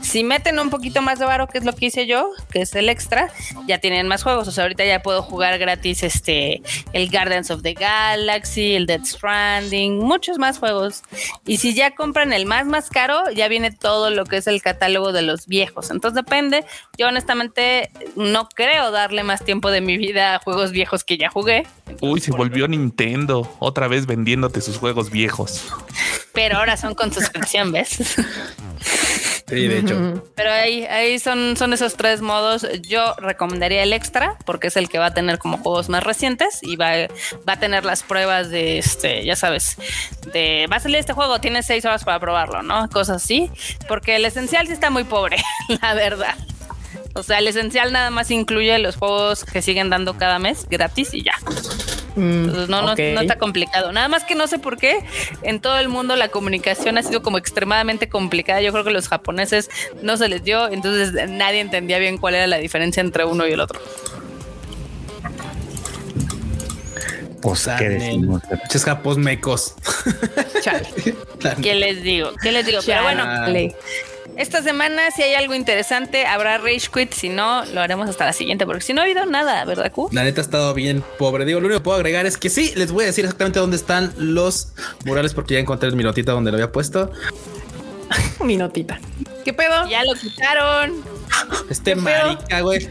Si 0.00 0.24
meten 0.24 0.58
un 0.58 0.70
poquito 0.70 1.02
más 1.02 1.18
de 1.18 1.24
varo, 1.24 1.46
que 1.46 1.58
es 1.58 1.64
lo 1.64 1.74
que 1.74 1.86
hice 1.86 2.06
yo, 2.06 2.30
que 2.50 2.62
es 2.62 2.74
el 2.74 2.88
extra, 2.88 3.28
ya 3.66 3.78
tienen 3.78 4.08
más 4.08 4.22
juegos. 4.22 4.48
O 4.48 4.52
sea, 4.52 4.64
ahorita 4.64 4.84
ya 4.84 5.02
puedo 5.02 5.22
jugar 5.22 5.58
gratis 5.58 6.02
este 6.02 6.62
el 6.92 7.08
Gardens 7.08 7.50
of 7.50 7.62
the 7.62 7.74
Galaxy, 7.74 8.74
el 8.74 8.86
Dead 8.86 9.04
Stranding, 9.04 9.98
muchos 9.98 10.38
más 10.38 10.58
juegos. 10.58 11.02
Y 11.46 11.58
si 11.58 11.74
ya 11.74 11.94
compran 11.94 12.32
el 12.32 12.46
más 12.46 12.66
más 12.66 12.90
caro, 12.90 13.30
ya 13.30 13.48
viene 13.48 13.70
todo 13.70 14.10
lo 14.10 14.24
que 14.24 14.38
es 14.38 14.46
el 14.46 14.62
catálogo 14.62 15.12
de 15.12 15.22
los 15.22 15.46
viejos. 15.46 15.90
Entonces 15.90 16.16
depende. 16.16 16.64
Yo 16.96 17.08
honestamente 17.08 17.90
no 18.14 18.48
creo 18.48 18.90
darle 18.90 19.22
más 19.22 19.44
tiempo 19.44 19.70
de 19.70 19.80
mi 19.80 19.96
vida 19.96 20.34
a 20.34 20.38
juegos 20.38 20.72
viejos 20.72 21.04
que 21.04 21.18
ya 21.18 21.28
jugué. 21.30 21.66
Uy, 22.00 22.20
se 22.20 22.30
volvió 22.32 22.68
Nintendo. 22.68 23.54
Otra 23.58 23.88
vez 23.88 24.06
vendiéndote 24.06 24.60
sus 24.60 24.78
juegos 24.78 25.10
viejos. 25.10 25.35
Pero 26.32 26.58
ahora 26.58 26.76
son 26.76 26.94
con 26.94 27.12
suscripción, 27.12 27.72
¿ves? 27.72 28.16
Sí, 29.48 29.68
de 29.68 29.78
hecho. 29.78 30.22
Pero 30.34 30.50
ahí, 30.50 30.84
ahí 30.86 31.18
son, 31.18 31.56
son 31.56 31.72
esos 31.72 31.94
tres 31.94 32.20
modos. 32.20 32.66
Yo 32.82 33.14
recomendaría 33.18 33.82
el 33.84 33.92
extra 33.92 34.36
porque 34.44 34.66
es 34.66 34.76
el 34.76 34.88
que 34.88 34.98
va 34.98 35.06
a 35.06 35.14
tener 35.14 35.38
como 35.38 35.58
juegos 35.58 35.88
más 35.88 36.02
recientes 36.02 36.58
y 36.62 36.76
va, 36.76 36.90
va 37.48 37.52
a 37.52 37.60
tener 37.60 37.84
las 37.84 38.02
pruebas 38.02 38.50
de 38.50 38.78
este, 38.78 39.24
ya 39.24 39.36
sabes, 39.36 39.76
de 40.32 40.66
va 40.70 40.76
a 40.76 40.80
salir 40.80 40.98
este 40.98 41.12
juego, 41.12 41.40
tienes 41.40 41.64
seis 41.66 41.84
horas 41.84 42.04
para 42.04 42.18
probarlo, 42.18 42.62
¿no? 42.62 42.88
Cosas 42.90 43.22
así. 43.22 43.50
Porque 43.86 44.16
el 44.16 44.24
esencial 44.24 44.66
sí 44.66 44.72
está 44.72 44.90
muy 44.90 45.04
pobre, 45.04 45.36
la 45.82 45.94
verdad. 45.94 46.34
O 47.14 47.22
sea, 47.22 47.38
el 47.38 47.48
esencial 47.48 47.92
nada 47.92 48.10
más 48.10 48.30
incluye 48.30 48.78
los 48.78 48.96
juegos 48.96 49.44
que 49.44 49.62
siguen 49.62 49.90
dando 49.90 50.18
cada 50.18 50.38
mes 50.38 50.66
gratis 50.68 51.14
y 51.14 51.22
ya. 51.22 51.34
Entonces, 52.16 52.68
no, 52.68 52.82
no- 52.82 52.92
ok. 52.92 52.98
no, 53.14 53.20
está 53.20 53.36
complicado. 53.36 53.92
Nada 53.92 54.08
más 54.08 54.24
que 54.24 54.34
no 54.34 54.46
sé 54.46 54.58
por 54.58 54.78
qué 54.78 55.00
en 55.42 55.60
todo 55.60 55.78
el 55.78 55.88
mundo 55.88 56.16
la 56.16 56.28
comunicación 56.28 56.96
ha 56.98 57.02
sido 57.02 57.22
como 57.22 57.36
extremadamente 57.38 58.08
complicada. 58.08 58.60
Yo 58.62 58.72
creo 58.72 58.84
que 58.84 58.90
los 58.90 59.08
japoneses 59.08 59.68
no 60.02 60.16
se 60.16 60.28
les 60.28 60.42
dio, 60.42 60.68
entonces 60.68 61.28
nadie 61.28 61.60
entendía 61.60 61.98
bien 61.98 62.16
cuál 62.18 62.34
era 62.36 62.46
la 62.46 62.56
diferencia 62.58 63.00
entre 63.02 63.24
uno 63.24 63.46
y 63.46 63.52
el 63.52 63.60
otro. 63.60 63.80
Pues, 67.42 67.68
¿qué 67.78 67.88
decimos? 67.90 68.42
Muchos 68.64 68.84
japos 68.84 69.18
mecos. 69.18 69.74
Chale. 70.62 70.88
¿Qué 71.62 71.74
les 71.74 72.02
digo? 72.02 72.32
¿Qué 72.42 72.50
les 72.50 72.66
digo? 72.66 72.80
Pero 72.84 73.02
bueno. 73.02 73.24
Esta 74.36 74.62
semana 74.62 75.10
si 75.10 75.22
hay 75.22 75.34
algo 75.34 75.54
interesante 75.54 76.26
habrá 76.26 76.58
Rage 76.58 76.88
Quit, 76.92 77.12
si 77.12 77.28
no 77.28 77.64
lo 77.66 77.80
haremos 77.80 78.08
hasta 78.08 78.24
la 78.24 78.32
siguiente, 78.32 78.66
porque 78.66 78.82
si 78.82 78.92
no 78.92 79.00
ha 79.00 79.04
habido 79.04 79.26
nada, 79.26 79.64
¿verdad, 79.64 79.90
Q? 79.92 80.10
La 80.12 80.24
neta 80.24 80.40
ha 80.40 80.44
estado 80.44 80.74
bien 80.74 81.02
pobre. 81.18 81.44
Digo, 81.44 81.60
lo 81.60 81.66
único 81.66 81.80
que 81.80 81.84
puedo 81.84 81.96
agregar 81.96 82.26
es 82.26 82.36
que 82.36 82.50
sí, 82.50 82.72
les 82.76 82.92
voy 82.92 83.04
a 83.04 83.06
decir 83.06 83.24
exactamente 83.24 83.58
dónde 83.58 83.76
están 83.76 84.12
los 84.18 84.72
murales 85.04 85.34
porque 85.34 85.54
ya 85.54 85.60
encontré 85.60 85.90
mi 85.92 86.04
notita 86.04 86.32
donde 86.32 86.50
lo 86.50 86.56
había 86.56 86.72
puesto. 86.72 87.10
Mi 88.44 88.56
notita. 88.56 89.00
¿Qué 89.46 89.52
pedo? 89.52 89.88
Ya 89.88 90.02
lo 90.04 90.12
quitaron. 90.14 91.04
Este 91.70 91.94
marica, 91.94 92.60
güey. 92.62 92.88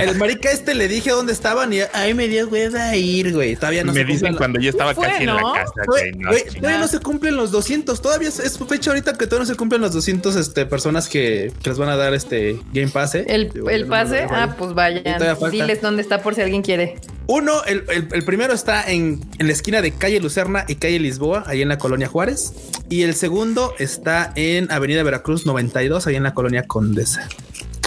El 0.00 0.16
marica 0.16 0.50
este 0.50 0.74
le 0.74 0.88
dije 0.88 1.10
dónde 1.10 1.32
estaban 1.32 1.72
y 1.72 1.78
ahí 1.92 2.12
me 2.12 2.26
dio 2.26 2.48
hueva 2.48 2.96
ir, 2.96 3.32
güey. 3.32 3.54
Todavía 3.54 3.84
no 3.84 3.92
me 3.92 4.00
se 4.00 4.06
dicen 4.06 4.34
cuando 4.34 4.58
ya 4.58 4.70
estaba 4.70 4.94
Fue, 4.94 5.06
casi 5.06 5.20
en 5.22 5.26
¿no? 5.26 5.36
la 5.54 5.60
casa. 5.60 5.72
Güey, 5.86 6.12
no, 6.12 6.30
todavía 6.58 6.78
no 6.80 6.88
se 6.88 6.98
cumplen 6.98 7.36
los 7.36 7.52
200. 7.52 8.02
Todavía 8.02 8.30
es, 8.30 8.58
fecha 8.68 8.90
ahorita 8.90 9.12
que 9.12 9.26
todavía 9.28 9.46
no 9.46 9.52
se 9.52 9.56
cumplen 9.56 9.80
los 9.80 9.92
200 9.92 10.34
este, 10.34 10.66
personas 10.66 11.08
que, 11.08 11.52
que 11.62 11.70
les 11.70 11.78
van 11.78 11.88
a 11.88 11.96
dar 11.96 12.14
este 12.14 12.58
Game 12.72 12.88
Pass. 12.88 13.14
¿eh? 13.14 13.24
El, 13.28 13.50
Digo, 13.50 13.70
el 13.70 13.80
yo 13.82 13.86
no 13.86 13.90
pase, 13.92 14.26
ah, 14.28 14.56
pues 14.58 14.74
vayan. 14.74 15.20
Diles 15.52 15.80
dónde 15.82 16.02
está 16.02 16.20
por 16.20 16.34
si 16.34 16.40
alguien 16.40 16.62
quiere. 16.62 16.96
Uno, 17.28 17.62
el, 17.64 17.84
el- 17.88 18.08
el 18.12 18.24
primero 18.24 18.52
está 18.52 18.90
en, 18.90 19.20
en 19.38 19.46
la 19.46 19.52
esquina 19.52 19.80
de 19.80 19.92
calle 19.92 20.18
Lucerna 20.18 20.64
y 20.66 20.74
calle 20.74 20.98
Lisboa, 20.98 21.44
ahí 21.46 21.62
en 21.62 21.68
la 21.68 21.78
colonia 21.78 22.08
Juárez. 22.08 22.52
Y 22.88 23.02
el 23.04 23.14
segundo 23.14 23.74
está 23.78 24.32
en 24.34 24.70
Avenida 24.72 25.02
Veracruz 25.02 25.46
92, 25.46 25.91
ahí 26.06 26.16
en 26.16 26.22
la 26.22 26.34
colonia 26.34 26.64
Condesa. 26.66 27.28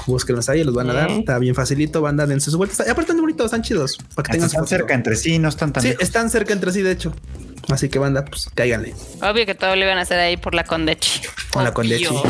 Búsquenlos 0.08 0.48
ahí, 0.50 0.64
los 0.64 0.76
van 0.76 0.90
a 0.92 0.94
dar. 0.94 1.10
Está 1.12 1.40
bien 1.40 1.56
facilito, 1.56 2.00
banda, 2.02 2.28
dense 2.28 2.52
su 2.52 2.58
vuelta. 2.58 2.84
Y 2.86 2.90
aparte 2.90 3.12
están 3.12 3.22
bonitos, 3.22 3.46
están 3.46 3.64
chidos. 3.64 3.98
Para 4.14 4.26
que 4.28 4.32
tengan 4.34 4.48
están 4.48 4.68
cerca 4.68 4.94
entre 4.94 5.16
sí, 5.16 5.40
no 5.40 5.50
están 5.50 5.74
tan 5.74 5.82
Sí, 5.82 5.90
lejos. 5.90 6.04
están 6.04 6.30
cerca 6.30 6.54
entre 6.54 6.72
sí, 6.72 6.82
de 6.84 6.92
hecho. 6.92 7.14
Así 7.70 7.90
que 7.90 7.98
banda, 7.98 8.24
pues 8.24 8.48
cáiganle. 8.54 8.94
Obvio 9.24 9.48
que 9.48 9.56
todo 9.56 9.76
lo 9.76 9.84
iban 9.84 9.98
a 9.98 10.02
hacer 10.02 10.20
ahí 10.20 10.38
por 10.38 10.54
la 10.54 10.64
Condechi. 10.64 11.22
Con 11.52 11.64
la 11.64 11.74
Condechi. 11.74 12.06
Obvio. 12.06 12.24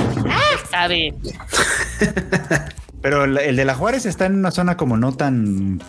Sabe. 0.71 1.13
Pero 3.01 3.25
el, 3.25 3.55
de 3.55 3.65
la 3.65 3.75
Juárez 3.75 4.05
está 4.05 4.25
en 4.25 4.35
una 4.35 4.51
zona 4.51 4.77
como 4.77 4.97
no 4.97 5.13
tan, 5.13 5.79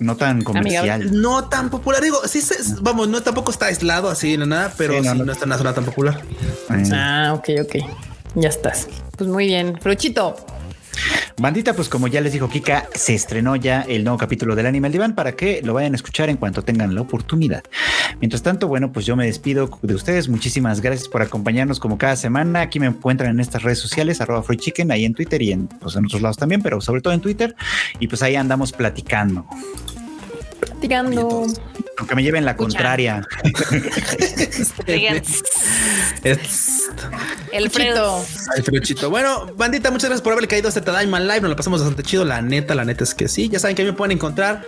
no 0.00 0.16
tan 0.16 0.42
comercial. 0.42 1.10
No 1.20 1.48
tan 1.48 1.70
popular, 1.70 2.02
digo, 2.02 2.18
sí, 2.26 2.42
se- 2.42 2.56
vamos, 2.82 3.08
no 3.08 3.22
tampoco 3.22 3.50
está 3.50 3.66
aislado 3.66 4.10
así, 4.10 4.36
no 4.36 4.44
nada, 4.44 4.72
pero 4.76 4.92
Sí, 4.94 5.00
sí, 5.02 5.08
no, 5.08 5.24
no, 5.24 5.32
está 5.32 5.44
en 5.44 5.50
una 5.50 5.58
zona 5.58 5.72
tan 5.72 5.84
popular. 5.84 6.20
Ah, 6.92 7.32
ok, 7.34 7.48
ok. 7.62 7.76
Ya 8.36 8.50
estás. 8.50 8.88
Pues 9.16 9.28
muy 9.28 9.46
bien. 9.46 9.78
Fruchito. 9.80 10.36
Bandita, 11.38 11.74
pues 11.74 11.88
como 11.90 12.06
ya 12.06 12.22
les 12.22 12.32
dijo 12.32 12.48
Kika, 12.48 12.88
se 12.94 13.14
estrenó 13.14 13.56
ya 13.56 13.82
el 13.82 14.04
nuevo 14.04 14.18
capítulo 14.18 14.54
del 14.56 14.64
Animal 14.64 14.92
Diván 14.92 15.14
para 15.14 15.32
que 15.32 15.60
lo 15.62 15.74
vayan 15.74 15.92
a 15.92 15.96
escuchar 15.96 16.30
en 16.30 16.36
cuanto 16.38 16.62
tengan 16.62 16.94
la 16.94 17.02
oportunidad. 17.02 17.62
Mientras 18.20 18.42
tanto, 18.42 18.68
bueno, 18.68 18.92
pues 18.92 19.04
yo 19.04 19.16
me 19.16 19.26
despido 19.26 19.68
de 19.82 19.94
ustedes. 19.94 20.28
Muchísimas 20.28 20.80
gracias 20.80 21.08
por 21.08 21.20
acompañarnos 21.20 21.80
como 21.80 21.98
cada 21.98 22.16
semana. 22.16 22.62
Aquí 22.62 22.80
me 22.80 22.86
encuentran 22.86 23.30
en 23.30 23.40
estas 23.40 23.62
redes 23.62 23.78
sociales, 23.78 24.20
arroba 24.20 24.42
Free 24.42 24.56
Chicken, 24.56 24.90
ahí 24.90 25.04
en 25.04 25.14
Twitter 25.14 25.42
y 25.42 25.52
en, 25.52 25.66
pues, 25.66 25.96
en 25.96 26.06
otros 26.06 26.22
lados 26.22 26.38
también, 26.38 26.62
pero 26.62 26.80
sobre 26.80 27.02
todo 27.02 27.12
en 27.12 27.20
Twitter. 27.20 27.54
Y 28.00 28.08
pues 28.08 28.22
ahí 28.22 28.36
andamos 28.36 28.72
platicando. 28.72 29.46
Tirando. 30.80 31.46
Aunque 31.98 32.14
me 32.14 32.22
lleven 32.22 32.44
la 32.44 32.52
Escucha. 32.52 32.78
contraria. 32.78 33.26
El 37.52 37.70
Fredo. 37.70 38.24
Ay, 38.54 38.62
Fruchito. 38.62 39.08
Bueno, 39.10 39.46
bandita, 39.56 39.90
muchas 39.90 40.10
gracias 40.10 40.22
por 40.22 40.32
haberle 40.32 40.48
caído 40.48 40.68
a 40.68 40.70
este 40.70 40.82
Tadaima 40.82 41.20
Live. 41.20 41.40
Nos 41.40 41.50
lo 41.50 41.56
pasamos 41.56 41.80
bastante 41.80 42.02
chido. 42.02 42.24
La 42.24 42.42
neta, 42.42 42.74
la 42.74 42.84
neta 42.84 43.04
es 43.04 43.14
que 43.14 43.28
sí. 43.28 43.48
Ya 43.48 43.58
saben 43.58 43.76
que 43.76 43.84
me 43.84 43.92
pueden 43.92 44.12
encontrar 44.12 44.64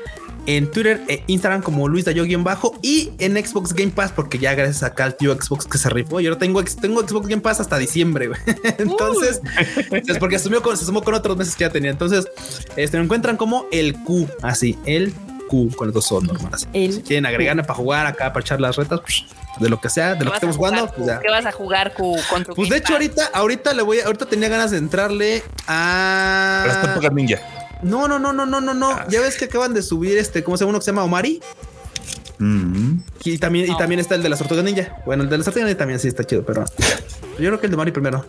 en 0.49 0.71
Twitter 0.71 1.03
e 1.09 1.23
Instagram 1.27 1.61
como 1.61 1.89
Luis 1.89 2.07
Dayo-bajo 2.07 2.79
y 2.81 3.13
en 3.19 3.37
Xbox 3.37 3.75
Game 3.75 3.91
Pass, 3.91 4.13
porque 4.13 4.39
ya 4.39 4.55
gracias 4.55 4.83
a 4.83 4.95
al 5.05 5.15
tío 5.15 5.35
Xbox 5.35 5.67
que 5.67 5.77
se 5.77 5.91
rifó. 5.91 6.21
Yo 6.21 6.31
ahora 6.31 6.39
tengo, 6.39 6.65
tengo 6.65 7.07
Xbox 7.07 7.29
Game 7.29 7.43
Pass 7.43 7.61
hasta 7.61 7.77
diciembre, 7.77 8.29
güey. 8.29 8.41
Entonces, 8.79 9.43
es 9.91 10.19
porque 10.19 10.37
asumió 10.37 10.63
con, 10.63 10.77
se 10.79 10.87
sumó 10.87 11.03
con 11.03 11.13
otros 11.13 11.37
meses 11.37 11.55
que 11.55 11.65
ya 11.65 11.71
tenía. 11.71 11.91
Entonces, 11.91 12.27
este, 12.77 12.97
me 12.97 13.05
encuentran 13.05 13.37
como 13.37 13.67
el 13.71 13.93
Q, 14.03 14.27
así, 14.41 14.79
el 14.87 15.13
Q, 15.49 15.75
con 15.75 15.89
los 15.89 15.95
dos 15.95 16.05
son 16.07 16.27
normales. 16.27 16.69
El 16.73 16.93
Si 16.93 17.03
quieren 17.03 17.27
agregarme 17.27 17.63
para 17.65 17.75
jugar 17.75 18.07
acá, 18.07 18.33
para 18.33 18.41
echar 18.45 18.61
las 18.61 18.77
retas, 18.77 19.01
pues, 19.01 19.25
de 19.59 19.69
lo 19.69 19.81
que 19.81 19.89
sea, 19.91 20.13
de 20.13 20.19
¿Qué 20.19 20.25
lo 20.27 20.31
que 20.31 20.37
estemos 20.37 20.57
jugar, 20.57 20.73
jugando, 20.75 20.95
pues 20.95 21.07
ya. 21.09 21.19
¿Qué 21.21 21.31
vas 21.31 21.47
a 21.47 21.53
jugar 21.53 21.95
Q, 21.95 22.17
con 22.31 22.45
tu 22.45 22.55
Pues 22.55 22.69
de 22.69 22.77
hecho 22.77 22.93
ahorita, 22.93 23.31
ahorita 23.35 23.73
le 23.75 23.83
voy 23.83 23.99
a, 24.01 24.07
ahorita 24.07 24.27
tenía 24.27 24.49
ganas 24.49 24.71
de 24.71 24.77
entrarle 24.79 25.43
a 25.67 26.65
Las 26.67 26.83
tortugas 26.83 27.13
ninja. 27.13 27.39
No, 27.83 28.07
no, 28.07 28.19
no, 28.19 28.33
no, 28.33 28.47
no, 28.47 28.61
no, 28.61 28.75
no. 28.75 28.91
Ah. 28.91 29.07
Ya 29.09 29.21
ves 29.21 29.37
que 29.37 29.47
acaban 29.47 29.73
de 29.75 29.83
subir 29.83 30.19
este, 30.19 30.45
¿cómo 30.45 30.57
se 30.57 30.63
llama 30.65 30.71
uno 30.71 30.79
que 30.81 30.85
se 30.85 30.91
llama 30.91 31.05
Omari? 31.05 31.41
Mm. 32.39 32.99
Y 33.25 33.39
también, 33.39 33.67
y 33.67 33.71
No. 33.71 33.77
también 33.77 34.01
está 34.01 34.15
el 34.15 34.23
de 34.23 34.29
las 34.29 34.39
tortugas 34.39 34.65
ninja. 34.65 34.97
Bueno, 35.07 35.25
el 35.25 35.29
de 35.29 35.39
las 35.39 35.45
tortugas 35.45 35.67
ninja 35.67 35.79
también 35.79 35.99
sí 35.99 36.09
está 36.09 36.25
chido, 36.25 36.45
pero 36.45 36.65
yo 37.39 37.49
creo 37.49 37.61
que 37.61 37.67
el 37.67 37.71
de 37.71 37.75
Omari 37.77 37.93
primero. 37.93 38.25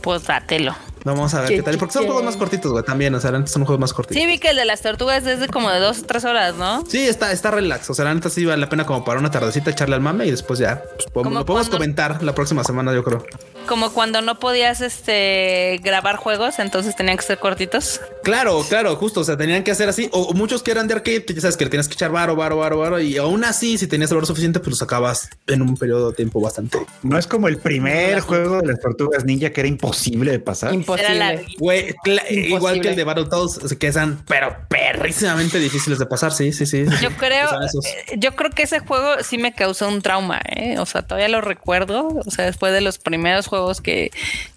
Pues 0.00 0.24
dátelo. 0.24 0.74
Vamos 1.04 1.34
a 1.34 1.40
ver 1.40 1.48
¿Qué- 1.48 1.56
qué 1.56 1.62
tal. 1.62 1.78
Porque 1.78 1.92
son 1.94 2.02
qué? 2.02 2.08
juegos 2.08 2.24
más 2.24 2.36
cortitos, 2.36 2.70
güey. 2.72 2.84
También, 2.84 3.14
o 3.14 3.20
sea, 3.20 3.32
neta 3.32 3.46
son 3.46 3.64
juegos 3.64 3.80
más 3.80 3.92
cortitos. 3.92 4.20
Sí, 4.20 4.26
vi 4.26 4.38
que 4.38 4.50
el 4.50 4.56
de 4.56 4.64
las 4.64 4.82
tortugas 4.82 5.26
es 5.26 5.40
de 5.40 5.48
como 5.48 5.70
de 5.70 5.80
dos 5.80 6.00
o 6.00 6.02
tres 6.04 6.24
horas, 6.24 6.54
¿no? 6.56 6.84
Sí, 6.88 6.98
está, 7.08 7.32
está 7.32 7.50
relax. 7.50 7.90
O 7.90 7.94
sea, 7.94 8.04
la 8.04 8.14
neta 8.14 8.30
sí 8.30 8.44
vale 8.44 8.60
la 8.60 8.68
pena 8.68 8.86
como 8.86 9.04
para 9.04 9.18
una 9.18 9.30
tardecita 9.30 9.70
echarle 9.70 9.94
al 9.96 10.00
mame 10.00 10.26
y 10.26 10.30
después 10.30 10.58
ya 10.58 10.82
pues, 10.96 11.06
podemos, 11.12 11.34
lo 11.40 11.46
podemos 11.46 11.68
cuando- 11.68 11.78
comentar 11.78 12.22
la 12.22 12.34
próxima 12.34 12.62
semana, 12.64 12.92
yo 12.94 13.02
creo. 13.04 13.24
Como 13.66 13.92
cuando 13.92 14.22
no 14.22 14.38
podías 14.40 14.80
este 14.80 15.80
grabar 15.84 16.16
juegos, 16.16 16.58
entonces 16.58 16.96
tenían 16.96 17.16
que 17.16 17.22
ser 17.22 17.38
cortitos. 17.38 18.00
Claro, 18.24 18.64
claro, 18.68 18.96
justo. 18.96 19.20
O 19.20 19.24
sea, 19.24 19.36
tenían 19.36 19.62
que 19.62 19.70
hacer 19.70 19.88
así. 19.88 20.08
O, 20.12 20.22
o 20.22 20.32
muchos 20.34 20.62
que 20.62 20.70
eran 20.72 20.88
de 20.88 20.94
arcade, 20.94 21.24
que 21.24 21.34
ya 21.34 21.40
sabes 21.42 21.56
que 21.56 21.64
le 21.64 21.70
tienes 21.70 21.86
que 21.88 21.94
echar 21.94 22.10
varo, 22.10 22.34
varo, 22.36 22.56
varo, 22.56 22.78
varo. 22.78 23.00
Y 23.00 23.16
aún 23.18 23.44
así, 23.44 23.78
si 23.78 23.86
tenías 23.86 24.10
el 24.10 24.16
oro 24.16 24.26
suficiente, 24.26 24.58
pues 24.58 24.70
lo 24.70 24.76
sacabas 24.76 25.28
en 25.46 25.62
un 25.62 25.76
periodo 25.76 26.10
de 26.10 26.16
tiempo 26.16 26.40
bastante. 26.40 26.78
No 27.02 27.16
es 27.18 27.26
como 27.28 27.46
el 27.48 27.58
primer 27.58 28.20
juego 28.20 28.60
de 28.60 28.66
las 28.68 28.80
tortugas 28.80 29.24
ninja 29.24 29.50
que 29.50 29.60
era 29.60 29.68
imposible 29.68 30.32
de 30.32 30.40
pasar. 30.40 30.70
Era 30.70 30.76
Imposible. 31.00 31.46
Güey, 31.58 31.94
igual 32.30 32.80
que 32.80 32.88
el 32.90 32.96
de 32.96 33.04
Battletoads, 33.04 33.76
que 33.76 33.86
eran, 33.86 34.22
pero 34.26 34.56
perrísimamente 34.68 35.58
difíciles 35.58 35.98
de 35.98 36.06
pasar. 36.06 36.32
Sí, 36.32 36.52
sí, 36.52 36.66
sí. 36.66 36.84
Yo 37.00 37.10
creo, 37.16 37.48
eh, 37.62 38.16
yo 38.18 38.34
creo 38.34 38.50
que 38.50 38.62
ese 38.62 38.80
juego 38.80 39.22
sí 39.22 39.38
me 39.38 39.52
causó 39.52 39.88
un 39.88 40.02
trauma, 40.02 40.40
¿eh? 40.44 40.78
O 40.78 40.86
sea, 40.86 41.02
todavía 41.02 41.28
lo 41.28 41.40
recuerdo. 41.40 42.08
O 42.08 42.30
sea, 42.30 42.44
después 42.44 42.72
de 42.72 42.80
los 42.80 42.98
primeros 42.98 43.46
juegos 43.46 43.80
que 43.80 44.10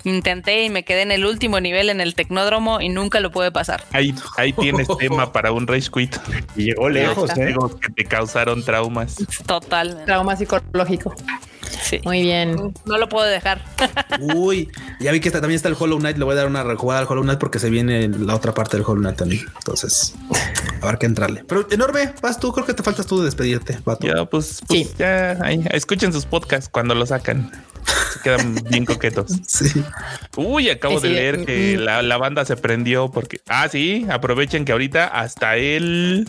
intenté 0.04 0.64
y 0.64 0.70
me 0.70 0.84
quedé 0.84 1.02
en 1.02 1.12
el 1.12 1.26
último 1.26 1.60
nivel 1.60 1.90
en 1.90 2.02
el 2.02 2.16
tecnódromo 2.16 2.82
y 2.82 2.90
nunca 2.90 3.20
lo 3.20 3.32
pude 3.32 3.52
pasar. 3.52 3.84
Ahí, 3.92 4.14
ahí 4.38 4.54
tienes 4.54 4.88
tema 5.00 5.32
para 5.32 5.52
un 5.52 5.68
Rage 5.68 5.90
Quit. 5.92 6.16
Y 6.56 6.66
llegó 6.66 6.90
lejos. 6.90 7.30
¿eh? 7.32 7.54
Juegos 7.54 7.76
que 7.76 7.92
te 7.94 8.06
causaron 8.06 8.64
traumas. 8.64 9.16
Total. 9.46 10.04
Trauma 10.06 10.36
psicológico. 10.36 11.14
Sí. 11.84 12.00
Muy 12.04 12.22
bien. 12.24 12.74
No 12.86 12.98
lo 12.98 13.08
puedo 13.10 13.26
dejar. 13.26 13.62
Uy, 14.36 14.70
ya 15.00 15.12
vi 15.12 15.20
que 15.20 15.30
está- 15.30 15.42
también 15.42 15.56
está 15.58 15.70
el 15.70 15.76
Hollow 15.78 16.00
Knight. 16.00 16.18
Le 16.18 16.26
voy 16.26 16.34
a 16.34 16.36
dar 16.38 16.48
una 16.48 16.64
rejugada 16.64 17.02
al 17.02 17.08
Hollow 17.08 17.24
Knight 17.24 17.40
porque 17.40 17.60
se 17.60 17.70
viene 17.70 18.08
la 18.08 18.36
otra 18.36 18.54
parte 18.54 18.78
del 18.78 18.86
Hollow 18.86 19.02
Knight 19.02 19.18
también. 19.18 19.46
Entonces, 19.58 20.16
a 20.82 20.86
ver 20.88 20.98
qué 20.98 21.06
entrarle. 21.06 21.44
Pero 21.48 21.68
enorme, 21.72 22.14
vas 22.22 22.40
tú. 22.40 22.52
Creo 22.52 22.66
que 22.66 22.74
te 22.74 22.84
faltas 22.84 23.06
tú 23.06 23.20
de 23.20 23.26
despedirte. 23.26 23.80
vato. 23.86 24.08
Ya, 24.08 24.26
pues, 24.26 24.62
pues 24.68 24.88
Sí. 24.88 24.94
ya, 24.98 25.38
ahí, 25.44 25.64
escuchen 25.72 26.12
sus 26.14 26.26
podcasts 26.26 26.70
cuando 26.72 26.96
lo 26.96 27.06
sacan. 27.06 27.52
Se 28.14 28.20
quedan 28.22 28.56
bien 28.70 28.86
coquetos. 28.86 29.32
Sí. 29.48 29.84
Uy, 30.38 30.70
acabo 30.70 31.00
Sí, 31.00 31.08
de 31.08 31.14
leer 31.14 31.46
que 31.46 31.78
Mm. 31.78 31.82
la, 31.82 32.02
la 32.02 32.18
banda 32.18 32.44
se 32.46 32.56
prendió 32.58 33.12
porque. 33.12 33.42
Ah, 33.48 33.68
sí, 33.70 34.08
aprovechen 34.10 34.66
que 34.66 34.72
ahorita 34.72 35.06
hasta 35.08 35.56
el. 35.58 36.28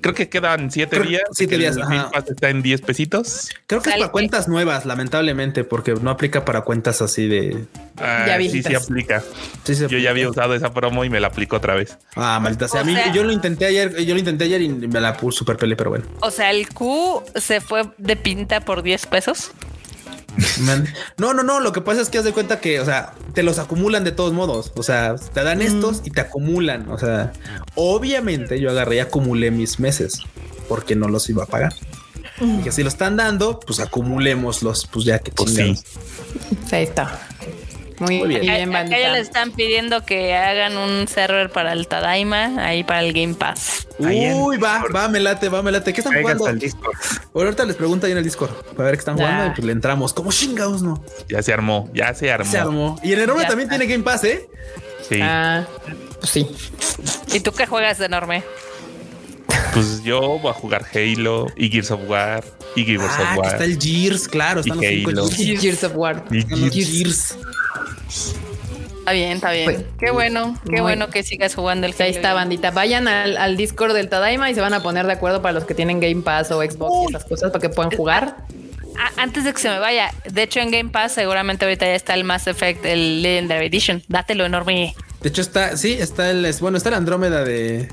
Creo 0.00 0.14
que 0.14 0.28
quedan 0.28 0.70
siete 0.70 0.96
Creo- 0.96 1.08
días. 1.08 1.22
siete 1.32 1.58
días, 1.58 1.76
El 1.76 1.82
ajá. 1.82 2.10
Está 2.28 2.50
en 2.50 2.62
10 2.62 2.80
pesitos. 2.82 3.48
Creo 3.66 3.80
que 3.82 3.90
es 3.90 3.96
para 3.96 4.10
cuentas 4.10 4.48
nuevas, 4.48 4.84
lamentablemente, 4.86 5.64
porque 5.64 5.94
no 5.94 6.10
aplica 6.10 6.44
para 6.44 6.62
cuentas 6.62 7.02
así 7.02 7.28
de. 7.28 7.64
Ah, 7.96 8.24
Ya 8.26 8.38
sí, 8.38 8.62
sí 8.62 8.74
aplica. 8.74 9.22
Sí, 9.64 9.74
se 9.74 9.88
Yo 9.88 9.98
ya 9.98 10.10
había 10.10 10.28
usado 10.28 10.54
esa 10.54 10.72
promo 10.72 11.04
y 11.04 11.10
me 11.10 11.20
la 11.20 11.28
aplicó 11.28 11.56
otra 11.56 11.74
vez. 11.74 11.98
Ah, 12.16 12.38
maldita 12.40 12.68
sea. 12.68 12.80
A 12.80 12.84
mí, 12.84 12.94
sea- 12.94 13.12
yo 13.12 13.22
lo 13.24 13.32
intenté 13.32 13.66
ayer, 13.66 13.96
yo 14.04 14.14
lo 14.14 14.20
intenté 14.20 14.44
ayer 14.44 14.62
y 14.62 14.68
me 14.68 15.00
la 15.00 15.16
puse 15.16 15.38
super 15.38 15.56
pele, 15.56 15.76
pero 15.76 15.90
bueno. 15.90 16.04
O 16.20 16.30
sea, 16.30 16.50
el 16.50 16.68
Q 16.68 17.22
se 17.36 17.60
fue 17.60 17.84
de 17.98 18.16
pinta 18.16 18.60
por 18.60 18.82
10 18.82 19.06
pesos. 19.06 19.52
No, 21.16 21.34
no, 21.34 21.42
no. 21.42 21.60
Lo 21.60 21.72
que 21.72 21.80
pasa 21.80 22.00
es 22.00 22.08
que 22.08 22.18
haz 22.18 22.24
de 22.24 22.32
cuenta 22.32 22.60
que, 22.60 22.80
o 22.80 22.84
sea, 22.84 23.12
te 23.34 23.42
los 23.42 23.58
acumulan 23.58 24.04
de 24.04 24.12
todos 24.12 24.32
modos. 24.32 24.72
O 24.76 24.82
sea, 24.82 25.16
te 25.16 25.42
dan 25.42 25.62
estos 25.62 26.02
y 26.04 26.10
te 26.10 26.20
acumulan. 26.20 26.88
O 26.90 26.98
sea, 26.98 27.32
obviamente 27.74 28.60
yo 28.60 28.70
agarré 28.70 28.96
y 28.96 28.98
acumulé 29.00 29.50
mis 29.50 29.80
meses 29.80 30.20
porque 30.68 30.94
no 30.94 31.08
los 31.08 31.28
iba 31.28 31.44
a 31.44 31.46
pagar. 31.46 31.74
Y 32.40 32.62
que 32.62 32.70
si 32.70 32.82
lo 32.82 32.88
están 32.88 33.16
dando, 33.16 33.58
pues 33.58 33.80
acumulémoslos, 33.80 34.86
pues 34.92 35.04
ya 35.04 35.18
que 35.18 35.32
Pues 35.32 35.54
chingados. 35.54 35.84
Ahí 36.70 36.84
está. 36.84 37.20
Muy, 38.00 38.18
Muy 38.18 38.28
bien. 38.28 38.40
bien, 38.42 38.76
Acá 38.76 38.98
ya 38.98 39.12
les 39.12 39.22
están 39.22 39.50
pidiendo 39.50 40.04
que 40.04 40.34
hagan 40.34 40.76
un 40.76 41.08
server 41.08 41.50
para 41.50 41.72
el 41.72 41.88
Tadaima, 41.88 42.64
ahí 42.64 42.84
para 42.84 43.02
el 43.02 43.12
Game 43.12 43.34
Pass. 43.34 43.88
Uy, 43.98 44.56
va, 44.58 44.84
va, 44.94 45.08
me 45.08 45.18
late, 45.18 45.48
va, 45.48 45.62
me 45.62 45.72
late. 45.72 45.92
¿Qué 45.92 46.00
están 46.00 46.20
jugando? 46.20 46.46
al 46.46 46.58
Discord. 46.58 46.94
Bueno, 47.32 47.48
ahorita 47.48 47.64
les 47.64 47.76
pregunto 47.76 48.06
ahí 48.06 48.12
en 48.12 48.18
el 48.18 48.24
Discord 48.24 48.50
para 48.76 48.84
ver 48.84 48.94
qué 48.94 49.00
están 49.00 49.16
jugando 49.16 49.44
Ya. 49.46 49.50
y 49.50 49.54
pues 49.54 49.64
le 49.66 49.72
entramos. 49.72 50.12
Como 50.12 50.30
chingados, 50.30 50.82
¿no? 50.82 51.02
Ya 51.28 51.42
se 51.42 51.52
armó, 51.52 51.90
ya 51.92 52.14
se 52.14 52.30
armó. 52.30 52.50
Se 52.50 52.58
armó. 52.58 53.00
Y 53.02 53.12
en 53.14 53.20
enorme 53.20 53.42
Ya 53.42 53.48
también 53.48 53.68
está. 53.68 53.78
tiene 53.78 53.92
Game 53.92 54.04
Pass, 54.04 54.24
¿eh? 54.24 54.48
Sí. 55.08 55.18
Ah, 55.22 55.64
pues 56.20 56.30
sí. 56.30 56.46
¿Y 57.32 57.40
tú 57.40 57.52
qué 57.52 57.66
juegas 57.66 57.98
de 57.98 58.06
enorme? 58.06 58.44
Pues 59.74 60.02
yo 60.02 60.38
voy 60.38 60.50
a 60.50 60.54
jugar 60.54 60.84
Halo 60.94 61.46
y 61.56 61.68
Gears 61.68 61.90
of 61.90 62.00
War 62.06 62.44
y 62.74 62.84
Gears 62.84 63.02
Ah, 63.18 63.32
of 63.32 63.38
War. 63.38 63.46
está 63.52 63.64
el 63.64 63.78
Gears, 63.80 64.28
claro. 64.28 64.60
Y 64.64 64.70
Están 64.70 64.76
los 64.80 64.86
cinco 64.86 65.10
Halo. 65.10 65.28
Gears. 65.28 65.60
Gears 65.60 65.84
of 65.84 65.92
War. 65.96 66.24
Y 66.30 66.42
los 66.44 66.70
Gears. 66.72 66.90
Gears. 66.90 67.38
Está 68.08 69.12
bien, 69.12 69.32
está 69.32 69.50
bien. 69.52 69.64
Pues, 69.64 69.84
qué 69.98 70.10
bueno, 70.10 70.58
qué 70.68 70.80
bueno 70.82 71.08
que 71.08 71.22
sigas 71.22 71.54
jugando 71.54 71.86
el 71.86 71.94
Ahí 71.98 72.10
está, 72.10 72.34
bandita. 72.34 72.70
Vayan 72.70 73.08
al, 73.08 73.36
al 73.38 73.56
Discord 73.56 73.94
del 73.94 74.08
Tadaima 74.08 74.50
y 74.50 74.54
se 74.54 74.60
van 74.60 74.74
a 74.74 74.82
poner 74.82 75.06
de 75.06 75.12
acuerdo 75.14 75.40
para 75.40 75.52
los 75.52 75.64
que 75.64 75.74
tienen 75.74 75.98
Game 76.00 76.22
Pass 76.22 76.50
o 76.50 76.60
Xbox 76.62 77.06
y 77.08 77.14
esas 77.14 77.24
cosas 77.24 77.50
para 77.50 77.62
que 77.62 77.68
puedan 77.70 77.90
jugar. 77.92 78.36
Ah, 78.98 79.10
antes 79.16 79.44
de 79.44 79.52
que 79.54 79.60
se 79.60 79.70
me 79.70 79.78
vaya, 79.78 80.12
de 80.30 80.42
hecho 80.42 80.60
en 80.60 80.70
Game 80.70 80.90
Pass 80.90 81.12
seguramente 81.12 81.64
ahorita 81.64 81.86
ya 81.86 81.94
está 81.94 82.14
el 82.14 82.24
Mass 82.24 82.46
Effect, 82.48 82.84
el 82.84 83.22
Legendary 83.22 83.66
Edition. 83.66 84.02
Dátelo 84.08 84.44
enorme. 84.44 84.94
De 85.22 85.28
hecho, 85.30 85.40
está, 85.40 85.76
sí, 85.76 85.92
está 85.98 86.30
el, 86.30 86.44
es- 86.44 86.60
bueno, 86.60 86.76
está 86.76 86.90
el 86.90 86.96
Andrómeda 86.96 87.44
de. 87.44 87.88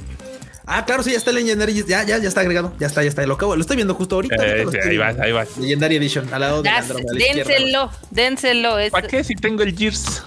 Ah, 0.67 0.83
claro, 0.85 1.03
sí, 1.03 1.11
ya 1.11 1.17
está 1.17 1.29
el 1.29 1.37
Legendary. 1.37 1.83
Ya, 1.87 2.03
ya, 2.03 2.17
ya 2.17 2.27
está 2.27 2.41
agregado. 2.41 2.73
Ya 2.79 2.87
está, 2.87 3.03
ya 3.03 3.09
está. 3.09 3.25
Lo 3.25 3.35
acabo, 3.35 3.55
lo 3.55 3.61
estoy 3.61 3.75
viendo 3.75 3.93
justo 3.93 4.15
ahorita. 4.15 4.35
Eh, 4.39 4.65
sí, 4.71 4.77
ahí 4.89 4.97
vas, 4.97 5.19
ahí 5.19 5.31
vas. 5.31 5.57
Legendary 5.57 5.95
Edition, 5.97 6.33
al 6.33 6.41
lado 6.41 6.61
del 6.63 6.71
Ya, 6.71 6.79
Andrómeda. 6.79 7.11
a 7.11 7.13
la 7.13 7.19
izquierda. 7.19 7.51
dénselo, 7.53 7.91
dénselo. 8.11 8.75
¿Para 8.91 9.07
qué 9.07 9.23
si 9.23 9.35
tengo 9.35 9.63
el 9.63 9.77
Gears? 9.77 10.23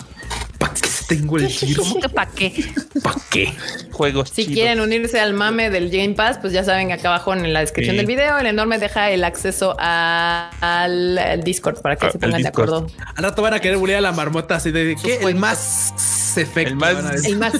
¿Para 0.68 0.80
qué 0.80 0.88
tengo 1.08 1.38
el 1.38 1.48
que 1.48 2.08
para 2.10 2.30
qué? 2.30 2.72
¿Para 3.02 3.16
qué? 3.30 3.52
Juegos 3.92 4.28
Si 4.30 4.42
chidos. 4.44 4.54
quieren 4.54 4.80
unirse 4.80 5.18
al 5.20 5.32
mame 5.34 5.70
del 5.70 5.90
Game 5.90 6.14
Pass, 6.14 6.38
pues 6.38 6.52
ya 6.52 6.64
saben, 6.64 6.92
acá 6.92 7.08
abajo 7.08 7.32
en 7.32 7.52
la 7.52 7.60
descripción 7.60 7.94
Sí. 7.94 7.96
del 7.98 8.06
video, 8.06 8.38
el 8.38 8.46
enorme 8.46 8.78
deja 8.78 9.10
el 9.10 9.24
acceso 9.24 9.74
a- 9.78 10.50
al, 10.60 11.18
al 11.18 11.42
Discord 11.42 11.80
para 11.80 11.96
que 11.96 12.06
Ah, 12.06 12.10
se 12.12 12.18
pongan 12.18 12.42
de 12.42 12.48
acuerdo. 12.48 12.86
Al 13.16 13.24
rato 13.24 13.42
van 13.42 13.54
a 13.54 13.60
querer 13.60 13.78
bullear 13.78 13.98
a 13.98 14.02
la 14.02 14.12
marmota 14.12 14.56
así 14.56 14.70
de 14.70 14.96
¿qué? 15.02 15.16
El 15.22 15.34
más 15.36 15.92
efecto. 16.36 16.68
El 16.70 16.76
más- 16.76 17.12
decir. 17.12 17.30
El 17.32 17.38
más 17.38 17.54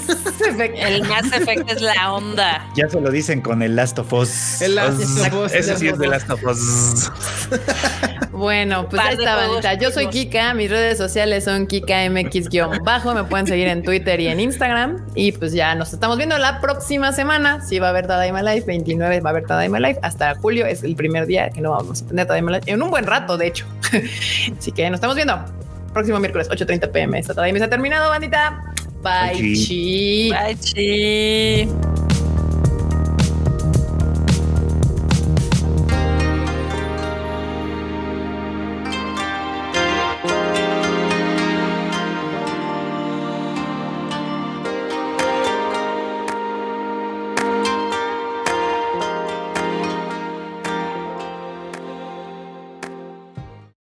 efecto. 1.33 1.73
El 1.73 1.77
es 1.77 1.83
la 1.83 2.13
onda. 2.13 2.69
Ya 2.77 2.89
se 2.89 3.01
lo 3.01 3.11
dicen 3.11 3.41
con 3.41 3.63
el 3.63 3.75
Last 3.75 3.99
of 3.99 4.13
Us. 4.13 4.61
El 4.63 4.75
Last 4.77 5.01
of 5.01 5.45
Us. 5.47 5.53
Ese 5.53 5.77
sí 5.77 5.89
es 5.89 5.99
de 5.99 6.07
Last 6.07 6.31
of 6.31 6.43
Us. 6.45 7.11
Bueno, 8.39 8.89
pues 8.89 9.03
ahí 9.03 9.15
está, 9.15 9.37
bandita. 9.37 9.75
Yo 9.75 9.91
soy. 9.91 10.09
Kika, 10.09 10.55
mis 10.55 10.71
redes 10.71 10.97
sociales 10.97 11.45
son 11.45 11.67
KikaMX-bajo, 11.67 13.15
me 13.15 13.25
pueden 13.25 13.47
seguir 13.47 13.69
en 13.69 13.83
Twitter 13.83 14.21
y 14.21 14.29
en 14.29 14.41
Instagram. 14.41 15.05
Y 15.15 15.33
pues 15.33 15.53
ya 15.53 15.75
nos 15.75 15.93
estamos 15.93 16.17
viendo 16.17 16.39
la 16.39 16.61
próxima 16.61 17.13
semana. 17.13 17.61
Sí 17.61 17.79
va 17.79 17.89
a 17.89 17.91
haber 17.91 18.07
Tadaima 18.07 18.43
Live, 18.43 18.65
29 18.67 19.21
va 19.21 19.31
a 19.31 19.33
haber 19.33 19.45
Tadaima 19.45 19.81
Live. 19.81 19.99
Hasta 20.03 20.35
julio 20.37 20.67
es 20.67 20.83
el 20.83 20.95
primer 20.97 21.27
día 21.27 21.51
que 21.51 21.61
no 21.61 21.73
vamos 21.73 22.03
a 22.03 22.07
tener 22.07 22.27
Tadaima 22.27 22.53
Live, 22.53 22.65
en 22.67 22.83
un 22.83 22.91
buen 22.91 23.07
rato, 23.07 23.37
de 23.37 23.49
hecho. 23.49 23.67
Así 24.59 24.73
que 24.73 24.89
nos 24.89 24.99
estamos 24.99 25.17
viendo. 25.17 25.39
Próximo 25.93 26.19
miércoles, 26.21 26.49
8.30 26.49 26.91
pm. 26.91 27.19
Esta 27.19 27.35
Tadaima 27.35 27.59
se 27.59 27.65
ha 27.65 27.71
terminado, 27.71 28.09
bandita. 28.09 28.73
Bye, 29.03 29.41
Bye. 29.41 29.55
chi. 29.55 30.31
Bye, 30.31 30.57
chi. 30.57 32.08